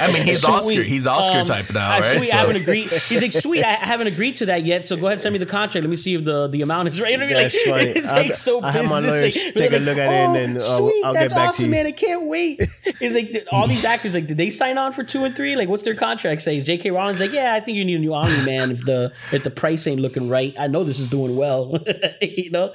I 0.00 0.10
mean, 0.12 0.22
he's 0.24 0.40
Sweet. 0.42 0.52
Oscar. 0.52 0.82
He's 0.82 1.06
Oscar 1.06 1.38
Um, 1.38 1.44
type 1.44 1.72
now, 1.72 1.90
right? 1.90 2.04
Sweet, 2.16 2.28
So- 2.28 2.36
I 2.36 2.40
haven't 2.40 2.56
agreed. 2.56 2.90
He's 2.90 3.22
like, 3.22 3.32
sweet, 3.32 3.64
I 3.64 3.72
haven't 3.74 4.06
agreed 4.06 4.36
to 4.36 4.46
that 4.46 4.64
yet. 4.64 4.86
So 4.86 4.96
go 4.96 5.06
ahead, 5.06 5.14
and 5.14 5.22
send 5.22 5.32
me 5.32 5.38
the 5.38 5.46
contract. 5.46 5.82
Let 5.84 5.90
me 5.90 5.96
see 5.96 6.14
if 6.14 6.24
the, 6.24 6.48
the 6.48 6.62
amount 6.62 6.88
is 6.88 7.00
right. 7.00 7.12
You 7.12 7.18
know 7.18 7.26
what 7.26 7.32
I 7.32 7.34
mean? 7.34 7.42
That's 7.42 7.62
funny. 7.62 7.84
It's 7.98 8.08
I'll- 8.08 8.16
like 8.22 8.34
so 8.34 8.60
I'll 8.60 8.70
have 8.72 8.84
my 8.88 8.98
lawyers 9.00 9.36
Like, 9.36 9.54
take 9.54 9.72
a 9.72 9.78
look 9.78 9.98
at 9.98 10.10
it 10.10 10.14
and 10.14 10.34
then, 10.34 10.56
uh, 10.58 10.60
sweet, 10.60 11.04
I'll 11.04 11.12
get 11.14 11.20
that's 11.20 11.32
back 11.34 11.42
to 11.44 11.48
awesome, 11.50 11.64
you." 11.66 11.70
man. 11.72 11.86
I 11.86 11.92
can't 11.92 12.26
wait. 12.26 12.60
It's 13.00 13.14
like 13.14 13.32
did 13.32 13.48
all 13.52 13.66
these 13.66 13.84
actors, 13.84 14.14
like, 14.14 14.26
did 14.26 14.36
they 14.36 14.50
sign 14.50 14.78
on 14.78 14.92
for 14.92 15.02
two 15.04 15.24
and 15.24 15.34
three? 15.36 15.56
Like, 15.56 15.68
what's 15.68 15.82
their 15.82 15.94
contract 15.94 16.42
say? 16.42 16.56
Is 16.56 16.64
J.K. 16.64 16.90
Rowling's 16.90 17.20
like, 17.20 17.32
yeah, 17.32 17.54
I 17.54 17.60
think 17.60 17.76
you 17.76 17.84
need 17.84 17.96
a 17.96 17.98
new 17.98 18.14
Omni 18.14 18.44
Man 18.44 18.70
if 18.70 18.84
the 18.84 19.12
if 19.32 19.44
the 19.44 19.50
price 19.50 19.86
ain't 19.86 20.00
looking 20.00 20.28
right. 20.28 20.54
I 20.58 20.66
know 20.66 20.84
this 20.84 20.98
is 20.98 21.08
doing 21.08 21.36
well. 21.36 21.78
you 22.22 22.50
know, 22.50 22.72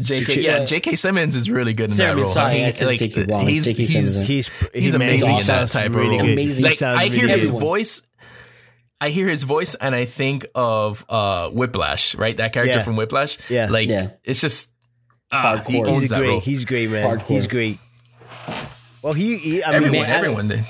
J.K. 0.00 0.40
Yeah, 0.40 0.64
J.K. 0.64 0.96
Simmons 0.96 1.36
is 1.36 1.50
really 1.50 1.74
good 1.74 1.90
in 1.90 1.96
that 1.96 2.08
Simmons, 2.08 2.24
role. 2.24 2.34
sorry, 2.34 2.64
I 2.64 2.70
said 2.72 2.98
J.K. 2.98 3.24
Rowling. 3.24 3.46
He's 3.50 3.64
J.K. 3.64 3.84
he's, 3.84 4.26
He's 4.28 4.50
he's 4.74 4.94
amazing 4.94 5.34
he 5.34 5.40
in 5.40 5.46
that 5.46 5.68
type 5.68 5.94
really 5.94 6.10
role. 6.10 6.20
good. 6.20 6.32
Amazing. 6.32 6.64
He 6.64 6.70
Like 6.70 6.78
sounds 6.78 7.00
I 7.00 7.06
hear 7.08 7.26
really 7.26 7.40
his 7.40 7.50
good. 7.50 7.60
voice. 7.60 8.06
I 9.00 9.08
hear 9.10 9.28
his 9.28 9.44
voice 9.44 9.74
and 9.76 9.94
I 9.94 10.04
think 10.04 10.46
of 10.54 11.04
uh 11.08 11.50
Whiplash, 11.50 12.14
right? 12.14 12.36
That 12.36 12.52
character 12.52 12.76
Yeah. 12.76 12.82
from 12.82 12.96
Whiplash. 12.96 13.38
Yeah. 13.48 13.68
Like 13.70 13.88
Yeah. 13.88 14.10
it's 14.24 14.40
just 14.40 14.74
ah, 15.32 15.62
he 15.66 15.82
owns 15.82 16.00
He's 16.00 16.10
that 16.10 16.18
great. 16.18 16.28
role. 16.28 16.40
He's 16.40 16.64
great, 16.64 16.90
man. 16.90 17.18
Hardcore. 17.18 17.26
He's 17.26 17.46
great. 17.46 17.78
Well, 19.02 19.12
he, 19.14 19.36
he 19.38 19.62
I 19.62 19.72
everyone, 19.72 19.92
mean, 19.92 20.02
man, 20.02 20.10
I- 20.10 20.16
everyone 20.16 20.48
did. 20.48 20.64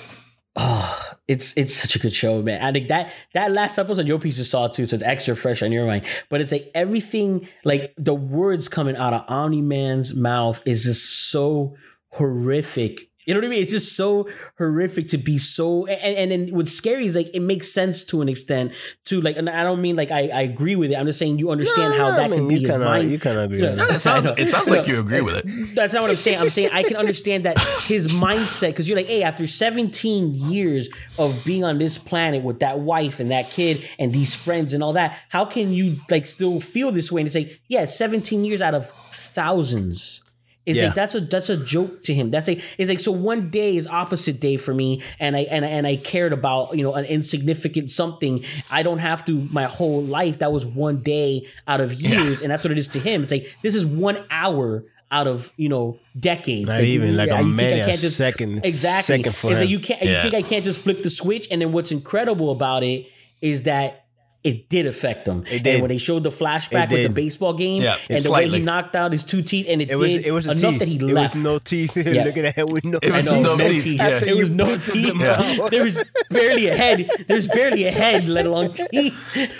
Oh, 0.56 1.02
it's 1.28 1.54
it's 1.56 1.72
such 1.72 1.94
a 1.94 1.98
good 2.00 2.12
show, 2.12 2.42
man. 2.42 2.60
I 2.62 2.72
think 2.72 2.88
that 2.88 3.12
that 3.34 3.52
last 3.52 3.78
episode 3.78 4.06
Yo 4.06 4.18
Peace 4.18 4.36
you 4.36 4.42
saw 4.44 4.66
too, 4.66 4.84
so 4.84 4.94
it's 4.96 5.02
extra 5.04 5.36
fresh 5.36 5.62
on 5.62 5.70
your 5.70 5.86
mind. 5.86 6.04
But 6.28 6.40
it's 6.40 6.50
like 6.50 6.70
everything, 6.74 7.48
like 7.64 7.94
the 7.96 8.14
words 8.14 8.68
coming 8.68 8.96
out 8.96 9.14
of 9.14 9.24
Omni 9.28 9.62
Man's 9.62 10.12
mouth 10.12 10.60
is 10.66 10.84
just 10.84 11.30
so 11.30 11.76
horrific. 12.12 13.06
You 13.26 13.34
know 13.34 13.40
what 13.40 13.46
I 13.46 13.50
mean? 13.50 13.62
It's 13.62 13.70
just 13.70 13.94
so 13.96 14.28
horrific 14.58 15.08
to 15.08 15.18
be 15.18 15.36
so. 15.38 15.86
And, 15.86 16.16
and 16.16 16.30
then 16.48 16.54
what's 16.56 16.72
scary 16.72 17.04
is 17.06 17.14
like 17.14 17.28
it 17.32 17.40
makes 17.40 17.70
sense 17.70 18.02
to 18.06 18.22
an 18.22 18.28
extent. 18.30 18.72
To 19.04 19.20
like, 19.20 19.36
and 19.36 19.48
I 19.48 19.62
don't 19.62 19.80
mean 19.82 19.94
like 19.94 20.10
I, 20.10 20.28
I 20.28 20.40
agree 20.40 20.74
with 20.74 20.90
it. 20.90 20.94
I'm 20.96 21.06
just 21.06 21.18
saying 21.18 21.38
you 21.38 21.50
understand 21.50 21.94
how 21.94 22.06
I 22.08 22.10
that 22.16 22.30
mean, 22.30 22.40
can 22.40 22.48
be 22.48 22.54
you 22.56 22.60
his 22.62 22.70
kinda, 22.70 22.86
mind. 22.86 23.10
You 23.12 23.18
kind 23.20 23.36
of 23.38 23.44
agree 23.44 23.62
Yeah. 23.62 23.68
with 23.70 23.78
No. 23.78 23.86
It 23.88 23.98
sounds 24.00 24.28
it 24.38 24.48
sounds 24.48 24.70
like 24.70 24.88
you 24.88 24.98
agree 24.98 25.20
with 25.20 25.36
it. 25.36 25.74
That's 25.76 25.92
not 25.92 26.00
what 26.02 26.10
I'm 26.10 26.16
saying. 26.16 26.38
I'm 26.40 26.50
saying 26.50 26.70
I 26.72 26.82
can 26.82 26.96
understand 26.96 27.44
that 27.44 27.60
his 27.84 28.08
mindset 28.08 28.68
because 28.68 28.88
you're 28.88 28.96
like, 28.96 29.06
hey, 29.06 29.22
after 29.22 29.46
17 29.46 30.34
years 30.34 30.88
of 31.18 31.44
being 31.44 31.62
on 31.62 31.78
this 31.78 31.98
planet 31.98 32.42
with 32.42 32.60
that 32.60 32.80
wife 32.80 33.20
and 33.20 33.30
that 33.30 33.50
kid 33.50 33.86
and 33.98 34.12
these 34.14 34.34
friends 34.34 34.72
and 34.72 34.82
all 34.82 34.94
that, 34.94 35.16
how 35.28 35.44
can 35.44 35.72
you 35.72 35.98
like 36.10 36.26
still 36.26 36.58
feel 36.58 36.90
this 36.90 37.12
way 37.12 37.20
and 37.20 37.30
say, 37.30 37.60
yeah, 37.68 37.84
17 37.84 38.44
years 38.46 38.62
out 38.62 38.74
of 38.74 38.90
thousands. 39.12 40.22
It's 40.70 40.78
Yeah. 40.80 40.86
like 40.86 40.94
that's 40.94 41.14
a 41.14 41.20
that's 41.20 41.50
a 41.50 41.56
joke 41.56 42.02
to 42.04 42.14
him. 42.14 42.30
That's 42.30 42.48
like 42.48 42.62
it's 42.78 42.88
like 42.88 43.00
so 43.00 43.12
one 43.12 43.50
day 43.50 43.76
is 43.76 43.86
opposite 43.86 44.40
day 44.40 44.56
for 44.56 44.72
me, 44.72 45.02
and 45.18 45.36
I 45.36 45.40
and 45.40 45.64
and 45.64 45.86
I 45.86 45.96
cared 45.96 46.32
about 46.32 46.76
you 46.76 46.82
know 46.82 46.94
an 46.94 47.04
insignificant 47.04 47.90
something. 47.90 48.44
I 48.70 48.82
don't 48.82 48.98
have 48.98 49.24
to 49.26 49.46
my 49.52 49.64
whole 49.64 50.02
life. 50.02 50.38
That 50.38 50.52
was 50.52 50.64
one 50.64 51.02
day 51.02 51.46
out 51.68 51.80
of 51.80 51.92
years, 51.94 52.40
and 52.42 52.50
that's 52.50 52.64
what 52.64 52.70
it 52.72 52.78
is 52.78 52.88
to 52.88 53.00
him. 53.00 53.22
It's 53.22 53.32
like 53.32 53.54
this 53.62 53.74
is 53.74 53.84
one 53.84 54.18
hour 54.30 54.84
out 55.12 55.26
of 55.26 55.52
you 55.56 55.68
know 55.68 55.98
decades. 56.18 56.68
Not 56.68 56.82
even, 56.82 57.16
like 57.16 57.30
a 57.30 57.34
I 57.34 57.42
minute, 57.42 57.88
a 57.88 57.92
just- 57.92 58.16
second- 58.16 58.64
exactly. 58.64 59.16
second 59.18 59.34
for 59.34 59.50
it's 59.50 59.60
like 59.60 59.68
you 59.68 59.80
can't. 59.80 60.02
Yeah. 60.02 60.24
You 60.24 60.30
think 60.30 60.44
I 60.44 60.48
can't 60.48 60.64
just 60.64 60.78
flip 60.80 61.02
the 61.02 61.10
switch? 61.10 61.48
And 61.50 61.60
then 61.60 61.72
what's 61.72 61.90
incredible 61.92 62.50
about 62.52 62.82
it 62.84 63.06
is 63.42 63.64
that. 63.64 63.99
It 64.42 64.70
did 64.70 64.86
affect 64.86 65.28
him. 65.28 65.44
It 65.46 65.56
And 65.56 65.64
did. 65.64 65.80
when 65.82 65.90
they 65.90 65.98
showed 65.98 66.22
the 66.24 66.30
flashback 66.30 66.90
with 66.90 67.02
the 67.02 67.10
baseball 67.10 67.52
game 67.52 67.82
Yeah, 67.82 67.98
and 68.08 68.22
the 68.24 68.30
way 68.32 68.48
he 68.48 68.60
knocked 68.60 68.96
out 68.96 69.12
his 69.12 69.22
two 69.22 69.42
teeth, 69.42 69.66
and 69.68 69.82
it, 69.82 69.90
It 69.90 69.96
was 69.96 70.14
did 70.14 70.26
it 70.26 70.30
was 70.32 70.46
enough 70.46 70.60
teeth. 70.60 70.78
that 70.78 70.88
he 70.88 70.96
it 70.96 71.02
left. 71.02 71.34
was 71.34 71.44
no 71.44 71.58
teeth. 71.58 71.94
Yeah. 72.10 72.24
Looking 72.24 72.46
at 72.46 72.54
him 72.54 72.68
with 72.70 72.84
no. 72.86 72.98
It 73.02 73.12
was 73.12 73.26
know, 73.26 73.42
no 73.42 73.56
no 73.56 73.64
teeth, 73.64 73.82
teeth. 73.84 73.98
yeah. 74.00 74.18
There 74.18 74.36
was 74.36 74.48
no 74.48 74.76
teeth. 74.78 75.20
out. 75.20 75.70
There 75.70 75.84
was 75.84 76.02
barely 76.30 76.68
a 76.68 76.74
head. 76.74 77.10
There's 77.28 77.48
barely 77.48 77.84
a 77.84 77.92
head, 77.92 78.28
let 78.28 78.46
alone 78.46 78.72
teeth. 78.72 79.14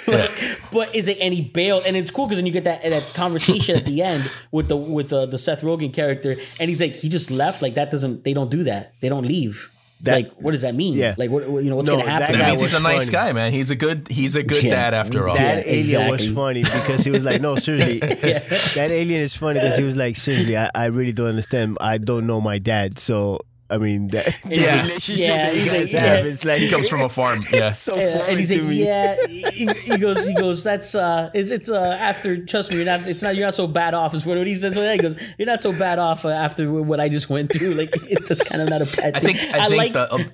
Like, 0.07 0.31
But 0.73 0.95
is 0.95 1.09
it 1.09 1.19
any 1.21 1.43
bail? 1.43 1.83
And 1.87 1.95
it's 1.95 2.11
cool 2.11 2.27
because 2.27 2.39
then 2.39 2.47
you 2.47 2.53
get 2.53 2.65
that 2.65 2.83
that 2.83 3.13
conversation 3.13 3.77
at 3.77 3.85
the 3.85 4.03
end 4.03 4.31
with 4.51 4.69
the 4.69 4.77
with 4.77 5.13
uh, 5.13 5.27
the 5.27 5.37
Seth 5.39 5.61
Rogen 5.61 5.93
character, 5.93 6.37
and 6.59 6.71
he's 6.71 6.81
like, 6.81 6.95
he 6.95 7.09
just 7.11 7.31
left. 7.31 7.61
Like 7.61 7.75
that 7.75 7.91
doesn't. 7.91 8.25
They 8.25 8.33
don't 8.33 8.51
do 8.51 8.65
that. 8.65 8.95
They 9.03 9.11
don't 9.11 9.27
leave. 9.27 9.71
That- 10.03 10.15
like 10.15 10.33
what 10.41 10.53
does 10.53 10.63
that 10.63 10.75
mean? 10.75 10.95
Yeah. 10.95 11.15
Like 11.19 11.31
what 11.31 11.49
what- 11.49 11.63
you 11.63 11.71
know 11.71 11.77
what's 11.77 11.89
No, 11.89 11.97
gonna 11.99 12.11
happen? 12.11 12.33
That 12.33 12.41
guy 12.41 12.49
means 12.51 12.61
he's 12.63 12.73
was 12.73 12.81
a 12.81 12.83
nice 12.83 13.11
funny. 13.11 13.29
guy, 13.29 13.33
man. 13.33 13.53
He's 13.53 13.71
a 13.71 13.77
good 13.77 14.09
he's 14.09 14.35
a 14.37 14.43
good 14.43 14.63
Yeah. 14.65 14.71
dad 14.71 14.95
after 14.95 15.29
all. 15.29 15.35
That 15.37 15.67
Yeah, 15.67 15.73
alien 15.75 16.09
was 16.09 16.29
funny 16.31 16.63
because 16.63 17.05
he 17.05 17.11
was 17.11 17.23
like, 17.25 17.41
no, 17.41 17.57
seriously. 17.57 17.99
That 18.01 18.91
alien 18.91 19.21
is 19.21 19.37
funny 19.37 19.61
because 19.61 19.77
he 19.79 19.85
was 19.85 19.97
like, 19.97 20.17
seriously, 20.17 20.57
I, 20.57 20.71
I 20.75 20.87
really 20.87 21.13
don't 21.13 21.29
understand. 21.29 21.77
I 21.81 21.99
don't 21.99 22.27
know 22.27 22.41
my 22.41 22.59
dad. 22.59 22.99
So, 22.99 23.41
I 23.71 23.79
mean, 23.79 24.09
that, 24.09 24.27
the 24.45 24.57
Yeah. 24.57 24.83
relationship 24.83 25.29
Yeah, 25.29 25.43
that 25.51 25.57
you 25.57 25.65
guys 25.67 25.93
like, 25.95 26.03
have 26.03 26.25
yeah. 26.25 26.31
is 26.31 26.45
like. 26.45 26.59
He 26.59 26.69
comes 26.69 26.89
from 26.89 27.03
a 27.03 27.09
farm. 27.09 27.43
Yeah. 27.53 27.69
It's 27.69 27.79
so 27.89 27.97
Yeah, 27.97 28.19
funny 28.19 28.31
and 28.31 28.39
he's 28.39 28.49
to 28.51 28.63
me. 28.63 28.85
yeah. 28.85 29.17
He, 29.29 29.67
he 29.67 29.99
goes, 29.99 30.27
he 30.27 30.35
goes. 30.35 30.65
That's 30.65 30.95
uh, 30.95 31.31
it's 31.35 31.51
it's 31.51 31.69
uh, 31.71 31.97
after. 32.01 32.45
Trust 32.45 32.71
me, 32.71 32.77
you're 32.79 32.87
not. 32.87 33.07
It's 33.07 33.23
not. 33.23 33.37
You're 33.37 33.47
not 33.47 33.55
so 33.55 33.67
bad 33.67 33.95
off. 33.95 34.15
Is 34.15 34.25
what 34.27 34.45
he 34.47 34.55
says. 34.55 34.75
So 34.75 34.91
he 34.91 34.99
goes, 34.99 35.17
you're 35.39 35.47
not 35.47 35.63
so 35.63 35.73
bad 35.73 35.99
off 35.99 36.25
uh, 36.25 36.29
after 36.31 36.71
what 36.73 37.01
I 37.01 37.09
just 37.09 37.29
went 37.31 37.53
through. 37.53 37.71
Like 37.75 37.91
it's 38.11 38.29
just 38.29 38.45
kind 38.47 38.63
of 38.63 38.69
not 38.69 38.83
a 38.83 38.97
bad. 38.97 39.17
I 39.17 39.21
think 39.21 39.39
I, 39.39 39.69
think 39.69 39.79
like. 39.79 39.93
the 39.93 40.15
um, 40.15 40.31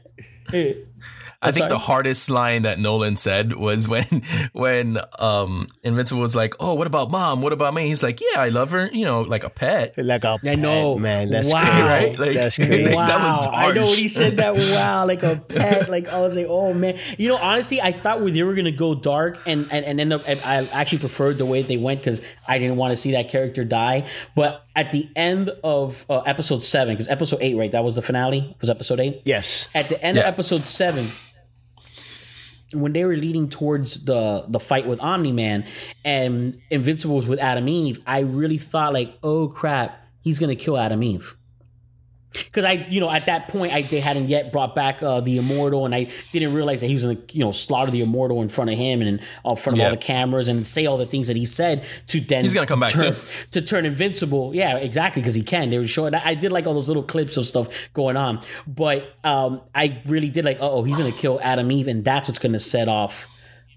I 1.48 1.52
think 1.52 1.62
sorry? 1.64 1.68
the 1.70 1.78
hardest 1.78 2.30
line 2.30 2.62
that 2.62 2.78
Nolan 2.78 3.16
said 3.16 3.54
was 3.54 3.88
when 3.88 4.22
when 4.52 4.98
um 5.18 5.66
Invincible 5.82 6.20
was 6.22 6.34
like, 6.36 6.54
"Oh, 6.60 6.74
what 6.74 6.86
about 6.86 7.10
mom? 7.10 7.42
What 7.42 7.52
about 7.52 7.74
me?" 7.74 7.86
He's 7.88 8.02
like, 8.02 8.20
"Yeah, 8.20 8.40
I 8.40 8.48
love 8.48 8.70
her, 8.72 8.88
you 8.92 9.04
know, 9.04 9.22
like 9.22 9.44
a 9.44 9.50
pet." 9.50 9.94
Like 9.96 10.24
a 10.24 10.38
I 10.44 10.54
know. 10.54 10.94
pet, 10.94 11.02
man. 11.02 11.28
That's 11.28 11.52
Wow. 11.52 11.60
crazy. 11.60 11.82
Right? 11.82 12.18
Like- 12.18 12.34
That's 12.36 12.56
crazy. 12.66 12.94
Wow, 12.94 13.06
That 13.06 13.20
was 13.22 13.46
I 13.46 13.72
know 13.72 13.80
when 13.82 13.96
he 13.96 14.08
said 14.08 14.36
that. 14.38 14.54
Wow, 14.76 15.06
like 15.06 15.22
a 15.22 15.36
pet. 15.36 15.88
Like 15.88 16.08
I 16.08 16.20
was 16.20 16.34
like, 16.34 16.46
oh 16.48 16.72
man. 16.74 16.98
You 17.18 17.28
know, 17.28 17.36
honestly, 17.36 17.80
I 17.80 17.92
thought 17.92 18.24
they 18.24 18.42
were 18.42 18.54
gonna 18.54 18.72
go 18.72 18.94
dark, 18.94 19.38
and 19.46 19.66
and, 19.70 19.84
and 19.84 20.00
end 20.00 20.12
up. 20.12 20.22
and 20.26 20.40
I 20.44 20.66
actually 20.72 20.98
preferred 20.98 21.38
the 21.38 21.46
way 21.46 21.62
they 21.62 21.76
went 21.76 22.00
because 22.00 22.20
I 22.48 22.58
didn't 22.58 22.76
want 22.76 22.90
to 22.92 22.96
see 22.96 23.12
that 23.12 23.28
character 23.30 23.64
die. 23.64 24.06
But 24.34 24.64
at 24.74 24.92
the 24.92 25.08
end 25.16 25.50
of 25.64 26.04
uh, 26.10 26.20
episode 26.20 26.62
seven, 26.64 26.94
because 26.94 27.08
episode 27.08 27.38
eight, 27.40 27.56
right? 27.56 27.70
That 27.72 27.84
was 27.84 27.94
the 27.94 28.02
finale. 28.02 28.56
Was 28.60 28.70
episode 28.70 29.00
eight? 29.00 29.22
Yes. 29.24 29.68
At 29.74 29.88
the 29.88 30.02
end 30.02 30.16
Yeah. 30.16 30.22
of 30.24 30.28
episode 30.28 30.64
seven, 30.64 31.06
when 32.80 32.92
they 32.92 33.04
were 33.04 33.16
leading 33.16 33.48
towards 33.48 34.04
the 34.04 34.44
the 34.48 34.60
fight 34.60 34.86
with 34.86 35.00
Omni 35.00 35.32
Man 35.32 35.66
and 36.04 36.60
Invincible 36.70 37.16
was 37.16 37.26
with 37.26 37.38
Atom 37.38 37.68
Eve, 37.68 38.00
I 38.06 38.20
really 38.20 38.58
thought 38.58 38.92
like, 38.92 39.16
oh 39.22 39.48
crap, 39.48 40.00
he's 40.20 40.38
gonna 40.38 40.56
kill 40.56 40.76
Atom 40.76 41.02
Eve. 41.02 41.36
Because 42.44 42.64
I, 42.64 42.86
you 42.88 43.00
know, 43.00 43.10
at 43.10 43.26
that 43.26 43.48
point, 43.48 43.72
I 43.72 43.82
they 43.82 44.00
hadn't 44.00 44.28
yet 44.28 44.52
brought 44.52 44.74
back 44.74 45.02
uh, 45.02 45.20
the 45.20 45.38
Immortal, 45.38 45.84
and 45.84 45.94
I 45.94 46.10
didn't 46.32 46.54
realize 46.54 46.80
that 46.80 46.88
he 46.88 46.94
was 46.94 47.04
gonna, 47.04 47.18
you 47.32 47.40
know, 47.40 47.52
slaughter 47.52 47.90
the 47.90 48.02
Immortal 48.02 48.42
in 48.42 48.48
front 48.48 48.70
of 48.70 48.78
him 48.78 49.00
and 49.00 49.08
in 49.08 49.20
in 49.44 49.56
front 49.56 49.78
of 49.78 49.84
all 49.84 49.90
the 49.90 49.96
cameras 49.96 50.48
and 50.48 50.66
say 50.66 50.86
all 50.86 50.98
the 50.98 51.06
things 51.06 51.28
that 51.28 51.36
he 51.36 51.44
said 51.44 51.84
to 52.08 52.20
then 52.20 52.42
He's 52.42 52.54
gonna 52.54 52.66
come 52.66 52.80
back, 52.80 52.92
turn, 52.92 53.14
too. 53.14 53.20
to 53.52 53.62
turn 53.62 53.86
invincible. 53.86 54.54
Yeah, 54.54 54.76
exactly, 54.76 55.22
because 55.22 55.34
he 55.34 55.42
can. 55.42 55.70
They 55.70 55.78
were 55.78 55.86
showing. 55.86 56.14
I 56.14 56.34
did 56.34 56.52
like 56.52 56.66
all 56.66 56.74
those 56.74 56.88
little 56.88 57.02
clips 57.02 57.36
of 57.36 57.46
stuff 57.46 57.68
going 57.94 58.16
on, 58.16 58.40
but 58.66 59.14
um, 59.24 59.60
I 59.74 60.02
really 60.06 60.28
did 60.28 60.44
like. 60.44 60.58
Oh, 60.60 60.82
he's 60.82 60.98
gonna 60.98 61.12
kill 61.12 61.40
Atom 61.42 61.70
Eve, 61.72 61.88
and 61.88 62.04
that's 62.04 62.28
what's 62.28 62.38
gonna 62.38 62.58
set 62.58 62.88
off 62.88 63.28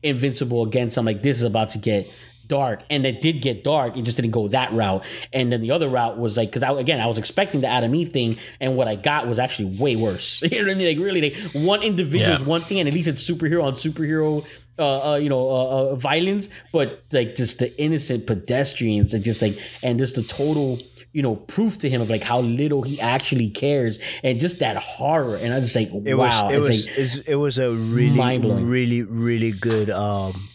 Invincible 0.01 0.63
against. 0.63 0.97
I'm 0.97 1.05
like, 1.05 1.23
this 1.23 1.37
is 1.37 1.43
about 1.43 1.69
to 1.69 1.77
get 1.77 2.09
dark, 2.49 2.83
and 2.89 3.05
it 3.05 3.21
did 3.21 3.41
get 3.41 3.63
dark. 3.63 3.95
It 3.95 4.01
just 4.01 4.17
didn't 4.17 4.31
go 4.31 4.49
that 4.49 4.73
route. 4.73 5.03
And 5.31 5.49
then 5.51 5.61
the 5.61 5.71
other 5.71 5.87
route 5.87 6.17
was 6.19 6.35
like, 6.35 6.49
because 6.49 6.63
I 6.63 6.71
again, 6.73 6.99
I 6.99 7.07
was 7.07 7.17
expecting 7.17 7.61
the 7.61 7.67
Atom 7.67 7.95
Eve 7.95 8.09
thing, 8.09 8.37
and 8.59 8.75
what 8.75 8.89
I 8.89 8.95
got 8.95 9.27
was 9.27 9.39
actually 9.39 9.77
way 9.77 9.95
worse. 9.95 10.41
you 10.43 10.49
know 10.49 10.67
what 10.67 10.71
I 10.71 10.77
mean? 10.77 10.97
Like 10.97 11.05
really, 11.05 11.21
like 11.21 11.35
one 11.53 11.81
individual 11.83 12.33
is 12.35 12.41
Yeah. 12.41 12.47
one 12.47 12.61
thing, 12.61 12.79
and 12.79 12.87
at 12.89 12.93
least 12.93 13.07
it's 13.07 13.23
superhero 13.23 13.63
on 13.63 13.73
superhero. 13.75 14.45
Uh, 14.77 15.11
uh, 15.11 15.15
you 15.17 15.27
know, 15.27 15.49
uh, 15.49 15.65
uh, 15.91 15.95
violence, 15.95 16.47
but 16.71 17.03
like 17.11 17.35
just 17.35 17.59
the 17.59 17.69
innocent 17.81 18.25
pedestrians, 18.25 19.13
and 19.13 19.23
just 19.25 19.41
like, 19.41 19.57
and 19.83 19.99
just 19.99 20.15
the 20.15 20.23
total, 20.23 20.79
you 21.11 21.21
know, 21.21 21.35
proof 21.35 21.77
to 21.79 21.89
him 21.89 21.99
of 22.01 22.09
like 22.09 22.23
how 22.23 22.39
little 22.39 22.81
he 22.83 22.97
actually 23.01 23.49
cares, 23.49 23.99
and 24.23 24.39
just 24.39 24.59
that 24.59 24.77
horror. 24.77 25.35
And 25.35 25.51
I 25.51 25.57
was 25.59 25.65
just 25.73 25.75
like, 25.75 25.89
It 26.05 26.15
wow, 26.15 26.47
was 26.47 26.53
it 26.53 26.55
it's 26.55 26.67
was 26.69 26.87
like, 26.87 26.97
it's, 26.97 27.15
it 27.27 27.35
was 27.35 27.57
a 27.57 27.73
really 27.73 28.37
really 28.63 29.01
really 29.03 29.51
good 29.51 29.89
um 29.89 30.47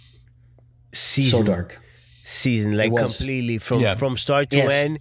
season 0.93 1.41
so 1.41 1.45
dark. 1.45 1.81
Season 2.25 2.73
like 2.77 2.91
was. 2.91 3.05
completely 3.19 3.59
from 3.59 3.81
Yeah. 3.81 3.95
from 3.95 4.17
start 4.17 4.49
to 4.51 4.57
Yes. 4.57 4.73
end 4.73 4.99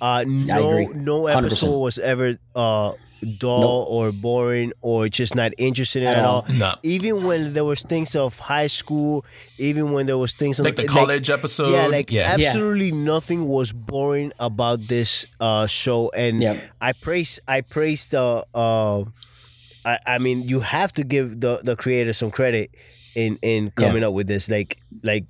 uh 0.00 0.24
no 0.26 0.80
agree. 0.80 0.88
no 0.96 1.22
100%. 1.28 1.46
episode 1.46 1.78
was 1.78 1.98
ever 2.00 2.38
uh 2.56 2.92
dull 3.38 3.86
or 3.88 4.10
boring 4.10 4.72
or 4.82 5.06
just 5.08 5.36
not 5.36 5.52
interesting 5.56 6.02
at, 6.02 6.16
At 6.18 6.24
all. 6.24 6.42
all. 6.48 6.54
No. 6.58 6.74
Even 6.82 7.22
when 7.22 7.52
there 7.52 7.64
was 7.64 7.82
things 7.82 8.16
of 8.16 8.36
high 8.40 8.66
school, 8.66 9.24
even 9.58 9.92
when 9.92 10.06
there 10.06 10.18
was 10.18 10.34
things 10.34 10.58
Like 10.58 10.74
the 10.74 10.88
college 10.88 11.30
episode. 11.30 11.70
yeah, 11.70 11.86
like 11.86 12.10
yeah. 12.10 12.34
absolutely 12.34 12.90
nothing 12.90 13.46
was 13.46 13.70
boring 13.70 14.32
about 14.40 14.88
this 14.88 15.26
uh, 15.38 15.68
show, 15.68 16.10
and 16.16 16.42
Yeah. 16.42 16.56
I 16.80 16.94
praise 16.98 17.38
I 17.46 17.60
praise 17.60 18.08
the. 18.08 18.42
Uh, 18.52 19.04
I, 19.84 19.98
I 20.06 20.18
mean, 20.18 20.42
you 20.48 20.58
have 20.58 20.92
to 20.94 21.04
give 21.04 21.38
the 21.40 21.60
the 21.62 21.76
creator 21.76 22.12
some 22.12 22.32
credit 22.32 22.74
in 23.14 23.38
in 23.42 23.70
coming 23.76 24.02
up 24.02 24.14
with 24.14 24.26
this, 24.26 24.48
like 24.50 24.78
like 25.04 25.26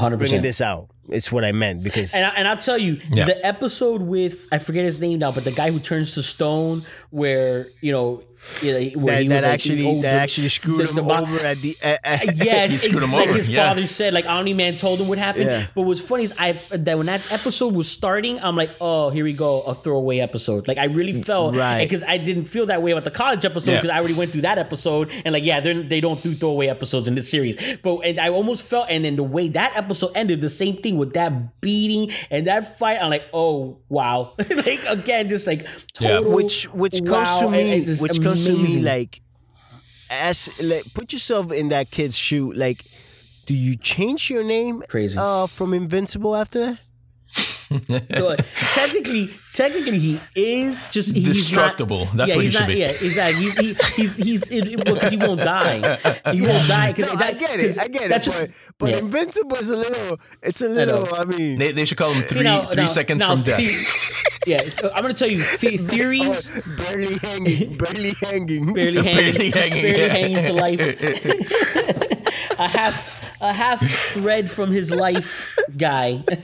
hundred 0.00 0.18
bringing 0.18 0.40
percent. 0.40 0.42
this 0.42 0.60
out. 0.60 0.88
It's 1.08 1.30
what 1.30 1.44
I 1.44 1.52
meant 1.52 1.82
because 1.82 2.14
And, 2.14 2.24
I, 2.24 2.28
and 2.30 2.48
I'll 2.48 2.56
tell 2.58 2.78
you, 2.78 3.00
Yeah. 3.10 3.26
the 3.26 3.46
episode 3.46 4.02
with 4.02 4.46
I 4.52 4.58
forget 4.58 4.84
his 4.84 4.98
name 5.00 5.18
now, 5.18 5.32
but 5.32 5.44
the 5.44 5.52
guy 5.52 5.70
who 5.70 5.78
turns 5.78 6.14
to 6.14 6.22
stone, 6.22 6.82
where 7.10 7.66
you 7.80 7.92
know, 7.92 8.22
you 8.60 8.72
know, 8.72 9.00
where 9.00 9.14
that, 9.14 9.22
he 9.22 9.28
that 9.28 9.34
was 9.36 9.44
like, 9.44 9.52
actually 9.54 9.86
oh, 9.86 10.02
that 10.02 10.22
actually 10.22 10.48
screwed 10.48 10.78
the- 10.80 10.86
him 10.88 10.96
the 10.96 11.02
mo- 11.02 11.22
over 11.22 11.38
at 11.38 11.56
the. 11.58 11.76
Uh, 11.82 11.96
Yes, 12.34 12.70
He 12.72 12.78
screwed 12.78 12.96
it's 12.96 13.04
him 13.06 13.12
like 13.12 13.28
his 13.30 13.50
yeah. 13.50 13.68
father 13.68 13.86
said. 13.86 14.12
Like 14.12 14.26
Omni 14.26 14.52
Man 14.52 14.76
told 14.76 15.00
him 15.00 15.08
what 15.08 15.16
happened. 15.18 15.46
Yeah. 15.46 15.66
But 15.74 15.82
what's 15.82 16.00
funny 16.00 16.24
is 16.24 16.34
I 16.38 16.52
that 16.52 16.96
when 16.98 17.06
that 17.06 17.22
episode 17.32 17.74
was 17.74 17.90
starting, 17.90 18.38
I'm 18.40 18.54
like, 18.56 18.70
oh, 18.80 19.10
here 19.10 19.24
we 19.24 19.32
go, 19.32 19.62
a 19.62 19.74
throwaway 19.74 20.18
episode. 20.18 20.68
Like 20.68 20.76
I 20.78 20.84
really 20.84 21.22
felt 21.22 21.54
Right. 21.56 21.82
because 21.82 22.02
I 22.06 22.18
didn't 22.18 22.44
feel 22.46 22.66
that 22.66 22.82
way 22.82 22.90
about 22.90 23.04
the 23.04 23.10
college 23.10 23.44
episode 23.44 23.72
Yeah. 23.72 23.78
because 23.80 23.90
I 23.94 23.98
already 23.98 24.14
went 24.14 24.32
through 24.32 24.42
that 24.42 24.58
episode 24.58 25.10
and 25.24 25.32
like 25.32 25.44
yeah, 25.44 25.60
they're, 25.60 25.82
they 25.82 26.00
don't 26.00 26.22
do 26.22 26.34
throwaway 26.34 26.66
episodes 26.68 27.08
in 27.08 27.14
this 27.14 27.30
series. 27.30 27.56
But 27.82 28.00
and 28.00 28.20
I 28.20 28.28
almost 28.28 28.62
felt 28.64 28.88
and 28.90 29.04
then 29.04 29.16
the 29.16 29.22
way 29.22 29.48
that 29.50 29.72
episode 29.76 30.12
ended, 30.14 30.40
the 30.42 30.50
same 30.50 30.76
thing 30.76 30.95
with 30.96 31.12
that 31.14 31.60
beating 31.60 32.10
and 32.30 32.46
that 32.46 32.78
fight. 32.78 32.98
I'm 33.00 33.10
like, 33.10 33.24
oh 33.32 33.78
wow, 33.88 34.34
like 34.38 34.80
again, 34.88 35.28
just 35.28 35.46
like 35.46 35.62
Yeah. 36.00 36.16
total 36.18 36.32
which 36.32 36.64
which 36.72 36.98
comes 37.04 37.28
wow, 37.28 37.40
to 37.42 37.48
me, 37.50 37.72
and 37.78 37.86
just 37.86 38.02
which 38.02 38.22
comes 38.22 38.44
to 38.46 38.52
me 38.56 38.78
like, 38.80 39.20
as 40.10 40.50
like 40.62 40.92
put 40.94 41.12
yourself 41.12 41.52
in 41.52 41.68
that 41.68 41.90
kid's 41.90 42.16
shoe. 42.18 42.52
Like, 42.52 42.84
do 43.46 43.54
you 43.54 43.76
change 43.76 44.30
your 44.30 44.44
name? 44.44 44.82
Crazy. 44.88 45.18
Uh, 45.18 45.46
from 45.46 45.72
Invincible 45.74 46.34
after 46.36 46.58
that. 46.60 46.80
So, 47.68 48.28
uh, 48.28 48.36
technically, 48.74 49.30
technically, 49.52 49.98
he 49.98 50.20
is 50.36 50.80
just 50.92 51.14
he's 51.14 51.26
Destructible. 51.26 52.04
Not, 52.06 52.16
That's 52.16 52.30
yeah, 52.30 52.36
what 52.36 52.40
he 52.42 52.46
he's 52.46 52.52
should 52.52 52.60
not, 52.60 52.68
be. 52.68 52.74
Yeah, 52.78 52.88
exactly. 52.90 53.42
He's 53.44 53.58
he, 53.58 54.02
he's 54.02 54.16
he's 54.16 54.50
it, 54.50 54.68
it, 54.68 54.84
well, 54.86 54.96
'cause 55.00 55.10
he 55.10 55.16
won't 55.16 55.40
die. 55.40 55.78
He 56.32 56.42
won't 56.42 56.68
die 56.68 56.92
because 56.92 57.12
No, 57.12 57.18
I 57.24 57.32
get 57.32 57.58
it. 57.58 57.78
I 57.78 57.88
get 57.88 58.06
it. 58.06 58.08
That's 58.10 58.28
But, 58.28 58.50
but 58.78 58.90
Yeah. 58.90 58.98
Invincible 58.98 59.56
is 59.56 59.70
a 59.70 59.76
little. 59.76 60.20
It's 60.42 60.60
a 60.60 60.68
little. 60.68 61.12
I, 61.14 61.24
mean, 61.24 61.58
They, 61.58 61.72
they 61.72 61.84
should 61.84 61.98
call 61.98 62.12
him 62.12 62.22
See, 62.22 62.34
three 62.36 62.44
now- 62.44 62.66
three 62.66 62.82
now- 62.82 62.86
seconds 62.86 63.20
now, 63.20 63.34
from 63.34 63.42
death. 63.44 63.58
the- 63.58 64.26
yeah, 64.46 64.62
I'm 64.94 65.02
gonna 65.02 65.12
tell 65.14 65.28
you 65.28 65.38
the 65.38 65.76
theories. 65.76 66.50
Oh, 66.56 66.76
barely 66.78 67.16
hanging. 67.18 67.76
Barely 67.78 68.12
hanging. 68.20 68.74
Barely 68.74 69.02
hanging, 69.02 69.34
Barely 69.34 69.50
hanging, 69.50 69.82
barely 69.82 70.08
hanging 70.08 70.42
to 70.44 70.52
life. 70.52 70.80
I 72.58 72.68
half, 72.68 73.25
a 73.40 73.52
half 73.52 73.80
thread 74.12 74.50
from 74.50 74.70
his 74.72 74.90
life, 74.90 75.48
guy. 75.76 76.24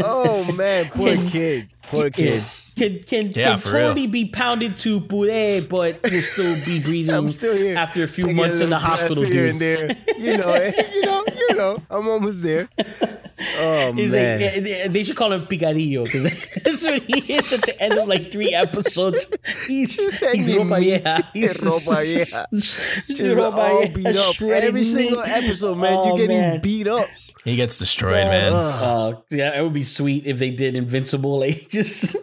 Oh 0.00 0.50
man, 0.52 0.88
poor 0.90 1.16
kid. 1.30 1.68
Poor 1.82 2.08
kid. 2.08 2.42
Can 2.78 3.02
can, 3.02 3.32
Yeah, 3.32 3.50
can 3.50 3.58
for 3.58 3.68
real. 3.72 3.88
totally 3.88 4.06
be 4.06 4.24
pounded 4.26 4.76
to 4.78 5.00
puree, 5.00 5.60
but 5.60 6.04
he'll 6.06 6.22
still 6.22 6.54
be 6.64 6.80
breathing. 6.86 7.14
I'm 7.14 7.28
still 7.28 7.56
here. 7.56 7.76
after 7.76 8.04
a 8.04 8.08
few 8.08 8.24
Taking 8.24 8.36
months 8.36 8.60
in 8.60 8.70
the 8.70 8.76
little 8.76 8.80
breath 8.88 9.00
hospital, 9.00 9.22
here 9.24 9.32
dude. 9.32 9.50
and 9.50 9.60
there. 9.60 9.96
You 10.18 10.36
know, 10.36 10.52
eh, 10.52 10.72
you 10.94 11.02
know, 11.02 11.24
you 11.48 11.54
know. 11.56 11.82
I'm 11.90 12.08
almost 12.08 12.42
there. 12.42 12.68
Oh 13.60 13.92
He's 13.92 14.12
man. 14.12 14.40
like, 14.40 14.66
eh, 14.66 14.70
eh, 14.84 14.88
they 14.88 15.04
should 15.04 15.14
call 15.16 15.32
him 15.32 15.42
Picadillo 15.42 16.04
because 16.04 16.24
that's 16.64 16.84
what 16.84 17.02
he 17.04 17.32
is 17.34 17.52
at 17.52 17.62
the 17.62 17.80
end 17.80 17.94
of 17.94 18.08
like 18.08 18.32
three 18.32 18.52
episodes. 18.52 19.30
He's 19.66 19.94
he's 19.96 20.18
hanging 20.18 20.44
ropa 20.68 20.80
meat. 20.80 21.02
vieja. 21.02 21.30
He's 21.32 21.56
Ropa 21.58 22.04
vieja. 22.04 22.46
He's 22.50 23.18
Just 23.18 23.36
ropa 23.36 23.52
all 23.54 23.88
beat 23.88 24.16
up. 24.16 24.40
Every 24.42 24.84
single 24.84 25.20
episode, 25.22 25.76
man, 25.78 25.92
Oh, 25.94 26.06
you're 26.08 26.16
getting 26.16 26.40
man. 26.40 26.60
beat 26.60 26.88
up. 26.88 27.06
He 27.48 27.56
gets 27.56 27.78
destroyed, 27.78 28.12
man. 28.12 28.52
Oh 28.52 29.24
yeah, 29.30 29.58
it 29.58 29.62
would 29.62 29.72
be 29.72 29.82
sweet 29.82 30.26
if 30.26 30.38
they 30.38 30.50
did 30.50 30.76
Invincible, 30.76 31.40
like 31.40 31.68
just 31.70 32.16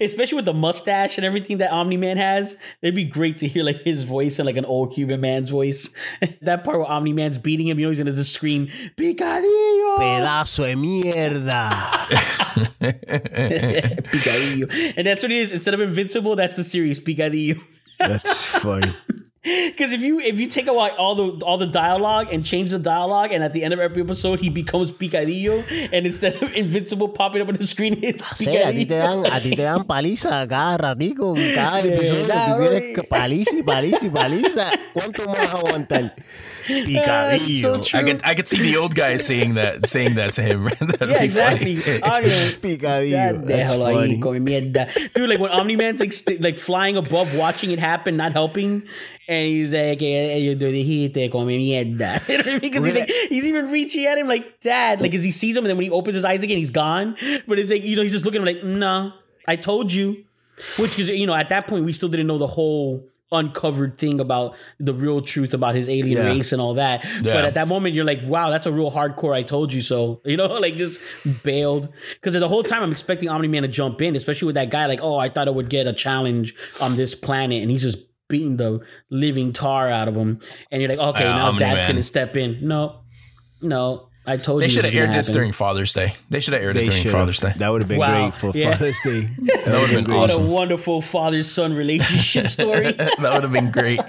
especially 0.00 0.36
with 0.36 0.44
the 0.44 0.54
mustache 0.54 1.18
and 1.18 1.24
everything 1.24 1.58
that 1.58 1.70
Omni 1.72 1.96
Man 1.96 2.16
has. 2.16 2.56
It'd 2.82 2.94
be 2.94 3.04
great 3.04 3.38
to 3.38 3.48
hear 3.48 3.62
like 3.64 3.82
his 3.82 4.02
voice 4.02 4.38
and 4.38 4.46
like 4.46 4.56
an 4.56 4.64
old 4.64 4.94
Cuban 4.94 5.20
man's 5.20 5.50
voice. 5.50 5.90
that 6.42 6.64
part 6.64 6.78
where 6.78 6.86
Omni 6.86 7.12
Man's 7.12 7.38
beating 7.38 7.68
him, 7.68 7.78
you 7.78 7.86
know, 7.86 7.90
he's 7.90 7.98
gonna 7.98 8.12
just 8.12 8.34
scream 8.34 8.68
Picadillo, 8.96 9.98
Pedazo 9.98 10.64
de 10.64 10.74
mierda. 10.74 11.70
Picadillo, 14.10 14.94
and 14.96 15.06
that's 15.06 15.22
what 15.22 15.30
it 15.32 15.38
is. 15.38 15.52
Instead 15.52 15.74
of 15.74 15.80
Invincible, 15.80 16.36
that's 16.36 16.54
the 16.54 16.64
series 16.64 17.00
Picadillo. 17.00 17.62
That's 17.98 18.44
funny. 18.44 18.92
Because 19.72 19.92
if 19.92 20.00
you 20.02 20.20
if 20.20 20.38
you 20.38 20.46
take 20.46 20.68
away 20.68 20.90
all 20.96 21.14
the 21.16 21.44
all 21.44 21.58
the 21.58 21.66
dialogue 21.66 22.28
and 22.32 22.44
change 22.46 22.70
the 22.70 22.78
dialogue, 22.78 23.32
and 23.32 23.42
at 23.42 23.52
the 23.52 23.64
end 23.64 23.74
of 23.74 23.80
every 23.80 24.00
episode 24.02 24.38
he 24.38 24.48
becomes 24.48 24.92
Picadillo, 24.92 25.64
and 25.92 26.06
instead 26.06 26.40
of 26.40 26.52
Invincible 26.54 27.08
popping 27.08 27.42
up 27.42 27.48
on 27.48 27.54
the 27.54 27.66
screen, 27.66 27.98
it's 28.04 28.22
ah, 28.22 28.34
Sí, 28.38 28.46
a 28.54 28.70
ti 28.70 28.84
te 28.86 28.94
dan, 28.98 29.26
a 29.26 29.40
ti 29.40 29.50
te 29.56 29.62
dan 29.62 29.82
paliza 29.82 30.46
cada 30.48 30.78
ratico, 30.78 31.34
cada 31.56 31.82
De 31.82 31.88
episodio. 31.94 32.22
verdad, 32.22 32.56
Tú 32.56 32.62
tienes 32.62 32.82
güey. 32.82 32.94
que 32.94 33.02
paliza 33.02 33.56
y 33.58 33.62
paliza 33.64 34.06
y 34.06 34.10
paliza. 34.10 34.70
¿Cuánto 34.92 35.26
más 35.26 35.48
aguantar? 35.54 36.14
Ah, 36.14 36.22
That's 36.68 36.86
Picadillo. 36.86 37.82
so. 37.84 37.98
I 37.98 38.02
could 38.04 38.20
I 38.24 38.34
could 38.36 38.46
see 38.46 38.58
the 38.62 38.76
old 38.76 38.94
guy 38.94 39.16
saying 39.16 39.54
that 39.54 39.88
saying 39.88 40.14
that 40.14 40.34
to 40.34 40.42
him. 40.42 40.64
That'd 40.78 41.10
Yeah, 41.10 41.18
be 41.18 41.24
exactly. 41.24 41.76
funny. 41.76 42.54
Picadillo. 42.62 43.44
That's 43.44 43.72
Déjalo 43.74 43.86
ahí, 43.90 44.22
funny. 44.22 45.08
Dude, 45.14 45.28
like 45.28 45.40
when 45.40 45.50
Omni 45.50 45.74
Man's 45.74 45.98
like, 45.98 46.12
st- 46.12 46.40
like 46.40 46.56
flying 46.58 46.96
above, 46.96 47.34
watching 47.34 47.72
it 47.72 47.80
happen, 47.80 48.16
not 48.16 48.32
helping, 48.32 48.84
and 49.32 49.46
he's 49.48 49.72
like, 49.72 50.02
eh, 50.02 50.36
"You 50.36 50.54
do 50.54 50.70
dijiste 50.72 51.30
come 51.32 51.46
mierda." 51.48 52.20
You 52.28 52.38
know 52.38 52.44
what 52.44 52.46
I 52.46 52.50
mean? 52.52 52.60
Because 52.60 52.86
he's, 52.86 52.94
like, 52.98 53.08
he's 53.28 53.44
even 53.46 53.70
reaching 53.70 54.04
at 54.06 54.18
him 54.18 54.28
like, 54.28 54.60
"Dad," 54.60 55.00
like 55.00 55.14
as 55.14 55.24
he 55.24 55.30
sees 55.30 55.56
him, 55.56 55.64
and 55.64 55.70
then 55.70 55.76
when 55.76 55.84
he 55.84 55.90
opens 55.90 56.14
his 56.14 56.24
eyes 56.24 56.42
again, 56.42 56.58
he's 56.58 56.70
gone. 56.70 57.16
But 57.48 57.58
it's 57.58 57.70
like 57.70 57.82
you 57.84 57.96
know, 57.96 58.02
he's 58.02 58.12
just 58.12 58.24
looking 58.24 58.42
at 58.42 58.48
him 58.48 58.54
like, 58.54 58.64
"No, 58.64 59.12
I 59.48 59.56
told 59.56 59.92
you." 59.92 60.24
Which 60.78 60.98
is 60.98 61.08
you 61.08 61.26
know, 61.26 61.34
at 61.34 61.48
that 61.48 61.66
point, 61.66 61.84
we 61.84 61.92
still 61.92 62.08
didn't 62.08 62.26
know 62.26 62.38
the 62.38 62.46
whole 62.46 63.08
uncovered 63.32 63.96
thing 63.96 64.20
about 64.20 64.54
the 64.78 64.92
real 64.92 65.22
truth 65.22 65.54
about 65.54 65.74
his 65.74 65.88
alien 65.88 66.18
Yeah. 66.18 66.26
race 66.26 66.52
and 66.52 66.60
all 66.60 66.74
that. 66.74 67.02
But 67.22 67.46
at 67.46 67.54
that 67.54 67.66
moment, 67.66 67.94
you're 67.94 68.04
like, 68.04 68.20
wow, 68.24 68.50
that's 68.50 68.66
a 68.66 68.72
real 68.72 68.90
hardcore. 68.90 69.34
I 69.34 69.42
told 69.42 69.72
you 69.72 69.80
so. 69.80 70.20
You 70.26 70.36
know, 70.36 70.48
like 70.48 70.76
just 70.76 71.00
bailed 71.42 71.88
because 72.20 72.34
the 72.34 72.46
whole 72.46 72.62
time 72.62 72.82
I'm 72.82 72.92
expecting 72.92 73.30
Omni 73.30 73.48
Man 73.48 73.62
to 73.62 73.68
jump 73.68 74.02
in, 74.02 74.14
especially 74.16 74.46
with 74.46 74.56
that 74.56 74.70
guy. 74.70 74.84
Like, 74.84 75.00
oh, 75.02 75.16
I 75.16 75.30
thought 75.30 75.48
I 75.48 75.50
would 75.50 75.70
get 75.70 75.86
a 75.86 75.94
challenge 75.94 76.54
on 76.82 76.96
this 76.96 77.14
planet, 77.14 77.62
and 77.62 77.70
he's 77.70 77.82
just 77.82 77.98
beating 78.32 78.56
the 78.56 78.80
living 79.10 79.52
tar 79.52 79.88
out 79.88 80.08
of 80.08 80.14
him. 80.16 80.40
And 80.70 80.80
you're 80.82 80.88
like, 80.88 80.98
okay, 81.14 81.24
Yeah, 81.24 81.36
now 81.36 81.50
his 81.52 81.60
dad's 81.60 81.86
gonna 81.86 82.02
step 82.02 82.36
in. 82.36 82.66
No, 82.66 83.00
no, 83.60 84.08
I 84.26 84.36
told 84.36 84.62
They 84.62 84.66
you. 84.66 84.68
They 84.68 84.74
should 84.74 84.84
have 84.84 84.94
was 84.94 85.00
aired 85.00 85.10
this 85.16 85.26
happen. 85.26 85.38
during 85.38 85.52
Father's 85.52 85.92
Day. 85.92 86.14
They 86.30 86.38
should 86.40 86.54
have 86.54 86.62
aired 86.62 86.76
They 86.76 86.82
it 86.82 86.84
during 86.90 86.98
should've. 87.02 87.12
Father's 87.12 87.40
Day. 87.40 87.52
That 87.56 87.68
would 87.72 87.82
have 87.82 87.88
been 87.88 87.98
Wow. 87.98 88.30
great 88.30 88.34
for 88.34 88.56
Yeah. 88.56 88.70
Father's 88.72 89.00
Day. 89.04 89.28
That 89.64 89.80
would've 89.80 89.90
been 89.90 90.04
great. 90.04 90.16
What 90.18 90.38
a 90.38 90.40
wonderful 90.42 91.02
father 91.02 91.42
son 91.42 91.74
relationship 91.74 92.46
story. 92.58 92.92
that 92.92 93.18
would 93.20 93.42
have 93.42 93.52
been 93.52 93.70
great. 93.72 94.00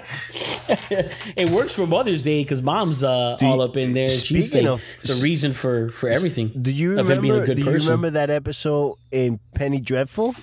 it 1.36 1.50
works 1.50 1.74
for 1.74 1.86
Mother's 1.86 2.22
Day 2.22 2.42
because 2.42 2.62
mom's 2.62 3.02
uh, 3.02 3.36
you- 3.40 3.46
all 3.46 3.60
up 3.62 3.76
in 3.76 3.92
there. 3.92 4.08
She's 4.08 4.50
speaking 4.50 4.66
like 4.68 4.80
of- 4.80 4.84
the 5.16 5.20
reason 5.22 5.52
for 5.52 5.88
for 5.90 6.08
everything. 6.08 6.52
Do 6.60 6.70
you 6.70 6.98
of 6.98 7.06
being 7.08 7.18
a 7.18 7.22
remember? 7.22 7.46
good 7.46 7.56
Do 7.56 7.62
you 7.64 7.70
person. 7.70 7.88
remember 7.90 8.10
that 8.10 8.30
episode 8.30 8.96
in 9.10 9.40
Penny 9.54 9.80
Dreadful 9.80 10.34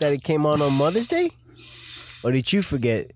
that 0.00 0.12
it 0.12 0.22
came 0.22 0.44
on 0.46 0.60
on 0.62 0.72
Mother's 0.74 1.08
Day, 1.08 1.30
or 2.22 2.32
did 2.32 2.52
you 2.52 2.62
forget? 2.62 3.12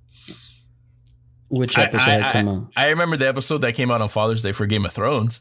Which 1.48 1.76
episode 1.78 2.08
I- 2.08 2.20
had 2.20 2.32
come 2.32 2.48
I- 2.48 2.52
on? 2.52 2.68
I 2.76 2.88
remember 2.90 3.16
the 3.16 3.28
episode 3.28 3.58
that 3.58 3.74
came 3.74 3.90
out 3.90 4.00
on 4.02 4.08
Father's 4.08 4.42
Day 4.42 4.52
for 4.52 4.66
Game 4.66 4.84
of 4.84 4.92
Thrones. 4.92 5.40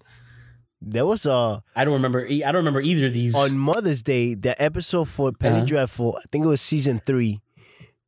There 0.81 1.05
was 1.05 1.25
a 1.25 1.63
I 1.75 1.85
don't 1.85 1.95
remember. 1.95 2.25
e- 2.27 2.43
I 2.43 2.51
don't 2.51 2.59
remember 2.59 2.81
either 2.81 3.07
of 3.07 3.13
these. 3.13 3.35
on 3.35 3.57
Mother's 3.57 4.01
Day 4.03 4.35
the 4.35 4.59
episode 4.61 5.07
for 5.07 5.31
Penny 5.31 5.57
Uh-huh. 5.57 5.65
Dreadful. 5.65 6.17
I 6.17 6.25
think 6.31 6.45
it 6.45 6.47
was 6.47 6.61
season 6.61 7.01
three 7.05 7.41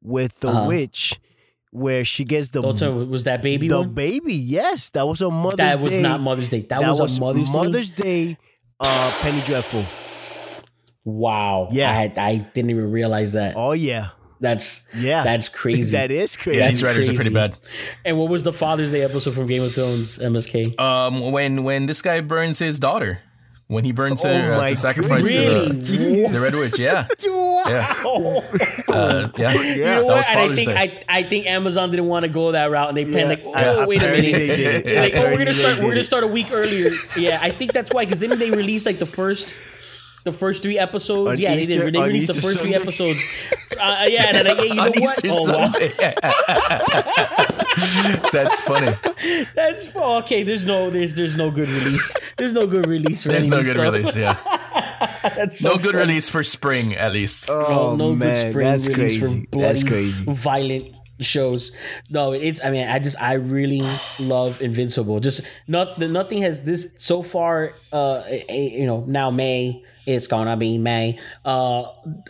with 0.03 0.39
the 0.41 0.49
Uh-huh. 0.49 0.67
witch, 0.67 1.19
where 1.71 2.05
she 2.05 2.23
gets 2.25 2.49
the 2.49 2.61
Don't 2.61 2.77
tell 2.77 2.93
me, 2.95 3.05
was 3.05 3.23
that 3.23 3.41
baby 3.41 3.67
the 3.67 3.79
one? 3.79 3.93
baby. 3.93 4.33
Yes, 4.35 4.91
that 4.91 5.07
was 5.07 5.21
on 5.21 5.33
Mother's 5.33 5.57
Day. 5.57 5.65
That 5.65 5.79
was 5.81 5.97
not 5.97 6.21
Mother's 6.21 6.49
Day. 6.49 6.61
That, 6.69 6.81
was, 6.81 7.17
a 7.17 7.19
Mother's, 7.19 7.47
Day. 7.49 7.57
Mother's 7.57 7.91
Day. 7.91 8.37
Uh, 8.79 9.11
Penny 9.23 9.41
Dreadful. 9.45 9.83
Wow. 11.05 11.69
Yeah. 11.71 11.91
I, 11.91 12.13
I 12.17 12.35
didn't 12.37 12.69
even 12.71 12.91
realize 12.91 13.31
that. 13.33 13.55
Oh 13.57 13.71
yeah, 13.71 14.09
That's 14.39 14.83
yeah. 14.95 15.23
that's 15.23 15.49
crazy. 15.61 15.91
that 15.91 16.11
is 16.11 16.37
crazy. 16.37 16.59
Yeah, 16.59 16.67
That's 16.67 16.79
these 16.79 16.83
writers 16.83 17.09
are 17.09 17.13
pretty 17.13 17.29
bad. 17.29 17.57
And 18.05 18.17
what 18.17 18.29
was 18.29 18.43
the 18.43 18.53
Father's 18.53 18.91
Day 18.91 19.01
episode 19.01 19.33
from 19.33 19.47
Game 19.47 19.63
of 19.63 19.73
Thrones? 19.73 20.17
MSK. 20.17 20.79
Um, 20.79 21.31
when 21.31 21.63
when 21.63 21.85
this 21.87 22.01
guy 22.01 22.21
burns 22.21 22.59
his 22.59 22.79
daughter, 22.79 23.19
when 23.67 23.83
he 23.83 23.91
burns 23.91 24.23
Oh 24.23 24.33
her 24.33 24.53
uh, 24.53 24.67
to 24.67 24.75
sacrifice 24.75 25.27
to 25.33 25.39
Really? 25.41 25.67
the, 25.67 26.29
the 26.31 26.39
Red 26.41 26.53
Witch, 26.53 26.79
yeah, 26.79 27.05
wow. 27.27 27.63
yeah, 27.67 28.03
uh, 28.87 29.29
yeah. 29.37 29.53
You 29.53 29.75
know 29.85 29.95
That 29.95 30.05
what? 30.05 30.17
was 30.17 30.29
I 30.29 30.33
Father's 30.33 30.55
think 30.55 30.69
Day. 30.69 31.03
I, 31.09 31.19
I 31.19 31.23
think 31.23 31.45
Amazon 31.45 31.91
didn't 31.91 32.07
want 32.07 32.23
to 32.23 32.29
go 32.29 32.51
that 32.53 32.71
route, 32.71 32.87
and 32.89 32.97
they 32.97 33.05
planned 33.05 33.29
like, 33.29 33.43
oh 33.45 33.51
I- 33.53 33.85
wait 33.85 34.01
a 34.01 34.05
minute, 34.05 34.21
they 34.33 34.47
did 34.47 34.85
it. 34.85 34.95
like, 35.01 35.13
oh, 35.15 35.29
we're 35.31 35.37
gonna 35.37 35.53
start. 35.53 35.79
We're 35.79 35.89
gonna 35.89 36.03
start 36.03 36.23
a 36.23 36.27
week 36.27 36.47
earlier. 36.51 36.91
Yeah, 37.17 37.39
I 37.41 37.49
think 37.49 37.73
that's 37.73 37.91
why. 37.93 38.05
Because 38.05 38.19
then 38.19 38.37
they 38.39 38.51
released 38.51 38.85
like 38.85 38.99
the 38.99 39.05
first, 39.05 39.53
the 40.31 40.37
first 40.37 40.61
three 40.63 40.77
episodes. 40.77 41.29
On 41.31 41.39
yeah, 41.39 41.55
Easter- 41.55 41.75
they 41.75 41.79
did. 41.91 41.93
They 41.95 42.01
released 42.01 42.27
the 42.27 42.33
Easter 42.33 42.47
first 42.47 42.59
three 42.59 42.75
episodes. 42.75 43.19
Uh, 43.79 44.05
yeah, 44.09 44.35
and 44.35 44.47
hey, 44.47 44.67
you 44.67 44.73
know 44.75 44.83
on 44.83 44.91
what? 44.91 45.23
Easter 45.23 45.27
Oh, 45.31 45.51
wow. 45.51 45.69
That's 48.31 48.61
funny. 48.61 48.95
That's 49.55 49.95
okay. 49.95 50.43
There's 50.43 50.65
no, 50.65 50.89
there's, 50.89 51.15
there's 51.15 51.35
no 51.37 51.51
good 51.51 51.67
release. 51.69 52.15
There's 52.37 52.53
no 52.53 52.67
good 52.67 52.87
release 52.87 53.23
for 53.23 53.29
There's 53.29 53.49
no 53.49 53.57
good 53.63 53.75
stuff. 53.75 53.93
release. 53.93 54.15
Yeah, 54.17 54.37
That's 55.23 55.59
so 55.59 55.69
no 55.69 55.75
good 55.77 55.85
funny. 55.91 55.97
release 55.97 56.29
for 56.29 56.43
spring 56.43 56.95
at 56.95 57.13
least. 57.13 57.49
Oh 57.49 57.95
no 57.95 58.15
man, 58.15 58.19
good 58.19 58.51
spring 58.51 58.67
that's 58.67 58.87
release 58.87 59.19
crazy. 59.19 59.41
for 59.41 59.47
bloody, 59.51 59.67
That's 59.67 59.83
crazy. 59.83 60.23
violent 60.27 60.87
shows. 61.19 61.71
No, 62.09 62.33
it's. 62.33 62.63
I 62.63 62.71
mean, 62.71 62.87
I 62.87 62.99
just 62.99 63.21
I 63.21 63.33
really 63.33 63.87
love 64.19 64.61
Invincible. 64.61 65.19
Just 65.19 65.41
not 65.67 65.97
nothing 65.99 66.41
has 66.41 66.61
this 66.63 66.93
so 66.97 67.21
far. 67.21 67.73
Uh, 67.91 68.23
you 68.49 68.85
know, 68.85 69.03
now 69.07 69.31
May 69.31 69.83
it's 70.05 70.27
gonna 70.27 70.57
be 70.57 70.77
May. 70.77 71.19
Uh, 71.45 71.81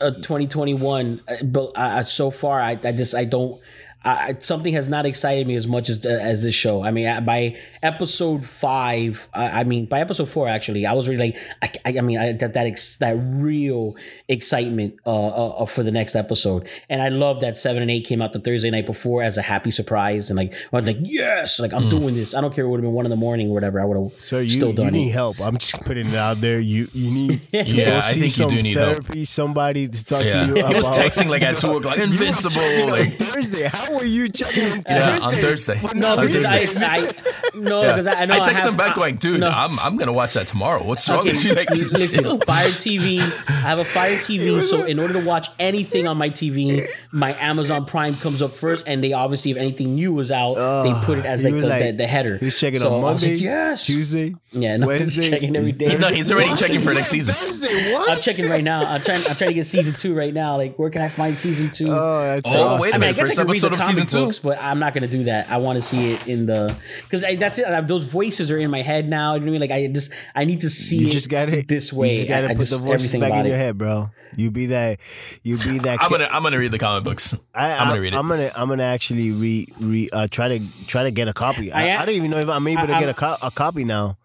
uh 0.01 0.11
2021. 0.22 1.22
uh, 1.28 1.36
But 1.43 1.72
uh, 1.76 2.03
so 2.03 2.30
far, 2.30 2.59
I, 2.61 2.72
I 2.84 2.91
just 2.91 3.15
I 3.15 3.26
don't. 3.26 3.59
I, 4.01 4.38
something 4.39 4.74
has 4.76 4.88
not 4.88 5.05
excited 5.05 5.45
me 5.45 5.55
as 5.55 5.67
much 5.67 5.89
as 5.89 6.05
as 6.05 6.41
this 6.41 6.55
show. 6.55 6.82
I 6.84 6.91
mean, 6.91 7.05
I- 7.05 7.20
by 7.20 7.57
episode 7.84 8.45
five, 8.45 9.28
I, 9.34 9.59
I 9.59 9.63
mean 9.65 9.88
by 9.88 9.99
episode 9.99 10.30
four, 10.30 10.47
actually, 10.47 10.86
I 10.86 10.93
was 10.93 11.09
really 11.09 11.34
like, 11.61 11.78
I, 11.86 11.91
I, 11.93 11.97
I 11.97 12.01
mean, 12.01 12.17
I, 12.17 12.32
that 12.32 12.53
that 12.53 12.65
ex, 12.65 12.95
that 12.97 13.17
real 13.20 13.97
excitement 14.30 14.95
uh, 15.05 15.27
uh, 15.27 15.65
for 15.65 15.84
the 15.84 15.91
next 15.91 16.15
episode, 16.15 16.67
and 16.88 17.01
I 17.01 17.09
love 17.09 17.41
that 17.41 17.57
seven 17.57 17.82
and 17.82 17.91
eight 17.91 18.05
came 18.05 18.21
out 18.21 18.32
the 18.32 18.39
Thursday 18.39 18.69
night 18.69 18.86
before 18.86 19.23
as 19.23 19.38
a 19.38 19.41
happy 19.41 19.71
surprise, 19.71 20.30
and 20.30 20.38
like 20.38 20.53
I 20.53 20.75
was 20.77 20.86
like, 20.86 20.97
yes, 21.01 21.59
like 21.59 21.73
I'm 21.73 21.89
doing 21.89 22.15
this. 22.15 22.34
I 22.34 22.41
don't 22.41 22.53
care. 22.53 22.65
It 22.65 22.69
would 22.69 22.77
have 22.77 22.84
been 22.84 22.93
one 22.93 23.05
in 23.05 23.09
the 23.09 23.15
morning 23.17 23.49
or 23.49 23.53
whatever. 23.55 23.82
I 23.82 23.86
would 23.86 23.97
have 23.97 24.21
So 24.21 24.39
you, 24.39 24.49
still 24.49 24.69
you 24.69 24.75
done 24.75 24.93
need 24.93 25.07
it. 25.09 25.11
help. 25.11 25.39
I'm 25.41 25.57
just 25.57 25.80
putting 25.82 26.07
it 26.07 26.15
out 26.15 26.38
there. 26.38 26.59
You 26.59 26.88
you 26.93 27.11
need 27.11 27.41
to 27.51 27.63
Yeah, 27.63 27.86
go 27.86 27.97
I 27.97 28.01
see 28.01 28.19
think 28.21 28.23
you 28.23 28.30
some 28.30 28.49
do 28.49 28.61
need 28.61 28.77
help. 28.77 28.93
therapy. 29.03 29.25
Somebody 29.25 29.88
to 29.88 30.05
talk 30.05 30.23
Yeah. 30.23 30.45
to 30.45 30.55
you. 30.59 30.65
He 30.67 30.75
was 30.75 30.88
texting 30.89 31.27
like 31.27 31.41
at 31.41 31.57
two 31.59 31.75
o'clock. 31.77 31.97
You 31.97 32.03
Invincible. 32.03 32.51
checking 32.51 32.89
Like, 32.89 33.17
Thursday. 33.17 33.63
How 33.67 33.91
were 33.93 34.05
you 34.05 34.30
checking 34.30 34.65
on 34.71 34.84
Yeah, 34.88 35.17
Thursday? 35.17 35.25
on 35.25 35.41
Thursday. 35.41 35.80
No, 35.99 36.17
On 36.17 36.25
because 36.27 36.45
I, 36.45 36.65
Thursday. 36.65 36.86
I 36.86 37.11
no, 37.55 37.82
yeah. 37.82 37.91
because 37.93 38.07
I, 38.07 38.13
I 38.13 38.25
know 38.25 38.36
I 38.36 38.39
text 38.39 38.61
have, 38.63 38.69
him 38.71 38.77
back 38.77 38.91
I- 38.91 38.95
going, 38.95 39.15
dude, 39.15 39.39
no. 39.39 39.49
I'm 39.49 39.71
I'm 39.80 39.97
gonna 39.97 40.11
watch 40.13 40.34
that 40.36 40.45
tomorrow. 40.47 40.84
What's 40.84 41.09
wrong 41.09 41.19
Okay, 41.21 41.32
with 41.32 41.43
you? 41.45 41.53
Like, 41.53 41.69
listen, 41.71 42.23
chill. 42.23 42.38
Fire 42.39 42.67
TV. 42.67 43.19
I 43.47 43.51
have 43.51 43.80
a 43.80 43.84
Fire 43.86 44.18
TV, 44.20 44.61
so 44.61 44.84
in 44.86 44.99
order 44.99 45.13
to 45.13 45.20
watch 45.26 45.49
anything 45.59 46.07
on 46.07 46.17
my 46.17 46.30
TV, 46.30 46.88
my 47.11 47.34
Amazon 47.39 47.86
Prime 47.86 48.15
comes 48.15 48.41
up 48.41 48.51
first, 48.51 48.84
and 48.88 49.03
they 49.03 49.13
obviously, 49.13 49.51
if 49.51 49.57
anything 49.57 49.95
new 49.95 50.13
was 50.13 50.32
out, 50.32 50.55
they 50.84 50.93
put 51.05 51.17
it 51.17 51.26
as 51.26 51.43
like 51.43 51.53
was 51.53 51.63
the, 51.63 51.70
like- 51.70 51.84
the, 51.84 51.91
the 51.91 52.07
header. 52.07 52.38
He 52.38 52.45
was 52.45 52.59
checking 52.59 52.80
So 52.80 52.95
on 52.95 53.01
Monday, 53.01 53.34
like, 53.34 53.41
yes, 53.41 53.86
Tuesday, 53.86 54.36
Yeah, 54.51 54.78
no, 54.78 54.88
he's 54.89 54.99
Wednesday. 55.17 55.30
checking 55.30 55.55
every 55.55 55.72
day. 55.74 55.95
No, 55.95 56.07
he's 56.09 56.32
already 56.32 56.49
What? 56.49 56.59
checking 56.59 56.80
for 56.80 56.93
next 56.93 57.09
season. 57.09 57.34
Thursday, 57.36 57.93
what? 57.93 58.09
I'm 58.09 58.22
checking 58.22 58.49
right 58.49 58.63
now. 58.63 58.86
I'm 58.86 59.01
trying. 59.01 59.22
I'm 59.30 59.36
trying 59.36 59.49
to 59.49 59.53
get 59.53 59.65
season 59.65 59.93
two 59.95 60.13
right 60.15 60.34
now. 60.34 60.57
Like, 60.57 60.78
where 60.78 60.89
can 60.89 61.01
I 61.01 61.07
find 61.09 61.38
season 61.38 61.70
two? 61.72 61.88
Oh, 61.89 62.22
that's 62.24 62.55
Oh, 62.55 62.63
awesome. 62.67 62.82
wait 62.82 62.91
a 62.91 62.95
I 62.95 62.97
mean, 62.97 63.03
I 63.09 63.11
minute. 63.11 63.15
guess 63.17 63.26
First 63.28 63.39
I 63.39 63.41
episode 63.43 63.74
of 63.74 63.80
comic 63.80 63.93
season 63.95 64.07
two. 64.07 64.26
books, 64.26 64.39
but 64.39 64.57
I'm 64.61 64.80
not 64.80 64.93
going 64.93 65.03
to 65.09 65.17
do 65.17 65.24
that. 65.26 65.49
I 65.49 65.57
want 65.57 65.78
to 65.78 65.82
see 65.82 66.11
it 66.13 66.28
in 66.28 66.45
the 66.45 66.76
because 67.03 67.22
that's 67.39 67.59
it. 67.59 67.65
I- 67.65 67.82
Those 67.82 68.05
voices 68.11 68.51
are 68.51 68.57
in 68.57 68.70
my 68.70 68.82
head 68.82 69.09
now. 69.09 69.34
You 69.34 69.39
know 69.41 69.45
what 69.45 69.49
I 69.49 69.51
mean? 69.51 69.61
Like 69.61 69.72
I 69.72 69.88
just 69.88 70.11
I 70.36 70.45
need 70.45 70.61
to 70.61 70.70
see 70.70 70.97
You 70.97 71.07
it 71.07 71.11
just 71.11 71.30
gotta 71.30 71.63
this 71.67 71.91
way. 71.93 72.09
You 72.11 72.15
just 72.17 72.28
gotta 72.28 72.47
I, 72.47 72.49
I 72.51 72.53
put 72.53 72.59
just, 72.59 72.72
the 72.72 72.78
voices 72.80 73.11
back 73.20 73.34
in 73.34 73.45
your 73.45 73.55
head, 73.55 73.78
bro. 73.78 74.09
You 74.36 74.51
be 74.51 74.68
that. 74.68 74.99
You 75.43 75.57
be 75.57 75.80
that. 75.80 76.01
I'm 76.01 76.10
gonna 76.10 76.28
I'm 76.32 76.43
gonna 76.43 76.60
read 76.60 76.72
the 76.72 76.78
comic 76.80 77.03
books. 77.03 77.36
I, 77.53 77.72
I'm 77.74 77.88
gonna 77.89 78.01
read 78.01 78.14
it. 78.14 78.18
I'm 78.18 78.28
gonna 78.28 78.51
I'm 78.55 78.70
gonna 78.70 78.84
actually 78.84 79.32
re 79.32 79.68
re 79.80 80.10
uh, 80.14 80.28
try 80.30 80.47
to 80.57 80.86
try 80.88 81.03
to 81.03 81.12
get 81.12 81.28
a 81.28 81.34
copy. 81.34 81.72
I, 81.72 81.95
I 81.97 82.01
I 82.01 82.05
don't 82.05 82.16
even 82.16 82.32
know 82.32 82.38
if 82.39 82.47
I'm 82.49 82.68
able 82.68 82.88
to 82.88 82.93
I- 82.95 82.99
get 82.99 83.10
a, 83.10 83.14
co- 83.14 83.38
a 83.41 83.51
copy 83.51 83.84
now 83.84 84.18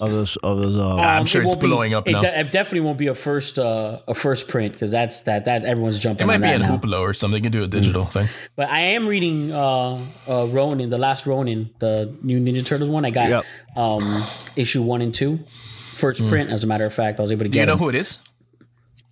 of 0.00 0.10
those 0.10 0.36
of 0.36 0.62
those. 0.62 0.76
Uh, 0.78 0.94
I'm 0.96 1.20
Um, 1.20 1.26
sure 1.26 1.42
it 1.42 1.44
it's 1.44 1.54
won't 1.56 1.60
be- 1.60 1.66
blowing 1.68 1.94
up 1.94 2.08
it, 2.08 2.12
now. 2.12 2.22
de- 2.22 2.40
it 2.40 2.50
definitely 2.52 2.80
won't 2.80 2.96
be 2.96 3.08
a 3.08 3.14
first 3.14 3.58
uh, 3.58 3.98
a 4.08 4.14
first 4.14 4.48
print 4.48 4.72
because 4.72 4.90
that's 4.90 5.20
that 5.22 5.44
that 5.44 5.62
everyone's 5.64 5.98
jumping. 5.98 6.24
It 6.24 6.26
might 6.26 6.36
on 6.36 6.40
be 6.40 6.46
that 6.48 6.54
in 6.54 6.62
now. 6.62 6.78
Hoopla 6.78 6.98
or 7.00 7.12
something. 7.12 7.36
You 7.36 7.42
can 7.42 7.52
do 7.52 7.62
a 7.64 7.66
digital 7.66 8.06
Mm. 8.06 8.12
thing. 8.12 8.28
But 8.56 8.70
I 8.70 8.80
am 8.80 9.06
reading 9.06 9.52
uh, 9.52 10.00
uh, 10.26 10.46
Ronin, 10.46 10.88
the 10.88 10.96
last 10.96 11.26
Ronin, 11.26 11.68
the 11.80 12.10
new 12.22 12.40
Ninja 12.40 12.64
Turtles 12.64 12.88
one. 12.88 13.04
I 13.04 13.10
got 13.10 13.28
Yep. 13.28 13.44
um, 13.76 14.24
issue 14.56 14.80
one 14.82 15.02
and 15.02 15.14
two, 15.14 15.38
first 15.46 16.26
print. 16.28 16.48
As 16.50 16.64
a 16.64 16.66
matter 16.66 16.86
of 16.86 16.94
fact, 16.94 17.18
I 17.20 17.22
was 17.22 17.30
able 17.30 17.40
to 17.44 17.48
Hmm. 17.48 17.52
Do 17.52 17.58
you 17.58 17.62
get. 17.62 17.66
know 17.66 17.74
them. 17.74 17.82
who 17.84 17.88
it 17.90 17.94
is? 17.94 18.20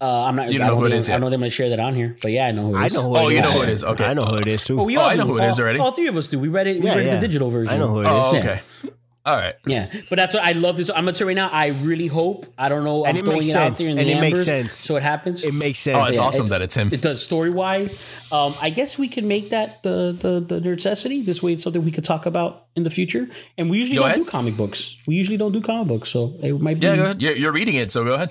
Uh, 0.01 0.25
I'm 0.25 0.37
not. 0.37 0.53
You 0.53 0.59
don't 0.59 0.67
I 0.67 0.69
know 0.69 0.75
don't 0.75 0.81
who 0.83 0.87
it 0.87 0.93
is. 0.93 1.07
think- 1.07 1.13
I 1.15 1.17
yet? 1.17 1.21
don't 1.23 1.31
gonna 1.41 1.51
share 1.51 1.69
that 1.71 1.81
on 1.81 1.95
here. 1.95 2.17
But 2.23 2.31
yeah, 2.33 2.47
I 2.47 2.53
know 2.53 2.67
who 2.71 2.77
it 2.77 2.79
I 2.79 2.89
know 2.89 3.03
who. 3.03 3.17
Oh, 3.17 3.29
it 3.29 3.35
you 3.35 3.43
know 3.43 3.51
who 3.51 3.63
it 3.63 3.69
is. 3.69 3.83
Okay. 3.85 4.05
I 4.05 4.15
know 4.15 4.25
who 4.27 4.37
it 4.37 4.47
is 4.49 4.65
too. 4.65 4.81
Oh, 4.81 4.85
we 4.85 4.97
Oh, 4.97 5.01
all 5.01 5.09
I 5.11 5.17
know 5.17 5.25
do. 5.27 5.33
who 5.33 5.39
it 5.39 5.49
is 5.49 5.59
already. 5.59 5.79
All 5.81 5.91
three 5.91 6.07
of 6.07 6.17
us 6.17 6.29
do. 6.29 6.39
We 6.39 6.49
read 6.49 6.67
it. 6.69 6.81
We 6.81 6.87
Yeah, 6.87 6.97
read 6.97 7.07
yeah. 7.07 7.15
the 7.17 7.21
digital 7.27 7.51
version. 7.51 7.75
I 7.75 7.77
know 7.79 7.89
who 7.89 8.01
it 8.01 8.05
is. 8.05 8.11
Oh, 8.13 8.33
Yeah. 8.35 8.39
okay. 8.39 8.61
All 9.27 9.37
right. 9.37 9.57
Yeah, 9.67 9.89
but 10.09 10.17
that's 10.17 10.35
what 10.35 10.43
I 10.47 10.53
love 10.53 10.79
this. 10.79 10.89
I'm 10.89 10.97
gonna 11.05 11.13
tell 11.13 11.27
you 11.27 11.31
right 11.31 11.35
now. 11.35 11.51
I 11.51 11.67
really 11.67 12.07
hope. 12.07 12.47
I 12.57 12.71
don't 12.71 12.83
know. 12.85 13.05
And 13.05 13.19
I'm 13.19 13.23
it 13.23 13.25
throwing 13.27 13.39
makes 13.41 13.49
it 13.51 13.57
out 13.57 13.77
sense. 13.77 13.79
there 13.81 13.89
in 13.91 13.99
And 13.99 14.07
the 14.09 14.13
it 14.13 14.21
makes 14.23 14.39
ambers, 14.39 14.47
sense. 14.47 14.75
So 14.77 14.97
it 14.97 15.03
happens. 15.03 15.45
It 15.45 15.53
makes 15.53 15.81
sense. 15.81 15.99
Oh, 16.01 16.05
it's 16.07 16.17
Yeah, 16.17 16.23
awesome 16.25 16.47
it- 16.47 16.51
that 16.51 16.63
it's 16.63 16.75
him. 16.77 16.89
It 16.93 17.03
does 17.03 17.23
story 17.23 17.51
wise. 17.51 17.93
Um, 18.33 18.55
I 18.63 18.71
guess 18.71 18.99
we 18.99 19.07
can 19.09 19.29
make 19.29 19.51
that 19.51 19.83
the, 19.83 20.17
the 20.19 20.41
the 20.41 20.61
necessity. 20.61 21.23
This 21.23 21.43
way, 21.43 21.53
it's 21.55 21.63
something 21.65 21.85
we 21.85 21.91
could 21.91 22.05
talk 22.05 22.25
about 22.25 22.67
in 22.75 22.85
the 22.85 22.91
future. 22.91 23.29
And 23.59 23.69
we 23.69 23.79
usually 23.79 23.97
Go 23.97 24.05
don't 24.05 24.13
ahead. 24.13 24.25
do 24.25 24.31
comic 24.31 24.57
books. 24.57 24.97
We 25.07 25.17
usually 25.17 25.37
don't 25.37 25.53
do 25.53 25.61
comic 25.61 25.89
books, 25.89 26.09
so 26.09 26.35
it 26.43 26.59
might 26.59 26.79
be 26.81 26.87
Yeah, 26.87 26.97
go 26.97 27.03
ahead. 27.03 27.21
You're, 27.21 27.37
you're 27.37 27.53
reading 27.53 27.75
it, 27.75 27.91
so 27.93 28.05
go 28.05 28.15
ahead. 28.15 28.31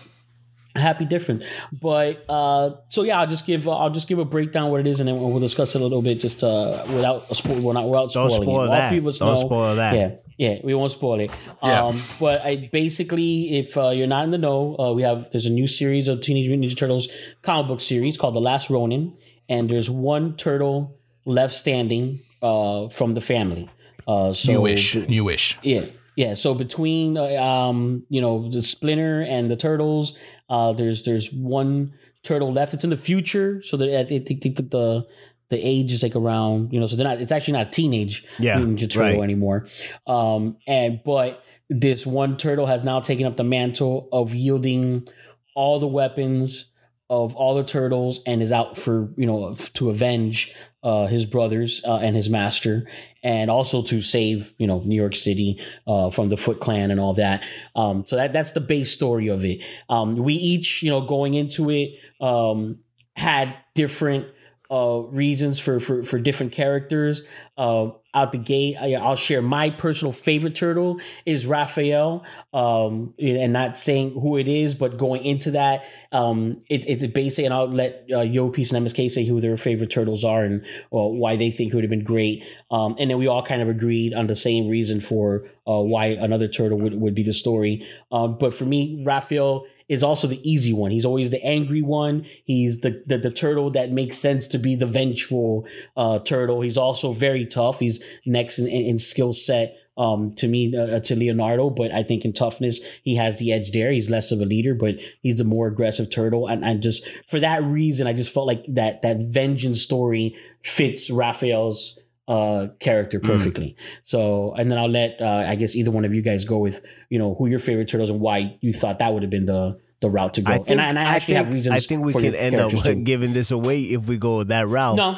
Happy 0.77 1.05
different. 1.05 1.43
But 1.71 2.23
uh, 2.29 2.75
so 2.89 3.03
yeah, 3.03 3.19
I'll 3.19 3.27
just 3.27 3.45
give 3.45 3.67
I'll 3.67 3.89
just 3.89 4.07
give 4.07 4.19
a 4.19 4.25
breakdown 4.25 4.71
what 4.71 4.79
it 4.79 4.87
is, 4.87 4.99
and 4.99 5.07
then 5.09 5.19
we'll 5.19 5.39
discuss 5.39 5.75
it 5.75 5.81
a 5.81 5.83
little 5.83 6.01
bit, 6.01 6.19
just 6.19 6.43
uh, 6.43 6.83
without 6.87 7.29
a 7.29 7.35
spoil. 7.35 7.59
Well, 7.61 7.73
not 7.73 7.89
without 7.89 8.11
Don't 8.13 8.29
spoiling. 8.29 8.43
spoil 8.43 8.63
it. 8.63 8.65
All 8.67 8.71
that. 8.71 8.89
three 8.89 8.97
of 8.99 9.07
us 9.07 9.19
Don't 9.19 9.33
know- 9.33 9.39
spoil 9.41 9.75
that. 9.75 9.95
Yeah, 9.95 10.11
yeah, 10.37 10.59
we 10.63 10.73
won't 10.73 10.91
spoil 10.91 11.19
it. 11.19 11.31
Yeah. 11.63 11.85
Um, 11.87 12.01
but 12.19 12.41
I 12.45 12.69
basically, 12.71 13.57
if 13.59 13.77
uh, 13.77 13.89
you're 13.89 14.07
not 14.07 14.23
in 14.25 14.31
the 14.31 14.37
know, 14.37 14.75
uh, 14.77 14.93
we 14.93 15.01
have 15.03 15.29
there's 15.31 15.45
a 15.45 15.49
new 15.51 15.67
series 15.67 16.07
of 16.07 16.21
Teenage 16.21 16.47
Mutant 16.47 16.71
Ninja 16.71 16.77
Turtles 16.77 17.07
comic 17.41 17.67
book 17.67 17.79
series 17.81 18.17
called 18.17 18.35
The 18.35 18.41
Last 18.41 18.69
Ronin, 18.69 19.17
and 19.49 19.69
there's 19.69 19.89
one 19.89 20.35
turtle 20.35 20.97
left 21.25 21.53
standing 21.53 22.19
uh, 22.41 22.87
from 22.89 23.13
the 23.15 23.21
family. 23.21 23.69
Uh, 24.07 24.31
so 24.31 24.53
Newish. 24.53 24.95
Newish. 24.95 25.57
yeah, 25.63 25.85
yeah. 26.15 26.33
So 26.33 26.53
between 26.53 27.17
uh, 27.17 27.23
um, 27.41 28.05
you 28.09 28.21
know, 28.21 28.49
the 28.49 28.61
Splinter 28.61 29.21
and 29.21 29.51
the 29.51 29.55
turtles, 29.57 30.13
uh, 30.49 30.73
there's 30.73 31.03
there's 31.03 31.31
one 31.31 31.93
turtle 32.23 32.51
left. 32.51 32.73
It's 32.73 32.83
in 32.83 32.89
the 32.89 32.97
future, 32.97 33.61
so 33.61 33.77
that 33.77 33.99
I 33.99 34.03
think 34.05 34.41
that 34.55 34.71
the 34.71 35.07
the 35.49 35.57
age 35.57 35.93
is 35.93 36.03
like 36.03 36.15
around 36.15 36.73
you 36.73 36.79
know, 36.79 36.87
so 36.87 36.95
they're 36.95 37.07
not. 37.07 37.19
It's 37.19 37.31
actually 37.31 37.53
not 37.53 37.67
a 37.67 37.69
teenage 37.69 38.25
Yeah, 38.39 38.57
Ninja 38.57 38.89
Turtle 38.89 39.01
right. 39.01 39.23
anymore. 39.23 39.67
Um, 40.05 40.57
and 40.67 41.01
but 41.05 41.43
this 41.69 42.05
one 42.05 42.37
turtle 42.37 42.65
has 42.65 42.83
now 42.83 42.99
taken 42.99 43.25
up 43.25 43.35
the 43.35 43.43
mantle 43.43 44.07
of 44.11 44.33
yielding 44.33 45.07
all 45.55 45.79
the 45.79 45.87
weapons 45.87 46.65
of 47.09 47.35
all 47.35 47.55
the 47.55 47.63
turtles 47.63 48.19
and 48.25 48.41
is 48.41 48.51
out 48.51 48.77
for 48.77 49.09
you 49.17 49.25
know 49.25 49.55
to 49.73 49.89
avenge 49.89 50.53
uh, 50.83 51.07
his 51.07 51.25
brothers 51.25 51.81
uh, 51.85 51.97
and 51.97 52.15
his 52.15 52.29
master 52.29 52.87
and 53.23 53.49
also 53.49 53.81
to 53.81 54.01
save 54.01 54.53
you 54.57 54.67
know 54.67 54.79
New 54.79 54.95
York 54.95 55.15
City 55.15 55.59
uh, 55.87 56.09
from 56.09 56.29
the 56.29 56.37
Foot 56.37 56.59
Clan 56.59 56.91
and 56.91 56.99
all 56.99 57.13
that. 57.15 57.41
Um, 57.75 58.05
so 58.05 58.15
that 58.15 58.33
that's 58.33 58.53
the 58.53 58.61
base 58.61 58.91
story 58.91 59.27
of 59.27 59.43
it. 59.43 59.59
Um, 59.89 60.15
we 60.15 60.33
each 60.33 60.83
you 60.83 60.89
know 60.89 61.01
going 61.01 61.33
into 61.33 61.69
it 61.69 61.91
um, 62.21 62.79
had 63.15 63.55
different 63.73 64.27
uh, 64.69 65.01
reasons 65.09 65.59
for, 65.59 65.79
for 65.79 66.03
for 66.03 66.19
different 66.19 66.51
characters. 66.51 67.21
Uh, 67.57 67.89
out 68.13 68.31
the 68.31 68.37
gate, 68.37 68.77
I, 68.79 68.93
I'll 68.93 69.15
share 69.15 69.41
my 69.41 69.69
personal 69.69 70.11
favorite 70.11 70.55
turtle 70.55 70.99
is 71.25 71.45
Raphael, 71.45 72.23
um, 72.53 73.13
and 73.19 73.53
not 73.53 73.77
saying 73.77 74.13
who 74.13 74.37
it 74.37 74.47
is, 74.47 74.75
but 74.75 74.97
going 74.97 75.23
into 75.23 75.51
that, 75.51 75.83
um, 76.11 76.61
it, 76.69 76.87
it's 76.87 77.05
basic, 77.13 77.45
and 77.45 77.53
I'll 77.53 77.69
let 77.69 78.05
uh, 78.11 78.21
Yo 78.21 78.49
Peace 78.49 78.71
and 78.71 78.85
MSK 78.85 79.09
say 79.11 79.25
who 79.25 79.39
their 79.39 79.57
favorite 79.57 79.89
turtles 79.89 80.23
are 80.23 80.43
and 80.43 80.65
well, 80.91 81.11
why 81.11 81.35
they 81.35 81.51
think 81.51 81.71
it 81.71 81.75
would 81.75 81.83
have 81.83 81.91
been 81.91 82.03
great. 82.03 82.43
Um, 82.71 82.95
and 82.97 83.09
then 83.09 83.17
we 83.17 83.27
all 83.27 83.43
kind 83.43 83.61
of 83.61 83.69
agreed 83.69 84.13
on 84.13 84.27
the 84.27 84.35
same 84.35 84.67
reason 84.67 84.99
for 84.99 85.47
uh, 85.67 85.81
why 85.81 86.07
another 86.07 86.47
turtle 86.47 86.79
would, 86.79 86.99
would 86.99 87.15
be 87.15 87.23
the 87.23 87.33
story. 87.33 87.87
Um, 88.11 88.37
but 88.37 88.53
for 88.53 88.65
me, 88.65 89.03
Raphael 89.05 89.65
is 89.89 90.03
also 90.03 90.27
the 90.27 90.49
easy 90.49 90.73
one. 90.73 90.91
He's 90.91 91.05
always 91.05 91.29
the 91.29 91.43
angry 91.43 91.81
one. 91.81 92.25
He's 92.43 92.81
the 92.81 93.03
the, 93.05 93.17
the 93.17 93.31
turtle 93.31 93.69
that 93.71 93.91
makes 93.91 94.17
sense 94.17 94.47
to 94.49 94.57
be 94.57 94.75
the 94.75 94.85
vengeful 94.85 95.65
uh, 95.95 96.19
turtle. 96.19 96.61
He's 96.61 96.77
also 96.77 97.13
very 97.13 97.45
tough. 97.45 97.79
He's 97.79 98.03
next 98.25 98.59
in, 98.59 98.67
in, 98.67 98.85
in 98.85 98.97
skill 98.97 99.33
set 99.33 99.77
um, 99.97 100.33
to 100.35 100.47
me 100.47 100.75
uh, 100.75 100.99
to 100.99 101.15
Leonardo, 101.15 101.69
but 101.69 101.91
I 101.91 102.03
think 102.03 102.23
in 102.23 102.33
toughness 102.33 102.85
he 103.03 103.15
has 103.15 103.39
the 103.39 103.51
edge 103.51 103.71
there. 103.71 103.91
He's 103.91 104.09
less 104.09 104.31
of 104.31 104.39
a 104.39 104.45
leader, 104.45 104.75
but 104.75 104.95
he's 105.21 105.37
the 105.37 105.43
more 105.43 105.67
aggressive 105.67 106.09
turtle. 106.09 106.47
And 106.47 106.63
I 106.63 106.75
just 106.75 107.07
for 107.27 107.39
that 107.39 107.63
reason, 107.63 108.07
I 108.07 108.13
just 108.13 108.33
felt 108.33 108.47
like 108.47 108.65
that 108.67 109.01
that 109.01 109.17
vengeance 109.17 109.81
story 109.81 110.35
fits 110.61 111.09
Raphael's 111.09 111.99
uh 112.27 112.67
character 112.79 113.19
perfectly 113.19 113.75
so 114.03 114.53
and 114.57 114.69
then 114.69 114.77
i'll 114.77 114.89
let 114.89 115.21
uh 115.21 115.45
i 115.47 115.55
guess 115.55 115.75
either 115.75 115.91
one 115.91 116.03
of 116.03 116.13
you 116.13 116.21
guys 116.21 116.43
go 116.43 116.57
with 116.57 116.83
you 117.09 117.17
know 117.17 117.35
who 117.35 117.47
your 117.47 117.59
favorite 117.59 117.87
turtles 117.87 118.09
and 118.09 118.19
why 118.19 118.57
you 118.59 118.73
thought 118.73 118.99
that 118.99 119.13
would 119.13 119.23
have 119.23 119.29
been 119.29 119.45
the 119.45 119.79
the 120.01 120.09
route 120.09 120.33
to 120.35 120.41
go 120.41 120.51
I 120.51 120.57
think, 120.57 120.69
and, 120.71 120.81
I, 120.81 120.89
and 120.89 120.99
i 120.99 121.03
actually 121.03 121.35
think, 121.35 121.45
have 121.45 121.53
reasons 121.53 121.75
I 121.75 121.79
think 121.79 122.03
we 122.05 122.11
for 122.11 122.19
can 122.21 122.35
end 122.35 122.55
up 122.57 122.71
too. 122.83 122.95
giving 122.95 123.33
this 123.33 123.49
away 123.51 123.81
if 123.83 124.07
we 124.07 124.17
go 124.17 124.43
that 124.43 124.67
route. 124.67 124.95
no 124.97 125.17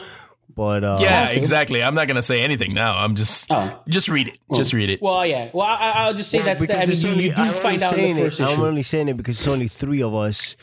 But 0.56 0.84
uh, 0.84 0.98
Yeah, 1.02 1.30
exactly. 1.30 1.82
I'm 1.84 1.96
not 1.96 2.08
gonna 2.08 2.22
say 2.22 2.42
anything 2.42 2.74
now. 2.74 2.96
I'm 2.98 3.16
just 3.16 3.48
Oh. 3.52 3.82
just 3.88 4.08
read 4.10 4.28
it. 4.28 4.38
just 4.54 4.74
read 4.74 4.90
it. 4.90 5.02
well 5.02 5.26
yeah 5.26 5.50
well 5.54 5.68
I, 5.68 5.94
i'll 6.06 6.14
just 6.14 6.30
say 6.30 6.42
that's 6.42 6.62
the, 6.66 6.76
I 6.82 6.86
mean, 6.86 6.98
you, 7.02 7.10
only, 7.10 7.24
you 7.26 7.36
do 7.36 7.42
I'm 7.42 7.54
find 7.54 7.82
out 7.82 7.94
in 7.94 8.00
saying 8.00 8.16
the 8.16 8.22
it- 8.22 8.26
first 8.26 8.42
I'm 8.42 8.60
only 8.62 8.84
saying 8.84 9.08
it 9.10 9.18
because 9.18 9.40
it's 9.40 9.48
only 9.48 9.68
three 9.68 10.02
of 10.04 10.14
us. 10.14 10.56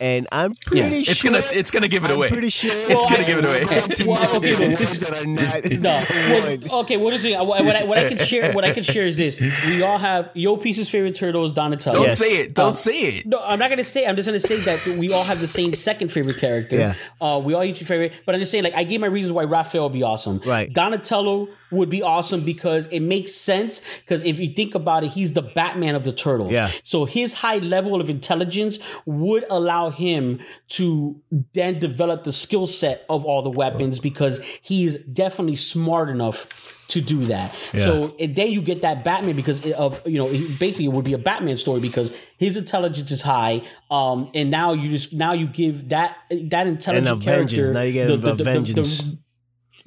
And 0.00 0.28
I'm 0.30 0.54
pretty 0.54 0.98
It's 1.00 1.14
sure 1.14 1.32
gonna 1.32 1.44
it's 1.44 1.70
gonna 1.70 1.88
give 1.88 2.04
it 2.04 2.10
I'm 2.10 2.16
away. 2.16 2.28
pretty 2.28 2.50
sure 2.50 2.70
It's 2.72 3.06
gonna 3.06 3.24
give 3.24 3.38
it 3.38 3.44
away. 3.44 3.64
Come 3.64 3.90
to 3.90 4.08
Well, 4.08 4.30
me 4.30 4.36
okay, 4.38 4.50
the 4.54 4.68
but- 4.68 4.78
ones 4.78 4.98
that 5.00 5.12
are 5.12 5.26
not 5.26 5.64
No. 5.80 6.68
Well, 6.70 6.80
okay, 6.82 6.96
what 6.96 7.14
is 7.14 7.24
it? 7.24 7.38
What, 7.38 7.64
what, 7.64 7.76
I, 7.76 7.84
what 7.84 7.98
I 7.98 8.08
can 8.08 8.18
share, 8.18 8.52
what 8.52 8.64
I 8.64 8.70
can 8.72 8.82
share 8.84 9.04
is 9.06 9.16
this: 9.16 9.36
we 9.66 9.82
all 9.82 9.98
have 9.98 10.30
Yo 10.34 10.56
Peace's 10.56 10.88
favorite 10.88 11.14
turtle 11.14 11.44
is 11.44 11.52
Donatello. 11.52 11.96
Don't 11.96 12.06
Yes. 12.06 12.18
say 12.18 12.36
it. 12.42 12.54
Don't 12.54 12.68
Um, 12.70 12.74
say 12.76 12.92
it. 12.92 13.26
No, 13.26 13.40
I'm 13.42 13.58
not 13.58 13.70
gonna 13.70 13.82
say. 13.84 14.06
I'm 14.06 14.16
just 14.16 14.26
gonna 14.26 14.38
say 14.40 14.60
that 14.60 14.84
we 14.98 15.12
all 15.12 15.24
have 15.24 15.40
the 15.40 15.48
same 15.48 15.74
second 15.74 16.12
favorite 16.12 16.38
character. 16.38 16.76
Yeah. 16.76 16.94
Uh, 17.20 17.40
we 17.44 17.54
all 17.54 17.64
each 17.64 17.80
favorite, 17.82 18.12
but 18.24 18.34
I'm 18.34 18.40
just 18.40 18.52
saying 18.52 18.64
like 18.64 18.74
I 18.74 18.84
gave 18.84 19.00
my 19.00 19.06
reasons 19.08 19.32
why 19.32 19.44
Raphael 19.44 19.84
would 19.84 19.92
be 19.92 20.02
awesome. 20.02 20.40
Right. 20.46 20.72
Donatello 20.72 21.48
would 21.70 21.88
be 21.88 22.02
awesome 22.02 22.44
because 22.44 22.86
it 22.86 23.00
makes 23.00 23.32
sense. 23.32 23.82
Because 24.00 24.24
if 24.24 24.40
you 24.40 24.52
think 24.52 24.74
about 24.74 25.04
it, 25.04 25.08
he's 25.08 25.32
the 25.32 25.42
Batman 25.42 25.94
of 25.94 26.04
the 26.04 26.12
turtles. 26.12 26.52
Yeah. 26.52 26.70
So 26.84 27.04
his 27.04 27.34
high 27.34 27.58
level 27.58 28.00
of 28.00 28.08
intelligence 28.10 28.78
would 29.06 29.44
allow 29.50 29.90
him 29.90 30.40
to 30.68 31.20
then 31.52 31.78
develop 31.78 32.24
the 32.24 32.32
skill 32.32 32.66
set 32.66 33.04
of 33.08 33.24
all 33.24 33.42
the 33.42 33.50
weapons 33.50 34.00
because 34.00 34.40
he's 34.62 34.96
definitely 34.96 35.56
smart 35.56 36.08
enough 36.08 36.74
to 36.88 37.02
do 37.02 37.20
that. 37.24 37.54
Yeah. 37.72 37.84
So 37.84 38.16
then 38.18 38.50
you 38.50 38.62
get 38.62 38.82
that 38.82 39.04
Batman 39.04 39.36
because 39.36 39.64
of 39.72 40.00
you 40.06 40.18
know 40.18 40.28
basically 40.58 40.86
it 40.86 40.92
would 40.92 41.04
be 41.04 41.12
a 41.12 41.18
Batman 41.18 41.56
story 41.58 41.80
because 41.80 42.14
his 42.38 42.56
intelligence 42.56 43.10
is 43.10 43.22
high. 43.22 43.62
Um, 43.90 44.30
and 44.34 44.50
now 44.50 44.72
you 44.72 44.90
just 44.90 45.12
now 45.12 45.32
you 45.34 45.46
give 45.46 45.90
that 45.90 46.16
that 46.30 46.66
intelligent 46.66 47.22
character 47.22 47.72
Now 47.72 47.82
you 47.82 47.92
get 47.92 48.10
a 48.10 48.16
vengeance. 48.42 49.02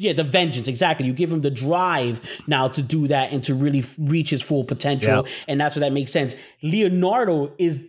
Yeah, 0.02 0.14
the 0.14 0.24
vengeance 0.24 0.68
exactly. 0.68 1.06
You 1.08 1.14
give 1.14 1.32
him 1.32 1.42
the 1.42 1.52
drive 1.52 2.20
now 2.48 2.68
to 2.70 2.82
do 2.82 3.08
that 3.08 3.32
and 3.32 3.44
to 3.46 3.54
really 3.54 3.80
f- 3.80 3.96
reach 4.00 4.30
his 4.32 4.42
full 4.42 4.64
potential, 4.64 5.26
Yeah. 5.26 5.32
and 5.48 5.62
that's 5.62 5.76
where 5.76 5.82
that 5.82 5.94
makes 5.94 6.12
sense. 6.12 6.36
Leonardo 6.64 7.52
is 7.58 7.84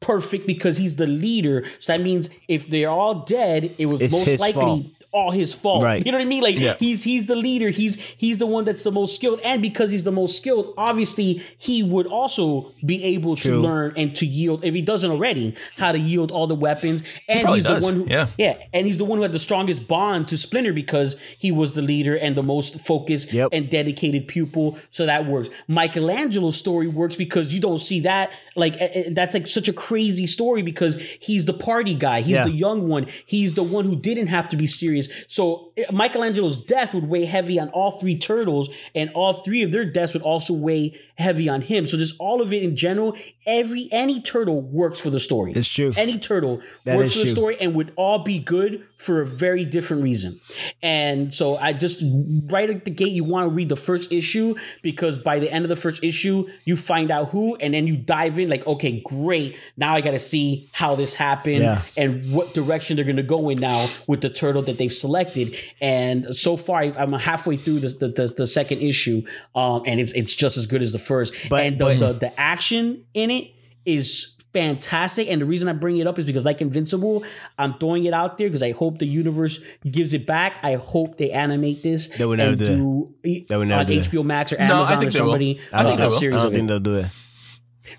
perfect 0.00 0.46
because 0.46 0.76
he's 0.76 0.96
the 0.96 1.06
leader. 1.06 1.64
So 1.80 1.92
that 1.92 2.00
means 2.02 2.28
if 2.48 2.68
they're 2.68 2.90
all 2.90 3.20
dead, 3.24 3.70
it 3.78 3.86
was 3.86 4.00
It's 4.00 4.12
most 4.12 4.38
likely 4.40 4.60
fault. 4.60 4.86
All 5.14 5.30
his 5.30 5.54
fault. 5.54 5.82
Right. 5.84 6.04
You 6.04 6.10
know 6.12 6.18
what 6.18 6.24
I 6.24 6.28
mean? 6.28 6.42
Like 6.42 6.58
Yeah. 6.58 6.74
he's 6.78 7.04
he's 7.04 7.26
the 7.26 7.36
leader. 7.36 7.70
He's 7.70 7.94
he's 8.16 8.38
the 8.38 8.46
one 8.46 8.64
that's 8.64 8.82
the 8.82 8.90
most 8.92 9.14
skilled, 9.14 9.40
and 9.44 9.62
because 9.62 9.90
he's 9.90 10.04
the 10.04 10.12
most 10.12 10.36
skilled, 10.36 10.74
obviously 10.76 11.42
he 11.56 11.82
would 11.82 12.06
also 12.06 12.72
be 12.84 13.02
able 13.04 13.36
to 13.36 13.56
learn 13.56 13.94
and 13.96 14.14
to 14.16 14.26
yield 14.26 14.64
if 14.64 14.74
he 14.74 14.82
doesn't 14.82 15.10
already 15.10 15.54
how 15.76 15.92
to 15.92 15.98
yield 15.98 16.30
all 16.32 16.46
the 16.46 16.54
weapons. 16.54 17.02
And 17.28 17.42
probably 17.42 17.58
he's 17.58 17.64
does, 17.64 17.86
the 17.86 17.92
one 17.94 18.06
who 18.06 18.10
yeah. 18.12 18.26
yeah, 18.36 18.58
and 18.72 18.86
he's 18.86 18.98
the 18.98 19.04
one 19.04 19.18
who 19.18 19.22
had 19.22 19.32
the 19.32 19.38
strongest 19.38 19.86
bond 19.86 20.28
to 20.28 20.36
Splinter 20.36 20.72
because 20.72 21.16
he 21.38 21.52
was 21.52 21.74
the 21.74 21.82
leader 21.82 22.16
and 22.16 22.34
the 22.34 22.42
most 22.42 22.80
focused 22.80 23.32
Yep. 23.32 23.50
and 23.52 23.70
dedicated 23.70 24.26
pupil. 24.28 24.78
So 24.90 25.06
that 25.06 25.26
works. 25.26 25.48
Michelangelo's 25.68 26.56
story 26.56 26.88
works 26.88 27.14
because 27.16 27.54
you 27.54 27.60
don't 27.60 27.78
see 27.78 28.00
that. 28.00 28.30
Like 28.56 28.80
eh, 28.80 28.88
eh, 28.94 29.08
that's 29.12 29.34
like 29.34 29.46
such 29.46 29.68
a 29.68 29.72
crazy 29.72 30.26
story 30.26 30.62
because 30.62 31.00
he's 31.20 31.44
the 31.44 31.52
party 31.54 31.94
guy. 31.94 32.20
He's 32.20 32.34
Yeah. 32.36 32.44
the 32.44 32.52
young 32.52 32.88
one. 32.88 33.06
He's 33.26 33.54
the 33.54 33.62
one 33.62 33.84
who 33.84 33.96
didn't 33.96 34.28
have 34.28 34.48
to 34.50 34.56
be 34.56 34.66
serious. 34.66 35.08
So 35.28 35.72
eh, 35.76 35.84
Michelangelo's 35.92 36.58
death 36.64 36.94
would 36.94 37.08
weigh 37.08 37.24
heavy 37.24 37.58
on 37.58 37.68
all 37.70 37.90
three 37.92 38.16
turtles, 38.16 38.68
and 38.94 39.10
all 39.14 39.32
three 39.32 39.62
of 39.62 39.72
their 39.72 39.84
deaths 39.84 40.14
would 40.14 40.22
also 40.22 40.54
weigh 40.54 40.94
heavy 41.16 41.48
on 41.48 41.62
him. 41.62 41.86
So 41.86 41.96
just 41.96 42.16
all 42.18 42.40
of 42.42 42.52
it 42.52 42.62
in 42.62 42.76
general, 42.76 43.16
every 43.46 43.88
any 43.92 44.20
turtle 44.20 44.60
works 44.60 45.00
for 45.00 45.10
the 45.10 45.20
story. 45.20 45.52
It's 45.54 45.68
true. 45.68 45.92
Any 45.96 46.18
turtle 46.18 46.60
That 46.84 46.96
works 46.96 47.12
for 47.12 47.20
the 47.20 47.24
true. 47.26 47.34
story 47.34 47.56
and 47.60 47.74
would 47.74 47.92
all 47.96 48.20
be 48.20 48.38
good 48.38 48.84
for 48.96 49.20
a 49.20 49.26
very 49.26 49.64
different 49.64 50.02
reason. 50.02 50.40
And 50.82 51.32
so 51.32 51.56
I 51.56 51.72
just 51.72 52.02
right 52.46 52.68
at 52.70 52.84
the 52.84 52.90
gate, 52.90 53.12
you 53.12 53.24
want 53.24 53.48
to 53.48 53.54
read 53.54 53.68
the 53.68 53.76
first 53.76 54.12
issue 54.12 54.54
because 54.82 55.18
by 55.18 55.38
the 55.38 55.50
end 55.50 55.64
of 55.64 55.68
the 55.68 55.76
first 55.76 56.02
issue, 56.02 56.48
you 56.64 56.76
find 56.76 57.10
out 57.10 57.28
who, 57.30 57.56
and 57.56 57.74
then 57.74 57.86
you 57.86 57.96
dive 57.96 58.38
in 58.38 58.48
like, 58.48 58.66
okay, 58.66 59.00
great. 59.04 59.56
Now 59.76 59.94
I 59.94 60.00
got 60.00 60.12
to 60.12 60.18
see 60.18 60.68
how 60.72 60.94
this 60.94 61.14
happened 61.14 61.58
Yeah. 61.60 61.82
and 61.96 62.32
what 62.32 62.54
direction 62.54 62.96
they're 62.96 63.04
going 63.04 63.16
to 63.16 63.22
go 63.22 63.48
in 63.50 63.60
now 63.60 63.86
with 64.06 64.20
the 64.20 64.30
turtle 64.30 64.62
that 64.62 64.78
they've 64.78 64.92
selected. 64.92 65.54
And 65.80 66.34
so 66.34 66.56
far, 66.56 66.82
I'm 66.82 67.12
halfway 67.12 67.56
through 67.56 67.80
the 67.80 67.88
the, 67.88 68.08
the, 68.08 68.34
the 68.38 68.46
second 68.46 68.80
issue, 68.80 69.22
um, 69.54 69.82
and 69.86 70.00
it's 70.00 70.12
it's 70.12 70.34
just 70.34 70.56
as 70.56 70.66
good 70.66 70.82
as 70.82 70.92
the 70.92 70.98
first. 71.04 71.34
But- 71.48 71.64
and 71.64 71.78
the, 71.78 71.84
but- 71.84 71.98
the 71.98 72.12
the 72.28 72.40
action 72.40 73.04
in 73.14 73.30
it 73.30 73.50
is 73.84 74.30
fantastic. 74.52 75.28
And 75.28 75.40
the 75.40 75.44
reason 75.46 75.68
I 75.68 75.72
bring 75.72 75.96
it 75.98 76.06
up 76.06 76.16
is 76.18 76.26
because, 76.26 76.44
like 76.44 76.60
Invincible, 76.60 77.24
I'm 77.58 77.74
throwing 77.74 78.04
it 78.04 78.14
out 78.14 78.38
there 78.38 78.46
because 78.48 78.62
I 78.62 78.70
hope 78.70 78.98
the 79.00 79.06
universe 79.06 79.60
gives 79.90 80.14
it 80.14 80.26
back. 80.26 80.54
I 80.62 80.74
hope 80.76 81.18
they 81.18 81.30
animate 81.32 81.82
this. 81.82 82.06
They 82.08 82.24
would 82.24 82.38
never 82.38 82.50
and 82.50 82.58
do 82.60 82.66
do, 82.66 83.14
would 83.58 83.68
never 83.68 83.80
on 83.80 83.86
do 83.86 84.00
that. 84.00 84.10
HBO 84.10 84.24
Max 84.24 84.52
or 84.52 84.58
No, 84.58 84.62
I 84.62 84.66
Amazon 84.66 84.86
think 84.86 84.96
or 84.96 84.98
they 84.98 85.04
will. 85.20 85.26
somebody. 85.26 85.60
I 85.72 85.82
think 85.84 85.98
they 85.98 86.06
will. 86.06 86.16
I 86.16 86.20
don't 86.20 86.34
of 86.46 86.52
think 86.52 86.64
it. 86.64 86.66
they'll 86.68 86.80
do 86.80 86.94
it. 86.96 87.06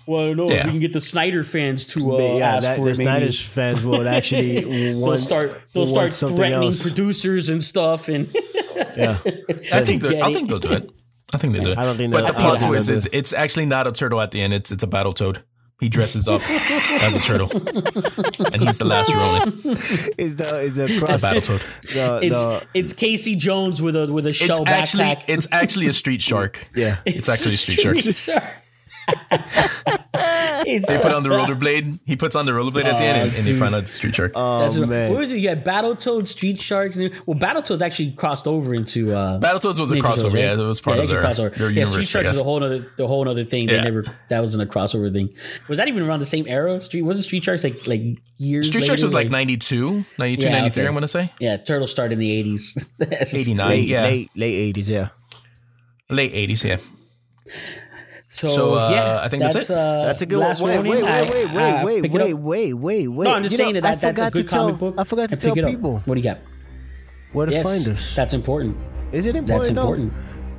Well, 0.06 0.34
no, 0.34 0.44
if 0.46 0.50
Yeah. 0.50 0.64
we 0.64 0.70
can 0.72 0.80
get 0.80 0.92
the 0.94 1.00
Snyder 1.00 1.44
fans 1.44 1.86
to 1.88 2.16
uh, 2.16 2.18
yeah, 2.38 2.56
ask 2.56 2.66
that, 2.66 2.76
for 2.78 2.84
the 2.86 2.90
it, 2.92 2.98
maybe 2.98 3.04
Snyder's 3.04 3.40
fans 3.40 3.84
will 3.84 4.08
actually 4.18 4.60
they'll 4.60 4.98
want, 5.00 5.20
start 5.20 5.62
they'll 5.72 5.92
want 5.92 6.12
start 6.12 6.32
threatening 6.34 6.68
else. 6.68 6.82
producers 6.82 7.48
and 7.50 7.62
stuff 7.62 8.08
and 8.08 8.28
Yeah. 8.96 9.18
I 9.72 9.84
think 9.84 10.02
get 10.02 10.10
they- 10.10 10.20
I 10.22 10.32
think 10.32 10.48
they'll 10.48 10.58
do 10.58 10.72
it. 10.72 10.90
I 11.34 11.38
think 11.38 11.52
they 11.54 11.60
do. 11.60 11.72
I 11.76 11.84
don't 11.84 11.96
think 11.96 12.12
But 12.12 12.18
they'll- 12.18 12.26
the 12.28 12.32
plot 12.34 12.60
don't 12.60 12.72
think 12.72 12.72
twist 12.72 12.88
is 12.90 13.08
it's 13.12 13.32
actually 13.32 13.66
not 13.66 13.86
a 13.86 13.92
turtle 13.92 14.20
at 14.20 14.30
the 14.30 14.40
end. 14.40 14.52
It's 14.54 14.70
it's 14.70 14.82
a 14.82 14.86
battle 14.86 15.12
toad. 15.12 15.42
He 15.78 15.90
dresses 15.90 16.26
up 16.26 16.40
as 16.50 17.14
a 17.14 17.18
turtle, 17.20 17.50
and 18.50 18.62
he's 18.62 18.78
the 18.78 18.86
last 18.86 19.12
Ronin. 19.12 19.52
Is 20.16 20.36
the 20.36 20.60
is 20.62 20.74
the 20.74 20.86
It's 20.88 21.12
a 21.12 21.18
battle 21.18 21.42
toad. 21.42 21.60
the, 21.92 22.20
it's 22.22 22.42
the, 22.42 22.66
it's 22.72 22.92
Casey 22.94 23.34
Jones 23.36 23.82
with 23.82 23.94
a 23.94 24.10
with 24.10 24.24
a 24.24 24.30
It's 24.30 24.38
shell 24.38 24.64
actually 24.66 25.04
backpack. 25.04 25.24
it's 25.28 25.46
actually 25.52 25.88
a 25.88 25.92
street 25.92 26.22
shark. 26.22 26.68
yeah. 26.74 26.96
It's 27.04 27.28
actually 27.28 27.54
a 27.54 27.58
street 27.58 27.80
shark. 27.80 27.98
shark. 27.98 28.44
it's 30.66 30.88
They 30.88 30.98
put 30.98 31.12
on 31.12 31.22
the 31.22 31.28
rollerblade. 31.36 32.00
He 32.06 32.16
puts 32.16 32.36
on 32.36 32.46
the 32.46 32.52
rollerblade 32.52 32.84
at 32.84 32.98
the 32.98 33.04
end, 33.04 33.28
and, 33.28 33.36
and 33.38 33.46
they 33.46 33.54
find 33.54 33.74
out 33.74 33.82
it's 33.82 33.90
street 33.92 34.14
shark. 34.14 34.32
Oh 34.34 34.60
That's 34.60 34.78
what, 34.78 34.88
man. 34.88 35.10
what 35.10 35.18
was 35.20 35.30
it? 35.32 35.38
You 35.38 35.48
had 35.48 35.64
Battletoads, 35.64 36.28
Street 36.28 36.60
Sharks. 36.60 36.96
And, 36.96 37.10
well, 37.26 37.38
Battletoads 37.38 37.80
actually 37.82 38.12
crossed 38.12 38.46
over 38.46 38.74
into 38.74 39.14
uh, 39.14 39.40
Battletoads 39.40 39.78
was 39.78 39.92
a 39.92 39.96
crossover. 39.96 40.34
Right? 40.34 40.44
Yeah, 40.44 40.52
it 40.54 40.56
was 40.58 40.80
part 40.80 40.96
yeah, 40.96 41.02
of 41.04 41.08
they 41.08 41.16
their, 41.16 41.24
actually 41.26 41.26
crossed 41.26 41.40
over. 41.40 41.58
their 41.58 41.70
yeah, 41.70 41.80
universe. 41.80 42.08
Street 42.08 42.20
I 42.20 42.24
Sharks 42.24 42.36
is 42.36 42.40
a 42.40 42.44
whole 42.44 42.62
other 42.62 42.92
the 42.96 43.06
whole 43.06 43.28
other 43.28 43.44
thing. 43.44 43.66
They 43.66 43.74
Yeah. 43.74 43.82
never 43.82 44.04
that 44.28 44.40
wasn't 44.40 44.62
a 44.62 44.66
crossover 44.72 45.12
thing. 45.12 45.30
Was 45.68 45.78
that 45.78 45.88
even 45.88 46.02
around 46.02 46.20
the 46.20 46.26
same 46.26 46.46
era? 46.48 46.80
Street 46.80 47.02
wasn't 47.02 47.24
Street 47.26 47.44
Sharks 47.44 47.64
like 47.64 47.86
like 47.86 48.02
years. 48.38 48.68
Street 48.68 48.84
Sharks 48.84 49.02
was 49.02 49.14
like 49.14 49.30
92, 49.30 50.04
92, 50.18 50.46
Yeah, 50.46 50.52
93, 50.52 50.82
okay. 50.82 50.86
I'm 50.88 50.94
going 50.94 51.02
to 51.02 51.08
say. 51.08 51.32
yeah, 51.40 51.56
Turtles 51.56 51.90
started 51.90 52.14
in 52.14 52.18
the 52.18 52.30
eighties. 52.32 52.86
89, 53.00 53.82
yeah. 53.84 54.02
late 54.02 54.30
late 54.34 54.54
eighties, 54.54 54.88
yeah. 54.88 55.08
Late 56.08 56.32
80s, 56.32 56.62
yeah. 56.62 56.76
So, 58.36 58.48
So, 58.48 58.74
uh, 58.74 58.90
yeah, 58.90 59.20
I 59.22 59.28
think 59.28 59.42
that's 59.42 59.54
it. 59.56 59.70
Uh, 59.70 60.02
That's 60.04 60.20
a 60.20 60.26
good 60.26 60.38
one. 60.38 60.54
Wait, 60.60 60.78
wait, 60.82 60.82
wait, 60.82 61.02
wait, 61.02 61.04
I- 61.04 61.80
I 61.80 61.84
wait, 61.84 62.02
wait, 62.10 62.34
wait, 62.34 62.74
wait, 62.74 63.06
wait. 63.06 63.24
No, 63.24 63.30
I'm 63.34 63.42
just 63.42 63.52
You 63.52 63.56
saying 63.56 63.74
know, 63.74 63.80
that, 63.80 63.88
I 63.88 63.94
that 63.94 64.00
that's 64.02 64.04
a 64.04 64.08
forgot 64.14 64.32
good 64.34 64.42
to 64.42 64.48
tell, 64.54 64.64
comic 64.66 64.78
book. 64.78 64.94
I 64.98 65.04
forgot 65.04 65.30
to 65.30 65.36
pick 65.36 65.40
tell 65.40 65.56
it 65.58 65.64
up. 65.64 65.70
people 65.70 66.02
What 66.04 66.14
do 66.16 66.20
you 66.20 66.24
got? 66.24 66.38
where 67.32 67.46
to 67.46 67.52
Yes, 67.52 67.64
find 67.64 67.96
us. 67.96 68.14
that's 68.14 68.34
important. 68.34 68.76
Is 69.12 69.24
it 69.24 69.36
important? 69.36 69.46
That's 69.64 69.74
though? 69.74 69.80
important. 69.80 70.12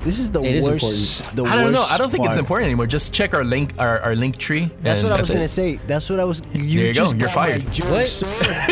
This 0.04 0.20
is 0.20 0.32
the 0.32 0.42
It 0.42 0.56
is 0.56 0.66
worst. 0.66 1.36
The 1.36 1.44
I 1.44 1.56
don't 1.62 1.72
know. 1.72 1.86
I 1.90 1.98
don't 2.00 2.10
think 2.10 2.26
it's 2.26 2.38
important 2.38 2.66
anymore. 2.68 2.88
Just 2.88 3.14
check 3.14 3.34
our 3.36 3.44
link, 3.44 3.74
our, 3.78 4.00
our 4.00 4.16
link 4.16 4.38
tree. 4.38 4.72
That's 4.82 5.04
what 5.04 5.12
I 5.12 5.20
was 5.20 5.28
that's 5.28 5.38
gonna 5.38 5.48
say. 5.48 5.80
That's 5.88 6.10
what 6.10 6.20
I 6.20 6.24
was. 6.24 6.42
You, 6.54 6.64
you 6.64 6.94
go. 6.94 7.12
You're 7.14 7.30
fired. 7.30 7.72
joke, 7.72 7.90
What? 7.90 8.08
sir. 8.10 8.28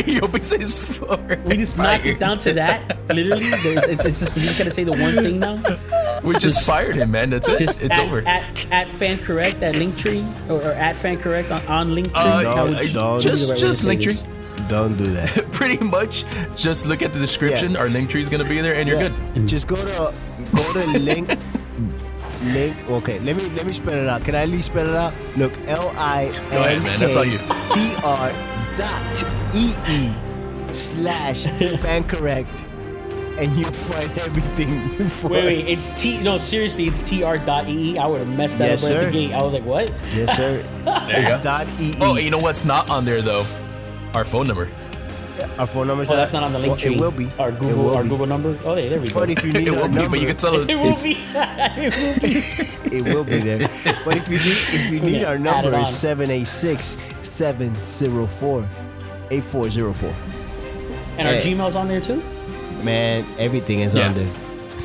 Yobi 0.06 0.44
says 0.44 0.80
four. 0.80 1.18
We 1.46 1.58
just 1.58 1.78
knocked 1.78 2.06
it 2.06 2.20
down 2.20 2.38
to 2.40 2.54
that. 2.54 2.98
Literally, 3.10 3.44
it's, 3.44 4.06
it's 4.06 4.20
just 4.20 4.36
we 4.36 4.42
just 4.42 4.58
gotta 4.58 4.72
say 4.72 4.84
the 4.84 4.92
one 4.94 5.16
thing 5.16 5.40
now. 5.40 5.56
We 6.24 6.38
just 6.38 6.66
fired 6.66 6.96
him, 6.96 7.12
man. 7.12 7.30
That's 7.30 7.48
it. 7.50 7.60
Just 7.60 7.82
it's 7.82 7.98
at, 7.98 8.06
over. 8.06 8.20
At, 8.28 8.44
at 8.72 8.88
fan 8.90 9.18
correct 9.20 9.62
at 9.62 9.76
Linktree 9.76 10.50
or, 10.50 10.62
or 10.62 10.72
at 10.72 10.96
fan 10.96 11.18
correct 11.18 11.52
on, 11.52 11.66
on 11.68 11.90
Linktree. 11.92 12.12
Uh, 12.16 12.56
How 12.56 12.64
would 12.68 12.94
don't- 12.94 13.14
what 13.16 13.26
is 13.26 13.26
the 13.26 13.30
just 13.30 13.50
right 13.50 13.60
just 13.60 13.82
say 13.82 13.88
link 13.90 14.04
this? 14.04 14.26
Don't 14.70 14.98
do 14.98 15.12
that. 15.14 15.46
Pretty 15.52 15.78
much, 15.84 16.24
just 16.56 16.88
look 16.88 17.02
at 17.02 17.14
the 17.14 17.20
description. 17.20 17.74
Yeah. 17.74 17.80
Our 17.80 17.90
link 17.90 18.10
tree 18.10 18.22
is 18.22 18.30
gonna 18.30 18.48
be 18.48 18.62
there, 18.62 18.76
and 18.76 18.88
you're 18.90 19.00
Yeah. 19.02 19.12
good. 19.36 19.48
Just 19.48 19.68
go 19.68 19.76
to 19.76 20.14
go 20.56 20.74
to 20.74 21.00
link 21.00 21.30
link. 22.46 22.76
Okay, 22.90 23.20
let 23.20 23.36
me 23.36 23.44
let 23.50 23.66
me 23.66 23.74
spell 23.74 23.94
it 23.94 24.08
out. 24.08 24.24
Can 24.24 24.34
I 24.36 24.44
at 24.44 24.50
least 24.50 24.68
spell 24.68 24.88
it 24.88 24.96
out? 24.96 25.14
Look, 25.38 25.54
L 25.68 25.90
I 25.98 26.22
ahead, 26.52 26.82
man. 26.84 27.00
That's 27.00 27.16
all 27.16 27.26
you. 27.26 27.38
T 27.74 27.94
R 28.04 28.32
dot 28.78 29.26
E 29.54 29.74
E 29.88 30.14
slash 30.74 31.44
fan 31.82 32.04
correct, 32.06 32.64
and 33.38 33.56
you'll 33.58 33.72
find 33.72 34.10
everything. 34.18 35.08
For, 35.10 35.30
Wait, 35.30 35.44
wait, 35.46 35.68
it's 35.68 35.90
T. 36.02 36.22
No, 36.22 36.38
seriously, 36.38 36.88
it's 36.88 37.02
tr.ee. 37.08 37.98
I 37.98 38.06
would 38.08 38.20
have 38.22 38.30
messed 38.38 38.58
that 38.60 38.70
Yes, 38.70 38.84
up 38.84 38.90
right 38.92 39.00
at 39.00 39.06
the 39.06 39.12
gate. 39.12 39.34
I 39.34 39.44
was 39.44 39.54
like, 39.54 39.66
what? 39.66 39.90
Yes, 40.14 40.36
sir. 40.36 40.64
There 40.86 41.22
you 41.22 41.28
it's 41.36 41.44
dot 41.44 41.68
E 41.80 41.92
E. 41.92 41.96
Oh, 42.02 42.16
you 42.18 42.30
know 42.32 42.38
what's 42.38 42.64
not 42.66 42.90
on 42.90 43.06
there 43.06 43.22
though? 43.22 43.46
Our 44.14 44.24
phone 44.24 44.48
number. 44.48 44.70
Our 45.60 45.68
phone 45.68 45.88
number's 45.88 46.10
Oh, 46.10 46.16
that's 46.16 46.32
not 46.32 46.44
on 46.44 46.54
the 46.54 46.60
link 46.60 46.72
Well, 46.72 46.78
tree. 46.80 46.96
It 46.96 47.00
will 47.02 47.12
be. 47.12 47.28
Our 47.38 47.52
Google, 47.52 47.94
our 47.98 48.04
be. 48.04 48.10
Google 48.10 48.26
number. 48.26 48.58
Oh, 48.64 48.74
there, 48.74 48.88
there 48.88 49.02
we 49.02 49.10
go. 49.10 49.20
But 49.20 49.30
if 49.30 49.44
you 49.44 49.52
need 49.52 49.68
It 49.68 49.74
our 49.74 49.82
will 49.82 49.88
be, 49.90 49.96
number, 49.96 50.12
but 50.12 50.20
you 50.22 50.28
can 50.28 50.38
tell 50.38 50.56
us. 50.56 50.68
it 50.70 50.76
will 50.76 50.96
be. 51.04 51.18
it 51.28 51.96
will 51.98 52.20
be. 52.22 52.98
it 52.98 53.04
will 53.14 53.24
be 53.26 53.40
there. 53.40 53.70
But 54.06 54.16
if 54.18 54.30
you 54.30 54.38
need 54.38 54.58
if 54.72 54.92
you 54.94 55.00
need 55.02 55.22
Yeah, 55.22 55.28
our 55.30 55.38
number 55.38 55.70
it 55.74 55.82
is 55.82 55.88
on. 55.88 55.94
786 55.94 56.98
704 57.22 58.68
8404. 59.32 60.16
And 61.18 61.28
our 61.28 61.34
Hey. 61.34 61.54
Gmail's 61.54 61.76
on 61.76 61.88
there 61.90 62.00
too. 62.02 62.22
Man, 62.86 63.26
everything 63.40 63.80
is 63.82 63.94
Yeah. 63.96 64.08
on 64.10 64.14
there. 64.16 64.28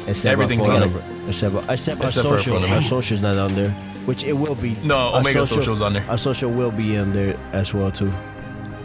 Except 0.06 0.32
Everything's 0.32 0.62
our 0.66 0.80
phone 0.80 0.82
on 0.82 0.92
there. 0.92 1.02
number. 1.02 1.28
Except, 1.28 1.54
except, 1.70 2.02
Except 2.02 2.26
our 2.26 2.30
for 2.30 2.34
our 2.34 2.38
social. 2.38 2.68
number. 2.68 2.82
Social's 2.82 3.20
not 3.20 3.36
on 3.36 3.54
there. 3.54 3.70
Which 4.06 4.24
it 4.24 4.32
will 4.32 4.54
be. 4.54 4.76
No, 4.82 4.96
Our 4.96 5.20
Omega 5.20 5.44
Social's 5.44 5.82
on 5.82 5.92
there. 5.92 6.04
Our 6.08 6.16
social 6.18 6.50
will 6.50 6.70
be 6.70 6.96
on 6.96 7.12
there 7.12 7.36
as 7.52 7.72
well 7.74 7.90
too. 7.90 8.10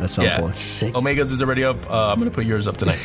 at 0.02 0.10
some 0.10 0.26
Yeah. 0.26 0.40
point. 0.42 0.56
Sick. 0.58 0.94
Omega's 0.94 1.32
is 1.32 1.42
already 1.42 1.64
up. 1.64 1.78
Uh, 1.90 2.12
I'm 2.12 2.20
gonna 2.20 2.30
put 2.30 2.46
yours 2.46 2.68
up 2.68 2.76
tonight. 2.76 3.00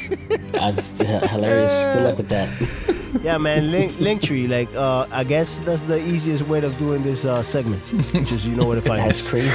That's 0.52 0.98
uh, 1.00 1.28
hilarious. 1.30 1.72
Good 1.94 2.02
luck 2.04 2.16
with 2.16 2.28
that. 2.30 2.48
Yeah, 3.24 3.38
man. 3.38 3.72
Link, 3.72 3.92
Linktree. 3.98 4.48
Like, 4.48 4.72
uh, 4.74 5.04
I 5.10 5.24
guess 5.24 5.58
that's 5.60 5.82
the 5.82 5.98
easiest 5.98 6.46
way 6.46 6.62
of 6.62 6.78
doing 6.78 7.02
this 7.02 7.24
uh, 7.24 7.42
segment. 7.42 7.82
Just 8.24 8.46
you 8.46 8.54
know 8.54 8.64
where 8.66 8.76
to 8.76 8.82
find 8.82 9.00
That's 9.00 9.20
crazy. 9.20 9.50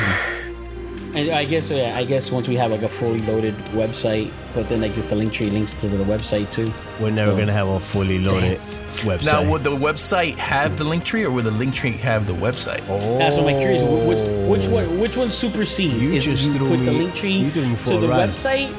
And 1.15 1.31
I 1.31 1.45
guess 1.45 1.71
yeah, 1.71 1.97
I 1.97 2.03
guess 2.03 2.29
once 2.31 2.47
we 2.47 2.55
have 2.55 2.71
like 2.71 2.81
a 2.81 2.89
fully 2.89 3.19
loaded 3.19 3.55
website, 3.71 4.33
but 4.53 4.67
then 4.67 4.81
like 4.81 4.97
if 4.97 5.09
the 5.09 5.15
link 5.15 5.31
tree 5.31 5.49
links 5.49 5.73
to 5.75 5.87
the 5.87 6.03
website 6.03 6.51
too. 6.51 6.73
We're 6.99 7.09
never 7.11 7.31
gonna 7.31 7.53
have 7.53 7.69
a 7.69 7.79
fully 7.79 8.19
loaded 8.19 8.59
website. 9.03 9.25
Now, 9.25 9.49
would 9.49 9.63
the 9.63 9.71
website 9.75 10.35
have 10.35 10.77
the 10.77 10.83
link 10.83 11.05
tree, 11.05 11.23
or 11.23 11.31
would 11.31 11.45
the 11.45 11.51
link 11.51 11.73
tree 11.73 11.93
have 11.93 12.27
the 12.27 12.33
website? 12.33 12.83
oh, 12.89 13.17
That's 13.17 13.37
what 13.37 13.47
I'm 13.47 13.59
curious. 13.59 13.81
Which 13.81 14.19
which 14.49 14.67
one 14.67 14.85
oh. 14.85 14.95
which 14.99 15.15
one 15.15 15.29
supersedes? 15.29 16.07
You 16.09 16.15
Is 16.15 16.25
just 16.25 16.47
you 16.47 16.53
threw 16.53 16.69
put 16.69 16.83
the 16.83 16.91
link 16.91 17.15
tree 17.15 17.31
you 17.31 17.49
threw 17.51 17.65
me 17.67 17.75
for 17.75 17.91
to 17.91 17.99
the 17.99 18.09
ride. 18.09 18.29
website? 18.29 18.73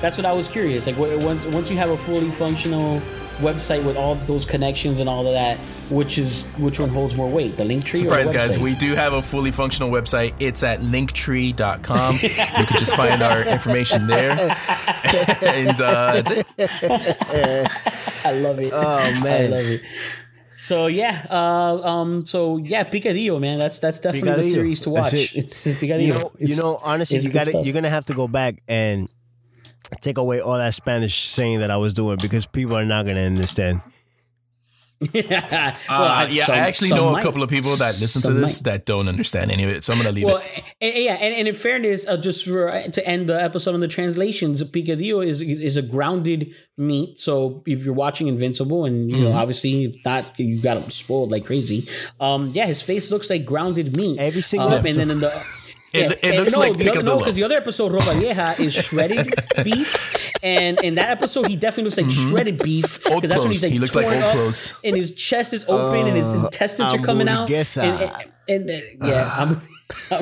That's 0.00 0.16
what 0.16 0.26
I 0.26 0.32
was 0.32 0.48
curious. 0.48 0.86
Like 0.86 0.96
once 0.98 1.44
once 1.46 1.70
you 1.70 1.76
have 1.76 1.90
a 1.90 1.96
fully 1.96 2.30
functional 2.30 3.00
website 3.38 3.84
with 3.84 3.96
all 3.96 4.14
those 4.14 4.44
connections 4.44 5.00
and 5.00 5.08
all 5.08 5.26
of 5.26 5.32
that, 5.32 5.58
which 5.90 6.18
is 6.18 6.42
which 6.58 6.78
one 6.80 6.88
holds 6.88 7.14
more 7.14 7.28
weight? 7.28 7.56
The 7.56 7.64
link 7.64 7.84
tree 7.84 8.00
or 8.00 8.04
Surprise, 8.04 8.30
the 8.30 8.38
guys! 8.38 8.58
We 8.58 8.74
do 8.74 8.94
have 8.94 9.12
a 9.12 9.22
fully 9.22 9.50
functional 9.50 9.90
website. 9.90 10.34
It's 10.38 10.62
at 10.62 10.80
linktree.com. 10.80 12.14
you 12.14 12.66
can 12.66 12.76
just 12.76 12.96
find 12.96 13.22
our 13.22 13.42
information 13.42 14.06
there, 14.06 14.30
and 15.42 15.80
uh, 15.80 16.12
that's 16.14 16.30
it. 16.30 16.46
I 18.24 18.32
love 18.32 18.58
it. 18.60 18.72
Oh 18.72 18.98
man, 19.22 19.26
I 19.26 19.46
love 19.46 19.66
it. 19.66 19.82
So 20.60 20.88
yeah, 20.88 21.24
uh, 21.30 21.80
um, 21.82 22.26
so 22.26 22.56
yeah, 22.56 22.84
Picadillo, 22.84 23.40
man, 23.40 23.58
that's 23.58 23.78
that's 23.78 24.00
definitely 24.00 24.32
the 24.32 24.36
Picadillo. 24.38 24.52
series 24.52 24.80
to 24.82 24.90
watch. 24.90 25.14
it. 25.14 25.34
It's, 25.34 25.66
it's 25.66 25.80
Picadillo. 25.80 26.02
You 26.02 26.08
know, 26.08 26.32
you 26.38 26.56
know. 26.56 26.80
Honestly, 26.82 27.16
it's 27.16 27.26
you 27.26 27.32
got 27.32 27.46
stuff. 27.46 27.64
You're 27.64 27.74
gonna 27.74 27.90
have 27.90 28.06
to 28.06 28.14
go 28.14 28.26
back 28.26 28.62
and 28.66 29.08
take 30.00 30.18
away 30.18 30.40
all 30.40 30.58
that 30.58 30.74
Spanish 30.74 31.14
saying 31.24 31.60
that 31.60 31.70
I 31.70 31.76
was 31.76 31.94
doing 31.94 32.18
because 32.20 32.46
people 32.46 32.76
are 32.76 32.84
not 32.84 33.06
gonna 33.06 33.22
understand. 33.22 33.80
well, 35.14 35.22
Uh, 35.88 36.26
yeah, 36.28 36.44
some- 36.44 36.54
I 36.56 36.58
actually 36.58 36.88
some 36.88 36.98
know 36.98 37.12
might. 37.12 37.20
a 37.20 37.22
couple 37.22 37.44
of 37.44 37.48
people 37.50 37.70
that 37.76 37.96
listen 38.00 38.20
to 38.22 38.32
this 38.32 38.60
might. 38.64 38.72
that 38.72 38.84
don't 38.84 39.06
understand 39.08 39.52
any 39.52 39.62
of 39.62 39.70
it, 39.70 39.84
so 39.84 39.92
I'm 39.92 39.98
gonna 40.00 40.10
leave 40.10 40.24
Well, 40.24 40.38
it. 40.38 40.64
and, 40.80 40.92
and 40.94 41.04
yeah, 41.04 41.14
and, 41.14 41.34
and 41.34 41.46
in 41.46 41.54
fairness, 41.54 42.04
uh, 42.08 42.16
just 42.16 42.44
for 42.44 42.68
uh, 42.68 42.88
to 42.88 43.06
end 43.06 43.28
the 43.28 43.40
episode 43.40 43.74
on 43.74 43.80
the 43.80 43.86
translations, 43.86 44.60
picadillo 44.64 45.24
is 45.24 45.40
is 45.40 45.76
a 45.76 45.82
grounded 45.82 46.50
meat. 46.76 47.20
So 47.20 47.62
if 47.64 47.84
you're 47.84 47.94
watching 47.94 48.26
Invincible, 48.26 48.86
and 48.86 49.08
you 49.08 49.18
know, 49.18 49.28
Mm-hmm. 49.28 49.38
obviously, 49.38 49.84
if 49.84 49.96
not, 50.04 50.24
you 50.36 50.60
got 50.60 50.78
him 50.78 50.90
spoiled 50.90 51.30
like 51.30 51.46
crazy. 51.46 51.88
Um, 52.18 52.50
yeah, 52.52 52.66
his 52.66 52.82
face 52.82 53.12
looks 53.12 53.30
like 53.30 53.44
grounded 53.44 53.96
meat. 53.96 54.18
Every 54.18 54.42
single 54.42 54.68
Um, 54.68 54.74
episode. 54.78 55.00
And 55.02 55.10
then 55.10 55.16
in 55.16 55.20
the 55.20 55.46
It- 55.98 56.18
it 56.22 56.38
looks 56.38 56.52
no, 56.54 56.58
like 56.60 56.76
the 56.76 56.90
other, 56.90 57.02
no, 57.02 57.18
because 57.18 57.34
the 57.34 57.44
other 57.44 57.56
episode, 57.56 57.92
Ropa 57.92 58.14
Vieja, 58.18 58.54
is 58.60 58.74
shredded 58.74 59.34
beef, 59.64 60.32
and 60.42 60.78
in 60.80 60.94
that 60.96 61.10
episode, 61.10 61.46
he 61.46 61.56
definitely 61.56 61.84
looks 61.84 61.96
like 61.96 62.06
mm-hmm. 62.06 62.30
shredded 62.30 62.58
beef 62.58 62.84
Mm-hmm. 63.00 63.12
Old 63.12 63.22
because 63.22 63.30
that's 63.34 63.44
when 63.44 63.52
he's 63.52 63.62
like 63.62 63.72
He 63.72 63.78
looks 63.78 63.94
like 63.94 64.04
torn 64.06 64.16
old 64.16 64.24
up, 64.24 64.32
clothes. 64.32 64.74
and 64.84 64.96
his 64.96 65.12
chest 65.12 65.52
is 65.52 65.64
open, 65.68 66.06
and 66.06 66.16
his 66.16 66.32
intestines 66.32 66.94
are 66.94 66.98
coming 66.98 67.28
out. 67.28 67.48
hamburguesa. 67.48 67.82
And, 67.82 68.30
and, 68.48 68.70
and, 68.70 69.02
uh, 69.02 69.06
yeah, 69.06 69.34
I'm. 69.36 69.60
All 70.10 70.20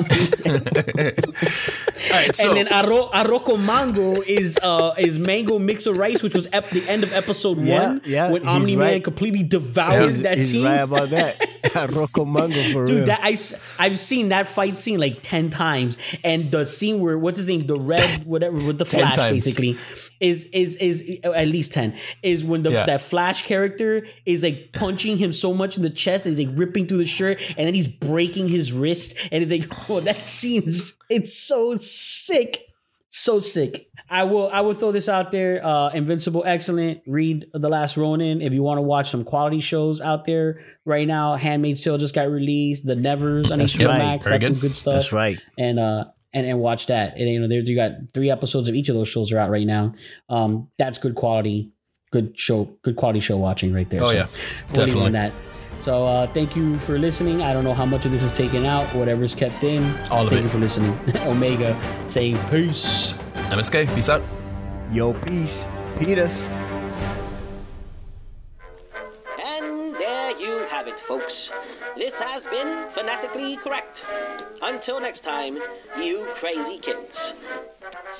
right, 2.11 2.35
so 2.35 2.49
and 2.49 2.57
then 2.57 2.67
arro, 2.67 3.11
arroz 3.11 3.43
con 3.43 3.65
mango 3.65 4.21
is 4.21 4.57
uh 4.61 4.93
is 4.97 5.19
mango 5.19 5.59
mixed 5.59 5.87
with 5.87 5.97
rice, 5.97 6.23
which 6.23 6.33
was 6.33 6.47
ep- 6.53 6.69
the 6.69 6.87
end 6.89 7.03
of 7.03 7.11
episode 7.13 7.59
Yeah, 7.61 7.87
one. 7.89 8.01
yeah, 8.05 8.31
when 8.31 8.47
Omni 8.47 8.75
Man 8.77 8.85
right. 8.87 9.03
completely 9.03 9.43
devoured 9.43 10.05
He's, 10.07 10.21
that 10.21 10.37
he's 10.37 10.51
team. 10.51 10.65
right 10.65 10.75
about 10.81 11.09
that. 11.09 11.45
Rocco 11.91 12.23
Mango 12.25 12.61
for 12.71 12.85
real. 12.85 12.99
Dude, 12.99 13.05
that 13.07 13.19
I 13.23 13.35
have 13.83 13.99
seen 13.99 14.29
that 14.29 14.47
fight 14.47 14.77
scene 14.77 14.99
like 14.99 15.19
ten 15.21 15.49
times, 15.49 15.97
and 16.23 16.49
the 16.49 16.65
scene 16.65 16.99
where 17.01 17.17
what's 17.17 17.37
his 17.37 17.47
name, 17.47 17.67
the 17.67 17.77
red 17.79 18.23
whatever 18.25 18.55
with 18.65 18.77
the 18.79 18.85
Flash 18.85 19.15
times. 19.15 19.43
basically 19.43 19.77
is 20.19 20.45
is 20.45 20.75
is 20.77 21.19
at 21.23 21.47
least 21.47 21.73
ten 21.73 21.95
is 22.23 22.43
when 22.43 22.63
the 22.63 22.71
Yeah. 22.71 22.85
that 22.85 23.01
Flash 23.01 23.43
character 23.43 24.07
is 24.25 24.43
like 24.43 24.71
punching 24.73 25.17
him 25.17 25.33
so 25.33 25.53
much 25.53 25.75
in 25.77 25.83
the 25.83 25.89
chest, 25.89 26.25
and 26.25 26.37
he's 26.37 26.47
like 26.47 26.57
ripping 26.57 26.87
through 26.87 26.97
the 26.99 27.05
shirt, 27.05 27.39
and 27.57 27.67
then 27.67 27.73
he's 27.73 27.87
breaking 27.87 28.47
his 28.47 28.71
wrist, 28.71 29.15
and 29.31 29.43
it's 29.43 29.51
like 29.51 29.56
oh 29.89 29.99
that 29.99 30.27
scene 30.27 30.63
is 30.63 30.95
it's 31.09 31.37
so 31.37 31.75
sick, 31.75 32.65
so 33.09 33.39
sick. 33.39 33.89
I 34.09 34.23
will 34.23 34.49
I 34.49 34.61
will 34.61 34.73
throw 34.73 34.91
this 34.91 35.09
out 35.09 35.31
there. 35.31 35.65
Uh, 35.65 35.89
Invincible, 35.89 36.43
excellent. 36.45 37.01
Read 37.05 37.47
The 37.53 37.69
Last 37.69 37.97
Ronin 37.97 38.41
if 38.41 38.53
you 38.53 38.63
want 38.63 38.77
to 38.77 38.81
watch 38.81 39.09
some 39.09 39.23
quality 39.25 39.59
shows 39.59 39.99
out 39.99 40.25
there 40.25 40.61
right 40.85 41.07
now. 41.07 41.35
Handmaid's 41.35 41.83
Tale 41.83 41.97
just 41.97 42.15
got 42.15 42.29
released. 42.29 42.85
The 42.85 42.95
Nevers 42.95 43.51
on 43.51 43.59
That's 43.59 43.75
HBO 43.75 43.89
right. 43.89 43.97
Max. 43.97 44.27
Very 44.27 44.39
That's 44.39 44.45
some 44.45 44.53
good. 44.55 44.61
good 44.61 44.75
stuff. 44.75 44.93
That's 44.93 45.11
right. 45.11 45.41
And 45.57 45.77
uh 45.79 46.05
and 46.33 46.45
and 46.45 46.59
watch 46.59 46.87
that. 46.87 47.17
And 47.17 47.27
you 47.27 47.39
know, 47.39 47.47
there 47.47 47.59
you 47.59 47.75
got 47.75 47.91
three 48.13 48.29
episodes 48.29 48.67
of 48.67 48.75
each 48.75 48.89
of 48.89 48.95
those 48.95 49.07
shows 49.09 49.31
are 49.31 49.39
out 49.39 49.49
right 49.49 49.65
now. 49.67 49.93
Um, 50.29 50.69
that's 50.77 50.97
good 50.97 51.15
quality, 51.15 51.71
good 52.11 52.37
show, 52.39 52.65
good 52.83 52.95
quality 52.95 53.19
show 53.19 53.37
watching 53.37 53.73
right 53.73 53.89
there. 53.89 54.03
Oh, 54.03 54.11
yeah. 54.11 54.27
we'll 54.73 54.85
leave 54.85 54.95
it 54.95 54.99
on 54.99 55.11
Definitely. 55.11 55.11
that. 55.13 55.33
So 55.81 56.05
uh, 56.05 56.27
thank 56.33 56.55
you 56.55 56.77
for 56.79 56.97
listening. 56.99 57.41
I 57.41 57.53
don't 57.53 57.63
know 57.63 57.73
how 57.73 57.85
much 57.85 58.05
of 58.05 58.11
this 58.11 58.23
is 58.23 58.31
taken 58.33 58.65
out, 58.65 58.85
whatever's 58.93 59.33
kept 59.33 59.63
in. 59.63 59.83
All 60.11 60.23
of 60.23 60.29
thank 60.29 60.41
it. 60.41 60.43
you 60.43 60.49
for 60.49 60.59
listening. 60.59 60.97
Omega 61.27 61.79
saying 62.07 62.37
peace. 62.49 63.13
MSK, 63.49 63.93
peace 63.95 64.09
out. 64.09 64.21
Yo, 64.91 65.13
peace. 65.13 65.67
Peters. 65.99 66.47
And 69.43 69.95
there 69.95 70.37
you 70.39 70.57
have 70.69 70.87
it, 70.87 70.99
folks. 71.07 71.49
This 71.95 72.13
has 72.15 72.43
been 72.43 72.87
Fanatically 72.93 73.57
Correct. 73.57 73.99
Until 74.61 74.99
next 74.99 75.23
time, 75.23 75.57
you 75.99 76.25
crazy 76.35 76.79
kids. 76.79 77.15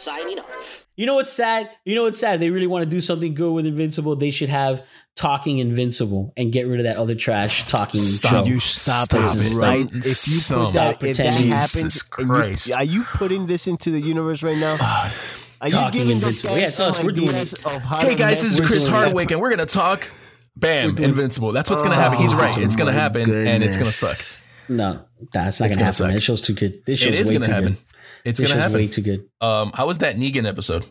Signing 0.04 0.40
off. 0.40 0.52
You 0.96 1.06
know 1.06 1.16
what's 1.16 1.34
sad? 1.34 1.70
You 1.84 1.96
know 1.96 2.04
what's 2.04 2.20
sad? 2.20 2.40
They 2.40 2.50
really 2.50 2.68
want 2.68 2.84
to 2.84 2.90
do 2.90 3.02
something 3.02 3.34
good 3.34 3.52
with 3.52 3.66
Invincible. 3.66 4.16
They 4.16 4.30
should 4.32 4.50
have 4.50 4.84
Talking 5.18 5.58
Invincible 5.58 6.32
and 6.38 6.52
get 6.54 6.68
rid 6.68 6.80
of 6.80 6.84
that 6.84 6.98
other 6.98 7.16
trash 7.16 7.68
talking 7.68 8.00
Stop. 8.00 8.32
show. 8.32 8.46
You 8.46 8.60
stop, 8.60 9.06
Stop 9.10 9.36
it, 9.36 9.52
it. 9.52 9.56
right? 9.58 9.90
Some- 9.90 9.98
If 9.98 10.06
you 10.06 10.12
some- 10.12 10.66
put 10.68 10.74
that, 10.76 10.90
if 10.94 11.00
that 11.00 11.00
pretending. 11.00 11.50
happens, 11.50 11.74
Jesus 11.74 12.04
and 12.20 12.68
You, 12.68 12.74
are 12.76 12.84
you 12.84 13.04
putting 13.16 13.48
this 13.48 13.68
into 13.68 13.90
the 13.90 14.00
universe 14.00 14.44
right 14.44 14.58
now? 14.58 14.78
Are 15.60 15.70
you 15.70 15.92
giving 15.92 16.20
those 16.20 16.44
Invincible. 16.44 16.54
guys 16.54 16.62
Yeah, 16.62 16.68
some 16.70 16.92
us. 16.94 17.04
We're 17.04 17.12
doing 17.14 17.30
ideas 17.30 17.54
it. 17.54 17.66
of 17.66 17.84
how 17.84 18.00
Hey 18.02 18.14
guys, 18.14 18.42
this 18.42 18.60
is 18.60 18.66
Chris 18.68 18.88
Hardwick, 18.88 19.32
and 19.32 19.42
we're 19.42 19.50
gonna 19.50 19.66
talk. 19.66 20.08
Bam, 20.56 20.96
Invincible. 21.00 21.52
That's 21.52 21.70
what's 21.70 21.82
gonna 21.82 21.96
happen. 21.96 22.20
He's 22.20 22.36
right. 22.36 22.56
It's 22.56 22.76
gonna 22.76 22.92
Oh 22.92 22.94
my 22.94 23.00
happen, 23.00 23.48
and 23.48 23.64
it's 23.64 23.76
gonna 23.78 23.92
suck. 23.92 24.18
No, 24.70 25.02
that's 25.34 25.60
not 25.60 25.68
It's 25.68 25.76
gonna 25.78 25.78
gonna 25.78 25.84
happen. 25.86 25.94
suck. 25.94 26.08
man. 26.08 26.16
This 26.16 26.24
show's 26.24 26.42
too 26.42 26.54
good. 26.54 26.86
This 26.86 27.00
show's 27.00 27.08
It 27.14 27.20
is 27.22 27.30
way 27.30 27.34
gonna 27.36 27.46
too 27.48 27.52
happen. 27.52 27.74
good. 27.74 27.78
It's 28.24 28.40
This 28.40 28.52
gonna 28.52 28.62
show's 28.64 28.74
way 28.74 28.88
too 28.88 29.02
good. 29.02 29.24
Um, 29.42 29.72
how 29.74 29.88
was 29.88 29.98
that 30.00 30.16
Negan 30.18 30.46
episode? 30.48 30.84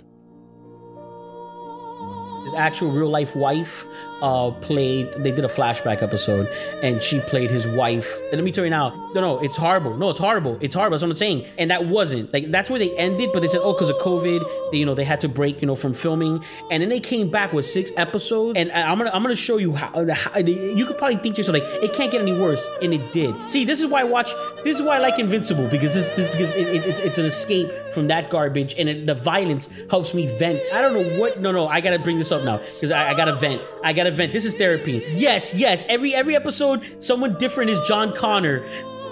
His 2.45 2.55
actual 2.55 2.93
real 2.93 3.11
life 3.11 3.35
wife 3.35 3.85
uh 4.23 4.51
played 4.51 5.13
they 5.19 5.31
did 5.31 5.45
a 5.45 5.49
flashback 5.49 6.03
episode 6.03 6.47
and 6.83 7.03
she 7.03 7.21
played 7.21 7.51
his 7.51 7.67
wife. 7.67 8.19
And 8.25 8.33
let 8.33 8.45
me 8.45 8.53
tell 8.53 8.65
you 8.65 8.71
now 8.71 9.11
no 9.15 9.21
no 9.21 9.39
it's 9.41 9.57
horrible. 9.57 9.97
No 9.97 10.11
it's 10.11 10.19
horrible. 10.19 10.59
It's 10.61 10.75
horrible. 10.75 10.97
That's 10.97 11.03
what 11.03 11.11
i'm 11.11 11.17
saying. 11.17 11.47
And 11.59 11.71
that 11.71 11.87
wasn't. 11.87 12.33
Like 12.33 12.51
that's 12.51 12.71
where 12.71 12.79
they 12.79 12.97
ended 12.97 13.31
but 13.33 13.41
they 13.41 13.49
said 13.49 13.61
oh 13.63 13.73
because 13.73 13.91
of 13.91 13.97
covid 13.97 14.43
they, 14.73 14.79
you 14.79 14.87
know 14.87 14.95
they 14.95 15.05
had 15.05 15.21
to 15.21 15.29
break 15.29 15.61
you 15.61 15.67
know 15.67 15.75
from 15.75 15.95
filming. 15.95 16.43
And 16.71 16.83
then 16.83 16.89
they 16.89 17.01
came 17.01 17.31
back 17.31 17.53
with 17.53 17.67
six 17.67 17.91
episodes. 17.97 18.59
And 18.59 18.73
i'm 18.73 18.99
gonna 18.99 19.11
i'm 19.13 19.23
gonna 19.23 19.35
show 19.35 19.59
you 19.59 19.75
how, 19.75 20.07
how 20.13 20.39
you 20.39 20.87
could 20.87 20.99
probably 20.99 21.17
think 21.17 21.35
to 21.35 21.41
yourself 21.41 21.61
like 21.61 21.83
it 21.83 21.93
can't 21.93 22.11
get 22.11 22.21
any 22.23 22.33
worse. 22.33 22.67
And 22.81 22.95
it 22.95 23.13
did. 23.13 23.35
See 23.51 23.65
this 23.65 23.81
is 23.81 23.87
why 23.87 24.01
i 24.01 24.05
watch 24.05 24.33
this 24.65 24.77
is 24.77 24.83
why 24.83 24.97
i 24.97 24.99
like 24.99 25.19
invincible 25.19 25.69
because 25.69 25.95
this, 25.95 26.11
this 26.11 26.31
because 26.31 26.55
it, 26.55 26.67
it, 26.69 26.87
it's, 26.87 27.01
it's 27.01 27.19
an 27.19 27.27
escape 27.27 27.71
from 27.93 28.09
that 28.09 28.31
garbage 28.31 28.75
and 28.79 28.89
it, 28.89 29.07
the 29.07 29.15
violence 29.15 29.69
helps 29.91 30.15
me 30.15 30.27
vent. 30.39 30.73
I 30.73 30.81
don't 30.81 30.95
know 30.95 31.19
what 31.19 31.41
no 31.41 31.53
no 31.53 31.69
i 31.69 31.81
gotta 31.81 31.99
bring 31.99 32.19
this 32.19 32.33
up 32.33 32.43
now 32.45 32.59
because 32.59 32.91
I, 32.91 33.11
I 33.11 33.15
gotta 33.15 33.35
vent. 33.35 33.61
I 33.85 33.93
gotta 33.93 34.06
vent 34.11 34.33
this 34.33 34.45
is 34.45 34.55
therapy 34.55 35.05
yes 35.15 35.55
yes 35.55 35.85
every 35.89 36.15
every 36.15 36.37
episode 36.37 36.83
someone 37.01 37.37
different 37.39 37.71
is 37.71 37.81
john 37.81 38.15
connor 38.15 38.65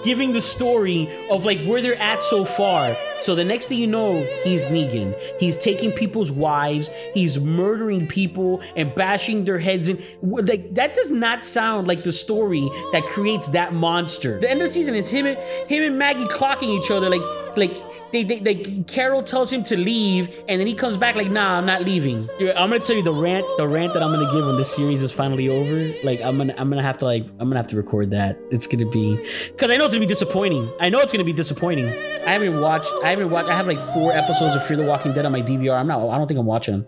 giving 0.04 0.34
the 0.34 0.40
story 0.40 1.08
of 1.30 1.44
like 1.44 1.64
where 1.64 1.80
they're 1.80 1.96
at 1.96 2.22
so 2.22 2.44
far. 2.44 2.96
So 3.22 3.34
the 3.34 3.44
next 3.44 3.66
thing 3.66 3.78
you 3.78 3.86
know, 3.86 4.22
he's 4.44 4.66
Negan. 4.66 5.18
He's 5.40 5.56
taking 5.56 5.92
people's 5.92 6.30
wives. 6.30 6.90
He's 7.14 7.40
murdering 7.40 8.06
people 8.06 8.60
and 8.76 8.94
bashing 8.94 9.44
their 9.44 9.58
heads 9.58 9.88
in. 9.88 10.04
Like 10.22 10.74
that 10.74 10.94
does 10.94 11.10
not 11.10 11.42
sound 11.42 11.88
like 11.88 12.02
the 12.02 12.12
story 12.12 12.68
that 12.92 13.06
creates 13.06 13.48
that 13.48 13.72
monster. 13.72 14.38
The 14.38 14.50
end 14.50 14.60
of 14.60 14.68
the 14.68 14.72
season 14.74 14.94
is 14.94 15.08
him, 15.08 15.26
and- 15.26 15.38
him 15.68 15.82
and 15.82 15.98
Maggie 15.98 16.24
clocking 16.26 16.68
each 16.68 16.90
other. 16.90 17.08
Like 17.08 17.22
like 17.56 17.82
they, 18.14 18.22
they, 18.22 18.38
they 18.38 18.82
Carol 18.86 19.22
tells 19.22 19.52
him 19.52 19.62
to 19.64 19.76
leave, 19.76 20.28
and 20.48 20.60
then 20.60 20.66
he 20.66 20.74
comes 20.74 20.96
back 20.96 21.16
like, 21.16 21.30
"Nah, 21.30 21.58
I'm 21.58 21.66
not 21.66 21.84
leaving." 21.84 22.26
Dude, 22.38 22.50
I'm 22.50 22.70
gonna 22.70 22.78
tell 22.78 22.96
you 22.96 23.02
the 23.02 23.12
rant, 23.12 23.44
the 23.56 23.66
rant 23.66 23.92
that 23.94 24.02
I'm 24.02 24.12
gonna 24.12 24.30
give 24.32 24.46
when 24.46 24.56
this 24.56 24.74
series 24.74 25.02
is 25.02 25.12
finally 25.12 25.48
over. 25.48 25.92
Like, 26.04 26.20
I'm 26.20 26.38
gonna, 26.38 26.54
I'm 26.56 26.70
gonna 26.70 26.82
have 26.82 26.98
to 26.98 27.04
like, 27.04 27.24
I'm 27.24 27.48
gonna 27.48 27.56
have 27.56 27.68
to 27.68 27.76
record 27.76 28.10
that. 28.12 28.38
It's 28.50 28.66
gonna 28.66 28.86
be, 28.88 29.16
because 29.50 29.70
I 29.70 29.76
know 29.76 29.86
it's 29.86 29.94
gonna 29.94 30.06
be 30.06 30.06
disappointing. 30.06 30.70
I 30.80 30.88
know 30.88 31.00
it's 31.00 31.12
gonna 31.12 31.24
be 31.24 31.32
disappointing. 31.32 31.88
I 31.88 32.30
haven't 32.32 32.60
watched, 32.60 32.92
I 33.02 33.10
haven't 33.10 33.30
watched. 33.30 33.48
I 33.48 33.56
have 33.56 33.66
like 33.66 33.82
four 33.82 34.12
episodes 34.12 34.54
of 34.54 34.64
Fear 34.64 34.78
the 34.78 34.84
Walking 34.84 35.12
Dead 35.12 35.26
on 35.26 35.32
my 35.32 35.42
DVR. 35.42 35.78
I'm 35.78 35.88
not, 35.88 36.08
I 36.08 36.16
don't 36.16 36.26
think 36.26 36.38
I'm 36.38 36.46
watching 36.46 36.74
them. 36.74 36.86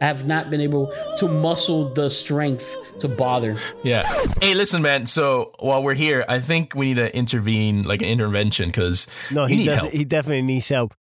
I 0.00 0.06
have 0.06 0.26
not 0.26 0.50
been 0.50 0.60
able 0.60 0.92
to 1.18 1.28
muscle 1.28 1.92
the 1.94 2.08
strength 2.10 2.76
to 2.98 3.08
bother. 3.08 3.56
Yeah. 3.82 4.02
Hey, 4.42 4.54
listen, 4.54 4.82
man. 4.82 5.06
So 5.06 5.52
while 5.58 5.82
we're 5.82 5.94
here, 5.94 6.24
I 6.28 6.40
think 6.40 6.74
we 6.74 6.86
need 6.86 6.96
to 6.96 7.14
intervene, 7.16 7.82
like 7.84 8.02
an 8.02 8.08
intervention, 8.08 8.68
because 8.68 9.06
No, 9.30 9.46
he 9.46 9.56
need 9.56 9.64
does. 9.66 9.80
help. 9.80 9.92
He 9.92 10.04
definitely 10.04 10.42
needs 10.42 10.68
help. 10.68 10.94